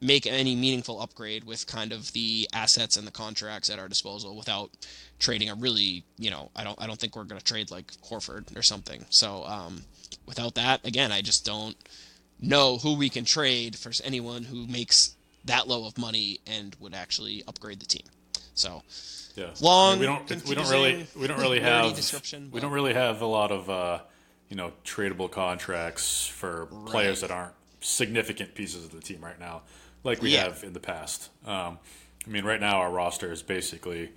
make 0.00 0.26
any 0.26 0.54
meaningful 0.54 1.00
upgrade 1.00 1.44
with 1.44 1.66
kind 1.66 1.92
of 1.92 2.12
the 2.12 2.48
assets 2.52 2.96
and 2.96 3.06
the 3.06 3.10
contracts 3.10 3.68
at 3.68 3.78
our 3.78 3.88
disposal 3.88 4.36
without 4.36 4.70
trading 5.18 5.50
a 5.50 5.54
really, 5.54 6.04
you 6.16 6.30
know, 6.30 6.50
I 6.54 6.64
don't 6.64 6.80
I 6.80 6.86
don't 6.86 6.98
think 6.98 7.16
we're 7.16 7.24
going 7.24 7.40
to 7.40 7.44
trade 7.44 7.70
like 7.70 7.88
Horford 8.02 8.56
or 8.56 8.62
something. 8.62 9.04
So 9.10 9.44
um, 9.44 9.82
without 10.26 10.54
that, 10.54 10.86
again, 10.86 11.10
I 11.10 11.20
just 11.20 11.44
don't 11.44 11.76
know 12.40 12.78
who 12.78 12.94
we 12.94 13.08
can 13.08 13.24
trade 13.24 13.74
for 13.76 13.90
anyone 14.04 14.44
who 14.44 14.66
makes 14.66 15.16
that 15.44 15.66
low 15.66 15.86
of 15.86 15.98
money 15.98 16.38
and 16.46 16.76
would 16.78 16.94
actually 16.94 17.42
upgrade 17.48 17.80
the 17.80 17.86
team. 17.86 18.06
So 18.54 18.82
yeah, 19.34 19.50
long. 19.60 19.98
I 19.98 20.00
mean, 20.00 20.00
we 20.00 20.06
don't 20.06 20.48
we 20.48 20.54
don't 20.54 20.70
really 20.70 21.06
we 21.16 21.26
don't 21.26 21.40
really 21.40 21.60
have 21.60 21.94
description. 21.96 22.50
we 22.52 22.60
don't 22.60 22.72
really 22.72 22.94
have 22.94 23.20
a 23.20 23.26
lot 23.26 23.50
of. 23.50 23.68
Uh, 23.68 23.98
you 24.48 24.56
know, 24.56 24.72
tradable 24.84 25.30
contracts 25.30 26.26
for 26.26 26.68
right. 26.70 26.86
players 26.86 27.20
that 27.20 27.30
aren't 27.30 27.54
significant 27.80 28.54
pieces 28.54 28.84
of 28.84 28.92
the 28.92 29.00
team 29.00 29.20
right 29.22 29.38
now, 29.38 29.62
like 30.04 30.22
we 30.22 30.30
yeah. 30.30 30.44
have 30.44 30.64
in 30.64 30.72
the 30.72 30.80
past. 30.80 31.30
Um, 31.46 31.78
I 32.26 32.30
mean, 32.30 32.44
right 32.44 32.60
now 32.60 32.78
our 32.78 32.90
roster 32.90 33.30
is 33.32 33.42
basically 33.42 34.10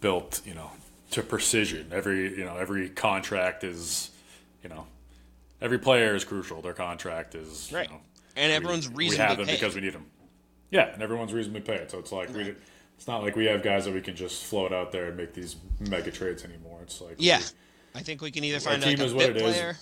built, 0.00 0.40
you 0.44 0.54
know, 0.54 0.70
to 1.12 1.22
precision. 1.22 1.88
Every 1.92 2.36
you 2.36 2.44
know, 2.44 2.56
every 2.56 2.88
contract 2.88 3.64
is, 3.64 4.10
you 4.62 4.68
know, 4.68 4.86
every 5.60 5.78
player 5.78 6.14
is 6.14 6.24
crucial. 6.24 6.62
Their 6.62 6.72
contract 6.72 7.34
is 7.34 7.70
right, 7.72 7.88
you 7.88 7.94
know, 7.94 8.00
and 8.36 8.52
everyone's 8.52 8.88
we, 8.88 9.06
reasonably 9.06 9.24
we 9.24 9.28
have 9.28 9.36
them 9.38 9.46
paid. 9.46 9.60
because 9.60 9.74
we 9.74 9.80
need 9.80 9.92
them. 9.92 10.06
Yeah, 10.70 10.92
and 10.92 11.02
everyone's 11.02 11.32
reasonably 11.32 11.62
paid. 11.62 11.90
So 11.90 11.98
it's 11.98 12.12
like 12.12 12.28
right. 12.28 12.36
we. 12.36 12.54
It's 12.96 13.06
not 13.06 13.22
like 13.22 13.36
we 13.36 13.44
have 13.44 13.62
guys 13.62 13.84
that 13.84 13.94
we 13.94 14.00
can 14.00 14.16
just 14.16 14.44
float 14.44 14.72
out 14.72 14.90
there 14.90 15.06
and 15.06 15.16
make 15.16 15.32
these 15.32 15.54
mega 15.88 16.10
trades 16.10 16.44
anymore. 16.44 16.80
It's 16.82 17.00
like 17.00 17.14
yeah. 17.18 17.38
We, 17.38 17.44
I 17.94 18.00
think 18.00 18.20
we 18.20 18.30
can 18.30 18.44
either 18.44 18.60
find 18.60 18.82
like 18.82 18.98
a 18.98 19.14
bit 19.14 19.36
player, 19.38 19.70
is. 19.70 19.76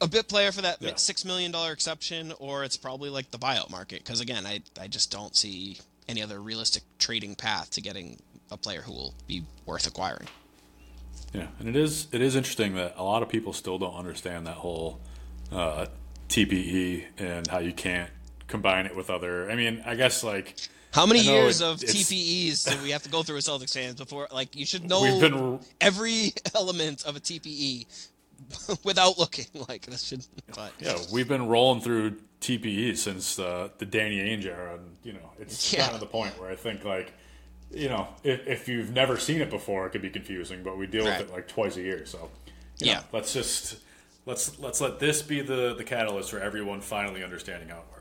a 0.00 0.08
bit 0.08 0.28
player 0.28 0.52
for 0.52 0.62
that 0.62 0.80
Yeah. 0.80 0.94
six 0.96 1.24
million 1.24 1.52
dollar 1.52 1.72
exception, 1.72 2.32
or 2.38 2.64
it's 2.64 2.76
probably 2.76 3.10
like 3.10 3.30
the 3.30 3.38
buyout 3.38 3.70
market. 3.70 3.98
Because 4.04 4.20
again, 4.20 4.46
I 4.46 4.62
I 4.80 4.88
just 4.88 5.10
don't 5.10 5.36
see 5.36 5.78
any 6.08 6.22
other 6.22 6.40
realistic 6.40 6.82
trading 6.98 7.34
path 7.36 7.70
to 7.72 7.80
getting 7.80 8.18
a 8.50 8.56
player 8.56 8.82
who 8.82 8.92
will 8.92 9.14
be 9.26 9.44
worth 9.66 9.86
acquiring. 9.86 10.28
Yeah, 11.32 11.46
and 11.60 11.68
it 11.68 11.76
is 11.76 12.08
it 12.12 12.20
is 12.20 12.34
interesting 12.34 12.74
that 12.74 12.94
a 12.96 13.04
lot 13.04 13.22
of 13.22 13.28
people 13.28 13.52
still 13.52 13.78
don't 13.78 13.94
understand 13.94 14.46
that 14.46 14.56
whole 14.56 15.00
uh, 15.52 15.86
TPE 16.28 17.04
and 17.18 17.46
how 17.46 17.58
you 17.58 17.72
can't 17.72 18.10
combine 18.48 18.86
it 18.86 18.96
with 18.96 19.10
other. 19.10 19.48
I 19.50 19.54
mean, 19.54 19.82
I 19.86 19.94
guess 19.94 20.24
like 20.24 20.56
How 20.92 21.06
many 21.06 21.24
know 21.24 21.32
years 21.32 21.60
it- 21.60 21.64
of 21.66 21.78
TPEs 21.78 22.64
do 22.76 22.82
we 22.82 22.90
have 22.90 23.02
to 23.04 23.08
go 23.08 23.22
through 23.22 23.36
as 23.36 23.46
Celtics 23.46 23.72
fans 23.74 23.94
before? 23.94 24.28
Like, 24.32 24.56
you 24.56 24.66
should 24.66 24.84
know 24.88 25.02
been 25.20 25.60
every 25.80 26.32
element 26.54 27.04
of 27.04 27.16
a 27.16 27.20
TPE 27.20 27.86
without 28.84 29.18
looking. 29.18 29.46
Like, 29.68 29.86
this 29.86 30.02
should. 30.02 30.26
But 30.54 30.72
yeah 30.80 30.96
we've 31.12 31.28
been 31.28 31.46
rolling 31.46 31.80
through 31.80 32.16
TPE 32.40 32.96
since 32.96 33.38
uh, 33.38 33.68
the 33.78 33.86
Danny 33.86 34.18
Ainge 34.18 34.46
era, 34.46 34.74
and 34.74 34.96
you 35.04 35.12
know 35.12 35.30
it's 35.38 35.72
Yeah. 35.72 35.82
kind 35.82 35.94
of 35.94 36.00
the 36.00 36.06
point 36.06 36.38
where 36.40 36.50
I 36.50 36.56
think 36.56 36.84
like. 36.84 37.12
You 37.72 37.88
know, 37.88 38.08
if, 38.24 38.48
if 38.48 38.68
you've 38.68 38.90
never 38.90 39.16
seen 39.16 39.40
it 39.40 39.48
before, 39.48 39.86
it 39.86 39.90
could 39.90 40.02
be 40.02 40.10
confusing. 40.10 40.64
But 40.64 40.76
we 40.76 40.88
deal 40.88 41.06
Right. 41.06 41.20
with 41.20 41.28
it 41.28 41.32
like 41.32 41.46
twice 41.46 41.76
a 41.76 41.80
year, 41.80 42.04
so 42.04 42.28
you 42.80 42.88
Yeah. 42.88 42.94
know, 42.94 43.02
let's 43.12 43.32
just 43.32 43.76
let's 44.26 44.58
let's 44.58 44.80
let 44.80 44.98
this 44.98 45.22
be 45.22 45.40
the 45.40 45.74
the 45.78 45.84
catalyst 45.84 46.30
for 46.32 46.40
everyone 46.40 46.80
finally 46.80 47.22
understanding 47.22 47.68
how 47.68 47.76
it 47.76 47.84
works. 47.92 47.99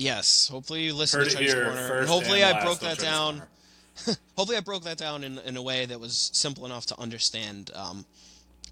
Yes, 0.00 0.48
hopefully 0.48 0.82
you 0.84 0.94
listened 0.94 1.24
Heard 1.24 1.32
to 1.32 1.38
here 1.38 1.64
Corner. 1.64 2.06
hopefully 2.06 2.42
I 2.42 2.62
broke 2.64 2.80
that 2.80 2.98
down. 2.98 3.42
Hopefully 4.36 4.56
I 4.56 4.60
broke 4.60 4.84
that 4.84 4.96
down 4.96 5.24
in, 5.24 5.38
in 5.40 5.58
a 5.58 5.62
way 5.62 5.84
that 5.84 6.00
was 6.00 6.30
simple 6.32 6.64
enough 6.64 6.86
to 6.86 6.98
understand 6.98 7.70
um, 7.74 8.06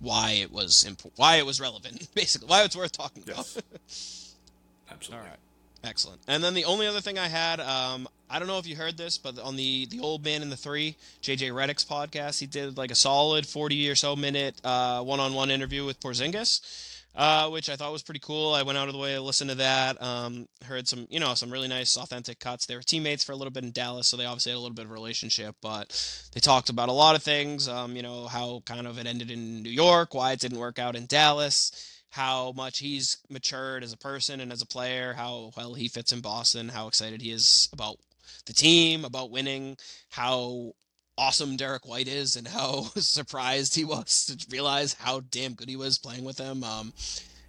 why 0.00 0.30
it 0.30 0.50
was 0.50 0.86
imp- 0.86 1.12
why 1.16 1.36
it 1.36 1.44
was 1.44 1.60
relevant, 1.60 2.08
basically 2.14 2.48
why 2.48 2.62
it's 2.62 2.74
worth 2.74 2.92
talking 2.92 3.22
about. 3.24 3.40
Absolutely. 4.90 5.18
All 5.18 5.30
right. 5.30 5.38
Excellent. 5.84 6.20
And 6.26 6.42
then 6.42 6.54
the 6.54 6.64
only 6.64 6.86
other 6.86 7.00
thing 7.02 7.18
I 7.18 7.28
had, 7.28 7.60
um, 7.60 8.08
I 8.30 8.38
don't 8.38 8.48
know 8.48 8.58
if 8.58 8.66
you 8.66 8.74
heard 8.76 8.96
this, 8.96 9.18
but 9.18 9.38
on 9.38 9.56
the 9.56 9.86
the 9.86 10.00
old 10.00 10.24
man 10.24 10.40
in 10.40 10.48
the 10.50 10.56
three, 10.56 10.96
JJ 11.22 11.50
Redick's 11.52 11.84
podcast, 11.84 12.40
he 12.40 12.46
did 12.46 12.78
like 12.78 12.90
a 12.90 12.94
solid 12.96 13.46
forty 13.46 13.90
or 13.90 13.96
so 13.96 14.16
minute 14.16 14.60
one 14.62 15.20
on 15.20 15.34
one 15.34 15.50
interview 15.50 15.84
with 15.84 16.00
Porzingis, 16.00 16.97
uh, 17.18 17.50
which 17.50 17.68
I 17.68 17.74
thought 17.74 17.92
was 17.92 18.04
pretty 18.04 18.20
cool. 18.20 18.54
I 18.54 18.62
went 18.62 18.78
out 18.78 18.86
of 18.86 18.94
the 18.94 19.00
way 19.00 19.14
to 19.14 19.20
listen 19.20 19.48
to 19.48 19.56
that. 19.56 20.00
Um, 20.00 20.46
heard 20.64 20.86
some, 20.86 21.08
you 21.10 21.18
know, 21.18 21.34
some 21.34 21.50
really 21.50 21.66
nice 21.66 21.96
authentic 21.96 22.38
cuts. 22.38 22.64
They 22.64 22.76
were 22.76 22.82
teammates 22.82 23.24
for 23.24 23.32
a 23.32 23.36
little 23.36 23.50
bit 23.50 23.64
in 23.64 23.72
Dallas, 23.72 24.06
so 24.06 24.16
they 24.16 24.24
obviously 24.24 24.52
had 24.52 24.58
a 24.58 24.60
little 24.60 24.74
bit 24.74 24.84
of 24.84 24.92
a 24.92 24.94
relationship. 24.94 25.56
But 25.60 26.30
they 26.32 26.38
talked 26.38 26.70
about 26.70 26.88
a 26.88 26.92
lot 26.92 27.16
of 27.16 27.22
things. 27.24 27.68
Um, 27.68 27.96
you 27.96 28.02
know, 28.02 28.28
how 28.28 28.62
kind 28.64 28.86
of 28.86 28.98
it 28.98 29.06
ended 29.06 29.32
in 29.32 29.64
New 29.64 29.70
York, 29.70 30.14
why 30.14 30.30
it 30.30 30.40
didn't 30.40 30.60
work 30.60 30.78
out 30.78 30.94
in 30.96 31.06
Dallas 31.06 31.94
how 32.10 32.52
much 32.56 32.78
he's 32.78 33.18
matured 33.28 33.84
as 33.84 33.92
a 33.92 33.98
person 33.98 34.40
and 34.40 34.50
as 34.50 34.62
a 34.62 34.66
player, 34.66 35.12
how 35.12 35.52
well 35.58 35.74
he 35.74 35.88
fits 35.88 36.10
in 36.10 36.22
Boston, 36.22 36.70
how 36.70 36.88
excited 36.88 37.20
he 37.20 37.30
is 37.30 37.68
about 37.70 37.98
the 38.46 38.52
team, 38.54 39.04
about 39.04 39.30
winning, 39.30 39.76
how 40.10 40.72
awesome 41.18 41.56
Derrick 41.56 41.86
White 41.86 42.08
is, 42.08 42.36
and 42.36 42.48
how 42.48 42.82
surprised 42.96 43.74
he 43.74 43.84
was 43.84 44.26
to 44.26 44.46
realize 44.50 44.94
how 44.94 45.20
damn 45.30 45.52
good 45.52 45.68
he 45.68 45.76
was 45.76 45.98
playing 45.98 46.24
with 46.24 46.38
him. 46.38 46.64
Um, 46.64 46.92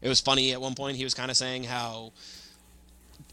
it 0.01 0.09
was 0.09 0.19
funny 0.19 0.51
at 0.51 0.61
one 0.61 0.75
point 0.75 0.97
he 0.97 1.03
was 1.03 1.13
kind 1.13 1.31
of 1.31 1.37
saying 1.37 1.63
how 1.63 2.11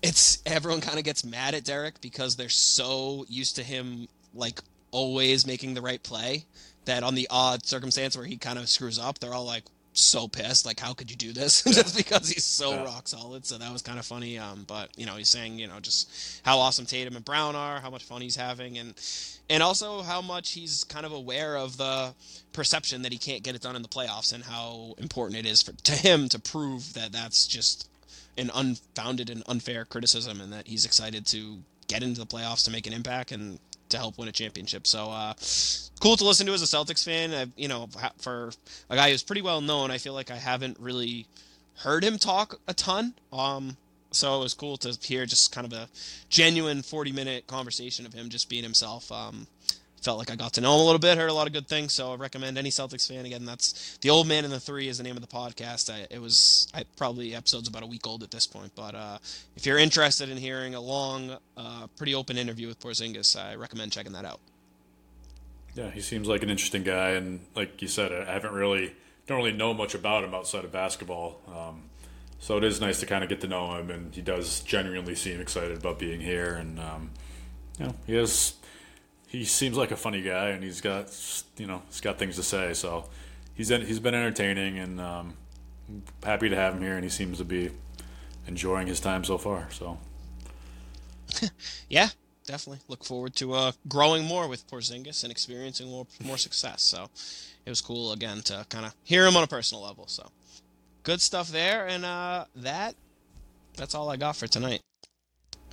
it's 0.02 0.42
everyone 0.46 0.80
kind 0.80 0.98
of 0.98 1.04
gets 1.04 1.24
mad 1.24 1.54
at 1.54 1.64
Derek 1.64 2.00
because 2.00 2.36
they're 2.36 2.48
so 2.48 3.24
used 3.28 3.56
to 3.56 3.62
him 3.62 4.08
like 4.34 4.60
always 4.90 5.46
making 5.46 5.74
the 5.74 5.82
right 5.82 6.02
play. 6.02 6.44
That 6.84 7.02
on 7.02 7.16
the 7.16 7.26
odd 7.30 7.66
circumstance 7.66 8.16
where 8.16 8.26
he 8.26 8.36
kind 8.36 8.60
of 8.60 8.68
screws 8.68 8.98
up, 8.98 9.18
they're 9.18 9.34
all 9.34 9.44
like 9.44 9.64
so 9.98 10.28
pissed. 10.28 10.66
Like, 10.66 10.78
how 10.80 10.92
could 10.92 11.10
you 11.10 11.16
do 11.16 11.32
this? 11.32 11.62
just 11.66 11.96
because 11.96 12.28
he's 12.28 12.44
so 12.44 12.70
Yeah. 12.72 12.84
rock 12.84 13.08
solid. 13.08 13.46
So 13.46 13.58
that 13.58 13.72
was 13.72 13.82
kind 13.82 13.98
of 13.98 14.06
funny. 14.06 14.38
Um, 14.38 14.64
but 14.66 14.90
you 14.96 15.06
know, 15.06 15.16
he's 15.16 15.28
saying 15.30 15.58
you 15.58 15.66
know 15.66 15.80
just 15.80 16.40
how 16.44 16.58
awesome 16.58 16.86
Tatum 16.86 17.16
and 17.16 17.24
Brown 17.24 17.56
are, 17.56 17.80
how 17.80 17.90
much 17.90 18.04
fun 18.04 18.20
he's 18.22 18.36
having, 18.36 18.78
and 18.78 18.94
and 19.48 19.62
also 19.62 20.02
how 20.02 20.20
much 20.20 20.52
he's 20.52 20.84
kind 20.84 21.06
of 21.06 21.12
aware 21.12 21.56
of 21.56 21.76
the 21.76 22.14
perception 22.52 23.02
that 23.02 23.12
he 23.12 23.18
can't 23.18 23.42
get 23.42 23.54
it 23.54 23.62
done 23.62 23.76
in 23.76 23.82
the 23.82 23.88
playoffs 23.88 24.32
and 24.32 24.44
how 24.44 24.94
important 24.98 25.38
it 25.38 25.46
is 25.46 25.62
for 25.62 25.72
to 25.72 25.92
him 25.92 26.28
to 26.28 26.38
prove 26.38 26.94
that 26.94 27.12
that's 27.12 27.46
just 27.46 27.88
an 28.38 28.50
unfounded 28.54 29.30
and 29.30 29.42
unfair 29.46 29.84
criticism 29.84 30.40
and 30.40 30.52
that 30.52 30.66
he's 30.66 30.84
excited 30.84 31.26
to 31.26 31.58
get 31.88 32.02
into 32.02 32.20
the 32.20 32.26
playoffs 32.26 32.64
to 32.64 32.70
make 32.70 32.86
an 32.86 32.92
impact 32.92 33.30
and 33.32 33.58
to 33.90 33.98
help 33.98 34.18
win 34.18 34.28
a 34.28 34.32
championship. 34.32 34.86
So 34.86 35.10
uh, 35.10 35.34
cool 36.00 36.16
to 36.16 36.24
listen 36.24 36.46
to 36.46 36.52
as 36.52 36.62
a 36.62 36.66
Celtics 36.76 37.04
fan. 37.04 37.32
I, 37.34 37.46
you 37.56 37.68
know, 37.68 37.88
for 38.18 38.52
a 38.90 38.96
guy 38.96 39.10
who's 39.10 39.22
pretty 39.22 39.42
well 39.42 39.60
known, 39.60 39.90
I 39.90 39.98
feel 39.98 40.14
like 40.14 40.30
I 40.30 40.36
haven't 40.36 40.78
really 40.80 41.26
heard 41.78 42.04
him 42.04 42.18
talk 42.18 42.60
a 42.66 42.74
ton. 42.74 43.14
Um, 43.32 43.76
so 44.10 44.36
it 44.36 44.42
was 44.42 44.54
cool 44.54 44.76
to 44.78 44.96
hear 45.02 45.26
just 45.26 45.52
kind 45.52 45.66
of 45.66 45.72
a 45.72 45.88
genuine 46.28 46.82
40 46.82 47.12
minute 47.12 47.46
conversation 47.46 48.06
of 48.06 48.14
him 48.14 48.28
just 48.30 48.48
being 48.48 48.62
himself. 48.62 49.10
Um, 49.12 49.46
felt 50.02 50.18
like 50.18 50.30
I 50.30 50.36
got 50.36 50.52
to 50.54 50.60
know 50.60 50.74
him 50.74 50.80
a 50.80 50.84
little 50.84 50.98
bit, 50.98 51.18
heard 51.18 51.30
a 51.30 51.34
lot 51.34 51.46
of 51.46 51.52
good 51.52 51.68
things. 51.68 51.92
So 51.92 52.12
I 52.12 52.16
recommend 52.16 52.58
any 52.58 52.70
Celtics 52.70 53.08
fan. 53.08 53.26
Again, 53.26 53.44
that's 53.44 53.98
the 54.00 54.10
old 54.10 54.26
man 54.26 54.44
in 54.44 54.50
the 54.50 54.60
three 54.60 54.88
is 54.88 54.98
the 54.98 55.04
name 55.04 55.16
of 55.16 55.22
the 55.22 55.28
podcast. 55.28 55.92
I, 55.92 56.06
it 56.10 56.20
was 56.20 56.68
I, 56.74 56.84
probably 56.96 57.34
episode's 57.34 57.68
about 57.68 57.82
a 57.82 57.86
week 57.86 58.06
old 58.06 58.22
at 58.22 58.30
this 58.30 58.46
point, 58.46 58.72
but 58.74 58.94
uh, 58.94 59.18
if 59.56 59.66
you're 59.66 59.78
interested 59.78 60.28
in 60.28 60.36
hearing 60.36 60.74
a 60.74 60.80
long, 60.80 61.36
uh, 61.56 61.86
pretty 61.96 62.14
open 62.14 62.38
interview 62.38 62.68
with 62.68 62.80
Porzingis, 62.80 63.36
I 63.40 63.56
recommend 63.56 63.92
checking 63.92 64.12
that 64.12 64.24
out. 64.24 64.40
Yeah, 65.74 65.90
he 65.90 66.00
seems 66.00 66.26
like 66.26 66.42
an 66.42 66.50
interesting 66.50 66.84
guy, 66.84 67.10
and 67.10 67.40
like 67.54 67.82
you 67.82 67.88
said, 67.88 68.10
I 68.10 68.32
haven't 68.32 68.52
really 68.52 68.94
don't 69.26 69.38
really 69.38 69.52
know 69.52 69.74
much 69.74 69.94
about 69.94 70.24
him 70.24 70.34
outside 70.34 70.64
of 70.64 70.72
basketball. 70.72 71.40
Um, 71.48 71.82
so 72.38 72.56
it 72.56 72.64
is 72.64 72.80
nice 72.80 73.00
to 73.00 73.06
kind 73.06 73.22
of 73.22 73.28
get 73.28 73.40
to 73.42 73.48
know 73.48 73.74
him, 73.76 73.90
and 73.90 74.14
he 74.14 74.22
does 74.22 74.60
genuinely 74.60 75.14
seem 75.14 75.40
excited 75.40 75.76
about 75.76 75.98
being 75.98 76.20
here, 76.20 76.54
and 76.54 76.78
um, 76.78 77.10
you 77.78 77.86
know, 77.86 77.94
he 78.06 78.14
has 78.14 78.54
he 79.36 79.44
seems 79.44 79.76
like 79.76 79.90
a 79.90 79.96
funny 79.96 80.22
guy, 80.22 80.48
and 80.48 80.64
he's 80.64 80.80
got 80.80 81.14
you 81.56 81.66
know 81.66 81.82
he's 81.88 82.00
got 82.00 82.18
things 82.18 82.36
to 82.36 82.42
say. 82.42 82.72
So 82.72 83.08
he's 83.54 83.70
en- 83.70 83.84
he's 83.84 84.00
been 84.00 84.14
entertaining, 84.14 84.78
and 84.78 85.00
um, 85.00 85.34
happy 86.22 86.48
to 86.48 86.56
have 86.56 86.74
him 86.74 86.82
here, 86.82 86.94
and 86.94 87.04
he 87.04 87.10
seems 87.10 87.38
to 87.38 87.44
be 87.44 87.70
enjoying 88.46 88.86
his 88.86 88.98
time 88.98 89.24
so 89.24 89.36
far. 89.36 89.68
So 89.70 89.98
Yeah, 91.88 92.08
definitely 92.46 92.82
look 92.88 93.04
forward 93.04 93.34
to 93.36 93.52
uh, 93.52 93.72
growing 93.88 94.24
more 94.24 94.48
with 94.48 94.66
Porzingis 94.68 95.22
and 95.22 95.30
experiencing 95.30 95.88
more 95.88 96.06
more 96.24 96.38
success. 96.38 96.82
So 96.82 97.08
it 97.64 97.70
was 97.70 97.82
cool 97.82 98.12
again 98.12 98.40
to 98.42 98.64
kind 98.70 98.86
of 98.86 98.94
hear 99.04 99.26
him 99.26 99.36
on 99.36 99.44
a 99.44 99.48
personal 99.48 99.84
level. 99.84 100.06
So 100.06 100.26
good 101.02 101.20
stuff 101.20 101.48
there, 101.48 101.86
and 101.86 102.04
uh, 102.06 102.46
that 102.56 102.94
that's 103.76 103.94
all 103.94 104.08
I 104.08 104.16
got 104.16 104.36
for 104.36 104.46
tonight. 104.46 104.80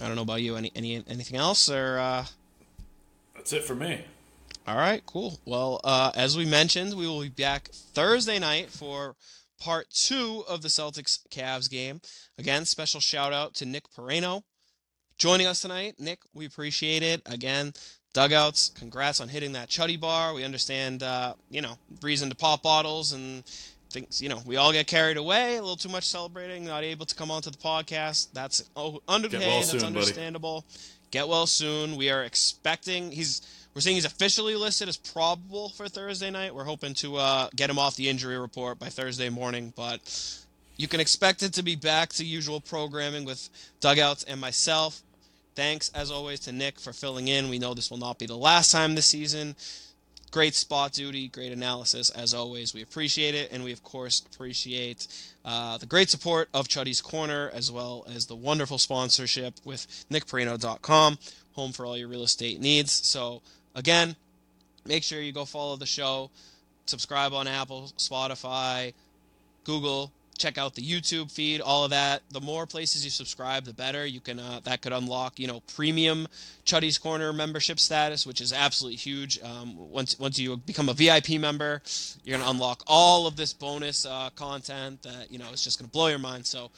I 0.01 0.07
don't 0.07 0.18
know 0.18 0.24
about 0.24 0.41
you. 0.41 0.57
Any 0.57 0.72
any 0.76 1.03
anything 1.07 1.38
else 1.38 1.70
or? 1.70 1.97
Uh... 1.97 2.26
that's 3.44 3.52
it 3.52 3.66
for 3.66 3.76
me. 3.76 4.00
All 4.66 4.78
right, 4.78 5.06
cool. 5.06 5.38
Well, 5.44 5.82
uh, 5.84 6.14
as 6.16 6.38
we 6.38 6.46
mentioned, 6.46 6.94
we 6.94 7.06
will 7.06 7.22
be 7.24 7.28
back 7.28 7.68
Thursday 7.68 8.39
night 8.39 8.70
for 8.70 9.18
part 9.60 9.89
two 9.89 10.46
of 10.48 10.62
the 10.62 10.70
Celtics 10.70 11.28
Cavs 11.28 11.70
game. 11.70 12.00
Again, 12.38 12.64
special 12.64 13.02
shout 13.02 13.34
out 13.34 13.54
to 13.56 13.66
Nick 13.66 13.84
Piraino 13.91 14.44
joining 15.18 15.46
us 15.46 15.60
tonight. 15.60 15.96
Nick, 16.00 16.20
we 16.34 16.46
appreciate 16.46 17.04
it. 17.04 17.22
Again, 17.26 17.74
Doug 18.14 18.32
Outs, 18.32 18.70
congrats 18.70 19.20
on 19.20 19.28
hitting 19.28 19.52
that 19.52 19.68
chuddy 19.68 20.00
bar. 20.00 20.34
We 20.34 20.46
understand, 20.46 21.04
uh, 21.04 21.34
you 21.50 21.62
know, 21.62 21.78
reason 22.02 22.30
to 22.30 22.36
pop 22.38 22.64
bottles 22.64 23.12
and 23.12 23.44
things. 23.89 24.22
You 24.22 24.30
know, 24.30 24.39
we 24.46 24.56
all 24.56 24.72
get 24.72 24.88
carried 24.88 25.18
away, 25.18 25.58
a 25.58 25.62
little 25.62 25.76
too 25.76 25.89
much 25.89 26.06
celebrating, 26.06 26.64
not 26.64 26.86
able 26.86 27.06
to 27.08 27.16
come 27.16 27.30
onto 27.30 27.52
the 27.52 27.58
podcast. 27.58 28.30
That's 28.32 28.64
oh, 28.78 29.02
underpaid. 29.10 29.41
well 29.41 29.60
That's 29.60 29.72
soon, 29.72 29.94
buddy. 29.94 30.14
Get 31.14 31.28
well 31.28 31.45
soon. 31.45 31.95
We 31.95 32.09
are 32.09 32.24
expecting 32.24 33.11
he's 33.11 33.43
we're 33.76 33.82
seeing 33.82 33.97
he's 33.97 34.03
officially 34.03 34.55
listed 34.55 34.89
as 34.89 34.97
probable 34.97 35.70
for 35.70 35.88
Thursday 35.88 36.32
night. 36.32 36.55
We're 36.55 36.64
hoping 36.64 36.95
to 36.95 37.18
uh, 37.18 37.49
get 37.55 37.70
him 37.70 37.78
off 37.78 37.95
the 37.95 38.09
injury 38.09 38.36
report 38.36 38.80
by 38.80 38.88
Thursday 38.88 39.30
morning, 39.30 39.74
but 39.76 39.99
you 40.76 40.88
can 40.88 40.99
expect 40.99 41.43
it 41.43 41.53
to 41.53 41.61
be 41.61 41.76
back 41.76 42.09
to 42.14 42.26
usual 42.26 42.59
programming 42.59 43.26
with 43.26 43.47
Doug 43.80 43.99
Outs 43.99 44.24
and 44.24 44.41
myself. 44.41 45.03
Thanks 45.53 45.91
as 45.93 46.09
always 46.09 46.39
to 46.41 46.51
Nick 46.51 46.80
for 46.80 46.93
filling 46.93 47.28
in. 47.28 47.47
We 47.47 47.59
know 47.59 47.76
this 47.76 47.91
will 47.91 47.99
not 47.99 48.18
be 48.18 48.26
the 48.26 48.36
last 48.36 48.72
time 48.72 48.95
this 48.95 49.05
season. 49.05 49.55
Great 50.34 50.56
spot 50.56 50.92
duty, 50.94 51.28
great 51.28 51.52
analysis 51.52 52.10
as 52.10 52.34
always. 52.34 52.74
We 52.74 52.82
appreciate 52.82 53.36
it, 53.36 53.52
and 53.52 53.64
we 53.64 53.72
of 53.72 53.84
course 53.84 54.24
appreciate 54.34 55.06
uh, 55.46 55.78
the 55.78 55.86
great 55.86 56.10
support 56.10 56.50
of 56.56 56.68
Chuddy's 56.68 57.02
Corner 57.02 57.52
as 57.54 57.72
well 57.72 58.04
as 58.12 58.26
the 58.26 58.36
wonderful 58.36 58.80
sponsorship 58.80 59.54
with 59.64 59.86
nickpiraino.com, 60.10 61.20
home 61.52 61.72
for 61.72 61.86
all 61.86 61.96
your 61.96 62.08
real 62.08 62.24
estate 62.24 62.60
needs. 62.60 62.92
So 62.92 63.44
again, 63.76 64.16
make 64.88 65.04
sure 65.04 65.22
you 65.22 65.34
go 65.34 65.46
follow 65.46 65.76
the 65.76 65.86
show, 65.86 66.32
subscribe 66.88 67.32
on 67.34 67.48
Apple, 67.48 67.92
Spotify, 68.00 68.96
Google. 69.66 70.12
Check 70.44 70.58
out 70.58 70.76
the 70.76 70.82
YouTube 70.82 71.32
feed, 71.32 71.62
all 71.62 71.86
of 71.86 71.91
that. 71.91 72.22
The 72.30 72.41
more 72.41 72.66
places 72.68 73.06
you 73.06 73.10
subscribe, 73.10 73.64
the 73.64 73.72
better. 73.72 74.06
You 74.06 74.20
can 74.20 74.39
uh, 74.39 74.60
that 74.66 74.82
could 74.82 74.91
unlock, 74.91 75.39
you 75.39 75.48
know, 75.48 75.62
premium 75.74 76.28
Chuddy's 76.66 76.98
Corner 76.98 77.32
membership 77.32 77.80
status, 77.80 78.28
which 78.28 78.41
is 78.41 78.52
absolutely 78.52 78.98
huge. 78.98 79.41
Um, 79.41 79.89
once 79.89 80.20
once 80.20 80.38
you 80.38 80.58
become 80.58 80.89
a 80.89 80.94
VIP 80.94 81.39
member, 81.39 81.82
you're 82.26 82.38
gonna 82.38 82.52
unlock 82.52 82.84
all 82.88 83.26
of 83.26 83.38
this 83.38 83.54
bonus 83.54 84.06
uh, 84.06 84.32
content 84.36 85.04
that 85.04 85.32
you 85.32 85.39
know 85.39 85.50
is 85.54 85.64
just 85.64 85.80
gonna 85.80 85.88
blow 85.88 86.08
your 86.08 86.20
mind. 86.20 86.46
So 86.46 86.72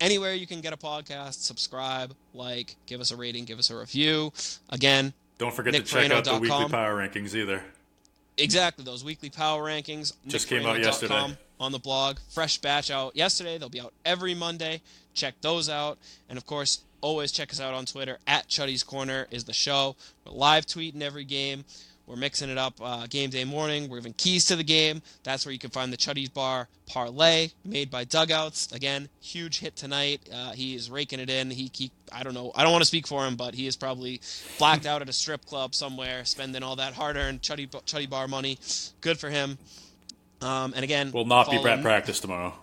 anywhere 0.00 0.34
you 0.34 0.46
can 0.46 0.60
get 0.60 0.72
a 0.72 0.76
podcast, 0.76 1.42
subscribe, 1.42 2.14
like, 2.34 2.76
give 2.86 3.00
us 3.00 3.10
a 3.10 3.16
rating, 3.16 3.46
give 3.46 3.58
us 3.58 3.70
a 3.70 3.76
review. 3.76 4.32
Again, 4.70 5.12
Don't 5.38 5.52
forget 5.52 5.74
to 5.74 5.82
check 5.82 6.12
out 6.12 6.22
the 6.22 6.38
weekly 6.38 6.68
power 6.68 6.96
rankings 6.96 7.34
either. 7.34 7.64
Exactly, 8.36 8.84
those 8.84 9.02
weekly 9.02 9.28
power 9.28 9.64
rankings. 9.64 10.12
Just 10.28 10.46
came 10.46 10.64
out 10.64 10.78
yesterday. 10.78 11.36
On 11.60 11.72
the 11.72 11.78
blog. 11.78 12.18
Fresh 12.28 12.58
batch 12.58 12.90
out 12.90 13.16
yesterday. 13.16 13.58
They'll 13.58 13.68
be 13.68 13.80
out 13.80 13.94
every 14.04 14.34
Monday. 14.34 14.80
Check 15.12 15.34
those 15.40 15.68
out. 15.68 15.98
And 16.28 16.38
of 16.38 16.46
course, 16.46 16.82
always 17.00 17.32
check 17.32 17.50
us 17.52 17.60
out 17.60 17.74
on 17.74 17.84
Twitter. 17.84 18.18
At 18.26 18.48
Chuddy's 18.48 18.84
Corner 18.84 19.26
is 19.30 19.44
the 19.44 19.52
show. 19.52 19.96
We're 20.24 20.32
live 20.32 20.66
tweeting 20.66 21.02
every 21.02 21.24
game. 21.24 21.64
We're 22.06 22.16
mixing 22.16 22.48
it 22.48 22.56
up 22.56 22.74
uh, 22.80 23.06
game 23.06 23.28
day 23.28 23.44
morning. 23.44 23.90
We're 23.90 23.98
giving 23.98 24.14
keys 24.14 24.46
to 24.46 24.56
the 24.56 24.64
game. 24.64 25.02
That's 25.24 25.44
where 25.44 25.52
you 25.52 25.58
can 25.58 25.68
find 25.68 25.92
the 25.92 25.98
Chuddy's 25.98 26.30
Bar 26.30 26.68
parlay 26.86 27.50
made 27.66 27.90
by 27.90 28.04
Doug 28.04 28.30
Outs. 28.30 28.72
Again, 28.72 29.10
huge 29.20 29.58
hit 29.58 29.76
tonight. 29.76 30.26
Uh, 30.32 30.52
he 30.52 30.74
is 30.74 30.90
raking 30.90 31.20
it 31.20 31.28
in. 31.28 31.50
He, 31.50 31.70
he, 31.74 31.90
I 32.10 32.22
don't 32.22 32.32
know. 32.32 32.50
I 32.54 32.62
don't 32.62 32.72
want 32.72 32.80
to 32.80 32.88
speak 32.88 33.06
for 33.06 33.26
him, 33.26 33.36
but 33.36 33.54
he 33.54 33.66
is 33.66 33.76
probably 33.76 34.22
blacked 34.58 34.86
out 34.86 35.02
at 35.02 35.08
a 35.10 35.12
strip 35.12 35.44
club 35.44 35.74
somewhere, 35.74 36.24
spending 36.24 36.62
all 36.62 36.76
that 36.76 36.94
hard-earned 36.94 37.42
Chuddy, 37.42 37.68
Chuddy 37.68 38.08
Bar 38.08 38.26
money. 38.26 38.58
Good 39.02 39.18
for 39.18 39.28
him. 39.28 39.58
Um, 40.40 40.72
and 40.74 40.84
again, 40.84 41.10
Will 41.12 41.24
not 41.24 41.50
be 41.50 41.56
at 41.56 41.82
practice 41.82 42.20
tomorrow. 42.20 42.54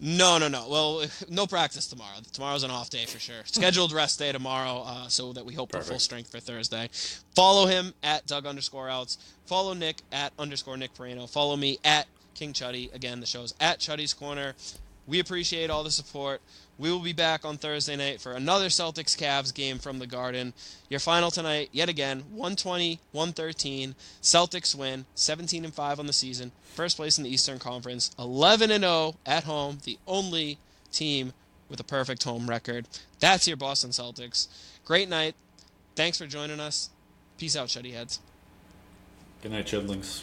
no, 0.00 0.38
no, 0.38 0.48
no. 0.48 0.66
Well, 0.68 1.06
no 1.30 1.46
practice 1.46 1.86
tomorrow. 1.86 2.16
Tomorrow's 2.32 2.64
an 2.64 2.70
off 2.70 2.90
day 2.90 3.04
for 3.06 3.18
sure. 3.18 3.42
Scheduled 3.44 3.92
rest 3.92 4.18
day 4.18 4.32
tomorrow, 4.32 4.82
uh, 4.86 5.08
so 5.08 5.32
that 5.32 5.46
we 5.46 5.54
hope 5.54 5.72
we're 5.72 5.82
full 5.82 5.98
strength 6.00 6.30
for 6.30 6.40
Thursday. 6.40 6.88
Follow 7.36 7.66
him 7.66 7.94
at 8.02 8.26
Doug 8.26 8.46
underscore 8.46 8.88
outs. 8.90 9.18
Follow 9.46 9.74
Nick 9.74 9.98
at 10.10 10.32
underscore 10.38 10.76
Nick 10.76 10.94
Piraino. 10.94 11.30
Follow 11.30 11.56
me 11.56 11.78
at 11.84 12.06
King 12.34 12.52
Chuddy. 12.52 12.92
Again, 12.94 13.20
the 13.20 13.26
show's 13.26 13.54
at 13.60 13.78
Chuddy's 13.78 14.12
Corner. 14.14 14.54
We 15.06 15.20
appreciate 15.20 15.70
all 15.70 15.84
the 15.84 15.90
support. 15.90 16.40
We 16.76 16.90
will 16.90 17.00
be 17.00 17.12
back 17.12 17.44
on 17.44 17.56
Thursday 17.56 17.94
night 17.94 18.20
for 18.20 18.32
another 18.32 18.66
Celtics 18.66 19.16
Cavs 19.16 19.54
game 19.54 19.78
from 19.78 20.00
the 20.00 20.06
Garden. 20.06 20.52
Your 20.88 20.98
final 20.98 21.30
tonight, 21.30 21.68
yet 21.70 21.88
again, 21.88 22.24
120 22.32 22.98
113. 23.12 23.94
Celtics 24.20 24.74
win, 24.74 25.06
17 25.14 25.64
and 25.64 25.72
5 25.72 26.00
on 26.00 26.06
the 26.06 26.12
season. 26.12 26.50
First 26.74 26.96
place 26.96 27.16
in 27.16 27.24
the 27.24 27.30
Eastern 27.30 27.60
Conference, 27.60 28.10
11 28.18 28.72
and 28.72 28.82
0 28.82 29.14
at 29.24 29.44
home, 29.44 29.78
the 29.84 29.98
only 30.06 30.58
team 30.90 31.32
with 31.68 31.78
a 31.78 31.84
perfect 31.84 32.24
home 32.24 32.50
record. 32.50 32.86
That's 33.20 33.46
your 33.46 33.56
Boston 33.56 33.90
Celtics. 33.90 34.48
Great 34.84 35.08
night. 35.08 35.36
Thanks 35.94 36.18
for 36.18 36.26
joining 36.26 36.58
us. 36.58 36.90
Peace 37.38 37.56
out, 37.56 37.68
Shuddy 37.68 37.92
Heads. 37.92 38.20
Good 39.42 39.52
night, 39.52 39.66
Chidlings. 39.66 40.22